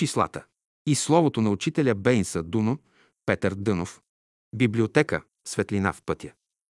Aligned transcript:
Числата. 0.00 0.44
И 0.86 0.94
словото 0.94 1.40
на 1.40 1.50
учителя 1.50 1.94
Бейнса 1.94 2.42
Дуно, 2.42 2.78
Петър 3.26 3.54
Дънов. 3.54 4.02
Библиотека 4.54 5.22
Светлина 5.44 5.92
в 5.92 6.02
пътя. 6.06 6.32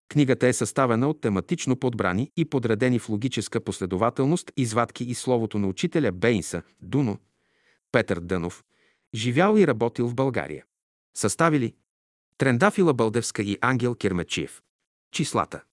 Книгата 0.09 0.47
е 0.47 0.53
съставена 0.53 1.09
от 1.09 1.22
тематично 1.22 1.75
подбрани 1.75 2.32
и 2.37 2.45
подредени 2.45 3.00
в 3.00 3.09
логическа 3.09 3.61
последователност 3.61 4.51
извадки 4.58 5.03
и 5.03 5.13
словото 5.13 5.59
на 5.59 5.67
учителя 5.67 6.11
Бейнса 6.11 6.61
Дуно, 6.82 7.19
Петър 7.92 8.20
Дънов, 8.20 8.63
живял 9.13 9.57
и 9.57 9.68
работил 9.68 10.07
в 10.07 10.16
България. 10.16 10.66
Съставили 11.18 11.75
Трендафила 12.38 12.94
Бълдевска 12.94 13.41
и 13.41 13.57
Ангел 13.62 13.96
Кермечиев. 13.96 14.62
Числата. 15.12 15.64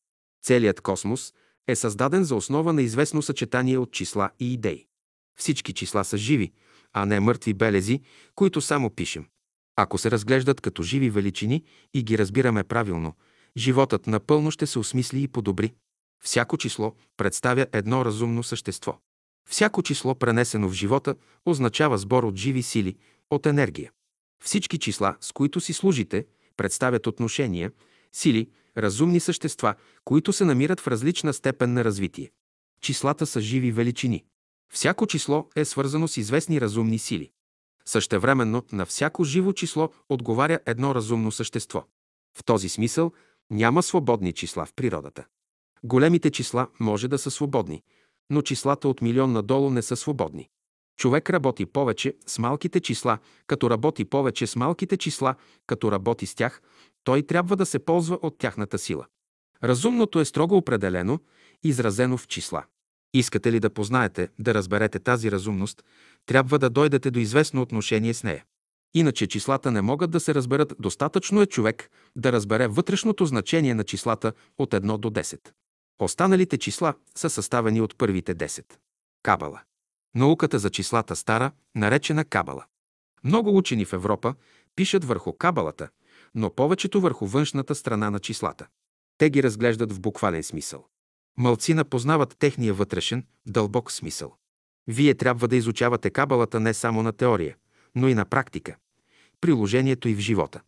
Целият 0.43 0.81
космос 0.81 1.35
е 1.69 1.77
създаден 1.77 2.25
за 2.25 2.35
основа 2.35 2.73
на 2.73 2.83
известно 2.83 3.23
съчетание 3.23 3.79
от 3.79 3.93
числа 3.93 4.31
и 4.41 4.53
идеи. 4.53 4.87
Всички 5.37 5.73
числа 5.73 6.05
са 6.05 6.17
живи, 6.17 6.53
а 6.95 7.07
не 7.07 7.21
мъртви 7.21 7.55
белези, 7.55 8.01
които 8.35 8.61
само 8.61 8.91
пишем. 8.91 9.27
Ако 9.77 9.99
се 9.99 10.11
разглеждат 10.11 10.61
като 10.61 10.83
живи 10.83 11.11
величини 11.11 11.65
и 11.95 12.03
ги 12.03 12.19
разбираме 12.19 12.65
правилно, 12.65 13.15
животът 13.57 14.07
напълно 14.07 14.51
ще 14.51 14.67
се 14.67 14.79
осмисли 14.79 15.23
и 15.23 15.29
подобри. 15.29 15.75
Всяко 16.25 16.57
число 16.57 16.95
представя 17.17 17.67
едно 17.73 18.05
разумно 18.05 18.43
същество. 18.43 18.99
Всяко 19.49 19.83
число, 19.83 20.15
пренесено 20.15 20.69
в 20.69 20.73
живота, 20.73 21.15
означава 21.47 21.99
сбор 21.99 22.25
от 22.25 22.37
живи 22.37 22.63
сили, 22.63 22.97
от 23.31 23.47
енергия. 23.47 23.93
Всички 24.45 24.79
числа, 24.79 25.17
с 25.21 25.33
които 25.33 25.61
си 25.61 25.73
служите, 25.73 26.27
представят 26.57 27.07
отношения, 27.07 27.73
сили, 28.13 28.51
разумни 28.77 29.21
същества, 29.21 29.75
които 30.05 30.33
се 30.33 30.45
намират 30.45 30.81
в 30.81 30.89
различна 30.89 31.33
степен 31.33 31.73
на 31.73 31.85
развитие. 31.85 32.31
Числата 32.81 33.27
са 33.27 33.41
живи 33.41 33.73
величини. 33.73 34.25
Всяко 34.73 35.07
число 35.07 35.49
е 35.57 35.65
свързано 35.65 36.09
с 36.09 36.17
известни 36.17 36.61
разумни 36.61 36.99
сили. 36.99 37.31
Същевременно 37.87 38.63
на 38.73 38.87
всяко 38.87 39.25
живо 39.25 39.53
число 39.53 39.89
отговаря 40.09 40.59
едно 40.67 40.95
разумно 40.95 41.33
същество. 41.33 41.85
В 42.39 42.45
този 42.45 42.69
смисъл 42.69 43.13
няма 43.51 43.83
свободни 43.83 44.33
числа 44.33 44.67
в 44.67 44.73
природата. 44.75 45.25
Големите 45.85 46.31
числа 46.31 46.69
може 46.81 47.09
да 47.09 47.19
са 47.19 47.31
свободни, 47.31 47.83
но 48.31 48.43
числата 48.43 48.89
от 48.89 49.03
милион 49.03 49.33
надолу 49.33 49.71
не 49.71 49.83
са 49.83 49.97
свободни. 49.97 50.49
Човек 50.97 51.31
работи 51.31 51.67
повече 51.67 52.17
с 52.27 52.39
малките 52.39 52.81
числа, 52.81 53.19
като 53.47 53.71
работи 53.71 54.05
повече 54.05 54.47
с 54.47 54.57
малките 54.57 54.97
числа, 54.97 55.35
като 55.67 55.93
работи 55.93 56.27
с 56.27 56.35
тях, 56.35 56.63
той 57.05 57.23
трябва 57.23 57.57
да 57.57 57.67
се 57.67 57.79
ползва 57.79 58.19
от 58.23 58.39
тяхната 58.39 58.79
сила. 58.79 59.07
Разумното 59.65 60.21
е 60.21 60.25
строго 60.25 60.57
определено, 60.57 61.19
изразено 61.63 62.17
в 62.17 62.29
числа. 62.29 62.65
Искате 63.15 63.53
ли 63.53 63.61
да 63.61 63.71
познаете, 63.71 64.29
да 64.39 64.55
разберете 64.55 64.99
тази 64.99 65.31
разумност, 65.31 65.85
трябва 66.27 66.59
да 66.59 66.71
дойдете 66.71 67.11
до 67.11 67.19
известно 67.19 67.63
отношение 67.63 68.15
с 68.15 68.25
нея. 68.25 68.45
Иначе 68.95 69.27
числата 69.27 69.71
не 69.71 69.83
могат 69.83 70.11
да 70.11 70.21
се 70.21 70.35
разберат. 70.35 70.75
Достатъчно 70.79 71.43
е 71.43 71.47
човек 71.47 71.91
да 72.17 72.33
разбере 72.33 72.67
вътрешното 72.67 73.27
значение 73.27 73.75
на 73.75 73.85
числата 73.85 74.33
от 74.59 74.71
1 74.71 74.99
до 74.99 75.11
10. 75.11 75.51
Останалите 75.99 76.59
числа 76.59 76.95
са 77.17 77.31
съставени 77.31 77.81
от 77.81 77.99
първите 77.99 78.35
10. 78.35 78.65
Кабала. 79.23 79.61
Науката 80.15 80.59
за 80.59 80.71
числата 80.71 81.17
стара, 81.17 81.53
наречена 81.75 82.25
Кабала. 82.25 82.65
Много 83.25 83.57
учени 83.57 83.85
в 83.85 83.93
Европа 83.93 84.35
пишат 84.77 85.05
върху 85.05 85.33
Кабалата, 85.33 85.89
но 86.35 86.55
повечето 86.55 87.01
върху 87.01 87.27
външната 87.27 87.75
страна 87.75 88.11
на 88.11 88.19
числата. 88.19 88.67
Те 89.19 89.31
ги 89.31 89.43
разглеждат 89.43 89.93
в 89.93 90.01
буквален 90.01 90.43
смисъл. 90.43 90.87
Мълцина 91.39 91.85
познават 91.85 92.37
техния 92.39 92.75
вътрешен, 92.75 93.27
дълбок 93.47 93.93
смисъл. 93.93 94.37
Вие 94.87 95.15
трябва 95.15 95.49
да 95.49 95.57
изучавате 95.57 96.11
кабалата 96.11 96.61
не 96.61 96.75
само 96.75 97.03
на 97.03 97.13
теория, 97.13 97.57
но 97.95 98.09
и 98.09 98.15
на 98.15 98.25
практика, 98.25 98.77
приложението 99.41 100.09
и 100.09 100.15
в 100.15 100.19
живота. 100.19 100.61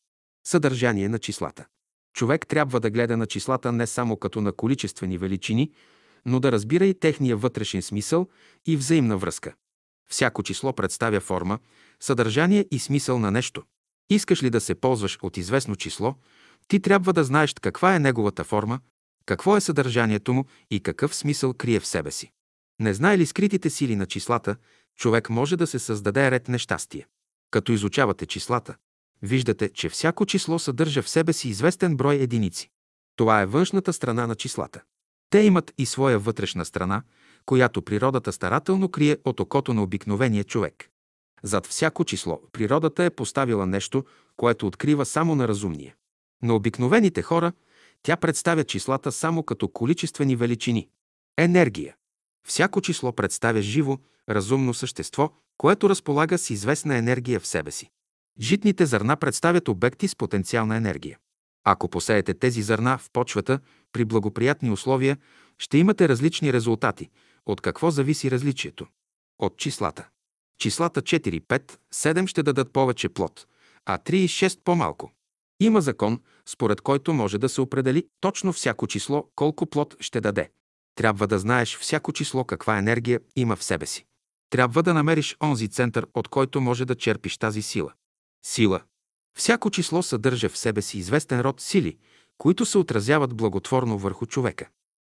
Съдържание 0.46 1.08
на 1.08 1.18
числата. 1.18 1.66
Човек 2.14 2.46
трябва 2.46 2.80
да 2.80 2.90
гледа 2.90 3.16
на 3.16 3.26
числата 3.26 3.72
не 3.72 3.86
само 3.86 4.16
като 4.16 4.40
на 4.40 4.52
количествени 4.52 5.18
величини, 5.18 5.72
но 6.26 6.40
да 6.40 6.52
разбира 6.52 6.86
и 6.86 6.94
техния 6.94 7.36
вътрешен 7.36 7.82
смисъл 7.82 8.28
и 8.66 8.76
взаимна 8.76 9.16
връзка. 9.16 9.54
Всяко 10.10 10.42
число 10.42 10.72
представя 10.72 11.20
форма, 11.20 11.58
съдържание 12.00 12.66
и 12.70 12.78
смисъл 12.78 13.18
на 13.18 13.30
нещо. 13.30 13.62
Искаш 14.10 14.42
ли 14.42 14.50
да 14.50 14.60
се 14.60 14.74
ползваш 14.74 15.18
от 15.22 15.36
известно 15.36 15.76
число, 15.76 16.14
ти 16.68 16.80
трябва 16.80 17.12
да 17.12 17.24
знаеш 17.24 17.54
каква 17.60 17.94
е 17.94 17.98
неговата 17.98 18.44
форма, 18.44 18.80
какво 19.26 19.56
е 19.56 19.60
съдържанието 19.60 20.34
му 20.34 20.44
и 20.70 20.80
какъв 20.80 21.14
смисъл 21.14 21.54
крие 21.54 21.80
в 21.80 21.86
себе 21.86 22.10
си. 22.10 22.32
Не 22.80 22.94
знае 22.94 23.18
ли 23.18 23.26
скритите 23.26 23.70
сили 23.70 23.96
на 23.96 24.06
числата, 24.06 24.56
човек 24.96 25.30
може 25.30 25.56
да 25.56 25.66
се 25.66 25.78
създаде 25.78 26.30
ред 26.30 26.48
нещастие. 26.48 27.06
Като 27.50 27.72
изучавате 27.72 28.26
числата, 28.26 28.76
виждате, 29.22 29.68
че 29.68 29.88
всяко 29.88 30.26
число 30.26 30.58
съдържа 30.58 31.02
в 31.02 31.08
себе 31.08 31.32
си 31.32 31.48
известен 31.48 31.96
брой 31.96 32.14
единици. 32.14 32.70
Това 33.16 33.40
е 33.40 33.46
външната 33.46 33.92
страна 33.92 34.26
на 34.26 34.34
числата. 34.34 34.82
Те 35.30 35.38
имат 35.38 35.72
и 35.78 35.86
своя 35.86 36.18
вътрешна 36.18 36.64
страна, 36.64 37.02
която 37.46 37.82
природата 37.82 38.32
старателно 38.32 38.88
крие 38.88 39.18
от 39.24 39.40
окото 39.40 39.74
на 39.74 39.82
обикновения 39.82 40.44
човек. 40.44 40.90
Зад 41.42 41.66
всяко 41.66 42.04
число 42.04 42.40
природата 42.52 43.04
е 43.04 43.10
поставила 43.10 43.66
нещо, 43.66 44.04
което 44.36 44.66
открива 44.66 45.06
само 45.06 45.34
на 45.34 45.48
разумния. 45.48 45.94
На 46.42 46.54
обикновените 46.54 47.22
хора 47.22 47.52
тя 48.06 48.16
представя 48.16 48.64
числата 48.64 49.12
само 49.12 49.42
като 49.42 49.68
количествени 49.68 50.36
величини. 50.36 50.88
Енергия. 51.38 51.96
Всяко 52.48 52.80
число 52.80 53.12
представя 53.12 53.62
живо, 53.62 53.98
разумно 54.28 54.74
същество, 54.74 55.32
което 55.58 55.90
разполага 55.90 56.38
с 56.38 56.50
известна 56.50 56.96
енергия 56.96 57.40
в 57.40 57.46
себе 57.46 57.70
си. 57.70 57.90
Житните 58.40 58.86
зърна 58.86 59.16
представят 59.16 59.68
обекти 59.68 60.08
с 60.08 60.16
потенциална 60.16 60.76
енергия. 60.76 61.18
Ако 61.64 61.88
посеете 61.88 62.34
тези 62.34 62.62
зърна 62.62 62.98
в 62.98 63.10
почвата 63.12 63.60
при 63.92 64.04
благоприятни 64.04 64.70
условия, 64.70 65.16
ще 65.58 65.78
имате 65.78 66.08
различни 66.08 66.52
резултати. 66.52 67.10
От 67.46 67.60
какво 67.60 67.90
зависи 67.90 68.30
различието? 68.30 68.86
От 69.38 69.56
числата. 69.56 70.08
Числата 70.58 71.02
4, 71.02 71.40
5, 71.40 71.78
7 71.94 72.26
ще 72.26 72.42
дадат 72.42 72.72
повече 72.72 73.08
плод, 73.08 73.46
а 73.86 73.98
3 73.98 74.14
и 74.14 74.28
6 74.28 74.60
по-малко. 74.64 75.12
Има 75.60 75.80
закон, 75.80 76.20
според 76.46 76.80
който 76.80 77.12
може 77.12 77.38
да 77.38 77.48
се 77.48 77.60
определи 77.60 78.06
точно 78.20 78.52
всяко 78.52 78.86
число 78.86 79.28
колко 79.34 79.66
плод 79.66 79.96
ще 80.00 80.20
даде. 80.20 80.50
Трябва 80.94 81.26
да 81.26 81.38
знаеш 81.38 81.78
всяко 81.78 82.12
число 82.12 82.44
каква 82.44 82.78
енергия 82.78 83.20
има 83.36 83.56
в 83.56 83.64
себе 83.64 83.86
си. 83.86 84.06
Трябва 84.50 84.82
да 84.82 84.94
намериш 84.94 85.36
онзи 85.42 85.68
център, 85.68 86.06
от 86.14 86.28
който 86.28 86.60
може 86.60 86.84
да 86.84 86.94
черпиш 86.94 87.38
тази 87.38 87.62
сила. 87.62 87.92
Сила. 88.46 88.80
Всяко 89.38 89.70
число 89.70 90.02
съдържа 90.02 90.48
в 90.48 90.58
себе 90.58 90.82
си 90.82 90.98
известен 90.98 91.40
род 91.40 91.60
сили, 91.60 91.96
които 92.38 92.66
се 92.66 92.78
отразяват 92.78 93.34
благотворно 93.34 93.98
върху 93.98 94.26
човека. 94.26 94.68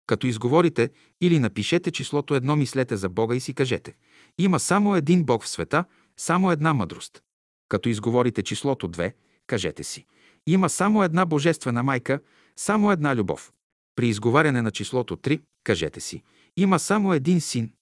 Като 0.08 0.28
изговорите 0.28 0.90
или 1.22 1.40
напишете 1.40 1.92
числото 1.92 2.36
едно, 2.36 2.56
мислете 2.56 2.98
за 2.98 3.10
Бога 3.10 3.36
и 3.36 3.40
си 3.40 3.54
кажете 3.54 3.96
«Има 4.38 4.60
само 4.60 4.96
един 4.96 5.24
Бог 5.24 5.44
в 5.44 5.50
света, 5.50 5.86
само 6.18 6.52
една 6.52 6.74
мъдрост». 6.74 7.22
Като 7.70 7.90
изговорите 7.90 8.44
числото 8.44 8.90
2, 8.90 9.14
кажете 9.48 9.84
си 9.84 10.06
има 10.48 10.70
само 10.70 11.04
една 11.04 11.26
божествена 11.26 11.84
майка, 11.84 12.20
само 12.56 12.92
една 12.92 13.16
любов. 13.16 13.54
При 13.96 14.08
изговаряне 14.08 14.62
на 14.62 14.72
числото 14.72 15.18
3, 15.18 15.42
кажете 15.64 16.00
си, 16.00 16.24
има 16.58 16.80
само 16.80 17.14
един 17.14 17.42
син. 17.42 17.74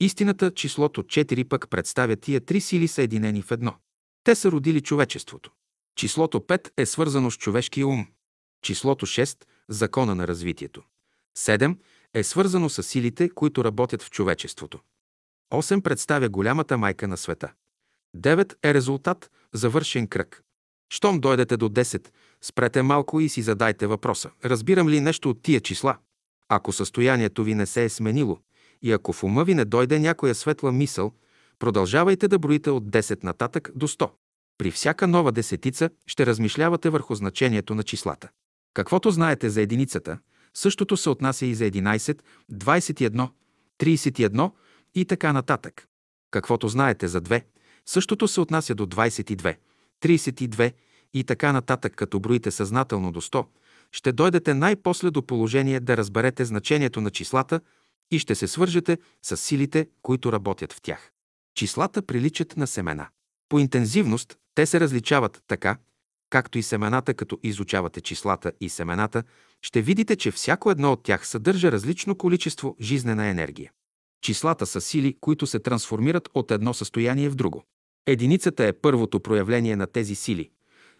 Истината, 0.00 0.54
числото 0.54 1.02
4 1.02 1.48
пък 1.48 1.70
представя 1.70 2.16
тия 2.16 2.40
три 2.40 2.60
сили 2.60 2.88
съединени 2.88 3.42
в 3.42 3.50
едно. 3.50 3.74
Те 4.24 4.34
са 4.34 4.50
родили 4.50 4.80
човечеството. 4.80 5.50
Числото 5.96 6.40
5 6.40 6.70
е 6.76 6.86
свързано 6.86 7.30
с 7.30 7.38
човешкия 7.38 7.86
ум. 7.86 8.06
Числото 8.62 9.06
6– 9.06 9.44
закона 9.68 10.14
на 10.14 10.28
развитието. 10.28 10.82
7 11.38 11.76
е 12.14 12.22
свързано 12.22 12.68
с 12.68 12.82
силите, 12.82 13.30
които 13.30 13.64
работят 13.64 14.02
в 14.02 14.10
човечеството. 14.10 14.80
8 15.52 15.82
представя 15.82 16.28
голямата 16.28 16.78
майка 16.78 17.08
на 17.08 17.16
света. 17.16 17.52
9 18.16 18.56
е 18.64 18.74
резултат, 18.74 19.30
завършен 19.52 20.06
кръг. 20.06 20.42
Щом 20.90 21.20
дойдете 21.20 21.56
до 21.56 21.68
10, 21.68 22.08
спрете 22.42 22.82
малко 22.82 23.20
и 23.20 23.28
си 23.28 23.42
задайте 23.42 23.86
въпроса. 23.86 24.30
Разбирам 24.44 24.88
ли 24.88 25.00
нещо 25.00 25.30
от 25.30 25.42
тия 25.42 25.60
числа? 25.60 25.96
Ако 26.48 26.72
състоянието 26.72 27.44
ви 27.44 27.54
не 27.54 27.66
се 27.66 27.84
е 27.84 27.88
сменило 27.88 28.38
и 28.82 28.92
ако 28.92 29.12
в 29.12 29.24
ума 29.24 29.44
ви 29.44 29.54
не 29.54 29.64
дойде 29.64 29.98
някоя 29.98 30.34
светла 30.34 30.72
мисъл, 30.72 31.12
продължавайте 31.58 32.28
да 32.28 32.38
броите 32.38 32.70
от 32.70 32.84
10 32.90 33.24
нататък 33.24 33.70
до 33.74 33.88
100. 33.88 34.10
При 34.58 34.70
всяка 34.70 35.06
нова 35.06 35.32
десетица 35.32 35.90
ще 36.06 36.26
размишлявате 36.26 36.90
върху 36.90 37.14
значението 37.14 37.74
на 37.74 37.82
числата. 37.82 38.28
Каквото 38.74 39.10
знаете 39.10 39.50
за 39.50 39.60
единицата, 39.60 40.18
същото 40.54 40.96
се 40.96 41.10
отнася 41.10 41.46
и 41.46 41.54
за 41.54 41.64
11, 41.64 42.18
21, 42.52 43.28
31 43.78 44.50
и 44.94 45.04
така 45.04 45.32
нататък. 45.32 45.86
Каквото 46.30 46.68
знаете 46.68 47.08
за 47.08 47.22
2, 47.22 47.44
същото 47.86 48.28
се 48.28 48.40
отнася 48.40 48.74
до 48.74 48.86
22, 48.86 49.56
32 50.02 50.72
и 51.14 51.24
така 51.24 51.52
нататък, 51.52 51.94
като 51.94 52.20
броите 52.20 52.50
съзнателно 52.50 53.12
до 53.12 53.20
100, 53.20 53.46
ще 53.92 54.12
дойдете 54.12 54.54
най-после 54.54 55.10
до 55.10 55.26
положение 55.26 55.80
да 55.80 55.96
разберете 55.96 56.44
значението 56.44 57.00
на 57.00 57.10
числата 57.10 57.60
и 58.10 58.18
ще 58.18 58.34
се 58.34 58.48
свържете 58.48 58.98
с 59.22 59.36
силите, 59.36 59.88
които 60.02 60.32
работят 60.32 60.72
в 60.72 60.80
тях. 60.80 61.10
Числата 61.54 62.02
приличат 62.02 62.56
на 62.56 62.66
семена. 62.66 63.08
По 63.48 63.58
интензивност 63.58 64.36
те 64.54 64.66
се 64.66 64.80
различават 64.80 65.42
така, 65.46 65.76
както 66.30 66.58
и 66.58 66.62
семената, 66.62 67.14
като 67.14 67.38
изучавате 67.42 68.00
числата 68.00 68.52
и 68.60 68.68
семената, 68.68 69.22
ще 69.62 69.82
видите, 69.82 70.16
че 70.16 70.30
всяко 70.30 70.70
едно 70.70 70.92
от 70.92 71.02
тях 71.02 71.26
съдържа 71.26 71.72
различно 71.72 72.14
количество 72.14 72.76
жизнена 72.80 73.26
енергия. 73.26 73.72
Числата 74.22 74.66
са 74.66 74.80
сили, 74.80 75.16
които 75.20 75.46
се 75.46 75.58
трансформират 75.58 76.28
от 76.34 76.50
едно 76.50 76.74
състояние 76.74 77.28
в 77.28 77.34
друго. 77.34 77.64
Единицата 78.10 78.64
е 78.64 78.72
първото 78.72 79.20
проявление 79.20 79.76
на 79.76 79.86
тези 79.86 80.14
сили, 80.14 80.50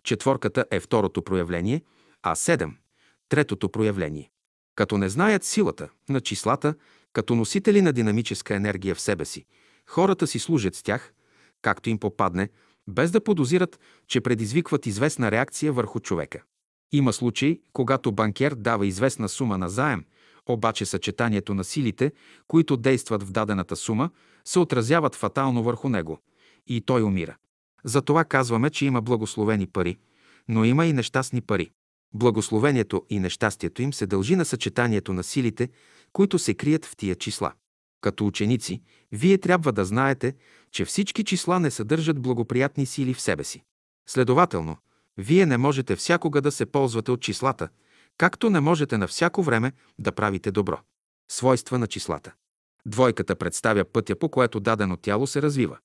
четворката 0.02 0.64
е 0.70 0.80
второто 0.80 1.22
проявление, 1.22 1.82
а 2.22 2.34
7– 2.34 2.72
третото 3.28 3.68
проявление. 3.68 4.30
Като 4.74 4.98
не 4.98 5.08
знаят 5.08 5.44
силата 5.44 5.88
на 6.08 6.20
числата, 6.20 6.74
като 7.12 7.34
носители 7.34 7.82
на 7.82 7.92
динамическа 7.92 8.54
енергия 8.54 8.94
в 8.94 9.00
себе 9.00 9.24
си, 9.24 9.44
хората 9.86 10.26
си 10.26 10.38
служат 10.38 10.74
с 10.74 10.82
тях, 10.82 11.12
както 11.62 11.90
им 11.90 11.98
попадне, 11.98 12.48
без 12.88 13.10
да 13.10 13.24
подозират, 13.24 13.80
че 14.06 14.20
предизвикват 14.20 14.86
известна 14.86 15.30
реакция 15.30 15.72
върху 15.72 16.00
човека. 16.00 16.42
Има 16.92 17.12
случаи, 17.12 17.60
когато 17.72 18.12
банкер 18.12 18.54
дава 18.54 18.86
известна 18.86 19.28
сума 19.28 19.58
на 19.58 19.68
заем, 19.68 20.04
обаче 20.48 20.86
съчетанието 20.86 21.54
на 21.54 21.64
силите, 21.64 22.12
които 22.48 22.76
действат 22.76 23.22
в 23.22 23.32
дадената 23.32 23.76
сума, 23.76 24.10
се 24.44 24.58
отразяват 24.58 25.14
фатално 25.14 25.62
върху 25.62 25.88
него 25.88 26.20
и 26.66 26.80
той 26.80 27.02
умира. 27.02 27.36
Затова 27.84 28.24
казваме, 28.24 28.70
че 28.70 28.86
има 28.86 29.02
благословени 29.02 29.66
пари, 29.66 29.98
но 30.48 30.64
има 30.64 30.86
и 30.86 30.92
нещастни 30.92 31.40
пари. 31.40 31.70
Благословението 32.14 33.06
и 33.10 33.18
нещастието 33.18 33.82
им 33.82 33.92
се 33.92 34.06
дължи 34.06 34.36
на 34.36 34.44
съчетанието 34.44 35.12
на 35.12 35.22
силите, 35.22 35.68
които 36.12 36.38
се 36.38 36.54
крият 36.54 36.84
в 36.84 36.96
тия 36.96 37.16
числа. 37.16 37.52
Като 38.00 38.26
ученици, 38.26 38.82
вие 39.12 39.38
трябва 39.38 39.72
да 39.72 39.84
знаете, 39.84 40.34
че 40.72 40.84
всички 40.84 41.24
числа 41.24 41.60
не 41.60 41.70
съдържат 41.70 42.22
благоприятни 42.22 42.86
сили 42.86 43.14
в 43.14 43.20
себе 43.20 43.44
си. 43.44 43.62
Следователно, 44.08 44.76
вие 45.16 45.46
не 45.46 45.58
можете 45.58 45.96
всякога 45.96 46.40
да 46.40 46.52
се 46.52 46.66
ползвате 46.66 47.10
от 47.10 47.20
числата, 47.20 47.68
както 48.18 48.50
не 48.50 48.60
можете 48.60 48.98
на 48.98 49.06
всяко 49.06 49.42
време 49.42 49.72
да 49.98 50.12
правите 50.12 50.50
добро. 50.50 50.78
Свойства 51.30 51.78
на 51.78 51.86
числата. 51.86 52.32
Двойката 52.86 53.36
представя 53.36 53.84
пътя, 53.84 54.16
по 54.16 54.28
което 54.28 54.60
дадено 54.60 54.96
тяло 54.96 55.26
се 55.26 55.42
развива. 55.42 55.78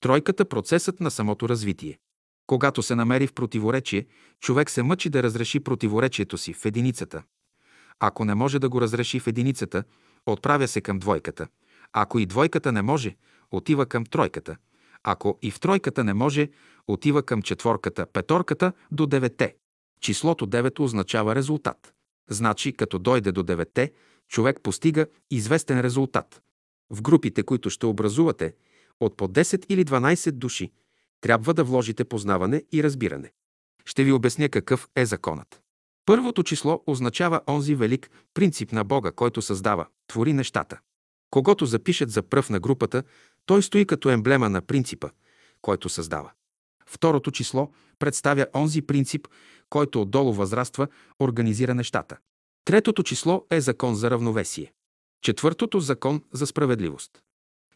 Тройката– 0.00 0.44
процесът 0.48 1.00
на 1.00 1.10
самото 1.10 1.48
развитие. 1.48 1.98
Когато 2.46 2.82
се 2.82 2.94
намери 2.94 3.26
в 3.26 3.32
противоречие, 3.32 4.06
човек 4.40 4.70
се 4.70 4.82
мъчи 4.82 5.10
да 5.10 5.22
разреши 5.22 5.60
противоречието 5.60 6.38
си 6.38 6.52
в 6.52 6.64
единицата. 6.64 7.22
Ако 8.00 8.24
не 8.24 8.34
може 8.34 8.58
да 8.58 8.68
го 8.68 8.80
разреши 8.80 9.20
в 9.20 9.26
единицата, 9.26 9.84
отправя 10.26 10.68
се 10.68 10.80
към 10.80 10.98
двойката. 10.98 11.48
Ако 11.92 12.18
и 12.18 12.26
двойката 12.26 12.72
не 12.72 12.82
може, 12.82 13.16
отива 13.50 13.86
към 13.86 14.04
тройката. 14.04 14.56
Ако 15.02 15.38
и 15.42 15.50
в 15.50 15.60
тройката 15.60 16.04
не 16.04 16.14
може, 16.14 16.48
отива 16.88 17.22
към 17.22 17.42
четворката, 17.42 18.06
петорката 18.06 18.72
до 18.90 19.06
девете. 19.06 19.54
Числото 20.00 20.46
9 20.46 20.80
означава 20.80 21.34
резултат. 21.34 21.94
Значи, 22.30 22.72
като 22.72 22.98
дойде 22.98 23.32
до 23.32 23.42
девете, 23.42 23.92
човек 24.28 24.60
постига 24.62 25.06
известен 25.30 25.80
резултат. 25.80 26.42
В 26.90 27.02
групите, 27.02 27.42
които 27.42 27.70
ще 27.70 27.86
образувате, 27.86 28.54
от 29.00 29.16
по 29.16 29.28
10 29.28 29.66
или 29.68 29.84
12 29.84 30.30
души, 30.30 30.72
трябва 31.20 31.54
да 31.54 31.64
вложите 31.64 32.04
познаване 32.04 32.62
и 32.72 32.82
разбиране. 32.82 33.32
Ще 33.84 34.04
ви 34.04 34.12
обясня 34.12 34.48
какъв 34.48 34.88
е 34.96 35.06
законът. 35.06 35.60
Първото 36.06 36.42
число 36.42 36.82
означава 36.86 37.40
онзи 37.48 37.74
велик 37.74 38.10
принцип 38.34 38.72
на 38.72 38.84
Бога, 38.84 39.12
който 39.12 39.42
създава, 39.42 39.86
твори 40.06 40.32
нещата. 40.32 40.80
Когато 41.30 41.66
запишат 41.66 42.10
за 42.10 42.22
пръв 42.22 42.50
на 42.50 42.60
групата, 42.60 43.02
той 43.46 43.62
стои 43.62 43.86
като 43.86 44.10
емблема 44.10 44.50
на 44.50 44.62
принципа, 44.62 45.08
който 45.62 45.88
създава. 45.88 46.30
Второто 46.86 47.30
число 47.30 47.70
представя 47.98 48.46
онзи 48.54 48.82
принцип, 48.82 49.28
който 49.70 50.02
отдолу 50.02 50.32
възраства, 50.32 50.88
организира 51.20 51.74
нещата. 51.74 52.16
Третото 52.64 53.02
число 53.02 53.46
е 53.50 53.60
закон 53.60 53.94
за 53.94 54.10
равновесие. 54.10 54.72
Четвъртото– 55.22 55.80
закон 55.80 56.22
за 56.32 56.46
справедливост. 56.46 57.22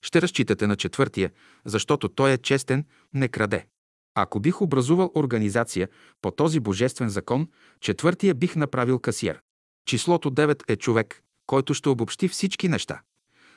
Ще 0.03 0.23
разчитате 0.23 0.67
на 0.67 0.77
четвъртия, 0.77 1.31
защото 1.65 2.09
той 2.09 2.33
е 2.33 2.39
честен, 2.39 2.85
не 3.15 3.29
краде. 3.29 3.67
Ако 4.15 4.41
бих 4.41 4.63
образувал 4.63 5.13
организация 5.15 5.89
по 6.23 6.31
този 6.31 6.61
божествен 6.61 7.09
закон, 7.09 7.49
четвъртия 7.81 8.35
бих 8.35 8.57
направил 8.57 8.99
касиер. 8.99 9.41
Числото 9.87 10.31
9 10.31 10.63
е 10.69 10.77
човек, 10.77 11.23
който 11.47 11.75
ще 11.75 11.89
обобщи 11.89 12.29
всички 12.29 12.69
неща. 12.69 13.01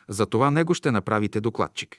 Затова 0.09 0.51
него 0.51 0.73
ще 0.73 0.91
направите 0.91 1.41
докладчик. 1.41 1.97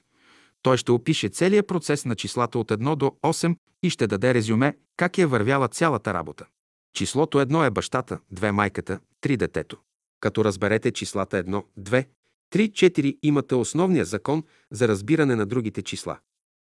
Той 0.62 0.76
ще 0.76 0.92
опише 0.92 1.28
целият 1.28 1.68
процес 1.68 2.04
на 2.04 2.14
числата 2.14 2.58
от 2.58 2.70
1 2.70 2.96
до 2.96 3.06
8 3.06 3.56
и 3.82 3.90
ще 3.90 4.06
даде 4.06 4.34
резюме 4.34 4.76
как 4.96 5.18
е 5.18 5.26
вървяла 5.26 5.68
цялата 5.68 6.14
работа. 6.14 6.46
Числото 6.94 7.38
1 7.38 7.66
е 7.66 7.70
бащата, 7.70 8.18
2 8.34 8.50
майката, 8.50 9.00
3 9.22 9.36
детето. 9.36 9.78
Като 10.20 10.44
разберете 10.44 10.92
числата 10.92 11.44
1, 11.44 11.64
2, 11.78 12.06
3-4 12.52 13.18
имате 13.22 13.54
основния 13.54 14.04
закон 14.04 14.42
за 14.70 14.88
разбиране 14.88 15.36
на 15.36 15.46
другите 15.46 15.82
числа. 15.82 16.18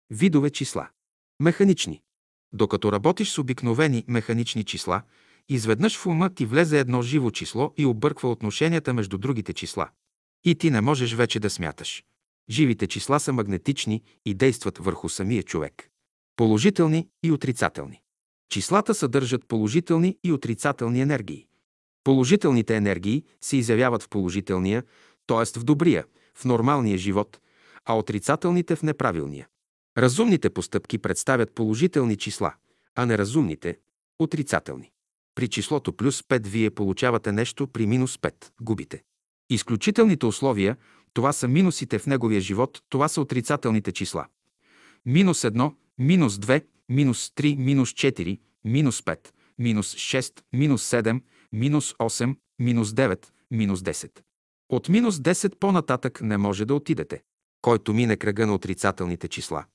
Видове 0.09 0.49
числа. 0.49 0.89
Механични. 1.39 2.01
Докато 2.53 2.91
работиш 2.91 3.31
с 3.31 3.37
обикновени 3.37 4.03
механични 4.07 4.63
числа, 4.63 5.01
изведнъж 5.49 5.97
в 5.97 6.05
ума 6.05 6.29
ти 6.29 6.45
влезе 6.45 6.79
едно 6.79 7.01
живо 7.01 7.31
число 7.31 7.73
и 7.77 7.85
обърква 7.85 8.31
отношенията 8.31 8.93
между 8.93 9.17
другите 9.17 9.53
числа. 9.53 9.89
И 10.43 10.55
ти 10.55 10.71
не 10.71 10.81
можеш 10.81 11.13
вече 11.13 11.39
да 11.39 11.49
смяташ. 11.49 12.03
Живите 12.49 12.87
числа 12.87 13.19
са 13.19 13.33
магнетични 13.33 14.03
и 14.25 14.33
действат 14.33 14.77
върху 14.77 15.09
самия 15.09 15.43
човек. 15.43 15.89
Положителни 16.35 17.07
и 17.23 17.31
отрицателни. 17.31 18.01
Числата 18.49 18.93
съдържат 18.93 19.47
положителни 19.47 20.17
и 20.23 20.31
отрицателни 20.31 21.01
енергии. 21.01 21.49
Положителните 22.03 22.75
енергии 22.75 23.23
се 23.41 23.57
изявяват 23.57 24.03
в 24.03 24.09
положителния, 24.09 24.83
т.е. 25.29 25.59
в 25.59 25.63
добрия, 25.63 26.05
в 26.35 26.45
нормалния 26.45 26.97
живот, 26.97 27.39
а 27.85 27.97
отрицателните 27.97 28.75
в 28.75 28.83
неправилния. 28.83 29.47
Разумните 29.97 30.49
постъпки 30.49 30.97
представят 30.97 31.55
положителни 31.55 32.17
числа, 32.17 32.53
а 32.95 33.05
неразумните– 33.05 33.77
отрицателни. 34.19 34.91
При 35.35 35.47
числото 35.47 35.93
плюс 35.93 36.21
5 36.21 36.47
вие 36.47 36.69
получавате 36.69 37.31
нещо, 37.31 37.67
при 37.67 37.87
минус 37.87 38.17
5– 38.17 38.33
губите. 38.61 39.03
Изключителните 39.49 40.25
условия– 40.25 40.77
това 41.13 41.33
са 41.33 41.47
минусите 41.47 41.99
в 41.99 42.07
неговия 42.07 42.41
живот, 42.41 42.81
това 42.89 43.07
са 43.07 43.21
отрицателните 43.21 43.91
числа. 43.91 44.25
Минус 45.05 45.41
1, 45.41 45.73
минус 45.97 46.35
2, 46.35 46.65
минус 46.89 47.31
3, 47.35 47.57
минус 47.57 47.91
4, 47.91 48.39
минус 48.65 49.01
5, 49.01 49.19
минус 49.59 49.95
6, 49.95 50.41
минус 50.53 50.91
7, 50.91 51.21
минус 51.51 51.93
8, 51.93 52.35
минус 52.59 52.89
9, 52.89 53.25
минус 53.51 53.81
10. 53.81 54.28
От 54.69 54.89
минус 54.89 55.15
10 55.15 55.55
по-нататък 55.55 56.21
не 56.21 56.37
може 56.37 56.65
да 56.65 56.75
отидете. 56.75 57.21
Който 57.61 57.93
мине 57.93 58.17
кръга 58.17 58.47
на 58.47 58.53
отрицателните 58.53 59.27
числа, 59.27 59.65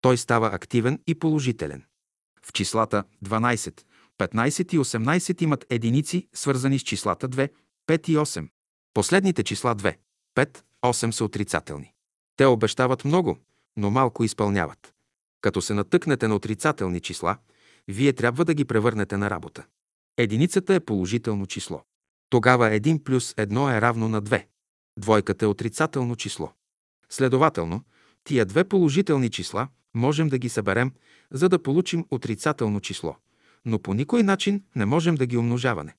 той 0.00 0.16
става 0.16 0.46
активен 0.46 0.98
и 1.06 1.14
положителен. 1.14 1.84
В 2.46 2.52
числата 2.52 3.04
12, 3.24 3.82
15 4.18 4.74
и 4.74 4.78
18 4.78 5.42
имат 5.42 5.66
единици, 5.70 6.28
свързани 6.34 6.78
с 6.78 6.82
числата 6.82 7.28
2, 7.28 7.50
5 7.88 8.08
и 8.08 8.16
8. 8.16 8.48
Последните 8.94 9.42
числа 9.42 9.76
2, 9.76 9.96
5, 10.36 10.62
8 10.82 11.10
са 11.10 11.24
отрицателни. 11.24 11.92
Те 12.36 12.46
обещават 12.46 13.04
много, 13.04 13.38
но 13.76 13.90
малко 13.90 14.24
изпълняват. 14.24 14.94
Като 15.40 15.62
се 15.62 15.74
натъкнете 15.74 16.28
на 16.28 16.34
отрицателни 16.34 17.00
числа, 17.00 17.36
вие 17.88 18.12
трябва 18.12 18.44
да 18.44 18.54
ги 18.54 18.64
превърнете 18.64 19.16
на 19.16 19.30
работа. 19.30 19.66
Единицата 20.16 20.74
е 20.74 20.80
положително 20.80 21.46
число. 21.46 21.82
Тогава 22.30 22.70
1 22.70 23.02
плюс 23.02 23.34
1 23.34 23.76
е 23.76 23.80
равно 23.80 24.08
на 24.08 24.22
2. 24.22 24.44
Двойката 24.98 25.44
е 25.44 25.48
отрицателно 25.48 26.16
число. 26.16 26.52
Следователно, 27.08 27.84
тия 28.24 28.46
две 28.46 28.64
положителни 28.64 29.30
числа 29.30 29.68
можем 29.94 30.28
да 30.28 30.38
ги 30.38 30.48
съберем, 30.48 30.92
за 31.30 31.48
да 31.48 31.62
получим 31.62 32.04
отрицателно 32.10 32.80
число, 32.80 33.16
но 33.64 33.78
по 33.78 33.94
никой 33.94 34.22
начин 34.22 34.62
не 34.76 34.84
можем 34.84 35.14
да 35.14 35.26
ги 35.26 35.36
умножаваме. 35.36 35.96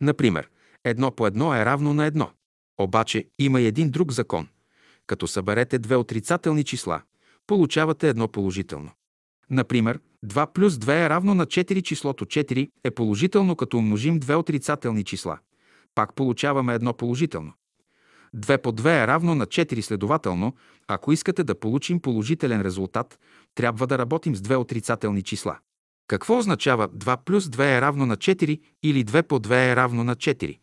Например, 0.00 0.50
едно 0.84 1.10
по 1.10 1.26
едно 1.26 1.54
е 1.54 1.64
равно 1.64 1.94
на 1.94 2.06
едно. 2.06 2.30
Обаче 2.78 3.28
има 3.38 3.60
и 3.60 3.66
един 3.66 3.90
друг 3.90 4.12
закон. 4.12 4.48
Като 5.06 5.26
съберете 5.26 5.78
две 5.78 5.96
отрицателни 5.96 6.64
числа, 6.64 7.02
получавате 7.46 8.08
едно 8.08 8.28
положително. 8.28 8.90
Например, 9.50 10.00
2 10.26 10.52
плюс 10.52 10.74
2 10.74 11.06
е 11.06 11.08
равно 11.08 11.34
на 11.34 11.46
4, 11.46 11.82
числото 11.82 12.24
4 12.24 12.70
е 12.84 12.90
положително, 12.90 13.56
като 13.56 13.78
умножим 13.78 14.18
две 14.18 14.34
отрицателни 14.34 15.04
числа– 15.04 15.38
пак 15.94 16.14
получаваме 16.14 16.74
едно 16.74 16.92
положително. 16.92 17.52
2 18.36 18.62
по 18.62 18.72
2 18.72 19.04
е 19.04 19.06
равно 19.06 19.34
на 19.34 19.46
4, 19.46 19.80
следователно, 19.80 20.54
ако 20.88 21.12
искате 21.12 21.44
да 21.44 21.60
получим 21.60 22.00
положителен 22.00 22.62
резултат, 22.62 23.18
трябва 23.54 23.86
да 23.86 23.98
работим 23.98 24.36
с 24.36 24.40
две 24.40 24.56
отрицателни 24.56 25.22
числа. 25.22 25.58
Какво 26.06 26.38
означава 26.38 26.88
2 26.88 27.16
плюс 27.24 27.44
2 27.44 27.78
е 27.78 27.80
равно 27.80 28.06
на 28.06 28.16
4 28.16 28.60
или 28.82 29.04
2 29.04 29.22
по 29.22 29.40
2 29.40 29.72
е 29.72 29.76
равно 29.76 30.04
на 30.04 30.16
4? 30.16 30.58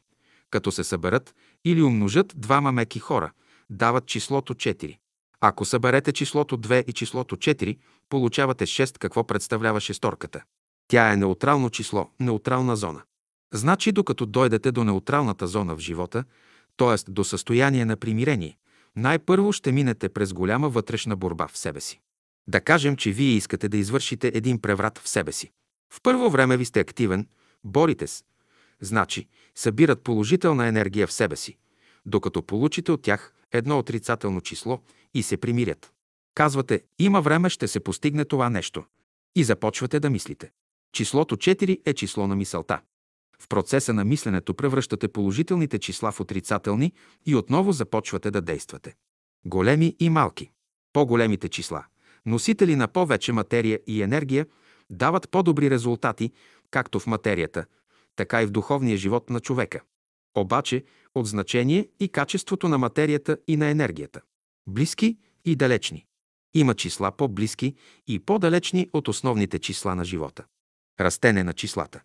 Като 0.51 0.71
се 0.71 0.83
съберат 0.83 1.35
или 1.65 1.81
умножат 1.81 2.33
двама 2.35 2.71
меки 2.71 2.99
хора, 2.99 3.31
дават 3.69 4.05
числото 4.05 4.53
4. 4.53 4.97
Ако 5.41 5.65
съберете 5.65 6.13
числото 6.13 6.57
2 6.57 6.83
и 6.87 6.93
числото 6.93 7.35
4, 7.35 7.77
получавате 8.09 8.65
6. 8.65 8.97
Какво 8.97 9.23
представлява 9.23 9.79
шесторката? 9.79 10.43
Тя 10.87 11.11
е 11.11 11.17
неутрално 11.17 11.69
число, 11.69 12.09
неутрална 12.19 12.75
зона. 12.75 13.01
Значи, 13.53 13.91
докато 13.91 14.25
дойдете 14.25 14.71
до 14.71 14.83
неутралната 14.83 15.47
зона 15.47 15.75
в 15.75 15.79
живота, 15.79 16.23
т.е. 16.77 17.11
до 17.11 17.23
състояние 17.23 17.85
на 17.85 17.97
примирение, 17.97 18.57
най-първо 18.95 19.51
ще 19.53 19.71
минете 19.71 20.09
през 20.09 20.33
голяма 20.33 20.69
вътрешна 20.69 21.15
борба 21.15 21.47
в 21.47 21.57
себе 21.57 21.81
си. 21.81 21.99
Да 22.47 22.61
кажем, 22.61 22.95
че 22.95 23.11
вие 23.11 23.31
искате 23.31 23.69
да 23.69 23.77
извършите 23.77 24.31
един 24.33 24.61
преврат 24.61 24.97
в 24.97 25.09
себе 25.09 25.31
си. 25.31 25.51
В 25.93 26.01
първо 26.03 26.29
време 26.29 26.57
ви 26.57 26.65
сте 26.65 26.79
активен, 26.79 27.27
борите 27.63 28.07
с. 28.07 28.23
Значи, 28.81 29.27
събират 29.55 30.03
положителна 30.03 30.67
енергия 30.67 31.07
в 31.07 31.13
себе 31.13 31.35
си, 31.35 31.57
докато 32.05 32.43
получите 32.43 32.91
от 32.91 33.01
тях 33.01 33.33
едно 33.51 33.79
отрицателно 33.79 34.41
число 34.41 34.79
и 35.13 35.23
се 35.23 35.37
примирят. 35.37 35.93
Казвате, 36.35 36.83
има 36.99 37.21
време 37.21 37.49
ще 37.49 37.67
се 37.67 37.79
постигне 37.79 38.25
това 38.25 38.49
нещо. 38.49 38.83
И 39.35 39.43
започвате 39.43 39.99
да 39.99 40.09
мислите. 40.09 40.51
Числото 40.93 41.37
4 41.37 41.81
е 41.85 41.93
число 41.93 42.27
на 42.27 42.35
мисълта. 42.35 42.81
В 43.41 43.47
процеса 43.47 43.93
на 43.93 44.05
мисленето 44.05 44.53
превръщате 44.53 45.07
положителните 45.07 45.79
числа 45.79 46.11
в 46.11 46.19
отрицателни 46.19 46.93
и 47.25 47.35
отново 47.35 47.71
започвате 47.71 48.31
да 48.31 48.41
действате. 48.41 48.95
Големи 49.45 49.95
и 49.99 50.09
малки. 50.09 50.51
По-големите 50.93 51.49
числа, 51.49 51.85
носители 52.25 52.75
на 52.75 52.87
повече 52.87 53.31
материя 53.31 53.79
и 53.87 54.01
енергия, 54.01 54.47
дават 54.89 55.29
по-добри 55.29 55.69
резултати, 55.69 56.31
както 56.71 56.99
в 56.99 57.07
материята, 57.07 57.65
така 58.15 58.41
и 58.41 58.45
в 58.45 58.51
духовния 58.51 58.97
живот 58.97 59.29
на 59.29 59.39
човека. 59.39 59.81
Обаче 60.37 60.83
от 61.15 61.27
значение 61.27 61.89
и 61.99 62.09
качеството 62.09 62.67
на 62.67 62.77
материята 62.77 63.37
и 63.47 63.57
на 63.57 63.69
енергията. 63.69 64.21
Близки 64.67 65.17
и 65.45 65.55
далечни. 65.55 66.05
Има 66.53 66.75
числа 66.75 67.11
по-близки 67.11 67.75
и 68.07 68.19
по-далечни 68.19 68.89
от 68.93 69.07
основните 69.07 69.59
числа 69.59 69.95
на 69.95 70.05
живота. 70.05 70.45
Растене 70.99 71.43
на 71.43 71.53
числата. 71.53 72.01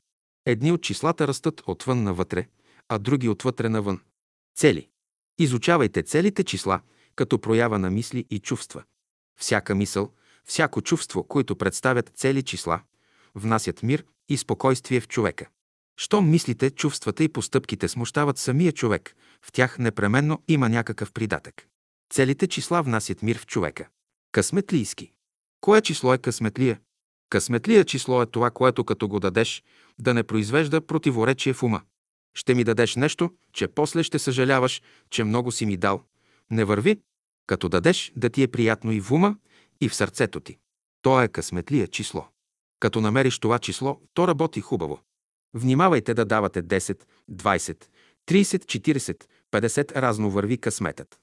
Едни 0.46 0.72
от 0.72 0.82
числата 0.82 1.28
растат 1.28 1.62
отвън 1.66 2.02
навътре, 2.02 2.46
а 2.88 2.98
други 2.98 3.28
отвътре 3.28 3.68
навън. 3.68 4.00
Цели. 4.56 4.88
Изучавайте 5.38 6.02
целите 6.02 6.44
числа 6.44 6.80
като 7.16 7.40
проява 7.40 7.78
на 7.78 7.90
мисли 7.90 8.26
и 8.30 8.38
чувства. 8.38 8.82
Всяка 9.40 9.74
мисъл, 9.74 10.12
всяко 10.44 10.82
чувство, 10.82 11.24
които 11.24 11.56
представят 11.56 12.12
цели 12.14 12.42
числа, 12.42 12.80
внасят 13.34 13.82
мир 13.82 14.04
и 14.28 14.36
спокойствие 14.36 15.00
в 15.00 15.08
човека. 15.08 15.46
Щом 15.96 16.30
мислите, 16.30 16.70
чувствата 16.70 17.24
и 17.24 17.28
постъпките 17.28 17.88
смущават 17.88 18.38
самия 18.38 18.72
човек, 18.72 19.16
в 19.42 19.52
тях 19.52 19.78
непременно 19.78 20.42
има 20.48 20.68
някакъв 20.68 21.12
придатък. 21.12 21.66
Целите 22.10 22.46
числа 22.46 22.82
внасят 22.82 23.22
мир 23.22 23.38
в 23.38 23.46
човека. 23.46 23.88
Късметлийски. 24.32 25.12
Кое 25.60 25.80
число 25.82 26.14
е 26.14 26.18
късметлия? 26.18 26.80
Късметлия 27.34 27.84
число 27.84 28.22
е 28.22 28.26
това, 28.26 28.50
което 28.50 28.84
като 28.84 29.08
го 29.08 29.20
дадеш, 29.20 29.62
да 29.98 30.14
не 30.14 30.22
произвежда 30.22 30.80
противоречие 30.80 31.52
в 31.52 31.62
ума. 31.62 31.82
Ще 32.34 32.54
ми 32.54 32.64
дадеш 32.64 32.96
нещо, 32.96 33.30
че 33.52 33.68
после 33.68 34.02
ще 34.02 34.18
съжаляваш, 34.18 34.82
че 35.10 35.24
много 35.24 35.52
си 35.52 35.66
ми 35.66 35.76
дал. 35.76 36.02
Не 36.50 36.64
върви, 36.64 37.00
като 37.46 37.68
дадеш 37.68 38.12
да 38.16 38.30
ти 38.30 38.42
е 38.42 38.48
приятно 38.48 38.92
и 38.92 39.00
в 39.00 39.12
ума, 39.12 39.36
и 39.80 39.88
в 39.88 39.94
сърцето 39.94 40.40
ти. 40.40 40.58
То 41.02 41.22
е 41.22 41.28
късметлия 41.28 41.86
число. 41.86 42.26
Като 42.80 43.00
намериш 43.00 43.38
това 43.38 43.58
число, 43.58 44.00
то 44.12 44.28
работи 44.28 44.60
хубаво. 44.60 45.00
Внимавайте 45.54 46.14
да 46.14 46.24
давате 46.24 46.62
10, 46.62 47.02
20, 47.30 47.84
30, 48.26 48.64
40, 48.64 49.24
50 49.52 49.94
разно 49.94 50.30
върви 50.30 50.58
късметът. 50.58 51.18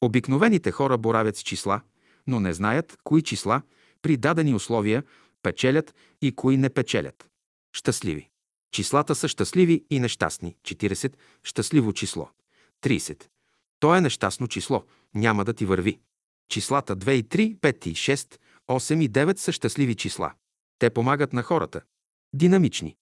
Обикновените 0.00 0.70
хора 0.70 0.98
боравят 0.98 1.36
с 1.36 1.42
числа, 1.42 1.80
но 2.26 2.40
не 2.40 2.52
знаят 2.52 2.98
кои 3.04 3.22
числа 3.22 3.62
при 4.02 4.16
дадени 4.16 4.54
условия 4.54 5.02
печелят 5.44 5.94
и 6.22 6.32
кои 6.32 6.56
не 6.56 6.70
печелят. 6.70 7.28
Щастливи. 7.72 8.28
Числата 8.72 9.14
са 9.14 9.28
щастливи 9.28 9.84
и 9.90 10.00
нещастни. 10.00 10.56
40. 10.62 11.14
Щастливо 11.42 11.92
число. 11.92 12.28
30. 12.82 13.24
То 13.80 13.94
е 13.94 14.00
нещастно 14.00 14.48
число. 14.48 14.84
Няма 15.14 15.44
да 15.44 15.52
ти 15.52 15.66
върви. 15.66 15.98
Числата 16.48 16.96
2 16.96 17.10
и 17.10 17.24
3, 17.24 17.56
5 17.56 17.86
и 17.86 17.94
6, 17.94 18.38
8 18.68 19.04
и 19.04 19.10
9 19.10 19.38
са 19.38 19.52
щастливи 19.52 19.94
числа. 19.94 20.32
Те 20.78 20.90
помагат 20.90 21.32
на 21.32 21.42
хората. 21.42 21.80
Динамични. 22.32 22.96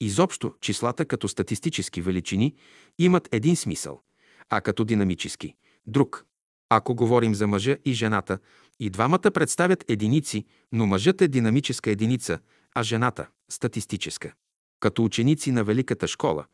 Изобщо 0.00 0.54
числата 0.60 1.04
като 1.04 1.28
статистически 1.28 2.02
величини 2.02 2.54
имат 2.98 3.28
един 3.32 3.56
смисъл, 3.56 4.02
а 4.48 4.60
като 4.60 4.84
динамически– 4.84 5.54
друг. 5.86 6.26
Ако 6.68 6.94
говорим 6.94 7.34
за 7.34 7.46
мъжа 7.46 7.76
и 7.84 7.92
жената, 7.92 8.38
и 8.80 8.90
двамата 8.90 9.30
представят 9.34 9.84
единици, 9.88 10.44
но 10.72 10.86
мъжът 10.86 11.22
е 11.22 11.28
динамическа 11.28 11.90
единица, 11.90 12.38
а 12.74 12.82
жената– 12.82 13.28
статистическа. 13.50 14.32
Като 14.80 15.04
ученици 15.04 15.52
на 15.52 15.64
Великата 15.64 16.08
школа, 16.08 16.44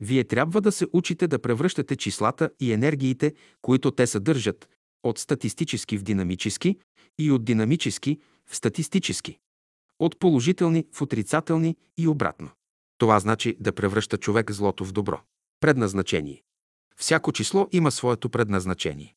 вие 0.00 0.24
трябва 0.24 0.60
да 0.60 0.72
се 0.72 0.86
учите 0.92 1.28
да 1.28 1.38
превръщате 1.38 1.96
числата 1.96 2.50
и 2.60 2.72
енергиите, 2.72 3.34
които 3.62 3.90
те 3.90 4.06
съдържат, 4.06 4.68
от 5.02 5.18
статистически 5.18 5.98
в 5.98 6.02
динамически 6.02 6.78
и 7.18 7.30
от 7.30 7.44
динамически 7.44 8.20
в 8.46 8.56
статистически. 8.56 9.38
От 9.98 10.18
положителни 10.18 10.86
в 10.92 11.02
отрицателни 11.02 11.76
и 11.98 12.08
обратно. 12.08 12.50
Това 12.98 13.20
значи 13.20 13.56
да 13.60 13.72
превръща 13.72 14.18
човек 14.18 14.50
злото 14.50 14.84
в 14.84 14.92
добро. 14.92 15.20
Предназначение. 15.60 16.42
Всяко 16.96 17.32
число 17.32 17.68
има 17.72 17.90
своето 17.90 18.30
предназначение. 18.30 19.14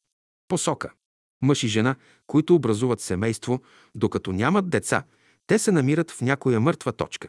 Посока. 0.48 0.94
Мъж 1.42 1.64
и 1.64 1.68
жена, 1.68 1.96
които 2.28 2.56
образуват 2.56 3.02
семейство, 3.02 3.62
докато 3.96 4.32
нямат 4.32 4.70
деца, 4.70 5.04
те 5.48 5.60
се 5.60 5.72
намират 5.72 6.12
в 6.12 6.22
някоя 6.22 6.60
мъртва 6.60 6.92
точка. 6.92 7.28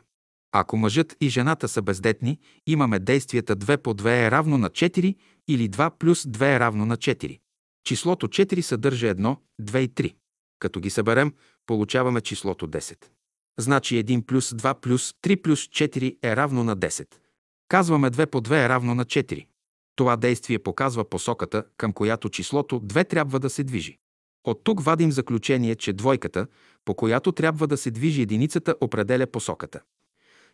Ако 0.53 0.77
мъжът 0.77 1.17
и 1.21 1.29
жената 1.29 1.69
са 1.69 1.83
бездетни, 1.83 2.38
имаме 2.67 2.99
действията 2.99 3.57
2 3.57 3.77
по 3.77 3.95
2 3.95 4.27
е 4.27 4.31
равно 4.31 4.59
на 4.59 4.71
4 4.71 5.17
или 5.49 5.71
2 5.71 5.91
плюс 5.99 6.23
2 6.23 6.57
е 6.57 6.61
равно 6.61 6.87
на 6.87 6.97
4. 6.97 7.38
Числото 7.85 8.29
4 8.29 8.61
съдържа 8.61 9.15
1, 9.15 9.37
2 9.62 9.79
и 9.79 9.88
3. 9.88 10.15
Като 10.59 10.81
ги 10.81 10.91
съберем, 10.91 11.33
получаваме 11.67 12.21
числото 12.21 12.69
10. 12.69 13.05
Значи 13.59 14.05
1 14.05 14.27
плюс 14.27 14.50
2 14.50 14.81
плюс 14.81 15.12
3 15.12 15.43
плюс 15.43 15.61
4 15.61 16.17
е 16.23 16.37
равно 16.37 16.65
на 16.65 16.77
10. 16.77 17.07
Казваме 17.69 18.11
2 18.11 18.27
по 18.27 18.41
2 18.41 18.65
е 18.65 18.69
равно 18.69 18.95
на 18.95 19.05
4. 19.05 19.47
Това 19.99 20.17
действие 20.17 20.59
показва 20.59 21.05
посоката, 21.05 21.64
към 21.76 21.93
която 21.93 22.28
числото 22.28 22.81
2 22.81 23.09
трябва 23.09 23.40
да 23.40 23.50
се 23.50 23.64
движи. 23.64 23.99
От 24.45 24.61
тук 24.64 24.83
вадим 24.83 25.12
заключение, 25.12 25.75
че 25.75 25.93
двойката, 25.93 26.47
по 26.85 26.95
която 26.95 27.33
трябва 27.33 27.67
да 27.67 27.76
се 27.76 27.90
движи 27.90 28.23
единицата, 28.23 28.75
определя 28.81 29.26
посоката. 29.26 29.81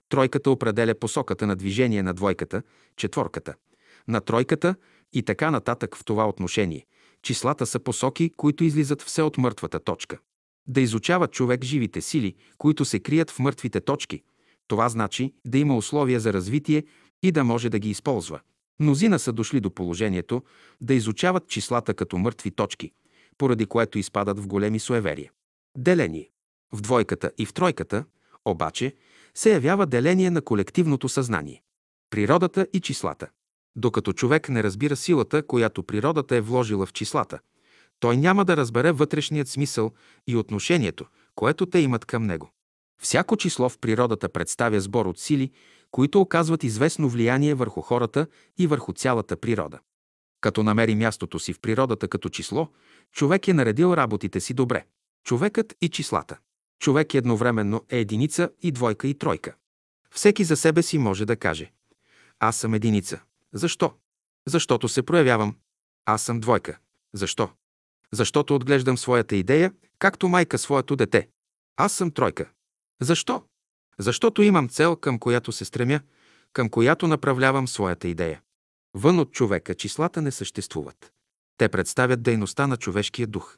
Тройката 0.08 0.50
определя 0.50 0.94
посоката 0.94 1.46
на 1.46 1.56
движение 1.56 2.02
на 2.02 2.14
двойката, 2.14 2.62
четворката, 2.96 3.54
на 4.08 4.20
тройката 4.20 4.74
и 5.12 5.22
така 5.22 5.50
нататък 5.50 5.96
в 5.96 6.04
това 6.04 6.28
отношение. 6.28 6.86
Числата 7.22 7.66
са 7.66 7.78
посоки, 7.78 8.30
които 8.36 8.64
излизат 8.64 9.02
все 9.02 9.22
от 9.22 9.38
мъртвата 9.38 9.80
точка. 9.80 10.18
Да 10.68 10.80
изучава 10.80 11.26
човек 11.26 11.64
живите 11.64 12.00
сили, 12.00 12.34
които 12.58 12.84
се 12.84 13.00
крият 13.00 13.30
в 13.30 13.38
мъртвите 13.38 13.80
точки. 13.80 14.22
Това 14.68 14.88
значи 14.88 15.34
да 15.46 15.58
има 15.58 15.76
условия 15.76 16.20
за 16.20 16.32
развитие 16.32 16.84
и 17.22 17.32
да 17.32 17.44
може 17.44 17.68
да 17.68 17.78
ги 17.78 17.90
използва. 17.90 18.40
Мнозина 18.80 19.18
са 19.18 19.32
дошли 19.32 19.60
до 19.60 19.70
положението 19.70 20.42
да 20.80 20.94
изучават 20.94 21.48
числата 21.48 21.94
като 21.94 22.18
мъртви 22.18 22.50
точки, 22.50 22.92
поради 23.38 23.66
което 23.66 23.98
изпадат 23.98 24.38
в 24.38 24.46
големи 24.46 24.78
суеверия. 24.78 25.32
Деление. 25.78 26.30
В 26.72 26.80
двойката 26.80 27.30
и 27.38 27.46
в 27.46 27.52
тройката, 27.52 28.04
обаче, 28.44 28.94
се 29.34 29.52
явява 29.52 29.86
деление 29.86 30.30
на 30.30 30.42
колективното 30.42 31.08
съзнание. 31.08 31.62
Природата 32.10 32.66
и 32.72 32.80
числата. 32.80 33.28
Докато 33.76 34.12
човек 34.12 34.48
не 34.48 34.62
разбира 34.62 34.96
силата, 34.96 35.46
която 35.46 35.82
природата 35.82 36.36
е 36.36 36.40
вложила 36.40 36.86
в 36.86 36.92
числата, 36.92 37.38
той 38.00 38.16
няма 38.16 38.44
да 38.44 38.56
разбере 38.56 38.92
вътрешният 38.92 39.48
смисъл 39.48 39.92
и 40.26 40.36
отношението, 40.36 41.06
което 41.34 41.66
те 41.66 41.78
имат 41.78 42.04
към 42.04 42.26
него. 42.26 42.50
Всяко 43.02 43.36
число 43.36 43.68
в 43.68 43.78
природата 43.78 44.28
представя 44.28 44.80
сбор 44.80 45.06
от 45.06 45.18
сили, 45.18 45.50
които 45.94 46.20
оказват 46.20 46.64
известно 46.64 47.08
влияние 47.08 47.54
върху 47.54 47.80
хората 47.80 48.26
и 48.58 48.66
върху 48.66 48.92
цялата 48.92 49.36
природа. 49.36 49.78
Като 50.40 50.62
намери 50.62 50.94
мястото 50.94 51.38
си 51.38 51.52
в 51.52 51.60
природата 51.60 52.08
като 52.08 52.28
число, 52.28 52.68
човек 53.12 53.48
е 53.48 53.52
наредил 53.52 53.94
работите 53.94 54.40
си 54.40 54.54
добре. 54.54 54.84
Човекът 55.24 55.74
и 55.80 55.88
числата. 55.88 56.38
Човек 56.78 57.14
едновременно 57.14 57.84
е 57.90 57.98
единица 57.98 58.50
и 58.62 58.72
двойка 58.72 59.08
и 59.08 59.18
тройка. 59.18 59.54
Всеки 60.10 60.44
за 60.44 60.56
себе 60.56 60.82
си 60.82 60.98
може 60.98 61.24
да 61.24 61.36
каже 61.36 61.72
Аз 62.38 62.56
съм 62.56 62.74
единица. 62.74 63.20
Защо? 63.52 63.92
Защото 64.46 64.88
се 64.88 65.02
проявявам. 65.02 65.56
Аз 66.04 66.22
съм 66.22 66.40
двойка. 66.40 66.78
Защо? 67.12 67.50
Защото 68.12 68.54
отглеждам 68.54 68.98
своята 68.98 69.36
идея, 69.36 69.72
както 69.98 70.28
майка 70.28 70.58
своето 70.58 70.96
дете. 70.96 71.28
Аз 71.76 71.92
съм 71.92 72.10
тройка. 72.10 72.50
Защо? 73.00 73.42
Защото 73.98 74.42
имам 74.42 74.68
цел, 74.68 74.96
към 74.96 75.18
която 75.18 75.52
се 75.52 75.64
стремя, 75.64 76.00
към 76.52 76.68
която 76.68 77.06
направлявам 77.06 77.68
своята 77.68 78.08
идея. 78.08 78.40
Вън 78.94 79.18
от 79.18 79.32
човека 79.32 79.74
числата 79.74 80.22
не 80.22 80.30
съществуват. 80.30 81.12
Те 81.58 81.68
представят 81.68 82.22
дейността 82.22 82.66
на 82.66 82.76
човешкия 82.76 83.26
дух. 83.26 83.56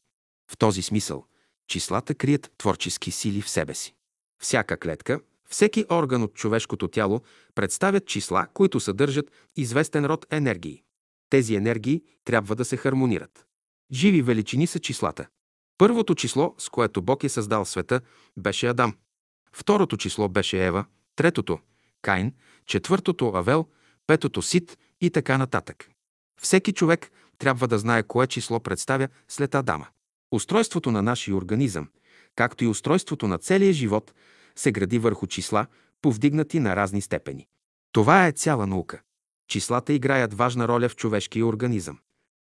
В 0.51 0.59
този 0.59 0.83
смисъл, 0.83 1.25
числата 1.69 2.15
крият 2.15 2.53
творчески 2.59 3.11
сили 3.11 3.43
в 3.43 3.49
себе 3.49 3.75
си. 3.75 3.95
Всяка 4.43 4.77
клетка, 4.77 5.21
всеки 5.49 5.85
орган 5.91 6.23
от 6.23 6.35
човешкото 6.35 6.89
тяло 6.89 7.21
представят 7.55 8.07
числа, 8.07 8.47
които 8.55 8.81
съдържат 8.81 9.31
известен 9.57 10.05
род 10.05 10.27
енергии. 10.31 10.83
Тези 11.31 11.55
енергии 11.55 12.03
трябва 12.25 12.57
да 12.57 12.65
се 12.65 12.77
хармонират. 12.77 13.47
Живи 13.93 14.23
величини 14.23 14.67
са 14.67 14.79
числата. 14.79 15.27
Първото 15.79 16.15
число, 16.15 16.55
с 16.59 16.69
което 16.69 17.03
Бог 17.03 17.25
е 17.25 17.29
създал 17.29 17.65
света, 17.65 18.01
беше 18.37 18.67
Адам. 18.67 18.95
Второто 19.59 19.97
число 19.97 20.29
беше 20.29 20.67
Ева, 20.67 20.85
третото– 21.17 21.59
Каин, 22.03 22.33
четвъртото– 22.67 23.33
Авел, 23.35 23.67
петото– 24.07 24.43
Сит 24.43 24.79
и 25.01 25.11
така 25.11 25.39
нататък. 25.39 25.91
Всеки 26.41 26.73
човек 26.73 27.11
трябва 27.39 27.69
да 27.69 27.79
знае 27.79 28.03
кое 28.03 28.27
число 28.27 28.61
представя 28.61 29.09
след 29.29 29.55
Адама. 29.55 29.87
Устройството 30.31 30.91
на 30.91 31.03
нашия 31.03 31.37
организъм, 31.37 31.89
както 32.35 32.65
и 32.65 32.67
устройството 32.67 33.29
на 33.29 33.39
целия 33.39 33.73
живот, 33.73 34.15
се 34.57 34.73
гради 34.73 34.99
върху 34.99 35.27
числа, 35.27 35.67
повдигнати 36.03 36.61
на 36.61 36.77
разни 36.77 37.01
степени. 37.01 37.47
Това 37.93 38.27
е 38.27 38.33
цяла 38.33 38.67
наука. 38.67 39.01
Числата 39.49 39.93
играят 39.93 40.35
важна 40.35 40.69
роля 40.69 40.89
в 40.89 40.97
човешкия 40.97 41.47
организъм. 41.47 41.99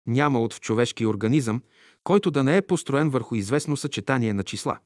Няма 0.07 0.41
от 0.41 0.53
в 0.53 0.59
човешкия 0.59 1.09
организъм, 1.09 1.61
който 2.03 2.31
да 2.31 2.43
не 2.43 2.57
е 2.57 2.61
построен 2.61 3.09
върху 3.09 3.35
известно 3.35 3.77
съчетание 3.77 4.33
на 4.33 4.43
числа. 4.43 4.79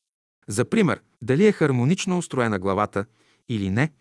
За 0.47 0.65
пример, 0.65 1.01
дали 1.21 1.47
е 1.47 1.51
хармонично 1.51 2.17
устроена 2.17 2.59
главата 2.59 3.05
или 3.49 3.69
не, 3.69 3.91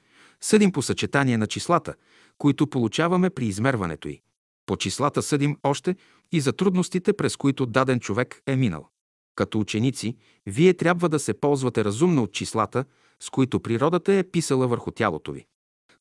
съдим 0.40 0.72
по 0.72 0.82
съчетание 0.82 1.38
на 1.38 1.46
числата, 1.46 1.94
които 2.38 2.66
получаваме 2.66 3.30
при 3.30 3.46
измерването 3.46 4.08
й. 4.08 4.20
По 4.66 4.76
числата 4.76 5.22
съдим 5.22 5.56
още 5.62 5.96
и 6.32 6.40
за 6.40 6.52
трудностите, 6.52 7.12
през 7.12 7.36
които 7.36 7.66
даден 7.66 8.00
човек 8.00 8.42
е 8.46 8.56
минал. 8.56 8.88
Като 9.34 9.60
ученици, 9.60 10.16
вие 10.46 10.74
трябва 10.74 11.08
да 11.08 11.18
се 11.18 11.34
ползвате 11.34 11.84
разумно 11.84 12.22
от 12.22 12.32
числата, 12.32 12.84
с 13.20 13.30
които 13.30 13.60
природата 13.60 14.12
е 14.12 14.22
писала 14.22 14.68
върху 14.68 14.90
тялото 14.90 15.32
ви. 15.32 15.46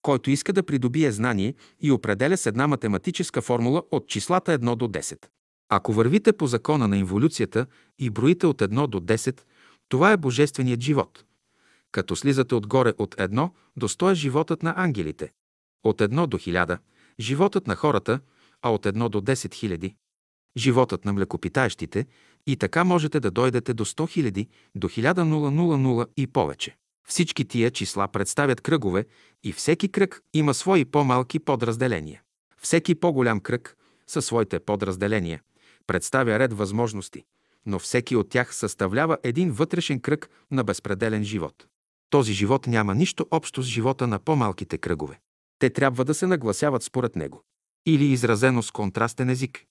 Който 0.02 0.32
иска 0.32 0.54
да 0.54 0.64
придобие 0.64 1.12
знание 1.12 1.54
и 1.80 1.92
определя 1.92 2.38
с 2.38 2.46
една 2.46 2.68
математическа 2.68 3.42
формула 3.42 3.84
от 3.92 4.08
числата 4.08 4.60
1 4.60 4.76
до 4.76 4.88
10. 4.88 5.26
Ако 5.70 5.94
вървите 5.94 6.34
по 6.34 6.48
закона 6.48 6.88
на 6.88 6.98
инволюцията 6.98 7.66
и 8.00 8.10
броите 8.10 8.48
от 8.48 8.62
1 8.62 8.88
до 8.88 9.00
10, 9.00 9.42
това 9.92 10.12
е 10.12 10.18
божественият 10.18 10.82
живот. 10.82 11.24
Като 11.92 12.16
слизате 12.16 12.56
отгоре 12.56 12.94
от 12.98 13.16
1 13.16 13.50
до 13.78 13.88
100 13.88 14.12
е 14.12 14.16
животът 14.16 14.64
на 14.64 14.74
ангелите. 14.78 15.32
От 15.84 16.02
1 16.02 16.28
до 16.28 16.38
1000– 16.38 16.78
животът 17.20 17.68
на 17.68 17.76
хората, 17.76 18.20
а 18.62 18.70
от 18.70 18.86
1 18.86 19.10
до 19.10 19.22
10 19.22 19.54
хиляди– 19.54 19.96
животът 20.58 21.06
на 21.06 21.14
млекопитаещите 21.14 22.06
и 22.48 22.56
така 22.56 22.84
можете 22.84 23.20
да 23.20 23.32
дойдете 23.32 23.74
до 23.74 23.86
100 23.86 24.10
хиляди, 24.10 24.48
до 24.76 24.90
1000 24.90 26.08
и 26.18 26.28
повече. 26.28 26.78
Всички 27.08 27.46
тия 27.46 27.72
числа 27.72 28.08
представят 28.08 28.62
кръгове 28.62 29.06
и 29.44 29.54
всеки 29.54 29.90
кръг 29.90 30.22
има 30.34 30.54
свои 30.54 30.86
по-малки 30.86 31.40
подразделения. 31.40 32.22
Всеки 32.58 32.96
по-голям 32.96 33.40
кръг 33.40 33.78
със 34.08 34.26
своите 34.26 34.60
подразделения 34.60 35.42
представя 35.88 36.40
ред 36.40 36.54
възможности, 36.54 37.24
но 37.66 37.80
всеки 37.80 38.16
от 38.16 38.30
тях 38.30 38.56
съставлява 38.56 39.18
един 39.24 39.52
вътрешен 39.52 40.00
кръг 40.00 40.30
на 40.52 40.64
безпределен 40.64 41.24
живот. 41.24 41.68
Този 42.10 42.34
живот 42.34 42.68
няма 42.68 42.96
нищо 42.96 43.28
общо 43.32 43.64
с 43.64 43.66
живота 43.66 44.08
на 44.08 44.20
по-малките 44.20 44.78
кръгове. 44.78 45.20
Те 45.60 45.70
трябва 45.70 46.06
да 46.06 46.14
се 46.14 46.28
нагласяват 46.28 46.84
според 46.84 47.16
него. 47.16 47.44
Или 47.86 48.06
изразено 48.06 48.64
с 48.64 48.72
контрастен 48.72 49.30
език. 49.30 49.66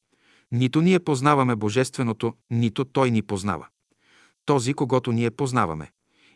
Нито 0.53 0.81
ние 0.81 1.01
познаваме 1.01 1.57
Божественото, 1.57 2.35
нито 2.51 2.85
Той 2.85 3.11
ни 3.11 3.23
познава. 3.23 3.67
Този, 4.45 4.75
когато 4.75 5.13
ние 5.13 5.31
познаваме. 5.31 5.91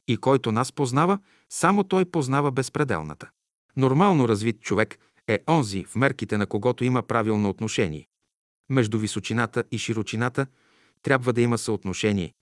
И 0.08 0.16
който 0.16 0.52
нас 0.52 0.72
познава, 0.72 1.18
само 1.50 1.84
Той 1.84 2.04
познава 2.04 2.52
безпределната. 2.52 3.30
Нормално 3.76 4.28
развит 4.28 4.60
човек 4.60 4.98
е 5.28 5.38
онзи, 5.48 5.84
в 5.84 5.96
мерките 5.96 6.38
на 6.38 6.46
когото 6.46 6.84
има 6.84 7.02
правилно 7.02 7.48
отношение. 7.48 8.08
Между 8.70 8.98
височината 8.98 9.64
и 9.70 9.78
широчината 9.78 10.46
трябва 11.04 11.32
да 11.32 11.40
има 11.40 11.58
съотношение. 11.58 12.32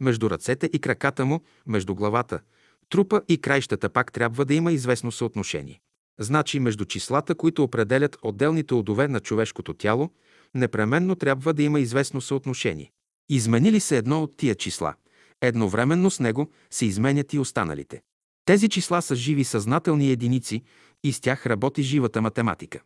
Между 0.00 0.30
ръцете 0.30 0.70
и 0.72 0.78
краката 0.78 1.24
му, 1.24 1.40
между 1.66 1.94
главата, 1.94 2.40
трупа 2.88 3.22
и 3.28 3.40
краищата 3.40 3.88
пак 3.88 4.12
трябва 4.12 4.44
да 4.44 4.54
има 4.54 4.72
известно 4.72 5.12
съотношение. 5.12 5.80
Значи 6.20 6.60
между 6.60 6.84
числата, 6.84 7.34
които 7.34 7.62
определят 7.62 8.16
отделните 8.22 8.74
удове 8.74 9.08
на 9.08 9.20
човешкото 9.20 9.74
тяло, 9.74 10.10
непременно 10.54 11.14
трябва 11.14 11.54
да 11.54 11.62
има 11.62 11.80
известно 11.80 12.20
съотношение. 12.20 12.90
Измени 13.28 13.72
ли 13.72 13.80
се 13.80 13.96
едно 13.96 14.22
от 14.22 14.36
тия 14.36 14.54
числа, 14.54 14.94
едновременно 15.40 16.10
с 16.10 16.20
него 16.20 16.50
се 16.70 16.86
изменят 16.86 17.32
и 17.32 17.38
останалите. 17.38 18.02
Тези 18.44 18.68
числа 18.68 19.02
са 19.02 19.14
живи 19.14 19.44
съзнателни 19.44 20.10
единици 20.10 20.62
и 21.04 21.12
с 21.12 21.20
тях 21.20 21.46
работи 21.46 21.82
живата 21.82 22.22
математика. 22.22 22.80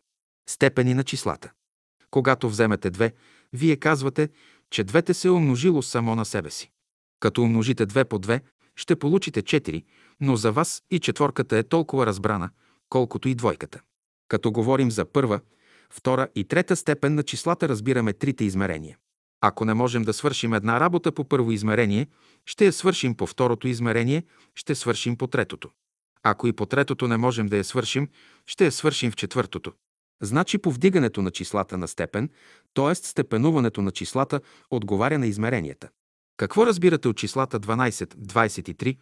Степени 0.49 0.93
на 0.93 1.03
числата. 1.03 1.51
Когато 2.11 2.49
вземете 2.49 2.89
две, 2.89 3.13
вие 3.53 3.75
казвате, 3.75 4.29
че 4.71 4.83
двете 4.83 5.13
се 5.13 5.27
е 5.27 5.31
умножило 5.31 5.81
само 5.81 6.15
на 6.15 6.25
себе 6.25 6.49
си. 6.49 6.71
Като 7.19 7.41
умножите 7.41 7.85
две 7.85 8.05
по 8.05 8.19
две, 8.19 8.41
ще 8.75 8.95
получите 8.95 9.41
4, 9.41 9.83
но 10.21 10.35
за 10.35 10.51
вас 10.51 10.81
и 10.91 10.99
четворката 10.99 11.57
е 11.57 11.63
толкова 11.63 12.05
разбрана, 12.05 12.49
колкото 12.89 13.29
и 13.29 13.35
двойката. 13.35 13.81
Като 14.27 14.51
говорим 14.51 14.91
за 14.91 15.05
първа, 15.05 15.39
втора 15.89 16.27
и 16.35 16.43
трета 16.43 16.75
степен 16.75 17.15
на 17.15 17.23
числата, 17.23 17.69
разбираме 17.69 18.13
трите 18.13 18.45
измерения. 18.45 18.97
Ако 19.41 19.65
не 19.65 19.73
можем 19.73 20.03
да 20.03 20.13
свършим 20.13 20.53
една 20.53 20.79
работа 20.79 21.11
по 21.11 21.23
първо 21.23 21.51
измерение, 21.51 22.07
ще 22.45 22.65
я 22.65 22.73
свършим 22.73 23.15
по 23.15 23.27
второто 23.27 23.67
измерение, 23.67 24.23
ще 24.55 24.75
свършим 24.75 25.17
по 25.17 25.27
третото. 25.27 25.69
Ако 26.23 26.47
и 26.47 26.53
по 26.53 26.65
третото 26.65 27.07
не 27.07 27.17
можем 27.17 27.47
да 27.47 27.57
я 27.57 27.63
свършим, 27.63 28.07
ще 28.45 28.65
я 28.65 28.71
свършим 28.71 29.11
в 29.11 29.15
четвъртото. 29.15 29.73
Значи 30.21 30.57
повдигането 30.57 31.21
на 31.21 31.31
числата 31.31 31.77
на 31.77 31.87
степен, 31.87 32.29
т.е. 32.73 32.95
степенуването 32.95 33.81
на 33.81 33.91
числата, 33.91 34.41
отговаря 34.69 35.19
на 35.19 35.27
измеренията. 35.27 35.89
Какво 36.37 36.65
разбирате 36.65 37.07
от 37.07 37.17
числата 37.17 37.59
12, 37.59 38.05
23, 38.15 38.97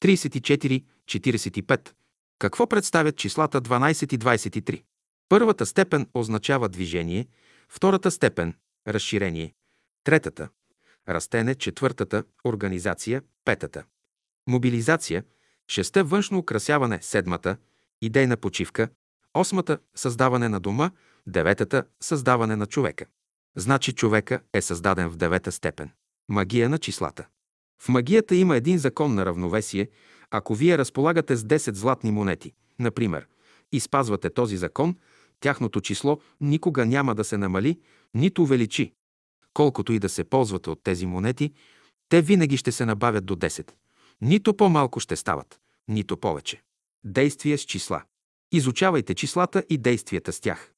34, 0.00 0.84
45? 1.06 1.90
Какво 2.38 2.66
представят 2.66 3.16
числата 3.16 3.62
12 3.62 4.14
и 4.14 4.18
23? 4.18 4.82
Първата 5.28 5.66
степен 5.66 6.06
означава 6.14 6.68
движение, 6.68 7.26
втората 7.68 8.10
степен– 8.10 8.54
разширение, 8.88 9.54
третата– 10.04 10.48
растене, 11.08 11.54
четвъртата– 11.54 12.24
организация, 12.44 13.22
петата– 13.44 13.84
мобилизация, 14.48 15.24
шеста– 15.68 16.04
външно 16.04 16.38
украсяване, 16.38 16.98
седмата– 17.02 17.56
идейна 18.02 18.36
почивка, 18.36 18.88
осмата– 19.34 19.78
създаване 19.94 20.48
на 20.48 20.60
дома, 20.60 20.90
деветата– 21.26 21.84
създаване 22.00 22.56
на 22.56 22.66
човека. 22.66 23.04
Значи 23.56 23.92
човека 23.92 24.40
е 24.52 24.60
създаден 24.60 25.08
в 25.08 25.16
девета 25.16 25.52
степен. 25.52 25.90
Магия 26.28 26.68
на 26.68 26.78
числата. 26.78 27.26
В 27.82 27.88
магията 27.88 28.34
има 28.34 28.56
един 28.56 28.78
закон 28.78 29.14
на 29.14 29.26
равновесие. 29.26 29.88
Ако 30.30 30.54
вие 30.54 30.78
разполагате 30.78 31.36
с 31.36 31.44
10 31.44 31.74
златни 31.74 32.10
монети, 32.10 32.52
например, 32.78 33.26
и 33.72 33.80
спазвате 33.80 34.30
този 34.30 34.56
закон, 34.56 34.96
тяхното 35.40 35.80
число 35.80 36.20
никога 36.40 36.86
няма 36.86 37.14
да 37.14 37.24
се 37.24 37.36
намали, 37.36 37.80
нито 38.14 38.42
увеличи. 38.42 38.92
Колкото 39.54 39.92
и 39.92 39.98
да 39.98 40.08
се 40.08 40.24
ползвате 40.24 40.70
от 40.70 40.82
тези 40.82 41.06
монети, 41.06 41.52
те 42.08 42.22
винаги 42.22 42.56
ще 42.56 42.72
се 42.72 42.84
набавят 42.84 43.26
до 43.26 43.36
10. 43.36 43.70
Нито 44.20 44.56
по-малко 44.56 45.00
ще 45.00 45.16
стават, 45.16 45.60
нито 45.88 46.16
повече. 46.16 46.62
Действие 47.04 47.58
с 47.58 47.62
числа. 47.62 48.02
Изучавайте 48.52 49.14
числата 49.14 49.64
и 49.68 49.78
действията 49.78 50.32
с 50.32 50.40
тях. 50.40 50.72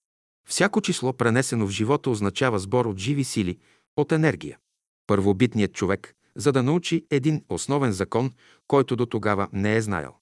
Всяко 0.49 0.81
число, 0.81 1.13
пренесено 1.13 1.67
в 1.67 1.71
живота, 1.71 2.11
означава 2.11 2.59
сбор 2.59 2.87
от 2.87 2.99
живи 2.99 3.25
сили, 3.25 3.59
от 3.97 4.13
енергия. 4.13 4.59
Първобитният 5.07 5.73
човек, 5.73 6.15
за 6.37 6.53
да 6.53 6.63
научи 6.63 7.07
един 7.11 7.45
основен 7.49 7.93
закон, 7.93 8.33
който 8.67 8.97
до 8.97 9.07
тогава 9.07 9.49
не 9.53 9.77
е 9.77 9.83
знаел. 9.83 10.15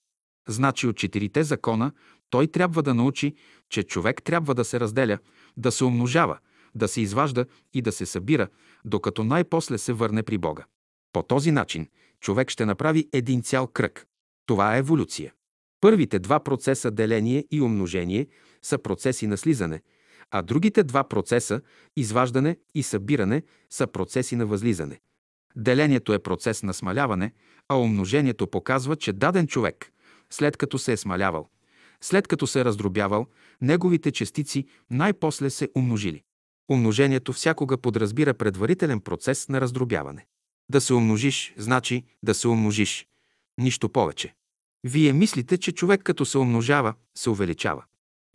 Значи 0.48 0.86
от 0.86 0.96
четирите 0.96 1.42
закона 1.42 1.92
той 2.30 2.46
трябва 2.46 2.82
да 2.82 2.94
научи, 2.94 3.34
че 3.68 3.82
човек 3.82 4.22
трябва 4.22 4.54
да 4.54 4.64
се 4.64 4.80
разделя, 4.80 5.18
да 5.56 5.72
се 5.72 5.84
умножава, 5.84 6.38
да 6.74 6.88
се 6.88 7.00
изважда 7.00 7.46
и 7.72 7.82
да 7.82 7.92
се 7.92 8.06
събира, 8.06 8.48
докато 8.84 9.24
най-после 9.24 9.78
се 9.78 9.92
върне 9.92 10.22
при 10.22 10.38
Бога. 10.38 10.64
По 11.12 11.22
този 11.22 11.50
начин 11.50 11.88
човек 12.20 12.50
ще 12.50 12.66
направи 12.66 13.08
един 13.12 13.42
цял 13.42 13.66
кръг. 13.66 14.06
Това 14.46 14.76
е 14.76 14.78
еволюция. 14.78 15.32
Първите 15.80 16.18
два 16.18 16.40
процеса 16.40 16.90
деление 16.90 17.44
и 17.50 17.60
умножение 17.60 18.26
са 18.62 18.78
процеси 18.78 19.26
на 19.26 19.36
слизане, 19.36 19.80
а 20.30 20.42
другите 20.42 20.82
два 20.82 21.04
процеса 21.04 21.60
изваждане 21.96 22.56
и 22.74 22.82
събиране 22.82 23.42
са 23.70 23.86
процеси 23.86 24.36
на 24.36 24.46
възлизане. 24.46 25.00
Делението 25.56 26.12
е 26.12 26.18
процес 26.18 26.62
на 26.62 26.74
смаляване, 26.74 27.32
а 27.68 27.76
умножението 27.76 28.46
показва, 28.46 28.96
че 28.96 29.12
даден 29.12 29.46
човек, 29.46 29.92
след 30.30 30.56
като 30.56 30.78
се 30.78 30.92
е 30.92 30.96
смалявал, 30.96 31.48
след 32.00 32.28
като 32.28 32.46
се 32.46 32.60
е 32.60 32.64
раздробявал, 32.64 33.26
неговите 33.60 34.12
частици 34.12 34.66
най-после 34.90 35.50
се 35.50 35.68
умножили. 35.76 36.22
Умножението 36.70 37.32
всякога 37.32 37.78
подразбира 37.78 38.34
предварителен 38.34 39.00
процес 39.00 39.48
на 39.48 39.60
раздробяване. 39.60 40.26
Да 40.70 40.80
се 40.80 40.94
умножиш, 40.94 41.54
значи 41.56 42.04
да 42.22 42.34
се 42.34 42.48
умножиш. 42.48 43.06
Нищо 43.58 43.88
повече. 43.88 44.34
Вие 44.84 45.12
мислите, 45.12 45.58
че 45.58 45.72
човек 45.72 46.02
като 46.02 46.24
се 46.24 46.38
умножава, 46.38 46.94
се 47.14 47.30
увеличава. 47.30 47.84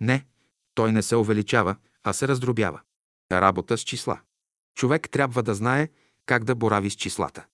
Не, 0.01 0.25
той 0.73 0.91
не 0.91 1.01
се 1.01 1.15
увеличава, 1.15 1.75
а 2.03 2.13
се 2.13 2.27
раздробява. 2.27 2.81
Работа 3.31 3.77
с 3.77 3.81
числа. 3.81 4.19
Човек 4.75 5.09
трябва 5.09 5.43
да 5.43 5.55
знае 5.55 5.89
как 6.25 6.43
да 6.43 6.55
борави 6.55 6.89
с 6.89 6.95
числата. 6.95 7.45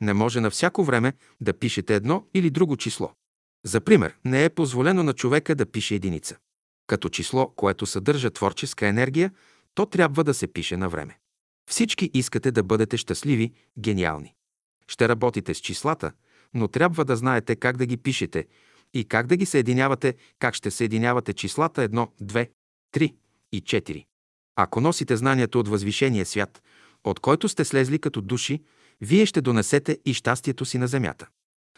Не 0.00 0.12
може 0.12 0.40
на 0.40 0.50
всяко 0.50 0.84
време 0.84 1.12
да 1.40 1.58
пишете 1.58 1.94
едно 1.94 2.26
или 2.34 2.50
друго 2.50 2.76
число. 2.76 3.12
За 3.64 3.80
пример, 3.80 4.16
не 4.24 4.44
е 4.44 4.50
позволено 4.50 5.02
на 5.02 5.12
човека 5.12 5.54
да 5.54 5.66
пише 5.66 5.94
единица. 5.94 6.36
Като 6.86 7.08
число, 7.08 7.52
което 7.56 7.86
съдържа 7.86 8.30
творческа 8.30 8.86
енергия, 8.86 9.32
то 9.74 9.86
трябва 9.86 10.24
да 10.24 10.34
се 10.34 10.46
пише 10.46 10.76
на 10.76 10.88
време. 10.88 11.18
Всички 11.70 12.10
искате 12.14 12.50
да 12.50 12.62
бъдете 12.62 12.96
щастливи, 12.96 13.52
гениални. 13.78 14.34
Ще 14.88 15.08
работите 15.08 15.54
с 15.54 15.58
числата, 15.60 16.12
но 16.54 16.68
трябва 16.68 17.04
да 17.04 17.16
знаете 17.16 17.56
как 17.56 17.76
да 17.76 17.86
ги 17.86 17.96
пишете 17.96 18.46
и 18.94 19.04
как 19.04 19.26
да 19.26 19.36
ги 19.36 19.46
съединявате, 19.46 20.14
как 20.38 20.54
ще 20.54 20.70
съединявате 20.70 21.32
числата 21.32 21.88
1, 21.88 22.08
2, 22.22 22.50
3 22.94 23.14
и 23.52 23.62
4. 23.62 24.04
Ако 24.56 24.80
носите 24.80 25.16
знанието 25.16 25.60
от 25.60 25.68
възвишения 25.68 26.26
свят, 26.26 26.62
от 27.04 27.20
който 27.20 27.48
сте 27.48 27.64
слезли 27.64 27.98
като 27.98 28.20
души, 28.20 28.62
вие 29.00 29.26
ще 29.26 29.40
донесете 29.40 29.98
и 30.04 30.14
щастието 30.14 30.64
си 30.64 30.78
на 30.78 30.86
земята. 30.86 31.26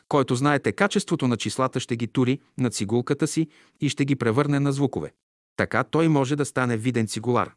Който 0.08 0.34
знаете 0.34 0.72
качеството 0.72 1.28
на 1.28 1.36
числата, 1.36 1.80
ще 1.80 1.96
ги 1.96 2.06
тури 2.06 2.40
на 2.58 2.70
цигулката 2.70 3.26
си 3.26 3.48
и 3.80 3.88
ще 3.88 4.04
ги 4.04 4.16
превърне 4.16 4.60
на 4.60 4.72
звукове. 4.72 5.12
Така 5.56 5.84
той 5.84 6.08
може 6.08 6.36
да 6.36 6.44
стане 6.44 6.76
виден 6.76 7.06
цигулар. 7.06 7.54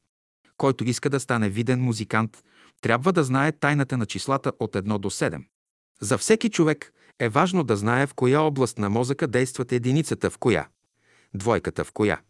Който 0.58 0.84
иска 0.84 1.10
да 1.10 1.20
стане 1.20 1.50
виден 1.50 1.82
музикант, 1.82 2.44
трябва 2.82 3.14
да 3.14 3.24
знае 3.24 3.52
тайната 3.52 3.98
на 3.98 4.06
числата 4.06 4.52
от 4.60 4.74
1 4.74 4.98
до 4.98 5.10
7. 5.10 5.44
За 6.02 6.18
всеки 6.18 6.50
човек 6.50 6.94
е 7.22 7.30
важно 7.30 7.64
да 7.64 7.76
знае 7.76 8.08
в 8.08 8.14
коя 8.14 8.42
област 8.42 8.78
на 8.78 8.90
мозъка 8.90 9.28
действат 9.28 9.72
единицата 9.72 10.30
в 10.30 10.38
коя, 10.38 10.68
двойката 11.34 11.84
в 11.84 11.92
коя, 11.92 12.22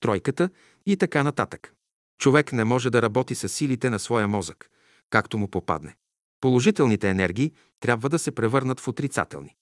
тройката 0.00 0.50
и 0.86 0.96
така 0.96 1.22
нататък. 1.22 1.74
Човек 2.18 2.52
не 2.52 2.64
може 2.64 2.90
да 2.90 3.02
работи 3.02 3.34
с 3.34 3.48
силите 3.48 3.90
на 3.90 3.98
своя 3.98 4.28
мозък, 4.28 4.70
както 5.10 5.38
му 5.38 5.48
попадне. 5.48 5.96
Положителните 6.40 7.08
енергии 7.08 7.52
трябва 7.80 8.08
да 8.08 8.18
се 8.18 8.30
превърнат 8.30 8.80
в 8.80 8.88
отрицателни. 8.88 9.56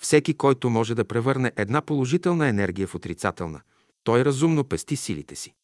Всеки, 0.00 0.34
който 0.34 0.70
може 0.70 0.94
да 0.94 1.04
превърне 1.04 1.52
една 1.56 1.82
положителна 1.82 2.48
енергия 2.48 2.86
в 2.86 2.94
отрицателна, 2.94 3.60
той 4.04 4.24
разумно 4.24 4.64
пести 4.64 4.96
силите 4.96 5.36
си. 5.36 5.54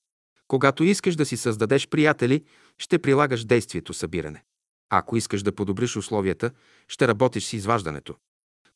Когато 0.49 0.85
искаш 0.85 1.17
да 1.17 1.27
си 1.27 1.37
създадеш 1.37 1.89
приятели, 1.89 2.45
ще 2.79 2.99
прилагаш 2.99 3.45
действието 3.45 3.95
събиране. 3.95 4.45
Ако 4.91 5.17
искаш 5.17 5.43
да 5.43 5.55
подобриш 5.55 5.97
условията, 5.97 6.51
ще 6.89 7.09
работиш 7.09 7.45
с 7.45 7.53
изваждането. 7.53 8.17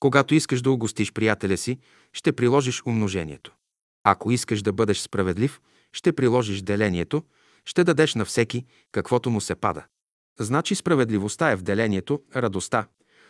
Когато 0.01 0.35
искаш 0.35 0.63
да 0.63 0.71
угостиш 0.71 1.13
приятеля 1.13 1.57
си, 1.57 1.79
ще 2.13 2.33
приложиш 2.33 2.83
умножението. 2.87 3.55
Ако 4.05 4.31
искаш 4.31 4.63
да 4.63 4.73
бъдеш 4.73 4.99
справедлив, 4.99 5.61
ще 5.93 6.13
приложиш 6.13 6.63
делението, 6.63 7.23
ще 7.65 7.85
дадеш 7.85 8.15
на 8.15 8.25
всеки, 8.25 8.65
каквото 8.93 9.31
му 9.31 9.41
се 9.41 9.55
пада. 9.55 9.85
Значи 10.41 10.75
справедливостта 10.75 11.51
е 11.51 11.57
в 11.57 11.63
делението, 11.63 12.23
радостта, 12.37 12.89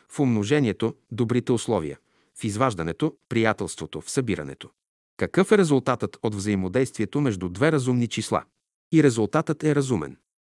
в 0.09 0.20
умножението, 0.20 0.94
добрите 1.12 1.52
условия, 1.52 1.98
в 2.40 2.44
изваждането, 2.44 3.16
приятелството, 3.29 4.00
в 4.00 4.11
събирането. 4.11 4.70
Какъв 5.16 5.52
е 5.52 5.59
резултатът 5.59 6.16
от 6.22 6.35
взаимодействието 6.35 7.20
между 7.20 7.48
две 7.48 7.72
разумни 7.72 8.07
числа? 8.07 8.44
И 8.92 9.02
резултатът 9.02 9.64
е 9.64 9.74
разумен. 9.74 10.16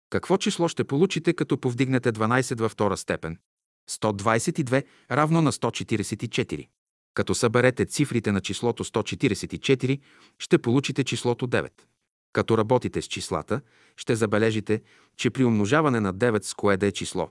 Какво 0.10 0.38
число 0.38 0.67
ще 0.67 0.84
получите, 0.84 1.34
като 1.34 1.58
повдигнете 1.58 2.12
12 2.12 2.60
във 2.60 2.72
втора 2.72 2.98
степен? 2.98 3.38
122 3.89 4.84
равно 5.12 5.41
на 5.41 5.52
144. 5.52 6.67
Като 7.13 7.36
съберете 7.36 7.86
цифрите 7.86 8.32
на 8.32 8.41
числото 8.41 8.84
144, 8.84 10.00
ще 10.39 10.58
получите 10.58 11.04
числото 11.04 11.47
9. 11.47 11.71
Като 12.34 12.58
работите 12.58 13.02
с 13.02 13.06
числата, 13.06 13.62
ще 13.95 14.15
забележите, 14.15 14.82
че 15.15 15.30
при 15.30 15.43
умножаване 15.43 16.00
на 16.00 16.13
9 16.13 16.43
с 16.43 16.54
кое 16.54 16.78
да 16.78 16.88
е 16.88 16.91
число, 16.91 17.30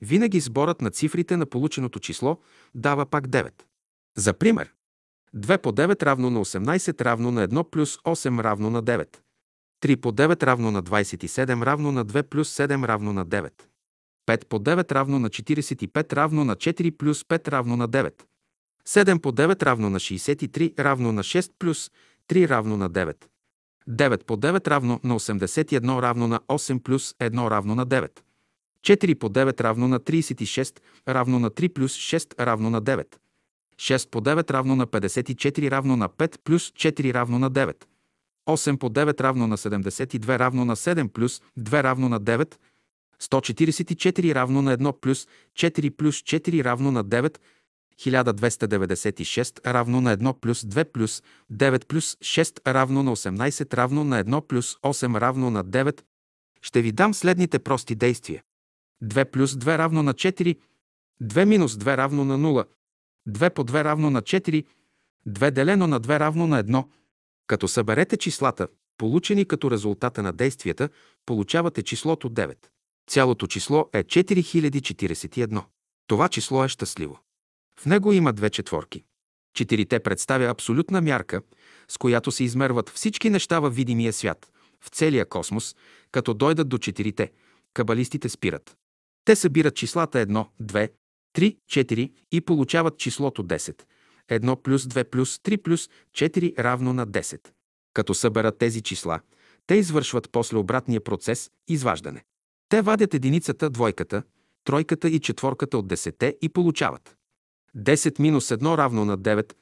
винаги 0.00 0.40
сборът 0.40 0.80
на 0.80 0.90
цифрите 0.90 1.36
на 1.36 1.46
полученото 1.46 1.98
число 1.98 2.38
дава 2.74 3.06
пак 3.06 3.28
9. 3.28 3.52
За 4.16 4.32
пример, 4.32 4.72
2 5.36 5.58
по 5.58 5.72
9 5.72 6.02
равно 6.02 6.30
на 6.30 6.44
18 6.44 7.00
равно 7.00 7.30
на 7.30 7.48
1 7.48 7.70
плюс 7.70 7.96
8 7.96 8.42
равно 8.42 8.70
на 8.70 8.82
9. 8.82 9.16
3 9.82 9.96
по 9.96 10.12
9 10.12 10.42
равно 10.42 10.70
на 10.70 10.82
27 10.82 11.62
равно 11.62 11.92
на 11.92 12.06
2 12.06 12.22
плюс 12.22 12.56
7 12.56 12.86
равно 12.86 13.12
на 13.12 13.26
9. 13.26 13.52
5 14.24 14.46
по 14.48 14.58
9 14.58 14.92
равно 14.92 15.18
на 15.18 15.28
45 15.28 16.12
равно 16.12 16.44
на 16.44 16.56
4 16.56 16.92
плюс 16.92 17.24
5 17.24 17.48
равно 17.48 17.76
на 17.76 17.88
9. 17.88 18.14
7 18.84 19.18
по 19.18 19.32
9 19.32 19.62
равно 19.62 19.88
на 19.90 19.98
63 19.98 20.74
равно 20.76 21.12
на 21.12 21.22
6 21.22 21.52
плюс 21.58 21.90
3 22.26 22.46
равно 22.46 22.76
на 22.76 22.88
9. 22.88 23.16
9 23.86 24.24
по 24.26 24.36
9 24.36 24.68
равно 24.68 25.00
на 25.02 25.14
81 25.14 26.00
равно 26.00 26.26
на 26.26 26.40
8 26.48 26.80
плюс 26.80 27.14
1 27.18 27.48
равно 27.48 27.74
на 27.74 27.84
9. 27.84 28.22
4 28.82 29.14
по 29.14 29.28
9 29.28 29.60
равно 29.60 29.88
на 29.88 29.98
36 29.98 30.82
равно 31.06 31.38
на 31.38 31.50
3 31.50 31.68
плюс 31.68 31.94
6 31.94 32.34
равно 32.38 32.70
на 32.70 32.80
9. 32.80 33.18
6 33.76 34.10
по 34.10 34.20
9 34.20 34.50
равно 34.50 34.76
на 34.76 34.86
54 34.86 35.68
равно 35.68 35.96
на 35.96 36.08
5 36.08 36.40
плюс 36.40 36.72
4 36.74 37.12
равно 37.12 37.38
на 37.38 37.50
9. 37.50 37.76
8 38.46 38.76
по 38.76 38.88
9 38.88 39.20
равно 39.20 39.46
на 39.46 39.56
72 39.56 40.38
равно 40.38 40.64
на 40.64 40.76
7 40.76 41.08
плюс 41.08 41.42
2 41.56 41.82
равно 41.82 42.08
на 42.08 42.18
9. 42.18 42.58
144 43.22 44.34
равно 44.34 44.62
на 44.62 44.76
1 44.76 44.92
плюс 45.00 45.28
4 45.54 45.90
плюс 45.90 46.22
4 46.22 46.64
равно 46.64 46.90
на 46.90 47.04
9. 47.04 47.38
1296 47.98 49.60
равно 49.66 50.00
на 50.00 50.16
1 50.16 50.40
плюс 50.40 50.64
2 50.64 50.84
плюс 50.84 51.22
9 51.50 51.86
плюс 51.86 52.16
6 52.20 52.60
равно 52.66 53.02
на 53.02 53.10
18 53.10 53.74
равно 53.74 54.04
на 54.04 54.24
1 54.24 54.46
плюс 54.46 54.76
8 54.82 55.18
равно 55.18 55.50
на 55.50 55.64
9. 55.64 56.02
Ще 56.62 56.82
ви 56.82 56.92
дам 56.92 57.14
следните 57.14 57.58
прости 57.58 57.94
действия. 57.94 58.42
2 59.02 59.24
плюс 59.24 59.52
2 59.52 59.78
равно 59.78 60.02
на 60.02 60.14
4, 60.14 60.58
2 61.22 61.44
минус 61.44 61.72
2 61.72 61.96
равно 61.96 62.24
на 62.24 62.38
0, 62.38 62.64
2 63.28 63.50
по 63.50 63.64
2 63.64 63.84
равно 63.84 64.10
на 64.10 64.22
4, 64.22 64.64
2 65.26 65.50
делено 65.50 65.86
на 65.86 66.00
2 66.00 66.18
равно 66.18 66.46
на 66.46 66.64
1. 66.64 66.84
Като 67.46 67.68
съберете 67.68 68.16
числата, 68.16 68.68
получени 68.98 69.44
като 69.44 69.70
резултата 69.70 70.22
на 70.22 70.32
действията, 70.32 70.88
получавате 71.26 71.82
числото 71.82 72.30
9. 72.30 72.56
Цялото 73.10 73.46
число 73.46 73.88
е 73.92 74.04
4041. 74.04 75.64
Това 76.06 76.28
число 76.28 76.64
е 76.64 76.68
щастливо. 76.68 77.18
В 77.80 77.86
него 77.86 78.12
има 78.12 78.32
две 78.32 78.50
четворки. 78.50 79.04
Четирите 79.54 80.00
представя 80.00 80.44
абсолютна 80.44 81.00
мярка, 81.00 81.42
с 81.88 81.98
която 81.98 82.32
се 82.32 82.44
измерват 82.44 82.88
всички 82.88 83.30
неща 83.30 83.60
във 83.60 83.76
видимия 83.76 84.12
свят, 84.12 84.50
в 84.84 84.88
целия 84.88 85.26
космос, 85.28 85.76
като 86.10 86.34
дойдат 86.34 86.68
до 86.68 86.78
четирите, 86.78 87.32
кабалистите 87.74 88.28
спират. 88.28 88.76
Те 89.24 89.36
събират 89.36 89.76
числата 89.76 90.26
1, 90.26 90.46
2, 90.62 90.90
3, 91.36 91.56
4 91.70 92.12
и 92.32 92.40
получават 92.40 92.98
числото 92.98 93.44
10. 93.44 93.82
1 94.30 94.62
плюс 94.62 94.84
2 94.84 95.10
плюс 95.10 95.38
3 95.38 95.62
плюс 95.62 95.88
4 96.12 96.58
равно 96.58 96.92
на 96.92 97.06
10. 97.06 97.48
Като 97.94 98.14
съберат 98.14 98.58
тези 98.58 98.80
числа, 98.82 99.20
те 99.66 99.74
извършват 99.74 100.28
после 100.32 100.56
обратния 100.56 101.04
процес– 101.04 101.50
изваждане. 101.68 102.24
Те 102.72 102.82
вадят 102.82 103.14
единицата, 103.14 103.70
двойката, 103.70 104.22
тройката 104.64 105.08
и 105.08 105.20
четворката 105.20 105.78
от 105.78 105.86
10 105.86 106.36
и 106.42 106.48
получават. 106.48 107.16
10 107.76 108.20
минус 108.20 108.48
1 108.48 108.76
равно 108.76 109.04
на 109.04 109.18
9, 109.18 109.52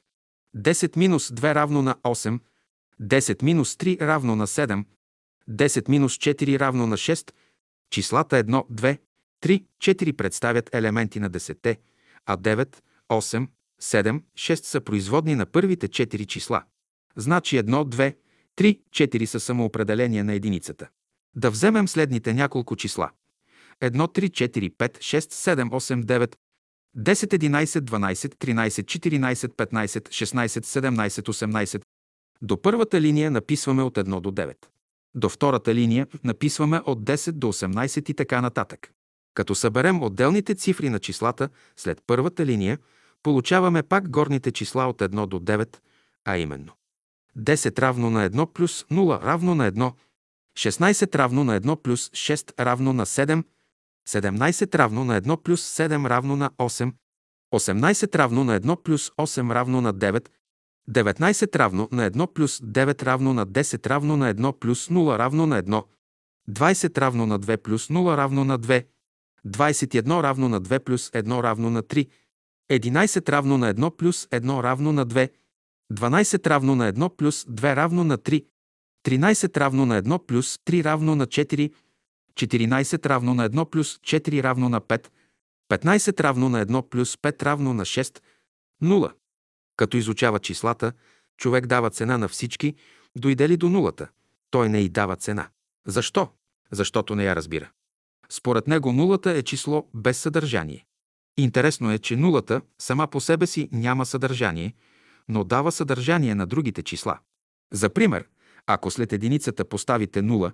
10 0.57 0.97
минус 0.97 1.29
2 1.29 1.55
равно 1.55 1.81
на 1.81 1.95
8, 2.03 2.39
10 3.01 3.43
минус 3.43 3.75
3 3.75 4.01
равно 4.01 4.35
на 4.35 4.47
7, 4.47 4.85
10 5.49 5.89
минус 5.89 6.13
4 6.13 6.59
равно 6.59 6.87
на 6.87 6.97
6, 6.97 7.31
числата 7.89 8.43
1, 8.43 8.65
2, 8.71 8.97
3, 9.41 9.65
4 9.77 10.13
представят 10.13 10.75
елементи 10.75 11.19
на 11.19 11.29
10, 11.29 11.77
а 12.25 12.37
9, 12.37 12.75
8, 13.09 13.47
7, 13.81 14.21
6 14.33 14.55
са 14.55 14.81
производни 14.81 15.35
на 15.35 15.45
първите 15.45 15.87
4 15.87 16.25
числа. 16.25 16.63
Значи 17.15 17.57
1, 17.57 17.85
2, 17.85 18.15
3, 18.57 18.79
4 18.89 19.25
са 19.25 19.39
самоопределение 19.39 20.23
на 20.23 20.33
единицата. 20.33 20.89
Да 21.35 21.51
вземем 21.51 21.87
следните 21.87 22.33
няколко 22.33 22.75
числа. 22.75 23.11
1, 23.81 23.97
3, 23.97 24.29
4, 24.29 24.69
5, 24.77 24.97
6, 24.97 25.19
7, 25.19 25.69
8, 25.69 26.03
9, 26.03 26.35
10, 26.97 27.37
11, 27.37 27.79
12, 27.79 28.35
13, 28.35 28.83
14, 28.83 29.47
15, 29.47 30.09
16, 30.09 30.63
17, 30.63 31.07
18. 31.09 31.81
До 32.41 32.61
първата 32.61 33.01
линия 33.01 33.31
написваме 33.31 33.83
от 33.83 33.97
1 33.97 34.19
до 34.19 34.31
9. 34.31 34.55
До 35.15 35.29
втората 35.29 35.75
линия 35.75 36.07
написваме 36.23 36.81
от 36.85 37.03
10 37.03 37.31
до 37.31 37.47
18 37.47 38.09
и 38.09 38.13
така 38.13 38.41
нататък. 38.41 38.91
Като 39.33 39.55
съберем 39.55 40.03
отделните 40.03 40.55
цифри 40.55 40.89
на 40.89 40.99
числата 40.99 41.49
след 41.77 42.01
първата 42.07 42.45
линия, 42.45 42.77
получаваме 43.23 43.83
пак 43.83 44.09
горните 44.09 44.51
числа 44.51 44.85
от 44.85 45.01
1 45.01 45.25
до 45.25 45.39
9, 45.39 45.77
а 46.25 46.37
именно 46.37 46.73
10 47.37 47.79
равно 47.79 48.09
на 48.09 48.29
1 48.29 48.53
плюс 48.53 48.83
0 48.83 49.23
равно 49.23 49.55
на 49.55 49.71
1, 49.71 49.93
16 50.53 51.15
равно 51.15 51.43
на 51.43 51.55
1 51.55 51.77
плюс 51.77 52.09
6 52.13 52.53
равно 52.57 52.93
на 52.93 53.05
7, 53.05 53.43
17 54.05 54.75
равно 54.75 55.03
на 55.03 55.17
1 55.17 55.37
плюс 55.37 55.63
7 55.63 56.07
равно 56.07 56.35
на 56.35 56.51
8, 56.57 56.93
18 57.51 58.15
равно 58.15 58.43
на 58.43 58.55
1 58.55 58.77
плюс 58.77 59.11
8 59.17 59.51
равно 59.51 59.81
на 59.81 59.93
9, 59.93 60.31
19 60.87 61.55
равно 61.55 61.87
на 61.91 62.05
1 62.05 62.27
плюс 62.27 62.59
9 62.61 63.03
равно 63.03 63.33
на 63.33 63.45
10 63.45 63.87
равно 63.87 64.17
на 64.17 64.29
1 64.29 64.53
плюс 64.53 64.89
0 64.89 65.17
равно 65.17 65.45
на 65.45 65.57
1, 65.57 65.83
20 66.47 66.97
равно 66.97 67.25
на 67.25 67.37
2 67.37 67.57
плюс 67.57 67.89
0 67.89 68.15
равно 68.15 68.43
на 68.43 68.57
2, 68.57 68.83
21 69.43 70.21
равно 70.21 70.49
на 70.49 70.59
2 70.59 70.79
плюс 70.79 71.09
1 71.13 71.39
равно 71.39 71.69
на 71.69 71.81
3, 71.81 72.11
11 72.69 73.29
равно 73.29 73.57
на 73.57 73.69
1 73.69 73.91
плюс 73.91 74.27
1 74.31 74.59
равно 74.59 74.91
на 74.91 75.05
2, 75.05 75.29
12 75.89 76.47
равно 76.47 76.75
на 76.75 76.87
1 76.87 77.09
плюс 77.09 77.45
2 77.45 77.75
равно 77.75 78.03
на 78.03 78.17
3, 78.17 78.50
13 79.03 79.57
равно 79.57 79.85
на 79.85 80.01
1 80.01 80.25
плюс 80.25 80.57
3 80.57 80.83
равно 80.83 81.15
на 81.15 81.27
4, 81.27 81.73
14 82.33 83.05
равно 83.05 83.33
на 83.33 83.49
1 83.49 83.69
плюс 83.69 83.97
4 83.97 84.43
равно 84.43 84.69
на 84.69 84.81
5, 84.81 85.07
15 85.69 86.19
равно 86.21 86.49
на 86.49 86.65
1 86.65 86.89
плюс 86.89 87.15
5 87.15 87.43
равно 87.43 87.73
на 87.73 87.85
6, 87.85 88.21
0. 88.83 89.11
Като 89.75 89.97
изучава 89.97 90.39
числата, 90.39 90.93
човек 91.37 91.65
дава 91.65 91.89
цена 91.89 92.17
на 92.17 92.27
всички, 92.27 92.75
дойде 93.15 93.49
ли 93.49 93.57
до 93.57 93.69
нулата, 93.69 94.07
той 94.49 94.69
не 94.69 94.79
й 94.79 94.89
дава 94.89 95.15
цена. 95.15 95.49
Защо? 95.87 96.29
Защото 96.71 97.15
не 97.15 97.23
я 97.23 97.35
разбира. 97.35 97.69
Според 98.29 98.67
него 98.67 98.93
нулата 98.93 99.31
е 99.31 99.43
число 99.43 99.87
без 99.93 100.17
съдържание. 100.17 100.85
Интересно 101.37 101.91
е, 101.91 101.99
че 101.99 102.15
нулата 102.15 102.61
сама 102.79 103.07
по 103.07 103.21
себе 103.21 103.47
си 103.47 103.69
няма 103.71 104.05
съдържание, 104.05 104.73
но 105.27 105.43
дава 105.43 105.71
съдържание 105.71 106.35
на 106.35 106.47
другите 106.47 106.83
числа. 106.83 107.19
За 107.73 107.89
пример, 107.89 108.27
ако 108.67 108.91
след 108.91 109.13
единицата 109.13 109.65
поставите 109.65 110.21
нула, 110.21 110.51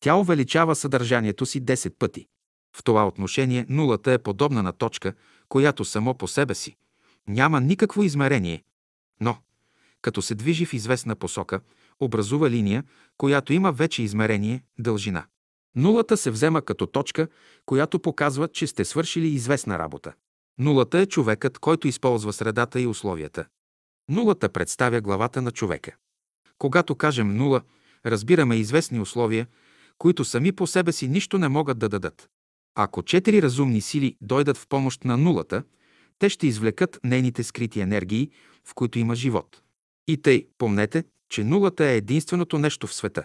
тя 0.00 0.14
увеличава 0.14 0.74
съдържанието 0.74 1.46
си 1.46 1.62
10 1.62 1.94
пъти. 1.98 2.26
В 2.76 2.84
това 2.84 3.06
отношение 3.06 3.66
нулата 3.68 4.12
е 4.12 4.18
подобна 4.18 4.62
на 4.62 4.72
точка, 4.72 5.12
която 5.48 5.84
само 5.84 6.14
по 6.14 6.28
себе 6.28 6.54
си 6.54 6.76
няма 7.28 7.60
никакво 7.60 8.02
измерение, 8.02 8.62
но 9.20 9.36
като 10.02 10.22
се 10.22 10.34
движи 10.34 10.66
в 10.66 10.72
известна 10.72 11.16
посока, 11.16 11.60
образува 12.00 12.50
линия, 12.50 12.84
която 13.16 13.52
има 13.52 13.72
вече 13.72 14.02
измерение 14.02 14.64
дължина. 14.78 15.24
Нулата 15.76 16.16
се 16.16 16.30
взема 16.30 16.62
като 16.62 16.86
точка, 16.86 17.28
която 17.66 17.98
показва, 17.98 18.48
че 18.48 18.66
сте 18.66 18.84
свършили 18.84 19.28
известна 19.28 19.78
работа. 19.78 20.12
Нулата 20.58 20.98
е 20.98 21.06
човекът, 21.06 21.58
който 21.58 21.88
използва 21.88 22.32
средата 22.32 22.80
и 22.80 22.86
условията. 22.86 23.46
Нулата 24.08 24.48
представя 24.48 25.00
главата 25.00 25.42
на 25.42 25.50
човека. 25.50 25.96
Когато 26.58 26.94
кажем 26.94 27.36
нула, 27.36 27.62
разбираме 28.06 28.56
известни 28.56 29.00
условия, 29.00 29.46
които 29.98 30.24
сами 30.24 30.52
по 30.52 30.66
себе 30.66 30.92
си 30.92 31.08
нищо 31.08 31.38
не 31.38 31.48
могат 31.48 31.78
да 31.78 31.88
дадат. 31.88 32.28
Ако 32.74 33.02
четири 33.02 33.42
разумни 33.42 33.80
сили 33.80 34.16
дойдат 34.20 34.56
в 34.56 34.66
помощ 34.68 35.04
на 35.04 35.16
нулата, 35.16 35.62
те 36.18 36.28
ще 36.28 36.46
извлекат 36.46 37.00
нейните 37.04 37.42
скрити 37.42 37.80
енергии, 37.80 38.30
в 38.64 38.74
които 38.74 38.98
има 38.98 39.14
живот. 39.14 39.62
И 40.08 40.22
тъй, 40.22 40.46
помнете, 40.58 41.04
че 41.28 41.44
нулата 41.44 41.84
е 41.86 41.96
единственото 41.96 42.58
нещо 42.58 42.86
в 42.86 42.94
света, 42.94 43.24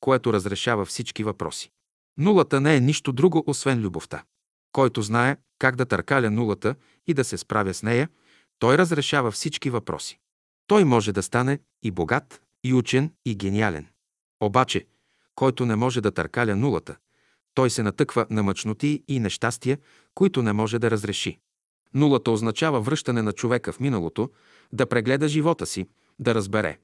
което 0.00 0.32
разрешава 0.32 0.84
всички 0.84 1.24
въпроси. 1.24 1.70
Нулата 2.18 2.60
не 2.60 2.76
е 2.76 2.80
нищо 2.80 3.12
друго, 3.12 3.44
освен 3.46 3.80
любовта. 3.80 4.24
Който 4.72 5.02
знае 5.02 5.36
как 5.58 5.76
да 5.76 5.86
търкаля 5.86 6.30
нулата 6.30 6.74
и 7.06 7.14
да 7.14 7.24
се 7.24 7.38
справя 7.38 7.74
с 7.74 7.82
нея, 7.82 8.08
той 8.58 8.78
разрешава 8.78 9.30
всички 9.30 9.70
въпроси. 9.70 10.18
Той 10.66 10.84
може 10.84 11.12
да 11.12 11.22
стане 11.22 11.58
и 11.82 11.90
богат, 11.90 12.40
и 12.66 12.74
учен, 12.74 13.12
и 13.24 13.34
гениален. 13.34 13.86
Обаче, 14.40 14.86
който 15.34 15.66
не 15.66 15.76
може 15.76 16.00
да 16.00 16.10
търкаля 16.10 16.56
нулата, 16.56 16.96
той 17.54 17.70
се 17.70 17.82
натъква 17.82 18.26
на 18.30 18.42
мъчноти 18.42 19.04
и 19.08 19.20
нещастия, 19.20 19.78
които 20.14 20.42
не 20.42 20.52
може 20.52 20.78
да 20.78 20.90
разреши. 20.90 21.38
Нулата 21.94 22.30
означава 22.30 22.80
връщане 22.80 23.22
на 23.22 23.32
човека 23.32 23.72
в 23.72 23.80
миналото, 23.80 24.30
да 24.72 24.86
прегледа 24.86 25.28
живота 25.28 25.66
си, 25.66 25.86
да 26.18 26.34
разбере 26.34 26.78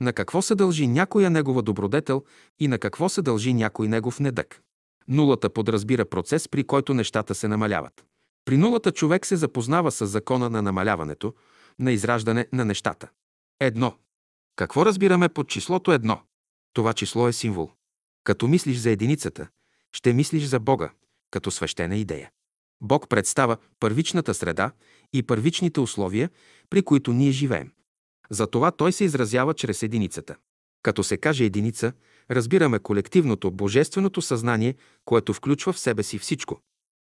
на 0.00 0.12
какво 0.12 0.42
се 0.42 0.54
дължи 0.54 0.86
някоя 0.86 1.30
негова 1.30 1.62
добродетел 1.62 2.24
и 2.58 2.68
на 2.68 2.78
какво 2.78 3.08
се 3.08 3.22
дължи 3.22 3.54
някой 3.54 3.88
негов 3.88 4.20
недък. 4.20 4.62
Нулата 5.08 5.50
подразбира 5.50 6.04
процес, 6.04 6.48
при 6.48 6.64
който 6.64 6.94
нещата 6.94 7.34
се 7.34 7.48
намаляват. 7.48 8.04
При 8.44 8.56
нулата 8.56 8.92
човек 8.92 9.26
се 9.26 9.36
запознава 9.36 9.90
с 9.90 10.06
закона 10.06 10.50
на 10.50 10.62
намаляването, 10.62 11.34
на 11.78 11.92
израждане 11.92 12.46
на 12.52 12.64
нещата. 12.64 13.08
Едно. 13.60 13.94
Какво 14.56 14.86
разбираме 14.86 15.28
под 15.28 15.48
числото 15.48 15.92
едно? 15.92 16.20
Това 16.72 16.92
число 16.92 17.28
е 17.28 17.32
символ. 17.32 17.70
Като 18.24 18.48
мислиш 18.48 18.76
за 18.76 18.90
единицата, 18.90 19.48
ще 19.92 20.12
мислиш 20.12 20.44
за 20.44 20.60
Бога, 20.60 20.90
като 21.30 21.50
свещена 21.50 21.96
идея. 21.96 22.30
Бог 22.80 23.08
представа 23.08 23.56
първичната 23.80 24.34
среда 24.34 24.72
и 25.12 25.22
първичните 25.22 25.80
условия, 25.80 26.30
при 26.70 26.82
които 26.82 27.12
ние 27.12 27.30
живеем. 27.30 27.72
Затова 28.30 28.70
той 28.70 28.92
се 28.92 29.04
изразява 29.04 29.54
чрез 29.54 29.82
единицата. 29.82 30.36
Като 30.82 31.02
се 31.02 31.16
каже 31.16 31.44
единица, 31.44 31.92
разбираме 32.30 32.78
колективното, 32.78 33.50
божественото 33.50 34.22
съзнание, 34.22 34.74
което 35.04 35.32
включва 35.32 35.72
в 35.72 35.78
себе 35.78 36.02
си 36.02 36.18
всичко. 36.18 36.60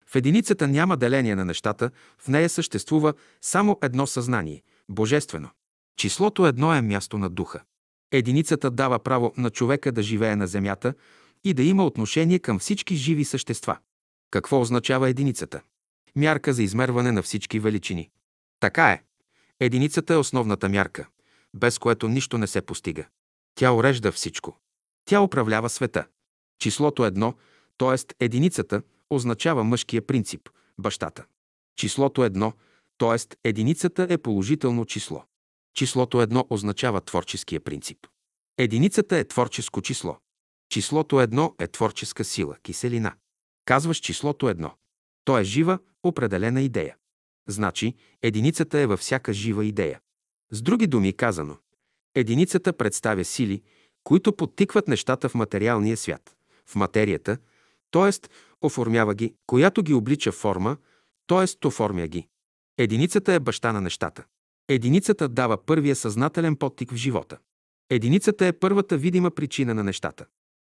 В 0.07 0.17
единицата 0.17 0.69
няма 0.69 0.97
деление 0.97 1.35
на 1.35 1.45
нещата, 1.45 1.91
в 2.19 2.29
нея 2.29 2.49
съществува 2.49 3.15
само 3.43 3.79
едно 3.83 4.07
съзнание– 4.07 4.63
божествено. 4.89 5.51
Числото 5.97 6.47
едно 6.47 6.75
е 6.75 6.83
място 6.83 7.19
на 7.19 7.31
духа. 7.31 7.63
Единицата 8.13 8.71
дава 8.71 8.99
право 8.99 9.35
на 9.37 9.51
човека 9.51 9.93
да 9.93 10.03
живее 10.03 10.37
на 10.37 10.47
земята 10.47 10.95
и 11.45 11.55
да 11.55 11.63
има 11.63 11.87
отношение 11.87 12.39
към 12.39 12.59
всички 12.59 12.97
живи 12.97 13.25
същества. 13.25 13.79
Какво 14.31 14.61
означава 14.61 15.09
единицата? 15.09 15.61
Мярка 16.17 16.53
за 16.53 16.63
измерване 16.63 17.13
на 17.13 17.23
всички 17.23 17.61
величини. 17.61 18.11
Така 18.61 18.91
е. 18.91 19.03
Единицата 19.61 20.15
е 20.15 20.17
основната 20.17 20.69
мярка, 20.69 21.07
без 21.55 21.79
което 21.79 22.09
нищо 22.09 22.39
не 22.39 22.47
се 22.47 22.61
постига. 22.63 23.05
Тя 23.55 23.73
урежда 23.73 24.13
всичко. 24.13 24.59
Тя 25.05 25.21
управлява 25.21 25.69
света. 25.69 26.07
Числото 26.59 27.05
едно, 27.05 27.35
т.е. 27.79 28.25
единицата, 28.25 28.83
означава 29.11 29.65
мъжкия 29.65 30.07
принцип– 30.07 30.49
бащата. 30.79 31.25
Числото 31.77 32.25
едно, 32.25 32.53
т.е. 32.99 33.49
единицата 33.49 34.07
е 34.11 34.19
положително 34.19 34.85
число. 34.85 35.25
Числото 35.77 36.23
едно 36.23 36.47
означава 36.51 37.01
творческия 37.01 37.61
принцип. 37.61 37.99
Единицата 38.59 39.17
е 39.19 39.25
творческо 39.25 39.83
число. 39.83 40.17
Числото 40.69 41.21
едно 41.21 41.55
е 41.59 41.67
творческа 41.67 42.25
сила, 42.25 42.57
киселина. 42.63 43.15
Казваш 43.65 43.99
числото 43.99 44.49
едно. 44.49 44.71
То 45.25 45.39
е 45.39 45.45
жива, 45.45 45.79
определена 46.03 46.63
идея. 46.63 46.97
Значи, 47.49 47.95
единицата 48.23 48.79
е 48.79 48.87
във 48.87 49.01
всяка 49.01 49.33
жива 49.33 49.65
идея. 49.65 50.01
С 50.51 50.63
други 50.63 50.87
думи 50.87 51.13
казано, 51.13 51.57
единицата 52.15 52.73
представя 52.73 53.25
сили, 53.25 53.63
които 54.05 54.37
подтикват 54.37 54.89
нещата 54.89 55.29
в 55.29 55.35
материалния 55.35 55.97
свят, 55.97 56.37
в 56.67 56.75
материята, 56.75 57.39
т.е. 57.91 58.29
оформява 58.63 59.15
ги, 59.15 59.35
която 59.47 59.83
ги 59.83 59.95
облича 59.95 60.33
форма, 60.33 60.77
т.е. 61.27 61.67
оформя 61.67 62.07
ги. 62.07 62.29
Единицата 62.79 63.33
е 63.33 63.41
баща 63.41 63.73
на 63.73 63.81
нещата. 63.81 64.25
Единицата 64.69 65.29
дава 65.29 65.65
първия 65.65 65.97
съзнателен 65.97 66.57
подтик 66.57 66.91
в 66.93 66.97
живота. 66.97 67.39
Единицата 67.91 68.47
е 68.47 68.53
първата 68.53 68.97
видима 68.97 69.31
причина 69.31 69.75
на 69.75 69.85
нещата. 69.85 70.27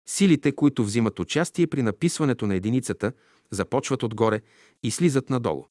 Силите, 0.09 0.53
които 0.53 0.85
взимат 0.85 1.19
участие 1.19 1.67
при 1.67 1.83
написването 1.83 2.47
на 2.47 2.55
единицата, 2.55 3.13
започват 3.51 4.03
отгоре 4.03 4.41
и 4.83 4.91
слизат 4.91 5.31
надолу. 5.31 5.67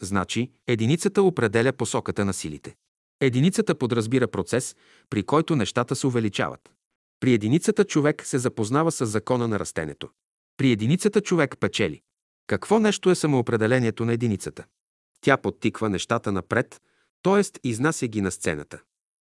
Значи, 0.00 0.50
единицата 0.66 1.22
определя 1.22 1.72
посоката 1.72 2.24
на 2.24 2.32
силите. 2.32 2.76
Единицата 3.20 3.74
подразбира 3.74 4.28
процес, 4.28 4.76
при 5.10 5.22
който 5.22 5.56
нещата 5.56 5.96
се 5.96 6.06
увеличават. 6.06 6.72
При 7.20 7.32
единицата 7.32 7.84
човек 7.84 8.26
се 8.26 8.38
запознава 8.38 8.92
с 8.92 9.06
закона 9.06 9.48
на 9.48 9.58
растенето. 9.58 10.08
При 10.56 10.70
единицата 10.70 11.20
човек 11.20 11.56
печели. 11.60 12.00
Какво 12.46 12.78
нещо 12.78 13.10
е 13.10 13.14
самоопределението 13.14 14.04
на 14.04 14.12
единицата? 14.12 14.64
Тя 15.20 15.36
подтиква 15.36 15.88
нещата 15.88 16.32
напред, 16.32 16.80
т.е. 17.26 17.68
изнася 17.68 18.06
ги 18.06 18.20
на 18.20 18.30
сцената. 18.30 18.80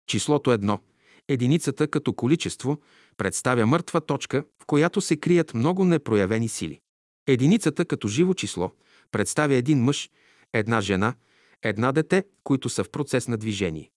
Числото 0.07 0.51
едно, 0.51 0.79
единицата 1.27 1.87
като 1.87 2.13
количество, 2.13 2.77
представя 3.17 3.65
мъртва 3.65 4.01
точка, 4.01 4.43
в 4.63 4.65
която 4.65 5.01
се 5.01 5.17
крият 5.17 5.53
много 5.53 5.85
непроявени 5.85 6.49
сили. 6.49 6.79
Единицата 7.27 7.85
като 7.85 8.07
живо 8.07 8.33
число 8.33 8.71
представя 9.11 9.53
един 9.53 9.83
мъж, 9.83 10.09
една 10.53 10.81
жена, 10.81 11.13
една 11.61 11.91
дете, 11.91 12.23
които 12.43 12.69
са 12.69 12.83
в 12.83 12.89
процес 12.89 13.27
на 13.27 13.37
движение. 13.37 13.89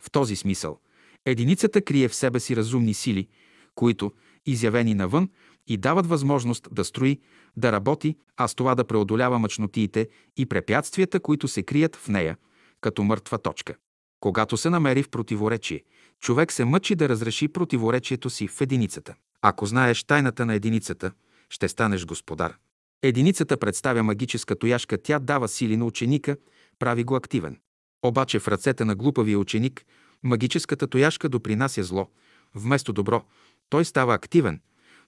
В 0.00 0.10
този 0.10 0.36
смисъл, 0.36 0.78
единицата 1.24 1.82
крие 1.82 2.08
в 2.08 2.14
себе 2.14 2.40
си 2.40 2.56
разумни 2.56 2.94
сили, 2.94 3.28
които, 3.74 4.12
изявени 4.46 4.94
навън, 4.94 5.28
и 5.66 5.76
дават 5.76 6.06
възможност 6.06 6.68
да 6.72 6.84
строи, 6.84 7.20
да 7.56 7.72
работи, 7.72 8.16
а 8.36 8.48
с 8.48 8.54
това 8.54 8.74
да 8.74 8.84
преодолява 8.84 9.38
мъчнотиите 9.38 10.08
и 10.36 10.46
препятствията, 10.46 11.20
които 11.20 11.48
се 11.48 11.62
крият 11.62 11.96
в 11.96 12.08
нея, 12.08 12.36
като 12.84 13.02
мъртва 13.02 13.38
точка. 13.38 13.74
Когато 14.20 14.56
се 14.56 14.70
намери 14.70 15.02
в 15.02 15.10
противоречие, 15.10 15.82
човек 16.20 16.52
се 16.52 16.64
мъчи 16.64 16.94
да 16.94 17.08
разреши 17.08 17.48
противоречието 17.48 18.30
си 18.30 18.48
в 18.48 18.60
единицата. 18.60 19.14
Ако 19.42 19.66
знаеш 19.66 20.04
тайната 20.04 20.46
на 20.46 20.54
единицата, 20.54 21.12
ще 21.50 21.68
станеш 21.68 22.06
господар. 22.06 22.56
Единицата 23.02 23.56
представя 23.56 24.02
магическа 24.02 24.58
тояшка, 24.58 24.98
тя 25.02 25.18
дава 25.18 25.48
сили 25.48 25.76
на 25.76 25.84
ученика, 25.84 26.36
прави 26.78 27.04
го 27.04 27.16
активен. 27.16 27.60
Обаче 28.02 28.38
в 28.38 28.48
ръцете 28.48 28.84
на 28.84 28.94
глупавия 28.94 29.38
ученик 29.38 29.84
магическата 30.22 30.86
тояшка 30.86 31.28
допринася 31.28 31.82
зло, 31.82 32.08
вместо 32.54 32.92
добро. 32.92 33.24
Той 33.68 33.84
става 33.84 34.14
активен, 34.14 34.60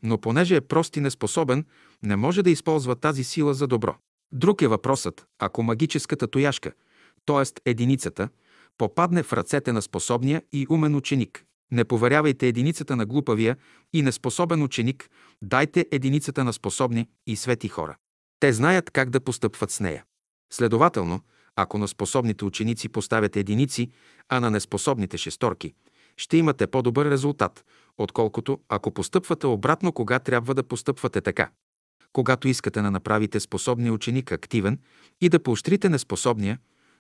но 0.03 0.19
понеже 0.19 0.57
е 0.57 0.61
прост 0.61 0.97
и 0.97 1.01
неспособен, 1.01 1.65
не 2.03 2.17
може 2.17 2.43
да 2.43 2.51
използва 2.51 2.97
тази 2.97 3.25
сила 3.25 3.55
за 3.55 3.67
добро. 3.67 3.97
Друг 4.33 4.63
е 4.63 4.69
въпросът, 4.69 5.27
ако 5.39 5.63
магическата 5.63 6.27
тояшка, 6.27 6.73
т.е. 7.27 7.71
единицата, 7.71 8.29
попадне 8.79 9.23
в 9.23 9.33
ръцете 9.33 9.73
на 9.73 9.83
способния 9.83 10.43
и 10.53 10.67
умен 10.71 10.95
ученик. 10.95 11.45
Не 11.73 11.85
поверявайте 11.85 12.49
единицата 12.49 12.97
на 12.97 13.07
глупавия 13.07 13.57
и 13.93 14.03
неспособен 14.03 14.63
ученик, 14.63 15.11
дайте 15.43 15.87
единицата 15.91 16.45
на 16.45 16.53
способни 16.53 17.09
и 17.27 17.37
свети 17.37 17.69
хора. 17.69 17.97
Те 18.41 18.53
знаят 18.53 18.91
как 18.91 19.11
да 19.11 19.21
постъпват 19.21 19.71
с 19.71 19.81
нея. 19.81 20.05
Следователно, 20.53 21.21
ако 21.57 21.79
на 21.79 21.89
способните 21.89 22.45
ученици 22.45 22.89
поставяте 22.89 23.41
единици, 23.41 23.91
а 24.29 24.41
на 24.41 24.51
неспособните 24.51 25.19
шесторки, 25.19 25.75
ще 26.17 26.37
имате 26.37 26.67
по-добър 26.67 27.11
резултат, 27.11 27.65
отколкото 27.99 28.61
ако 28.69 28.91
постъпвате 28.91 29.47
обратно, 29.47 29.93
кога 29.93 30.19
трябва 30.19 30.55
да 30.55 30.63
постъпвате 30.63 31.21
така. 31.21 31.51
Когато 32.13 32.49
искате 32.49 32.83
да 32.83 32.91
направите 32.91 33.41
способния 33.41 33.93
ученик 33.93 34.33
активен 34.33 34.79
и 35.21 35.29
да 35.29 35.43
поощрите 35.43 35.89
неспособния, 35.89 36.59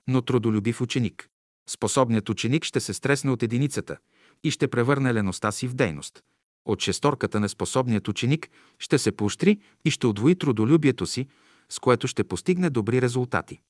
но 0.08 0.22
трудолюбив 0.22 0.80
ученик. 0.80 1.28
Способният 1.68 2.28
ученик 2.28 2.64
ще 2.64 2.80
се 2.80 2.94
стресне 2.94 3.30
от 3.30 3.42
единицата 3.42 3.96
и 4.44 4.50
ще 4.50 4.68
превърне 4.68 5.14
леността 5.14 5.52
си 5.52 5.68
в 5.68 5.74
дейност. 5.74 6.22
От 6.64 6.82
шесторката 6.82 7.40
неспособният 7.40 8.08
ученик 8.08 8.50
ще 8.78 8.98
се 8.98 9.12
поощри 9.12 9.58
и 9.84 9.90
ще 9.90 10.06
удвои 10.06 10.34
трудолюбието 10.34 11.06
си, 11.06 11.28
с 11.68 11.78
което 11.78 12.08
ще 12.08 12.24
постигне 12.24 12.70
добри 12.70 13.02
резултати. 13.02 13.60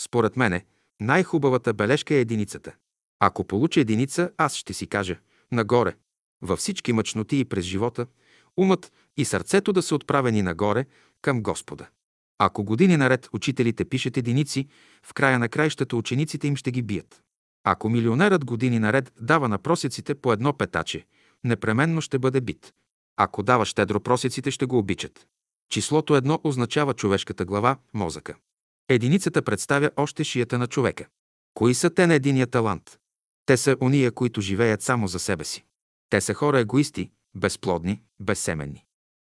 Според 0.00 0.36
мене, 0.36 0.64
най-хубавата 1.00 1.74
бележка 1.74 2.14
е 2.14 2.20
единицата. 2.20 2.74
Ако 3.20 3.44
получа 3.44 3.80
единица, 3.80 4.30
аз 4.36 4.54
ще 4.54 4.72
си 4.72 4.86
кажа– 4.86 5.18
нагоре. 5.52 5.94
Във 6.42 6.58
всички 6.58 6.92
мъчноти 6.92 7.38
и 7.38 7.44
през 7.44 7.64
живота, 7.64 8.06
умът 8.56 8.92
и 9.16 9.24
сърцето 9.24 9.72
да 9.72 9.82
са 9.82 9.94
отправени 9.94 10.42
нагоре 10.42 10.86
към 11.22 11.42
Господа. 11.42 11.86
Ако 12.38 12.64
години 12.64 12.96
наред 12.96 13.28
учителите 13.32 13.84
пишат 13.84 14.16
единици, 14.16 14.68
в 15.02 15.14
края 15.14 15.38
на 15.38 15.48
краищата 15.48 15.96
учениците 15.96 16.46
им 16.46 16.56
ще 16.56 16.70
ги 16.70 16.82
бият. 16.82 17.22
Ако 17.64 17.88
милионерът 17.88 18.44
години 18.44 18.78
наред 18.78 19.12
дава 19.20 19.48
на 19.48 19.58
просеците 19.58 20.14
по 20.14 20.32
едно 20.32 20.52
петаче, 20.52 21.06
непременно 21.44 22.00
ще 22.00 22.18
бъде 22.18 22.40
бит. 22.40 22.72
Ако 23.16 23.42
дава 23.42 23.66
щедро 23.66 24.00
просеците, 24.00 24.50
ще 24.50 24.66
го 24.66 24.78
обичат. 24.78 25.26
Числото 25.70 26.16
едно 26.16 26.40
означава 26.44 26.94
човешката 26.94 27.44
глава, 27.44 27.76
мозъка. 27.94 28.34
Единицата 28.88 29.42
представя 29.42 29.90
още 29.96 30.24
шията 30.24 30.58
на 30.58 30.66
човека. 30.66 31.06
Кои 31.54 31.74
са 31.74 31.90
те 31.90 32.06
на 32.06 32.14
единия 32.14 32.46
талант? 32.46 32.98
Те 33.46 33.56
са 33.56 33.76
уния, 33.80 34.12
които 34.12 34.40
живеят 34.40 34.82
само 34.82 35.08
за 35.08 35.18
себе 35.18 35.44
си. 35.44 35.64
Те 36.10 36.20
са 36.20 36.34
хора 36.34 36.60
егоисти, 36.60 37.10
безплодни, 37.34 38.02
безсеменни. 38.20 38.84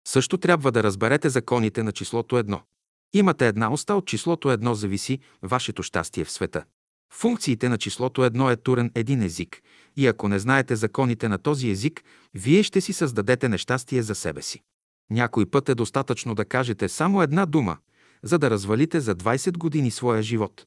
Също 0.08 0.38
трябва 0.38 0.72
да 0.72 0.84
разберете 0.84 1.30
законите 1.30 1.84
на 1.84 1.92
числото 1.92 2.38
едно. 2.38 2.62
Имате 3.14 3.48
една 3.48 3.74
уста 3.74 3.96
от 3.96 4.08
числото 4.08 4.52
едно 4.52 4.76
зависи 4.76 5.20
вашето 5.42 5.84
щастие 5.84 6.26
в 6.26 6.32
света. 6.32 6.64
Функциите 7.14 7.70
на 7.70 7.78
числото 7.78 8.26
едно 8.26 8.50
е 8.50 8.56
турен 8.56 8.92
един 8.96 9.22
език 9.22 9.62
и 9.98 10.08
ако 10.08 10.28
не 10.28 10.40
знаете 10.40 10.76
законите 10.76 11.30
на 11.30 11.38
този 11.38 11.70
език, 11.70 12.04
вие 12.34 12.64
ще 12.64 12.82
си 12.82 12.94
създадете 12.94 13.50
нещастие 13.50 14.02
за 14.02 14.16
себе 14.16 14.42
си. 14.42 14.62
Някой 15.10 15.46
път 15.46 15.70
е 15.70 15.76
достатъчно 15.76 16.36
да 16.36 16.46
кажете 16.46 16.90
само 16.90 17.22
една 17.22 17.46
дума, 17.46 17.78
за 18.24 18.40
да 18.40 18.50
развалите 18.50 19.00
за 19.00 19.16
20 19.16 19.58
години 19.58 19.92
своя 19.92 20.24
живот. 20.24 20.66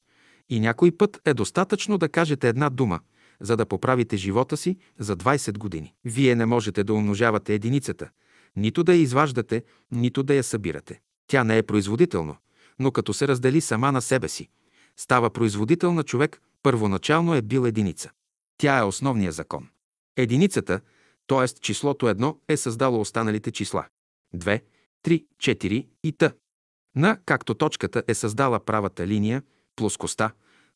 И 0.51 0.61
някой 0.61 0.93
път 0.97 1.21
е 1.25 1.35
достатъчно 1.35 1.99
да 1.99 2.09
кажете 2.09 2.49
една 2.49 2.71
дума, 2.71 3.01
за 3.41 3.57
да 3.57 3.67
поправите 3.67 4.17
живота 4.17 4.57
си 4.57 4.77
за 4.99 5.17
20 5.17 5.59
години. 5.59 5.95
Вие 6.05 6.35
не 6.35 6.47
можете 6.47 6.85
да 6.85 6.95
умножавате 6.95 7.55
единицата, 7.55 8.09
нито 8.57 8.85
да 8.85 8.95
я 8.95 9.01
изваждате, 9.01 9.65
нито 9.91 10.23
да 10.23 10.35
я 10.35 10.43
събирате. 10.43 11.01
Тя 11.27 11.45
не 11.45 11.59
е 11.59 11.63
производително, 11.63 12.37
но 12.79 12.93
като 12.93 13.15
се 13.15 13.29
раздели 13.29 13.61
сама 13.61 13.93
на 13.93 14.03
себе 14.03 14.29
си, 14.29 14.49
става 14.97 15.31
производител 15.31 15.93
на 15.93 16.03
човек, 16.03 16.43
първоначално 16.63 17.35
е 17.35 17.43
бил 17.43 17.67
единица. 17.67 18.11
Тя 18.59 18.79
е 18.79 18.83
основният 18.83 19.35
закон. 19.35 19.69
Единицата, 20.17 20.81
т.е. 21.27 21.49
числото 21.49 22.09
едно, 22.09 22.39
е 22.49 22.57
създало 22.57 23.01
останалите 23.01 23.51
числа. 23.51 23.87
2, 24.37 24.63
3, 25.05 25.25
4 25.37 25.87
и 26.05 26.13
т. 26.13 26.33
На, 26.97 27.19
както 27.27 27.55
точката 27.55 28.03
е 28.09 28.15
създала 28.15 28.61
правата 28.61 29.07
линия, 29.07 29.43
плоскостта, 29.77 30.33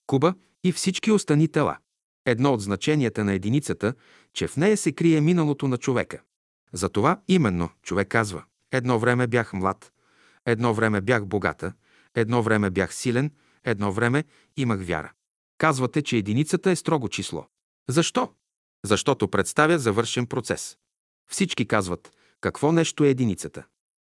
куба 0.07 0.35
и 0.65 0.73
всички 0.73 1.11
остани 1.11 1.49
тела. 1.49 1.79
Едно 2.25 2.53
от 2.53 2.61
значенията 2.61 3.25
на 3.25 3.33
единицата, 3.33 3.95
че 4.33 4.47
в 4.47 4.57
нея 4.57 4.77
се 4.77 4.93
крие 4.93 5.21
миналото 5.21 5.69
на 5.69 5.79
човека. 5.79 6.23
Затова 6.73 7.21
именно 7.29 7.69
човек 7.83 8.09
казва 8.09 8.45
«Едно 8.73 8.99
време 8.99 9.27
бях 9.27 9.53
млад, 9.53 9.93
едно 10.47 10.75
време 10.75 11.01
бях 11.01 11.27
богата, 11.27 11.73
едно 12.15 12.43
време 12.43 12.71
бях 12.71 12.95
силен, 12.95 13.31
едно 13.65 13.93
време 13.93 14.25
имах 14.57 14.87
вяра». 14.87 15.13
Казвате, 15.59 16.03
че 16.03 16.17
единицата 16.17 16.71
е 16.71 16.77
строго 16.77 17.09
число. 17.09 17.47
Защо? 17.89 18.33
Защото 18.85 19.29
представя 19.29 19.79
завършен 19.79 20.27
процес. 20.27 20.77
Всички 21.31 21.67
казват 21.67 22.13
какво 22.41 22.73
нещо 22.73 23.05
е 23.05 23.09
единицата. 23.09 23.65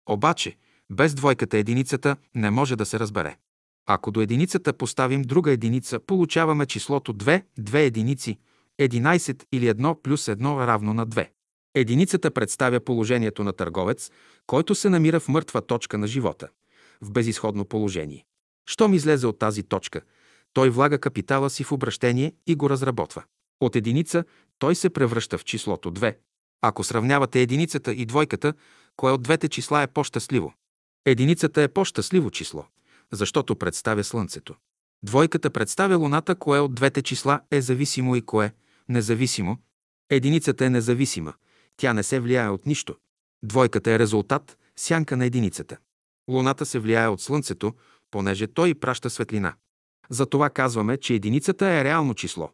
Обаче, 0.09 0.57
без 0.89 1.15
двойката 1.15 1.57
единицата 1.57 2.17
не 2.35 2.51
може 2.51 2.75
да 2.75 2.85
се 2.85 2.99
разбере. 2.99 3.37
Ако 3.85 4.11
до 4.11 4.21
единицата 4.21 4.73
поставим 4.73 5.21
друга 5.21 5.51
единица, 5.51 5.99
получаваме 5.99 6.65
числото 6.65 7.13
2, 7.13 7.43
2 7.59 7.77
единици, 7.77 8.39
11 8.81 9.45
или 9.51 9.65
1 9.65 10.01
плюс 10.01 10.25
1 10.25 10.67
равно 10.67 10.93
на 10.93 11.07
2. 11.07 11.29
Единицата 11.75 12.31
представя 12.31 12.79
положението 12.79 13.43
на 13.43 13.53
търговец, 13.53 14.11
който 14.47 14.75
се 14.75 14.89
намира 14.89 15.19
в 15.19 15.27
мъртва 15.27 15.61
точка 15.61 15.97
на 15.97 16.07
живота, 16.07 16.47
в 17.01 17.11
безисходно 17.11 17.65
положение. 17.65 18.25
Щом 18.69 18.93
излезе 18.93 19.27
от 19.27 19.39
тази 19.39 19.63
точка, 19.63 20.01
той 20.53 20.69
влага 20.69 20.99
капитала 20.99 21.49
си 21.49 21.63
в 21.63 21.71
обращение 21.71 22.33
и 22.47 22.55
го 22.55 22.69
разработва. 22.69 23.23
От 23.61 23.75
единица 23.75 24.23
той 24.59 24.75
се 24.75 24.89
превръща 24.89 25.37
в 25.37 25.43
числото 25.43 25.91
2. 25.91 26.15
Ако 26.61 26.83
сравнявате 26.83 27.41
единицата 27.41 27.93
и 27.93 28.05
двойката, 28.05 28.53
кое 28.95 29.11
от 29.11 29.21
двете 29.21 29.47
числа 29.49 29.81
е 29.81 29.87
по-щастливо? 29.87 30.53
Единицата 31.05 31.61
е 31.61 31.67
по-щастливо 31.67 32.31
число, 32.31 32.65
защото 33.11 33.55
представя 33.55 34.03
Слънцето. 34.03 34.55
Двойката 35.03 35.49
представя 35.49 35.95
Луната, 35.95 36.35
кое 36.35 36.59
от 36.59 36.75
двете 36.75 37.01
числа 37.01 37.41
е 37.51 37.61
зависимо 37.61 38.15
и 38.15 38.21
кое 38.21 38.53
независимо. 38.89 39.57
Единицата 40.09 40.65
е 40.65 40.69
независима. 40.69 41.33
Тя 41.81 41.93
не 41.93 42.03
се 42.03 42.19
влияе 42.19 42.49
от 42.49 42.65
нищо. 42.65 42.95
Двойката 43.43 43.91
е 43.91 43.99
резултат, 43.99 44.57
сянка 44.75 45.17
на 45.17 45.25
единицата. 45.25 45.77
Луната 46.29 46.65
се 46.65 46.79
влияе 46.79 47.07
от 47.07 47.21
Слънцето, 47.21 47.73
понеже 48.11 48.47
той 48.47 48.75
праща 48.75 49.09
светлина. 49.09 49.53
Затова 50.09 50.49
казваме, 50.49 50.97
че 50.97 51.13
единицата 51.13 51.67
е 51.67 51.83
реално 51.83 52.13
число, 52.13 52.49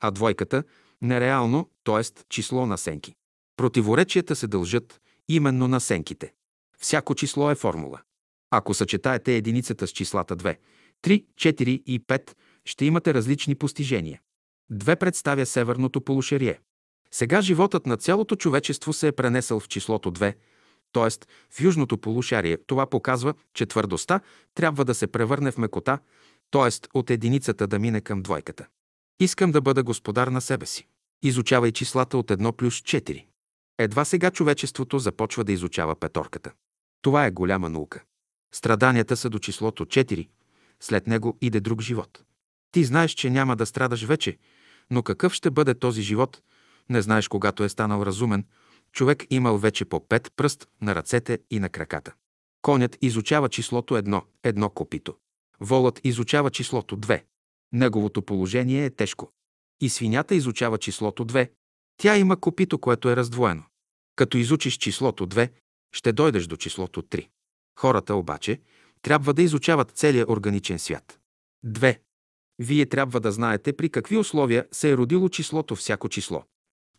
а 0.00 0.10
двойката– 0.10 0.62
нереално, 1.02 1.70
т.е. 1.84 2.24
число 2.28 2.66
на 2.66 2.78
сенки. 2.78 3.14
Противоречията 3.56 4.36
се 4.36 4.46
дължат 4.46 5.00
именно 5.28 5.68
на 5.68 5.80
сенките. 5.80 6.32
Всяко 6.78 7.14
число 7.14 7.50
е 7.50 7.54
формула. 7.54 8.00
Ако 8.50 8.74
съчетаете 8.74 9.36
единицата 9.36 9.86
с 9.86 9.90
числата 9.90 10.36
2, 10.36 10.56
3, 11.02 11.24
4 11.34 11.62
и 11.68 12.00
5, 12.00 12.34
ще 12.64 12.84
имате 12.84 13.14
различни 13.14 13.54
постижения. 13.54 14.20
Две 14.70 14.96
представя 14.96 15.46
северното 15.46 16.00
полушарие. 16.00 16.58
Сега 17.10 17.40
животът 17.40 17.86
на 17.86 17.96
цялото 17.96 18.36
човечество 18.36 18.92
се 18.92 19.08
е 19.08 19.12
пренесъл 19.12 19.60
в 19.60 19.68
числото 19.68 20.12
2, 20.12 20.34
т.е. 20.92 21.26
в 21.50 21.60
южното 21.60 21.98
полушарие. 21.98 22.58
Това 22.66 22.86
показва, 22.86 23.34
че 23.54 23.66
твърдостта 23.66 24.20
трябва 24.54 24.84
да 24.84 24.94
се 24.94 25.06
превърне 25.06 25.50
в 25.50 25.58
мекота, 25.58 25.98
т.е. 26.50 26.98
от 26.98 27.10
единицата 27.10 27.66
да 27.66 27.78
мине 27.78 28.00
към 28.00 28.22
двойката. 28.22 28.66
Искам 29.20 29.52
да 29.52 29.60
бъда 29.60 29.82
господар 29.82 30.28
на 30.28 30.40
себе 30.40 30.66
си. 30.66 30.86
Изучавай 31.22 31.72
числата 31.72 32.18
от 32.18 32.28
1 32.28 32.52
плюс 32.52 32.80
4. 32.80 33.24
Едва 33.78 34.04
сега 34.04 34.30
човечеството 34.30 34.98
започва 34.98 35.44
да 35.44 35.52
изучава 35.52 35.96
петорката. 35.96 36.52
Това 37.02 37.26
е 37.26 37.30
голяма 37.30 37.70
наука. 37.70 38.02
Страданията 38.54 39.16
са 39.16 39.30
до 39.30 39.38
числото 39.38 39.84
4. 39.84 40.28
След 40.80 41.06
него 41.06 41.38
иде 41.40 41.60
друг 41.60 41.80
живот. 41.80 42.22
Ти 42.72 42.84
знаеш, 42.84 43.10
че 43.10 43.30
няма 43.30 43.56
да 43.56 43.66
страдаш 43.66 44.04
вече, 44.04 44.38
но 44.90 45.02
какъв 45.02 45.32
ще 45.32 45.50
бъде 45.50 45.74
този 45.74 46.02
живот, 46.02 46.42
не 46.88 47.02
знаеш 47.02 47.28
когато 47.28 47.64
е 47.64 47.68
станал 47.68 48.02
разумен, 48.02 48.44
човек 48.92 49.24
имал 49.30 49.58
вече 49.58 49.84
по 49.84 50.08
пет 50.08 50.32
пръст 50.36 50.68
на 50.80 50.94
ръцете 50.94 51.38
и 51.50 51.58
на 51.58 51.68
краката. 51.68 52.14
Конят 52.62 52.98
изучава 53.02 53.48
числото 53.48 53.96
едно, 53.96 54.22
едно 54.42 54.70
копито. 54.70 55.14
Волът 55.60 56.00
изучава 56.04 56.50
числото 56.50 56.96
2. 56.96 57.22
Неговото 57.72 58.22
положение 58.22 58.84
е 58.84 58.90
тежко. 58.90 59.30
И 59.80 59.88
свинята 59.88 60.34
изучава 60.34 60.78
числото 60.78 61.26
2. 61.26 61.50
Тя 61.96 62.16
има 62.16 62.40
копито, 62.40 62.78
което 62.78 63.10
е 63.10 63.16
раздвоено. 63.16 63.62
Като 64.16 64.38
изучиш 64.38 64.76
числото 64.76 65.26
2, 65.26 65.50
ще 65.92 66.12
дойдеш 66.12 66.46
до 66.46 66.56
числото 66.56 67.02
3. 67.02 67.28
Хората 67.78 68.14
обаче 68.14 68.60
трябва 69.02 69.34
да 69.34 69.42
изучават 69.42 69.90
целия 69.90 70.30
органичен 70.30 70.78
свят. 70.78 71.18
2. 71.66 71.98
Вие 72.58 72.86
трябва 72.86 73.20
да 73.20 73.32
знаете 73.32 73.72
при 73.72 73.88
какви 73.88 74.16
условия 74.16 74.66
се 74.72 74.90
е 74.90 74.96
родило 74.96 75.28
числото 75.28 75.76
всяко 75.76 76.08
число. 76.08 76.44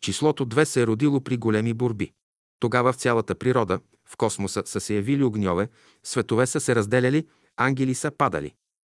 Числото 0.02 0.46
2 0.46 0.64
се 0.64 0.82
е 0.82 0.88
родило 0.88 1.22
при 1.22 1.38
големи 1.38 1.74
борби. 1.74 2.12
Тогава 2.60 2.94
в 2.94 2.96
цялата 2.96 3.36
природа, 3.36 3.80
в 4.10 4.18
космоса 4.18 4.64
са 4.66 4.80
се 4.80 4.96
явили 4.96 5.24
огньове, 5.24 5.70
светове 6.04 6.48
са 6.48 6.60
се 6.60 6.76
разделяли, 6.76 7.28
ангели 7.58 7.96
са 7.96 8.12
падали. 8.12 8.54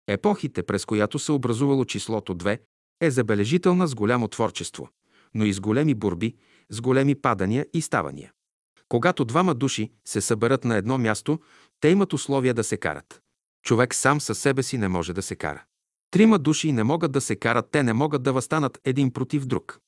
Епохите, 0.08 0.62
през 0.62 0.84
която 0.84 1.18
се 1.18 1.32
образувало 1.32 1.84
числото 1.84 2.34
2, 2.34 2.58
е 3.00 3.10
забележителна 3.10 3.86
с 3.86 3.94
голямо 3.94 4.28
творчество, 4.28 4.88
но 5.34 5.44
и 5.44 5.52
с 5.52 5.60
големи 5.60 5.94
борби, 5.94 6.36
с 6.70 6.80
големи 6.80 7.14
падания 7.14 7.66
и 7.74 7.82
ставания. 7.82 8.32
Когато 8.88 9.24
двама 9.24 9.54
души 9.54 9.92
се 10.04 10.20
съберат 10.20 10.64
на 10.64 10.76
едно 10.76 10.98
място, 10.98 11.38
те 11.80 11.88
имат 11.88 12.12
условия 12.12 12.54
да 12.54 12.64
се 12.64 12.76
карат. 12.76 13.20
Човек 13.64 13.94
сам 13.94 14.20
със 14.20 14.38
себе 14.38 14.62
си 14.62 14.78
не 14.78 14.88
може 14.88 15.12
да 15.12 15.22
се 15.22 15.36
кара. 15.36 15.64
Трима 16.10 16.38
души 16.38 16.72
не 16.72 16.84
могат 16.84 17.12
да 17.12 17.20
се 17.20 17.36
карат, 17.36 17.68
те 17.70 17.82
не 17.82 17.92
могат 17.92 18.22
да 18.22 18.32
възстанат 18.32 18.78
един 18.84 19.12
против 19.12 19.46
друг. 19.46 19.78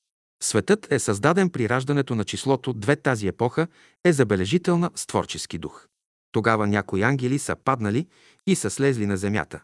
Светът 0.43 0.93
е 0.93 0.99
създаден 0.99 1.51
при 1.51 1.69
раждането 1.69 2.15
на 2.15 2.25
числото 2.25 2.73
две 2.73 2.97
тази 2.97 3.27
епоха 3.27 3.67
е 4.05 4.13
забележителна 4.13 4.91
с 4.95 5.07
творчески 5.07 5.59
дух. 5.59 5.87
Тогава 6.33 6.67
някои 6.67 7.03
ангели 7.03 7.39
са 7.39 7.57
паднали 7.57 8.07
и 8.47 8.55
са 8.55 8.71
слезли 8.71 9.07
на 9.07 9.17
земята, 9.17 9.61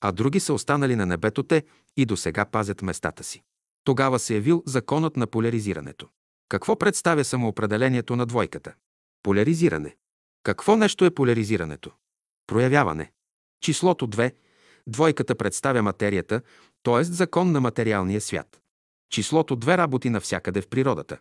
а 0.00 0.12
други 0.12 0.40
са 0.40 0.54
останали 0.54 0.96
на 0.96 1.06
небето 1.06 1.42
те 1.42 1.64
и 1.96 2.06
до 2.06 2.16
сега 2.16 2.44
пазят 2.44 2.82
местата 2.82 3.24
си. 3.24 3.42
Тогава 3.84 4.18
се 4.18 4.34
е 4.34 4.36
явил 4.36 4.62
законът 4.66 5.16
на 5.16 5.26
поляризирането. 5.26 6.08
Какво 6.48 6.76
представя 6.76 7.24
самоопределението 7.24 8.16
на 8.16 8.26
двойката? 8.26 8.74
Поляризиране. 9.22 9.96
Какво 10.42 10.76
нещо 10.76 11.04
е 11.04 11.10
поляризирането? 11.10 11.90
Проявяване. 12.46 13.12
Числото 13.60 14.08
2, 14.08 14.34
двойката 14.86 15.34
представя 15.34 15.82
материята, 15.82 16.40
т.е. 16.82 17.04
закон 17.04 17.52
на 17.52 17.60
материалния 17.60 18.20
свят. 18.20 18.61
Числото 19.12 19.56
две 19.56 19.78
работи 19.78 20.10
навсякъде 20.10 20.60
в 20.60 20.68
природата. 20.68 21.18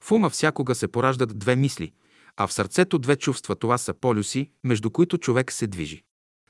В 0.00 0.12
ума 0.12 0.30
всякога 0.30 0.74
се 0.74 0.88
пораждат 0.88 1.38
две 1.38 1.56
мисли, 1.56 1.92
а 2.36 2.46
в 2.46 2.52
сърцето 2.52 2.98
две 2.98 3.16
чувства. 3.16 3.56
Това 3.56 3.78
са 3.78 3.94
полюси, 3.94 4.50
между 4.64 4.90
които 4.90 5.18
човек 5.18 5.52
се 5.52 5.66
движи. 5.66 6.02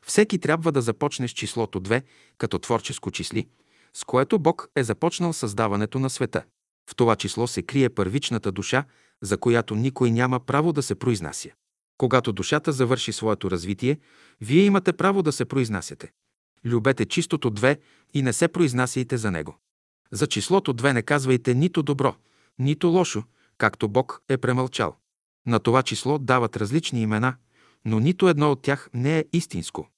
Всеки 0.07 0.39
трябва 0.39 0.73
да 0.73 0.83
започне 0.83 1.29
с 1.29 1.31
числото 1.31 1.81
2 1.81 2.03
като 2.39 2.59
творческо 2.59 3.11
числи, 3.11 3.49
с 3.95 4.05
което 4.05 4.39
Бог 4.39 4.69
е 4.77 4.85
започнал 4.85 5.33
създаването 5.33 5.99
на 5.99 6.11
света. 6.11 6.45
В 6.91 6.97
това 6.97 7.17
число 7.17 7.47
се 7.47 7.63
крие 7.63 7.89
първичната 7.89 8.53
душа, 8.53 8.85
за 9.23 9.39
която 9.39 9.75
никой 9.75 10.11
няма 10.11 10.41
право 10.41 10.73
да 10.73 10.83
се 10.83 10.95
произнася. 10.95 11.51
Когато 11.99 12.33
душата 12.33 12.73
завърши 12.73 13.13
своето 13.13 13.51
развитие, 13.51 13.99
вие 14.41 14.65
имате 14.65 14.93
право 14.93 15.23
да 15.23 15.33
се 15.33 15.45
произнасяте. 15.45 16.11
Любете 16.65 17.07
чистото 17.07 17.51
две 17.51 17.79
и 18.15 18.23
не 18.23 18.33
се 18.33 18.49
произнасяйте 18.49 19.17
за 19.17 19.31
него. 19.31 19.57
За 20.13 20.27
числото 20.27 20.73
две 20.73 20.93
не 20.93 21.03
казвайте 21.03 21.55
нито 21.55 21.83
добро, 21.83 22.15
нито 22.59 22.89
лошо, 22.89 23.25
както 23.59 23.89
Бог 23.89 24.23
е 24.29 24.39
премълчал. 24.39 24.97
На 25.47 25.59
това 25.59 25.83
число 25.83 26.19
дават 26.19 26.57
различни 26.57 27.03
имена, 27.03 27.35
но 27.85 28.01
нито 28.01 28.29
едно 28.29 28.53
от 28.53 28.63
тях 28.63 28.91
не 28.95 29.19
е 29.19 29.25
истинско. 29.33 29.89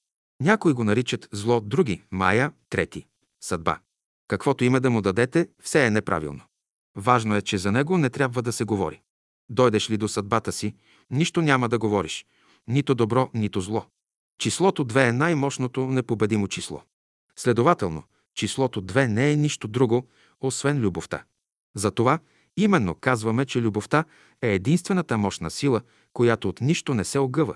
Някои 0.41 0.73
го 0.73 0.83
наричат 0.83 1.29
зло, 1.31 1.61
други– 1.61 2.03
Майя, 2.11 2.51
трети– 2.69 3.05
съдба. 3.41 3.79
Каквото 4.27 4.63
име 4.63 4.79
да 4.79 4.89
му 4.89 5.01
дадете, 5.01 5.49
все 5.61 5.85
е 5.85 5.89
неправилно. 5.89 6.41
Важно 6.97 7.35
е, 7.35 7.41
че 7.41 7.57
за 7.57 7.71
него 7.71 7.97
не 7.97 8.09
трябва 8.09 8.41
да 8.41 8.51
се 8.51 8.63
говори. 8.63 9.01
Дойдеш 9.49 9.89
ли 9.89 9.97
до 9.97 10.07
съдбата 10.07 10.51
си, 10.51 10.75
нищо 11.11 11.41
няма 11.41 11.69
да 11.69 11.79
говориш. 11.79 12.25
Нито 12.67 12.95
добро, 12.95 13.29
нито 13.33 13.61
зло. 13.61 13.85
Числото 14.37 14.85
2 14.85 15.09
е 15.09 15.11
най-мощното 15.11 15.87
непобедимо 15.87 16.47
число. 16.47 16.81
Следователно, 17.35 18.03
числото 18.33 18.81
2 18.81 19.07
не 19.07 19.31
е 19.31 19.35
нищо 19.35 19.67
друго, 19.67 20.07
освен 20.41 20.79
любовта. 20.79 21.23
Затова 21.75 22.19
именно 22.57 22.95
казваме, 22.95 23.45
че 23.45 23.61
любовта 23.61 24.03
е 24.41 24.53
единствената 24.53 25.17
мощна 25.17 25.51
сила, 25.51 25.81
която 26.13 26.49
от 26.49 26.61
нищо 26.61 26.93
не 26.93 27.03
се 27.03 27.19
огъва. 27.19 27.55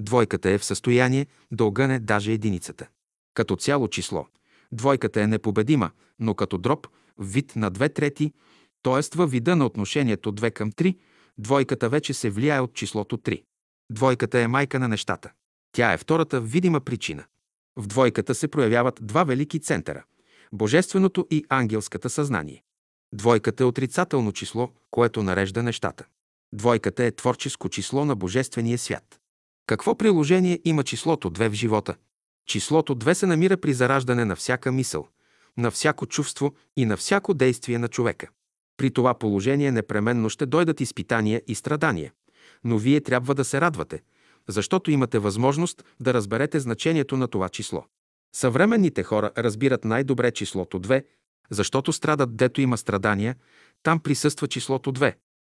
Двойката 0.00 0.50
е 0.50 0.58
в 0.58 0.64
състояние 0.64 1.26
да 1.52 1.64
огъне 1.64 1.98
даже 1.98 2.32
единицата. 2.32 2.86
Като 3.34 3.56
цяло 3.56 3.88
число, 3.88 4.26
двойката 4.72 5.22
е 5.22 5.26
непобедима, 5.26 5.90
но 6.18 6.34
като 6.34 6.58
дроб, 6.58 6.86
вид 7.18 7.56
на 7.56 7.70
две 7.70 7.88
трети, 7.88 8.32
т.е. 8.82 9.16
във 9.16 9.30
вида 9.30 9.56
на 9.56 9.66
отношението 9.66 10.32
2 10.32 10.50
към 10.50 10.72
3, 10.72 10.96
двойката 11.38 11.88
вече 11.88 12.14
се 12.14 12.30
влияе 12.30 12.60
от 12.60 12.74
числото 12.74 13.16
3. 13.16 13.42
Двойката 13.90 14.40
е 14.40 14.48
майка 14.48 14.78
на 14.78 14.88
нещата. 14.88 15.32
Тя 15.72 15.92
е 15.92 15.98
втората 15.98 16.40
видима 16.40 16.80
причина. 16.80 17.24
В 17.76 17.86
двойката 17.86 18.34
се 18.34 18.48
проявяват 18.48 18.98
два 19.02 19.24
велики 19.24 19.60
центъра– 19.60 20.04
божественото 20.52 21.26
и 21.30 21.44
ангелската 21.48 22.10
съзнание. 22.10 22.62
Двойката 23.12 23.62
е 23.62 23.66
отрицателно 23.66 24.32
число, 24.32 24.70
което 24.90 25.22
нарежда 25.22 25.62
нещата. 25.62 26.04
Двойката 26.52 27.04
е 27.04 27.10
творческо 27.10 27.68
число 27.68 28.04
на 28.04 28.16
божествения 28.16 28.78
свят. 28.78 29.20
Какво 29.66 29.94
приложение 29.98 30.60
има 30.64 30.84
числото 30.84 31.30
2 31.30 31.48
в 31.48 31.52
живота? 31.52 31.94
Числото 32.46 32.96
2 32.96 33.12
се 33.12 33.26
намира 33.26 33.56
при 33.56 33.72
зараждане 33.72 34.24
на 34.24 34.36
всяка 34.36 34.72
мисъл, 34.72 35.08
на 35.56 35.70
всяко 35.70 36.06
чувство 36.06 36.54
и 36.76 36.86
на 36.86 36.96
всяко 36.96 37.34
действие 37.34 37.78
на 37.78 37.88
човека. 37.88 38.28
При 38.76 38.90
това 38.90 39.14
положение 39.14 39.72
непременно 39.72 40.30
ще 40.30 40.46
дойдат 40.46 40.80
изпитания 40.80 41.42
и 41.46 41.54
страдания, 41.54 42.12
но 42.64 42.78
вие 42.78 43.00
трябва 43.00 43.34
да 43.34 43.44
се 43.44 43.60
радвате, 43.60 44.02
защото 44.48 44.90
имате 44.90 45.18
възможност 45.18 45.84
да 46.00 46.14
разберете 46.14 46.60
значението 46.60 47.16
на 47.16 47.28
това 47.28 47.48
число. 47.48 47.84
Съвременните 48.34 49.02
хора 49.02 49.30
разбират 49.38 49.84
най-добре 49.84 50.30
числото 50.30 50.80
2, 50.80 51.04
защото 51.50 51.92
страдат 51.92 52.36
дето 52.36 52.60
има 52.60 52.76
страдания, 52.76 53.36
там 53.82 54.00
присъства 54.00 54.48
числото 54.48 54.92
2. 54.92 55.14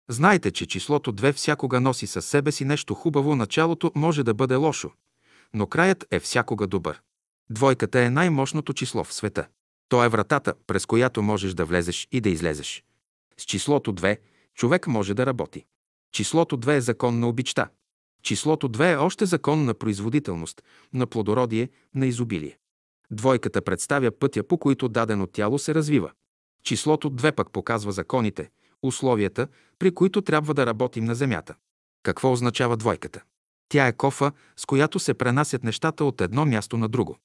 Знайте, 0.08 0.50
че 0.50 0.66
числото 0.66 1.12
2 1.12 1.32
всякога 1.32 1.80
носи 1.80 2.06
със 2.06 2.26
себе 2.26 2.52
си 2.52 2.64
нещо 2.64 2.94
хубаво, 2.94 3.36
началото 3.36 3.92
може 3.94 4.22
да 4.22 4.34
бъде 4.34 4.54
лошо, 4.54 4.90
но 5.54 5.66
краят 5.66 6.06
е 6.10 6.20
всякога 6.20 6.66
добър. 6.66 7.00
Двойката 7.50 8.00
е 8.00 8.10
най-мощното 8.10 8.72
число 8.72 9.04
в 9.04 9.12
света. 9.12 9.46
То 9.88 10.04
е 10.04 10.08
вратата, 10.08 10.54
през 10.66 10.86
която 10.86 11.22
можеш 11.22 11.54
да 11.54 11.64
влезеш 11.64 12.08
и 12.12 12.20
да 12.20 12.28
излезеш. 12.28 12.84
С 13.38 13.44
числото 13.44 13.94
2 13.94 14.18
човек 14.54 14.86
може 14.86 15.14
да 15.14 15.26
работи. 15.26 15.64
Числото 16.12 16.58
2 16.58 16.76
е 16.76 16.80
закон 16.80 17.20
на 17.20 17.28
обичта. 17.28 17.68
Числото 18.22 18.68
2 18.68 18.92
е 18.92 18.96
още 18.96 19.26
закон 19.26 19.64
на 19.64 19.74
производителност, 19.74 20.62
на 20.92 21.06
плодородие, 21.06 21.68
на 21.94 22.06
изобилие. 22.06 22.58
Двойката 23.10 23.62
представя 23.62 24.10
пътя, 24.10 24.42
по 24.42 24.58
който 24.58 24.88
дадено 24.88 25.26
тяло 25.26 25.58
се 25.58 25.74
развива. 25.74 26.10
Числото 26.62 27.10
2 27.10 27.32
пък 27.32 27.50
показва 27.52 27.92
законите, 27.92 28.50
условията, 28.82 29.48
при 29.78 29.94
които 29.94 30.22
трябва 30.22 30.54
да 30.54 30.66
работим 30.66 31.04
на 31.04 31.14
Земята. 31.14 31.54
Какво 32.02 32.32
означава 32.32 32.76
двойката? 32.76 33.22
Тя 33.68 33.86
е 33.86 33.92
кофа, 33.92 34.32
с 34.56 34.66
която 34.66 34.98
се 34.98 35.14
пренасят 35.14 35.64
нещата 35.64 36.04
от 36.04 36.20
едно 36.20 36.46
място 36.46 36.76
на 36.76 36.88
друго. 36.88 37.16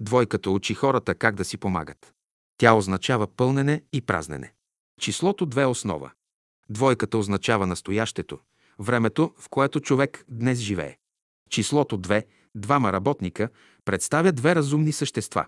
Двойката 0.00 0.50
учи 0.50 0.74
хората 0.74 1.14
как 1.14 1.34
да 1.34 1.44
си 1.44 1.56
помагат. 1.56 2.14
Тя 2.58 2.74
означава 2.74 3.26
пълнене 3.26 3.82
и 3.92 4.00
празнене. 4.00 4.52
Числото 5.00 5.46
2 5.46 5.62
е 5.62 5.66
основа. 5.66 6.10
Двойката 6.70 7.18
означава 7.18 7.66
настоящето, 7.66 8.38
времето, 8.78 9.34
в 9.38 9.48
което 9.48 9.80
човек 9.80 10.24
днес 10.28 10.58
живее. 10.58 10.96
Числото 11.50 11.98
2, 11.98 12.24
двама 12.54 12.92
работника, 12.92 13.48
представя 13.84 14.32
две 14.32 14.54
разумни 14.54 14.92
същества. 14.92 15.46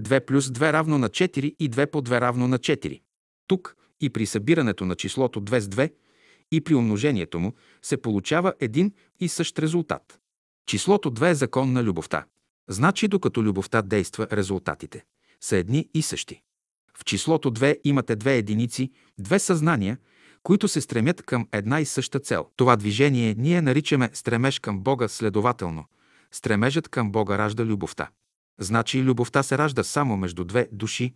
2 0.00 0.26
плюс 0.26 0.46
2 0.46 0.72
равно 0.72 0.98
на 0.98 1.08
4 1.08 1.38
и 1.38 1.70
2 1.70 1.90
по 1.90 2.02
2 2.02 2.20
равно 2.20 2.48
на 2.48 2.58
4. 2.58 3.00
Тук 3.46 3.76
и 4.00 4.10
при 4.10 4.26
събирането 4.26 4.84
на 4.84 4.94
числото 4.94 5.42
2 5.42 5.58
с 5.58 5.68
2 5.68 5.92
и 6.52 6.60
при 6.60 6.74
умножението 6.74 7.40
му 7.40 7.52
се 7.82 7.96
получава 7.96 8.54
един 8.60 8.92
и 9.20 9.28
същ 9.28 9.58
резултат. 9.58 10.20
Числото 10.66 11.10
2 11.14 11.30
е 11.30 11.34
закон 11.34 11.72
на 11.72 11.84
любовта. 11.84 12.24
Значи, 12.68 13.08
докато 13.08 13.42
любовта 13.42 13.82
действа, 13.82 14.26
резултатите 14.32 15.04
са 15.40 15.56
едни 15.56 15.88
и 15.94 16.02
същи. 16.02 16.42
В 16.98 17.04
числото 17.04 17.52
2 17.52 17.80
имате 17.84 18.16
две 18.16 18.36
единици, 18.36 18.90
две 19.18 19.38
съзнания, 19.38 19.98
които 20.42 20.68
се 20.68 20.80
стремят 20.80 21.22
към 21.22 21.48
една 21.52 21.80
и 21.80 21.84
съща 21.84 22.20
цел. 22.20 22.46
Това 22.56 22.76
движение 22.76 23.34
ние 23.38 23.62
наричаме 23.62 24.10
стремеж 24.12 24.58
към 24.58 24.80
Бога 24.80 25.08
следователно. 25.08 25.84
Стремежът 26.32 26.88
към 26.88 27.12
Бога 27.12 27.38
ражда 27.38 27.64
любовта. 27.64 28.10
Значи 28.60 29.02
любовта 29.02 29.42
се 29.42 29.58
ражда 29.58 29.84
само 29.84 30.16
между 30.16 30.44
две 30.44 30.68
души, 30.72 31.14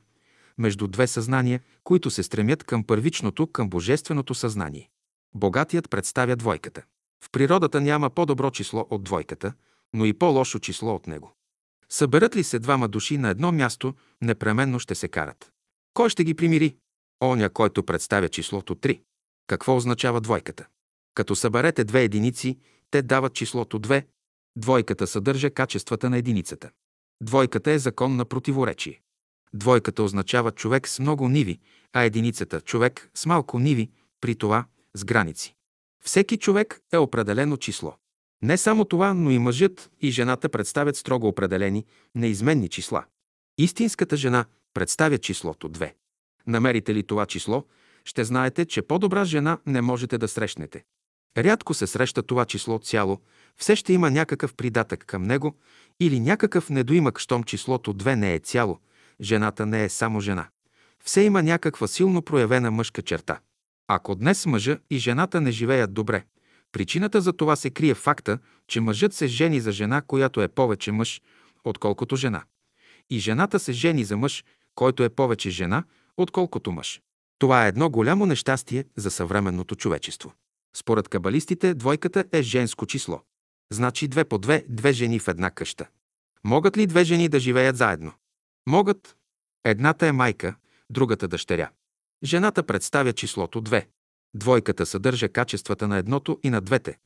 между 0.59 0.89
две 0.89 1.07
съзнания, 1.07 1.61
които 1.85 2.11
се 2.11 2.23
стремят 2.23 2.65
към 2.65 2.85
първичното, 2.85 3.47
към 3.47 3.71
божественото 3.71 4.35
съзнание. 4.35 4.91
Богатият 5.35 5.91
представя 5.91 6.37
двойката. 6.37 6.83
В 7.25 7.31
природата 7.33 7.81
няма 7.81 8.11
по-добро 8.11 8.51
число 8.51 8.87
от 8.91 9.03
двойката, 9.03 9.53
но 9.93 10.05
и 10.05 10.13
по-лошо 10.13 10.59
число 10.59 10.95
от 10.95 11.07
него. 11.07 11.35
Съберат 11.89 12.37
ли 12.37 12.45
се 12.45 12.59
двама 12.59 12.89
души 12.89 13.19
на 13.19 13.29
едно 13.29 13.53
място, 13.53 13.95
непременно 14.23 14.79
ще 14.79 14.95
се 14.95 15.09
карат. 15.09 15.53
Кой 15.95 16.11
ще 16.11 16.25
ги 16.25 16.35
примири? 16.35 16.77
Оня, 17.25 17.51
който 17.51 17.83
представя 17.83 18.29
числото 18.29 18.75
3. 18.75 19.01
Какво 19.47 19.77
означава 19.77 20.21
двойката? 20.21 20.67
Като 21.15 21.37
съберете 21.37 21.85
две 21.85 22.03
единици, 22.03 22.59
те 22.91 23.03
дават 23.03 23.35
числото 23.35 23.81
2. 23.81 24.05
Двойката 24.57 25.07
съдържа 25.07 25.51
качествата 25.51 26.11
на 26.11 26.19
единицата. 26.19 26.71
Двойката 27.23 27.71
е 27.71 27.79
закон 27.79 28.17
на 28.17 28.25
противоречие. 28.25 29.01
Двойката 29.55 30.03
означава 30.03 30.51
човек 30.53 30.89
с 30.89 30.99
много 30.99 31.29
ниви, 31.29 31.59
а 31.93 32.03
единицата– 32.03 32.61
човек 32.65 33.11
с 33.15 33.27
малко 33.27 33.59
ниви, 33.59 33.91
при 34.21 34.35
това 34.35 34.65
с 34.95 35.05
граници. 35.05 35.55
Всеки 36.05 36.37
човек 36.37 36.81
е 36.93 36.99
определено 36.99 37.57
число. 37.57 37.95
Не 38.43 38.57
само 38.57 38.85
това, 38.85 39.15
но 39.15 39.31
и 39.31 39.39
мъжът 39.39 39.91
и 40.01 40.11
жената 40.11 40.49
представят 40.49 40.97
строго 40.97 41.29
определени, 41.29 41.87
неизменни 42.15 42.69
числа. 42.69 43.05
Истинската 43.59 44.17
жена 44.17 44.45
представя 44.75 45.19
числото 45.19 45.71
2. 45.71 45.93
Намерите 46.47 46.95
ли 46.95 47.03
това 47.03 47.27
число, 47.27 47.65
ще 48.05 48.25
знаете, 48.25 48.65
че 48.65 48.83
по-добра 48.83 49.25
жена 49.25 49.59
не 49.67 49.81
можете 49.81 50.19
да 50.19 50.29
срещнете. 50.29 50.85
Рядко 51.37 51.75
се 51.75 51.87
среща 51.87 52.23
това 52.23 52.45
число 52.45 52.79
цяло, 52.79 53.21
все 53.57 53.77
ще 53.77 53.93
има 53.93 54.11
някакъв 54.11 54.55
придатък 54.55 55.05
към 55.07 55.23
него 55.23 55.57
или 56.01 56.21
някакъв 56.21 56.71
недоимък, 56.71 57.19
щом 57.19 57.45
числото 57.45 57.95
2 57.95 58.15
не 58.15 58.35
е 58.35 58.39
цяло, 58.39 58.79
жената 59.21 59.67
не 59.67 59.85
е 59.85 59.89
само 59.89 60.21
жена. 60.21 60.49
Все 61.05 61.23
има 61.23 61.43
някаква 61.43 61.87
силно 61.87 62.23
проявена 62.23 62.71
мъжка 62.71 63.03
черта. 63.03 63.41
Ако 63.89 64.15
днес 64.15 64.47
мъжа 64.47 64.79
и 64.91 64.99
жената 64.99 65.41
не 65.41 65.51
живеят 65.51 65.95
добре, 65.95 66.25
причината 66.73 67.21
за 67.21 67.33
това 67.33 67.57
се 67.57 67.71
крие 67.71 67.95
факта, 67.95 68.39
че 68.69 68.81
мъжът 68.81 69.15
се 69.15 69.27
жени 69.27 69.61
за 69.61 69.73
жена, 69.73 70.03
която 70.03 70.43
е 70.43 70.49
повече 70.49 70.93
мъж, 70.93 71.21
отколкото 71.65 72.17
жена. 72.17 72.43
И 73.11 73.19
жената 73.19 73.59
се 73.59 73.73
жени 73.73 74.05
за 74.05 74.17
мъж, 74.17 74.45
който 74.75 75.03
е 75.05 75.09
повече 75.09 75.51
жена, 75.51 75.85
отколкото 76.17 76.73
мъж. 76.73 77.01
Това 77.39 77.65
е 77.65 77.69
едно 77.69 77.91
голямо 77.91 78.27
нещастие 78.27 78.85
за 78.97 79.11
съвременното 79.11 79.77
човечество. 79.77 80.33
Според 80.77 81.09
кабалистите, 81.09 81.75
двойката 81.75 82.25
е 82.33 82.43
женско 82.43 82.87
число. 82.87 83.21
Значи 83.73 84.09
две 84.09 84.25
по 84.25 84.39
две, 84.39 84.65
две 84.69 84.93
жени 84.93 85.19
в 85.19 85.29
една 85.29 85.51
къща. 85.51 85.87
Могат 86.45 86.77
ли 86.77 86.87
две 86.87 87.05
жени 87.05 87.29
да 87.29 87.41
живеят 87.41 87.77
заедно? 87.77 88.13
Могат. 88.69 89.17
Едната 89.65 90.07
е 90.07 90.13
майка, 90.13 90.55
другата 90.91 91.29
дъщеря. 91.29 91.71
Жената 92.25 92.63
представя 92.63 93.13
числото 93.13 93.63
2. 93.63 93.87
Двойката 94.35 94.87
съдържа 94.87 95.29
качествата 95.29 95.89
на 95.89 95.99
едното 95.99 96.39
и 96.43 96.51
на 96.51 96.61
двете, 96.61 96.99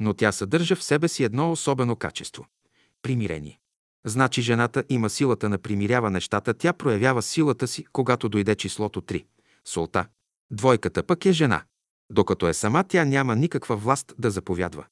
но 0.00 0.14
тя 0.14 0.32
съдържа 0.32 0.76
в 0.76 0.82
себе 0.82 1.08
си 1.08 1.24
едно 1.24 1.52
особено 1.52 1.96
качество– 1.96 2.46
примирение. 3.02 3.60
Значи 4.04 4.42
жената 4.42 4.84
има 4.88 5.10
силата 5.10 5.48
на 5.48 5.58
примирява 5.58 6.10
нещата, 6.10 6.54
тя 6.54 6.72
проявява 6.72 7.22
силата 7.22 7.68
си, 7.68 7.84
когато 7.92 8.28
дойде 8.28 8.54
числото 8.54 9.00
3– 9.00 9.24
солта. 9.64 10.06
Двойката 10.50 11.02
пък 11.02 11.26
е 11.26 11.32
жена. 11.32 11.62
Докато 12.12 12.48
е 12.48 12.54
сама, 12.54 12.84
тя 12.84 13.04
няма 13.04 13.36
никаква 13.36 13.76
власт 13.76 14.14
да 14.18 14.30
заповядва. 14.30 14.86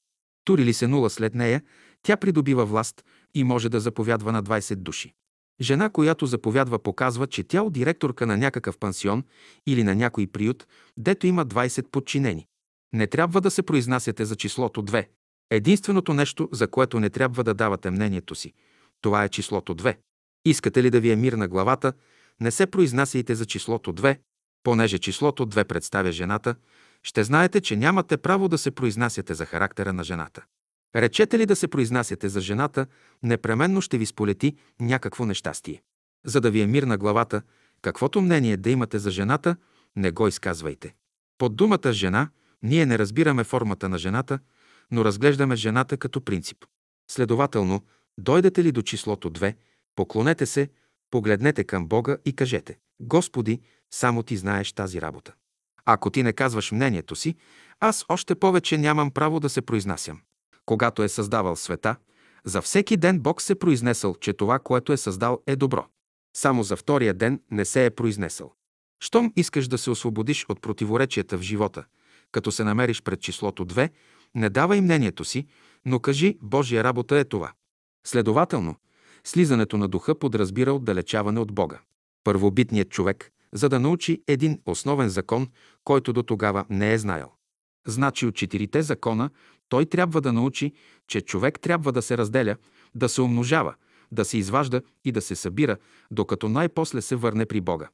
Тури 0.49 0.64
ли 0.64 0.72
се 0.72 0.86
нула 0.86 1.11
след 1.11 1.34
нея, 1.34 1.62
тя 2.03 2.16
придобива 2.16 2.64
власт 2.66 3.05
и 3.34 3.44
може 3.44 3.68
да 3.68 3.80
заповядва 3.80 4.32
на 4.32 4.42
20 4.42 4.74
души. 4.74 5.14
Жена, 5.61 5.88
която 5.90 6.26
заповядва, 6.26 6.78
показва, 6.78 7.26
че 7.26 7.42
тя 7.42 7.62
от 7.62 7.72
директорка 7.72 8.26
на 8.26 8.36
някакъв 8.36 8.78
пансион 8.78 9.24
или 9.66 9.84
на 9.84 9.94
някой 9.94 10.26
приют, 10.26 10.66
дето 10.96 11.26
има 11.26 11.46
20 11.46 11.90
подчинени. 11.90 12.46
Не 12.92 13.07
трябва 13.07 13.40
да 13.40 13.51
се 13.51 13.62
произнасяте 13.62 14.24
за 14.24 14.36
числото 14.36 14.82
2. 14.82 15.07
Единственото 15.51 16.14
нещо, 16.14 16.49
за 16.53 16.68
което 16.68 17.01
не 17.01 17.11
трябва 17.11 17.44
да 17.44 17.55
давате 17.55 17.90
мнението 17.90 18.34
си, 18.34 18.53
това 19.01 19.24
е 19.24 19.28
числото 19.28 19.74
2. 19.74 19.96
Искате 20.44 20.82
ли 20.82 20.90
да 20.90 21.01
ви 21.01 21.11
е 21.11 21.16
мир 21.16 21.32
на 21.32 21.49
главата, 21.49 21.92
не 22.40 22.51
се 22.51 22.66
произнасяйте 22.66 23.34
за 23.34 23.46
числото 23.46 23.94
2, 23.94 24.18
понеже 24.62 24.99
числото 24.99 25.46
2 25.46 25.64
представя 25.64 26.12
жената, 26.12 26.55
ще 27.03 27.24
знаете, 27.24 27.61
че 27.61 27.76
нямате 27.76 28.16
право 28.16 28.49
да 28.49 28.59
се 28.59 28.70
произнасяте 28.70 29.34
за 29.34 29.46
характера 29.46 29.92
на 29.92 30.05
жената. 30.05 30.44
Речете 30.96 31.38
ли 31.38 31.46
да 31.46 31.57
се 31.57 31.68
произнасяте 31.68 32.28
за 32.28 32.40
жената, 32.40 32.86
непременно 33.22 33.80
ще 33.80 33.99
ви 33.99 34.07
сполети 34.07 34.57
някакво 34.80 35.26
нещастие. 35.26 35.82
За 36.26 36.40
да 36.40 36.51
ви 36.51 36.61
е 36.61 36.66
мир 36.66 36.82
на 36.82 36.99
главата, 36.99 37.42
каквото 37.82 38.20
мнение 38.20 38.57
да 38.57 38.70
имате 38.70 38.99
за 38.99 39.11
жената, 39.11 39.57
не 39.96 40.11
го 40.11 40.28
изказвайте. 40.28 40.94
Под 41.38 41.57
думата 41.57 41.92
жена 41.92 42.30
ние 42.62 42.86
не 42.86 42.99
разбираме 42.99 43.44
формата 43.44 43.88
на 43.88 43.99
жената, 43.99 44.38
но 44.90 45.05
разглеждаме 45.05 45.57
жената 45.57 45.96
като 45.96 46.20
принцип. 46.20 46.64
Следователно, 47.11 47.84
дойдете 48.18 48.64
ли 48.64 48.72
до 48.72 48.82
числото 48.82 49.30
2, 49.30 49.55
поклонете 49.94 50.46
се, 50.46 50.68
погледнете 51.11 51.64
към 51.64 51.86
Бога 51.86 52.16
и 52.24 52.32
кажете 52.32 52.78
Господи, 53.01 53.61
само 53.90 54.22
Ти 54.22 54.36
знаеш 54.36 54.72
тази 54.72 55.01
работа. 55.01 55.34
Ако 55.91 56.11
ти 56.11 56.22
не 56.22 56.32
казваш 56.32 56.72
мнението 56.72 57.16
си, 57.16 57.34
аз 57.80 58.05
още 58.09 58.34
повече 58.34 58.78
нямам 58.78 59.11
право 59.11 59.41
да 59.41 59.49
се 59.49 59.62
произнасям. 59.62 60.20
Когато 60.66 61.03
е 61.03 61.09
създавал 61.09 61.57
света, 61.57 61.97
за 62.45 62.62
всеки 62.62 62.97
ден 62.97 63.20
Бог 63.20 63.43
се 63.43 63.55
произнесъл, 63.55 64.14
че 64.14 64.32
това, 64.32 64.59
което 64.59 64.93
е 64.93 64.97
създал, 64.97 65.39
е 65.47 65.57
добро. 65.57 65.86
Само 66.36 66.62
за 66.62 66.76
втория 66.76 67.14
ден 67.14 67.41
не 67.51 67.64
се 67.64 67.86
е 67.86 67.91
произнесъл. 67.91 68.53
Щом 69.01 69.32
искаш 69.36 69.68
да 69.68 69.78
се 69.78 69.91
освободиш 69.91 70.47
от 70.49 70.62
противоречията 70.62 71.39
в 71.39 71.43
живота, 71.43 71.84
като 72.32 72.53
се 72.53 72.64
намериш 72.64 73.03
пред 73.03 73.20
числото 73.20 73.66
2, 73.66 73.91
не 74.34 74.51
давай 74.51 74.80
мнението 74.80 75.24
си, 75.24 75.47
но 75.84 76.01
кажи 76.01 76.39
Божия 76.43 76.84
работа 76.84 77.18
е 77.18 77.24
това. 77.24 77.53
Следователно, 78.07 78.76
слизането 79.24 79.78
на 79.78 79.89
духа 79.89 80.18
подразбира 80.18 80.72
отдалечаване 80.72 81.41
от 81.41 81.53
Бога. 81.53 81.80
Първобитният 82.24 82.91
човек, 82.91 83.32
за 83.53 83.68
да 83.68 83.80
научи 83.80 84.22
един 84.26 84.61
основен 84.66 85.09
закон, 85.09 85.49
който 85.84 86.12
до 86.12 86.22
тогава 86.22 86.64
не 86.70 86.92
е 86.92 86.99
знаел. 86.99 87.30
Значи 87.86 88.26
от 88.26 88.34
четирите 88.34 88.82
закона 88.82 89.30
той 89.68 89.86
трябва 89.86 90.20
да 90.20 90.32
научи, 90.32 90.72
че 91.07 91.20
човек 91.20 91.61
трябва 91.61 91.92
да 91.92 92.03
се 92.03 92.18
разделя, 92.18 92.57
да 92.94 93.09
се 93.09 93.20
умножава, 93.20 93.74
да 94.12 94.24
се 94.24 94.38
изважда 94.38 94.82
и 95.05 95.12
да 95.12 95.20
се 95.20 95.36
събира, 95.36 95.76
докато 96.11 96.49
най-после 96.49 97.03
се 97.03 97.16
върне 97.16 97.46
при 97.46 97.61
Бога. 97.61 97.88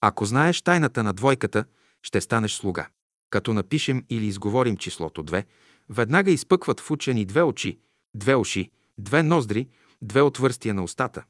Ако 0.00 0.24
знаеш 0.24 0.62
тайната 0.62 1.02
на 1.02 1.12
двойката, 1.12 1.64
ще 2.02 2.20
станеш 2.20 2.52
слуга. 2.52 2.88
Като 3.30 3.54
напишем 3.54 4.04
или 4.10 4.26
изговорим 4.26 4.76
числото 4.76 5.24
2, 5.24 5.44
веднага 5.88 6.30
изпъкват 6.30 6.80
в 6.80 6.90
учени 6.90 7.24
две 7.24 7.42
очи, 7.42 7.78
две 8.14 8.34
уши, 8.34 8.70
две 8.98 9.22
ноздри, 9.22 9.68
две 10.02 10.22
отвърстия 10.22 10.74
на 10.74 10.82
устата. 10.82 11.24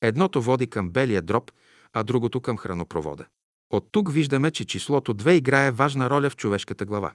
Едното 0.00 0.42
води 0.42 0.66
към 0.66 0.90
белия 0.90 1.22
дроб, 1.22 1.50
а 1.92 2.02
другото 2.02 2.40
към 2.40 2.56
хранопровода. 2.56 3.26
От 3.70 3.88
тук 3.92 4.12
виждаме, 4.12 4.50
че 4.50 4.64
числото 4.64 5.14
2 5.14 5.30
играе 5.30 5.70
важна 5.70 6.10
роля 6.10 6.30
в 6.30 6.36
човешката 6.36 6.84
глава. 6.84 7.12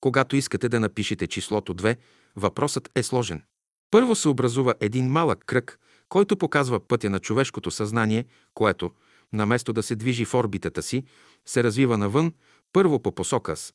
Когато 0.00 0.36
искате 0.36 0.68
да 0.68 0.80
напишете 0.80 1.26
числото 1.26 1.74
2, 1.74 1.96
въпросът 2.36 2.90
е 2.94 3.02
сложен. 3.02 3.42
Първо 3.90 4.14
се 4.14 4.28
образува 4.28 4.74
един 4.80 5.08
малък 5.10 5.44
кръг, 5.46 5.78
който 6.08 6.36
показва 6.36 6.80
пътя 6.80 7.10
на 7.10 7.20
човешкото 7.20 7.70
съзнание, 7.70 8.24
което, 8.54 8.90
наместо 9.32 9.72
да 9.72 9.82
се 9.82 9.96
движи 9.96 10.24
в 10.24 10.34
орбитата 10.34 10.82
си, 10.82 11.04
се 11.46 11.64
развива 11.64 11.98
навън, 11.98 12.32
първо 12.72 13.02
по 13.02 13.12
посока 13.12 13.56
с, 13.56 13.72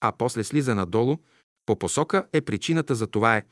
а 0.00 0.12
после 0.12 0.44
слиза 0.44 0.74
надолу. 0.74 1.16
По 1.66 1.78
посока 1.78 2.26
е 2.32 2.40
причината 2.40 2.94
за 2.94 3.06
това 3.06 3.36
е, 3.36 3.42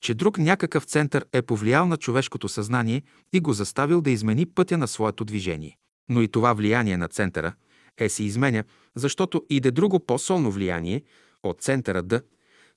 че 0.00 0.14
друг 0.14 0.38
някакъв 0.38 0.84
център 0.84 1.26
е 1.32 1.42
повлиял 1.42 1.86
на 1.86 1.96
човешкото 1.96 2.48
съзнание 2.48 3.02
и 3.32 3.40
го 3.40 3.52
заставил 3.52 4.00
да 4.00 4.10
измени 4.10 4.46
пътя 4.46 4.78
на 4.78 4.88
своето 4.88 5.24
движение. 5.24 5.76
Но 6.08 6.22
и 6.22 6.28
това 6.28 6.52
влияние 6.52 6.96
на 6.96 7.08
центъра 7.08 7.54
е 7.98 8.08
се 8.08 8.24
изменя, 8.24 8.64
защото 8.96 9.44
иде 9.50 9.70
друго 9.70 10.00
по-солно 10.00 10.50
влияние, 10.50 11.02
от 11.42 11.60
центъра 11.60 12.02
Д, 12.02 12.22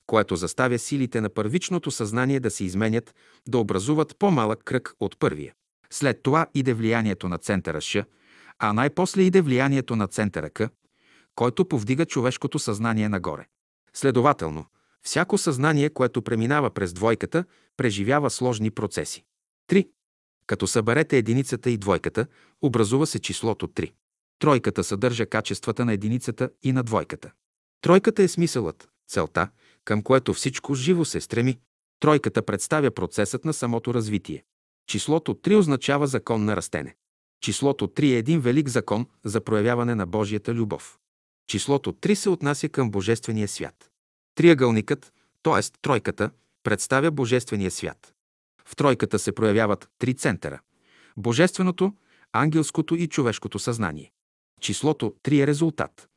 което 0.06 0.36
заставя 0.36 0.78
силите 0.78 1.20
на 1.20 1.28
първичното 1.28 1.90
съзнание 1.90 2.40
да 2.40 2.50
се 2.50 2.64
изменят, 2.64 3.14
да 3.48 3.58
образуват 3.58 4.16
по-малък 4.18 4.64
кръг 4.64 4.94
от 5.00 5.18
първия. 5.18 5.54
След 5.90 6.22
това 6.22 6.46
иде 6.54 6.72
влиянието 6.72 7.28
на 7.28 7.38
центъра 7.38 7.80
Ш, 7.80 7.96
а 8.58 8.72
най-после 8.72 9.22
иде 9.22 9.40
влиянието 9.40 9.96
на 9.96 10.06
центъра 10.06 10.50
К, 10.50 10.60
който 11.34 11.68
повдига 11.68 12.06
човешкото 12.06 12.58
съзнание 12.58 13.08
нагоре. 13.08 13.46
Следователно, 13.94 14.64
всяко 15.02 15.38
съзнание, 15.38 15.90
което 15.90 16.22
преминава 16.22 16.70
през 16.70 16.92
двойката, 16.92 17.44
преживява 17.76 18.30
сложни 18.30 18.70
процеси. 18.70 19.24
3. 19.70 19.88
Като 20.48 20.66
съберете 20.66 21.18
единицата 21.18 21.70
и 21.70 21.76
двойката, 21.76 22.26
образува 22.62 23.06
се 23.06 23.18
числото 23.18 23.68
3. 23.68 23.92
Тройката 24.38 24.84
съдържа 24.84 25.26
качествата 25.26 25.84
на 25.84 25.92
единицата 25.92 26.50
и 26.62 26.72
на 26.72 26.82
двойката. 26.82 27.32
Тройката 27.80 28.22
е 28.22 28.28
смисълът, 28.28 28.88
целта, 29.08 29.48
към 29.84 30.02
което 30.02 30.34
всичко 30.34 30.74
живо 30.74 31.04
се 31.04 31.20
стреми. 31.20 31.58
Тройката 32.00 32.42
представя 32.42 32.90
процесът 32.90 33.44
на 33.44 33.52
самото 33.52 33.94
развитие. 33.94 34.44
Числото 34.86 35.34
3 35.34 35.58
означава 35.58 36.06
закон 36.06 36.44
на 36.44 36.56
растене. 36.56 36.94
Числото 37.40 37.88
3 37.88 38.14
е 38.14 38.18
един 38.18 38.40
велик 38.40 38.68
закон 38.68 39.06
за 39.24 39.40
проявяване 39.40 39.94
на 39.94 40.06
Божията 40.06 40.54
любов. 40.54 40.98
Числото 41.46 41.92
3 41.92 42.14
се 42.14 42.28
отнася 42.28 42.68
към 42.68 42.90
Божествения 42.90 43.48
свят. 43.48 43.90
Триъгълникът, 44.34 45.12
т.е. 45.42 45.62
тройката, 45.82 46.30
представя 46.62 47.10
Божествения 47.10 47.70
свят. 47.70 48.14
В 48.68 48.76
тройката 48.76 49.18
се 49.18 49.32
проявяват 49.32 49.88
три 49.98 50.14
центъра– 50.14 50.60
Божественото, 51.16 51.92
ангелското 52.32 52.94
и 52.94 53.08
човешкото 53.08 53.58
съзнание. 53.58 54.12
Числото 54.60 55.14
3 55.24 55.42
е 55.42 55.46
резултат. 55.46 56.08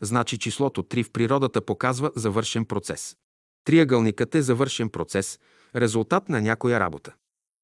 Значи 0.00 0.38
числото 0.38 0.82
3 0.82 1.04
в 1.04 1.10
природата 1.10 1.60
показва 1.60 2.10
завършен 2.16 2.64
процес. 2.64 3.16
Триъгълникът 3.64 4.34
е 4.34 4.42
завършен 4.42 4.88
процес, 4.88 5.38
резултат 5.76 6.28
на 6.28 6.40
някоя 6.40 6.80
работа. 6.80 7.14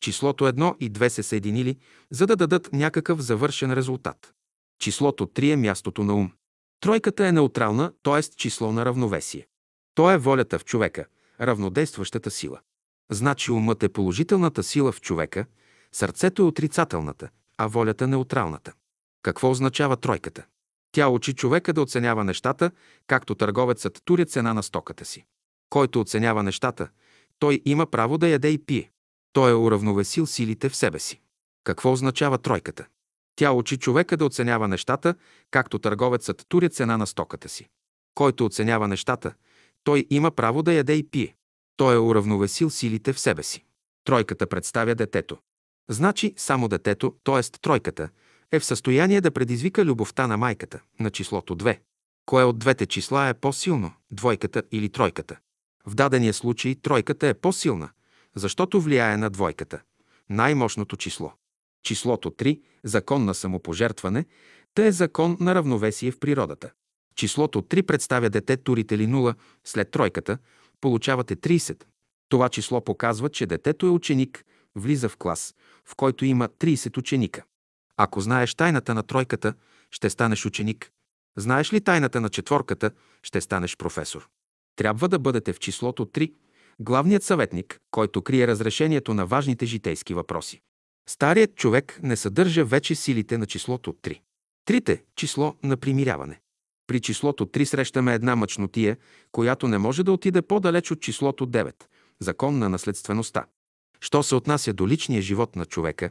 Числото 0.00 0.44
1 0.44 0.76
и 0.80 0.92
2 0.92 1.08
се 1.08 1.22
съединили, 1.22 1.78
за 2.10 2.26
да 2.26 2.36
дадат 2.36 2.72
някакъв 2.72 3.20
завършен 3.20 3.72
резултат. 3.72 4.32
Числото 4.78 5.26
3 5.26 5.52
е 5.52 5.56
мястото 5.56 6.04
на 6.04 6.14
ум. 6.14 6.32
Тройката 6.80 7.26
е 7.26 7.32
неутрална, 7.32 7.92
т.е. 8.02 8.22
число 8.22 8.72
на 8.72 8.84
равновесие. 8.84 9.46
То 9.94 10.10
е 10.10 10.18
волята 10.18 10.58
в 10.58 10.64
човека, 10.64 11.06
равнодействащата 11.40 12.30
сила. 12.30 12.60
Значи 13.10 13.52
умът 13.52 13.82
е 13.82 13.88
положителната 13.88 14.62
сила 14.62 14.92
в 14.92 15.00
човека, 15.00 15.46
сърцето 15.92 16.42
е 16.42 16.44
отрицателната, 16.44 17.28
а 17.58 17.66
волята 17.66 18.06
неутралната. 18.06 18.72
Какво 19.22 19.50
означава 19.50 19.96
тройката? 19.96 20.46
Тя 20.92 21.08
учи 21.08 21.32
човека 21.32 21.72
да 21.72 21.82
оценява 21.82 22.24
нещата, 22.24 22.70
както 23.06 23.34
търговецът 23.34 24.00
туря 24.04 24.24
цена 24.24 24.54
на 24.54 24.62
стоката 24.62 25.04
си. 25.04 25.24
Който 25.70 26.00
оценява 26.00 26.42
нещата, 26.42 26.88
той 27.38 27.62
има 27.64 27.86
право 27.86 28.18
да 28.18 28.28
яде 28.28 28.48
и 28.48 28.58
пие. 28.58 28.90
Той 29.32 29.50
е 29.50 29.54
уравновесил 29.54 30.26
силите 30.26 30.68
в 30.68 30.76
себе 30.76 30.98
си. 30.98 31.20
Какво 31.64 31.92
означава 31.92 32.38
тройката? 32.38 32.86
Тя 33.36 33.52
учи 33.52 33.76
човека 33.76 34.16
да 34.16 34.24
оценява 34.24 34.68
нещата, 34.68 35.14
както 35.50 35.78
търговецът 35.78 36.44
туря 36.48 36.68
цена 36.68 36.96
на 36.96 37.06
стоката 37.06 37.48
си. 37.48 37.68
Който 38.14 38.44
оценява 38.44 38.88
нещата, 38.88 39.34
той 39.84 40.06
има 40.10 40.30
право 40.30 40.62
да 40.62 40.72
яде 40.72 40.94
и 40.94 41.10
пие. 41.10 41.34
Той 41.76 41.94
е 41.94 41.98
уравновесил 41.98 42.70
силите 42.70 43.12
в 43.12 43.20
себе 43.20 43.42
си. 43.42 43.64
Тройката 44.04 44.46
представя 44.46 44.94
детето. 44.94 45.38
Значи 45.88 46.34
само 46.36 46.68
детето, 46.68 47.14
т.е. 47.24 47.42
тройката, 47.42 48.08
е 48.52 48.60
в 48.60 48.64
състояние 48.64 49.20
да 49.20 49.30
предизвика 49.30 49.84
любовта 49.84 50.26
на 50.26 50.36
майката, 50.36 50.80
на 51.00 51.10
числото 51.10 51.56
2. 51.56 51.78
Кое 52.26 52.44
от 52.44 52.58
двете 52.58 52.86
числа 52.86 53.28
е 53.28 53.34
по-силно, 53.34 53.92
двойката 54.10 54.62
или 54.72 54.88
тройката? 54.88 55.36
В 55.86 55.94
дадения 55.94 56.34
случай 56.34 56.74
тройката 56.74 57.28
е 57.28 57.34
по-силна, 57.34 57.90
защото 58.34 58.80
влияе 58.80 59.16
на 59.16 59.30
двойката, 59.30 59.80
най-мощното 60.30 60.96
число. 60.96 61.32
Числото 61.82 62.30
3– 62.30 62.60
закон 62.84 63.24
на 63.24 63.34
самопожертване, 63.34 64.24
те 64.74 64.86
е 64.86 64.92
закон 64.92 65.36
на 65.40 65.54
равновесие 65.54 66.10
в 66.10 66.18
природата. 66.18 66.70
Числото 67.14 67.62
3 67.62 67.82
представя 67.82 68.30
дете 68.30 68.56
турите 68.56 68.98
ли 68.98 69.06
0, 69.06 69.34
след 69.64 69.90
тройката 69.90 70.38
получавате 70.86 71.36
30. 71.36 71.84
Това 72.28 72.48
число 72.48 72.80
показва, 72.80 73.28
че 73.28 73.46
детето 73.46 73.86
е 73.86 73.90
ученик, 73.90 74.44
влиза 74.74 75.08
в 75.08 75.16
клас, 75.16 75.54
в 75.84 75.96
който 75.96 76.24
има 76.24 76.48
30 76.48 76.98
ученика. 76.98 77.42
Ако 77.96 78.20
знаеш 78.20 78.54
тайната 78.54 78.94
на 78.94 79.02
тройката, 79.02 79.54
ще 79.90 80.10
станеш 80.10 80.46
ученик. 80.46 80.90
Знаеш 81.36 81.72
ли 81.72 81.80
тайната 81.80 82.20
на 82.20 82.28
четворката, 82.28 82.90
ще 83.22 83.40
станеш 83.40 83.76
професор. 83.76 84.28
Трябва 84.76 85.08
да 85.08 85.18
бъдете 85.18 85.52
в 85.52 85.58
числото 85.58 86.06
3, 86.06 86.32
главният 86.80 87.22
съветник, 87.22 87.78
който 87.90 88.22
крие 88.22 88.46
разрешението 88.46 89.14
на 89.14 89.26
важните 89.26 89.66
житейски 89.66 90.14
въпроси. 90.14 90.60
Старият 91.08 91.54
човек 91.54 92.00
не 92.02 92.16
съдържа 92.16 92.64
вече 92.64 92.94
силите 92.94 93.38
на 93.38 93.46
числото 93.46 93.92
3. 93.92 94.20
Трите– 94.64 95.04
число 95.16 95.54
на 95.62 95.76
примиряване. 95.76 96.40
При 96.86 97.00
числото 97.00 97.46
3 97.46 97.64
срещаме 97.64 98.14
една 98.14 98.36
мъчнотия, 98.36 98.96
която 99.32 99.68
не 99.68 99.78
може 99.78 100.02
да 100.02 100.12
отиде 100.12 100.42
по-далеч 100.42 100.90
от 100.90 101.00
числото 101.00 101.46
9– 101.46 101.74
закон 102.20 102.58
на 102.58 102.68
наследствеността. 102.68 103.44
Що 104.00 104.22
се 104.22 104.34
отнася 104.34 104.72
до 104.72 104.88
личния 104.88 105.22
живот 105.22 105.56
на 105.56 105.64
човека, 105.64 106.10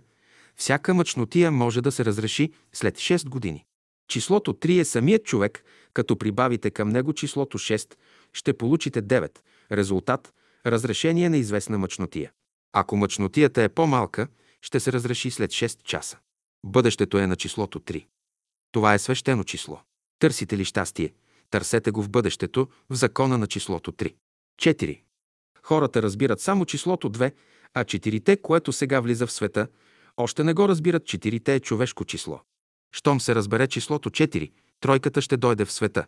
всяка 0.55 0.93
мъчнотия 0.93 1.51
може 1.51 1.81
да 1.81 1.91
се 1.91 2.05
разреши 2.05 2.51
след 2.73 2.95
6 2.95 3.29
години. 3.29 3.65
Числото 4.07 4.53
3 4.53 4.79
е 4.79 4.85
самият 4.85 5.25
човек, 5.25 5.63
като 5.93 6.17
прибавите 6.17 6.71
към 6.71 6.89
него 6.89 7.13
числото 7.13 7.57
6, 7.57 7.95
ще 8.33 8.57
получите 8.57 9.03
9. 9.03 9.39
Резултат– 9.71 10.33
разрешение 10.65 11.29
на 11.29 11.37
известна 11.37 11.77
мъчнотия. 11.77 12.31
Ако 12.73 12.97
мъчнотията 12.97 13.63
е 13.63 13.69
по-малка, 13.69 14.27
ще 14.61 14.79
се 14.79 14.91
разреши 14.91 15.31
след 15.31 15.51
6 15.51 15.83
часа. 15.83 16.17
Бъдещето 16.65 17.17
е 17.17 17.27
на 17.27 17.35
числото 17.35 17.79
3. 17.79 18.05
Това 18.71 18.93
е 18.93 18.99
свещено 18.99 19.43
число. 19.43 19.79
Търсите 20.19 20.57
ли 20.57 20.65
щастие? 20.65 21.13
Търсете 21.49 21.91
го 21.91 22.03
в 22.03 22.09
бъдещето, 22.09 22.67
в 22.89 22.95
закона 22.95 23.37
на 23.37 23.47
числото 23.47 23.91
3. 23.91 24.15
4. 24.61 25.01
Хората 25.63 26.01
разбират 26.01 26.39
само 26.39 26.65
числото 26.65 27.11
2, 27.11 27.33
а 27.73 27.83
четирите, 27.83 28.37
което 28.37 28.73
сега 28.73 28.99
влиза 28.99 29.27
в 29.27 29.31
света, 29.31 29.67
още 30.17 30.43
не 30.43 30.53
го 30.53 30.69
разбират, 30.69 31.05
четирите 31.05 31.55
е 31.55 31.59
човешко 31.59 32.05
число. 32.05 32.39
Щом 32.91 33.21
се 33.21 33.35
разбере 33.35 33.67
числото 33.67 34.09
4, 34.09 34.51
тройката 34.79 35.21
ще 35.21 35.37
дойде 35.37 35.65
в 35.65 35.71
света. 35.71 36.05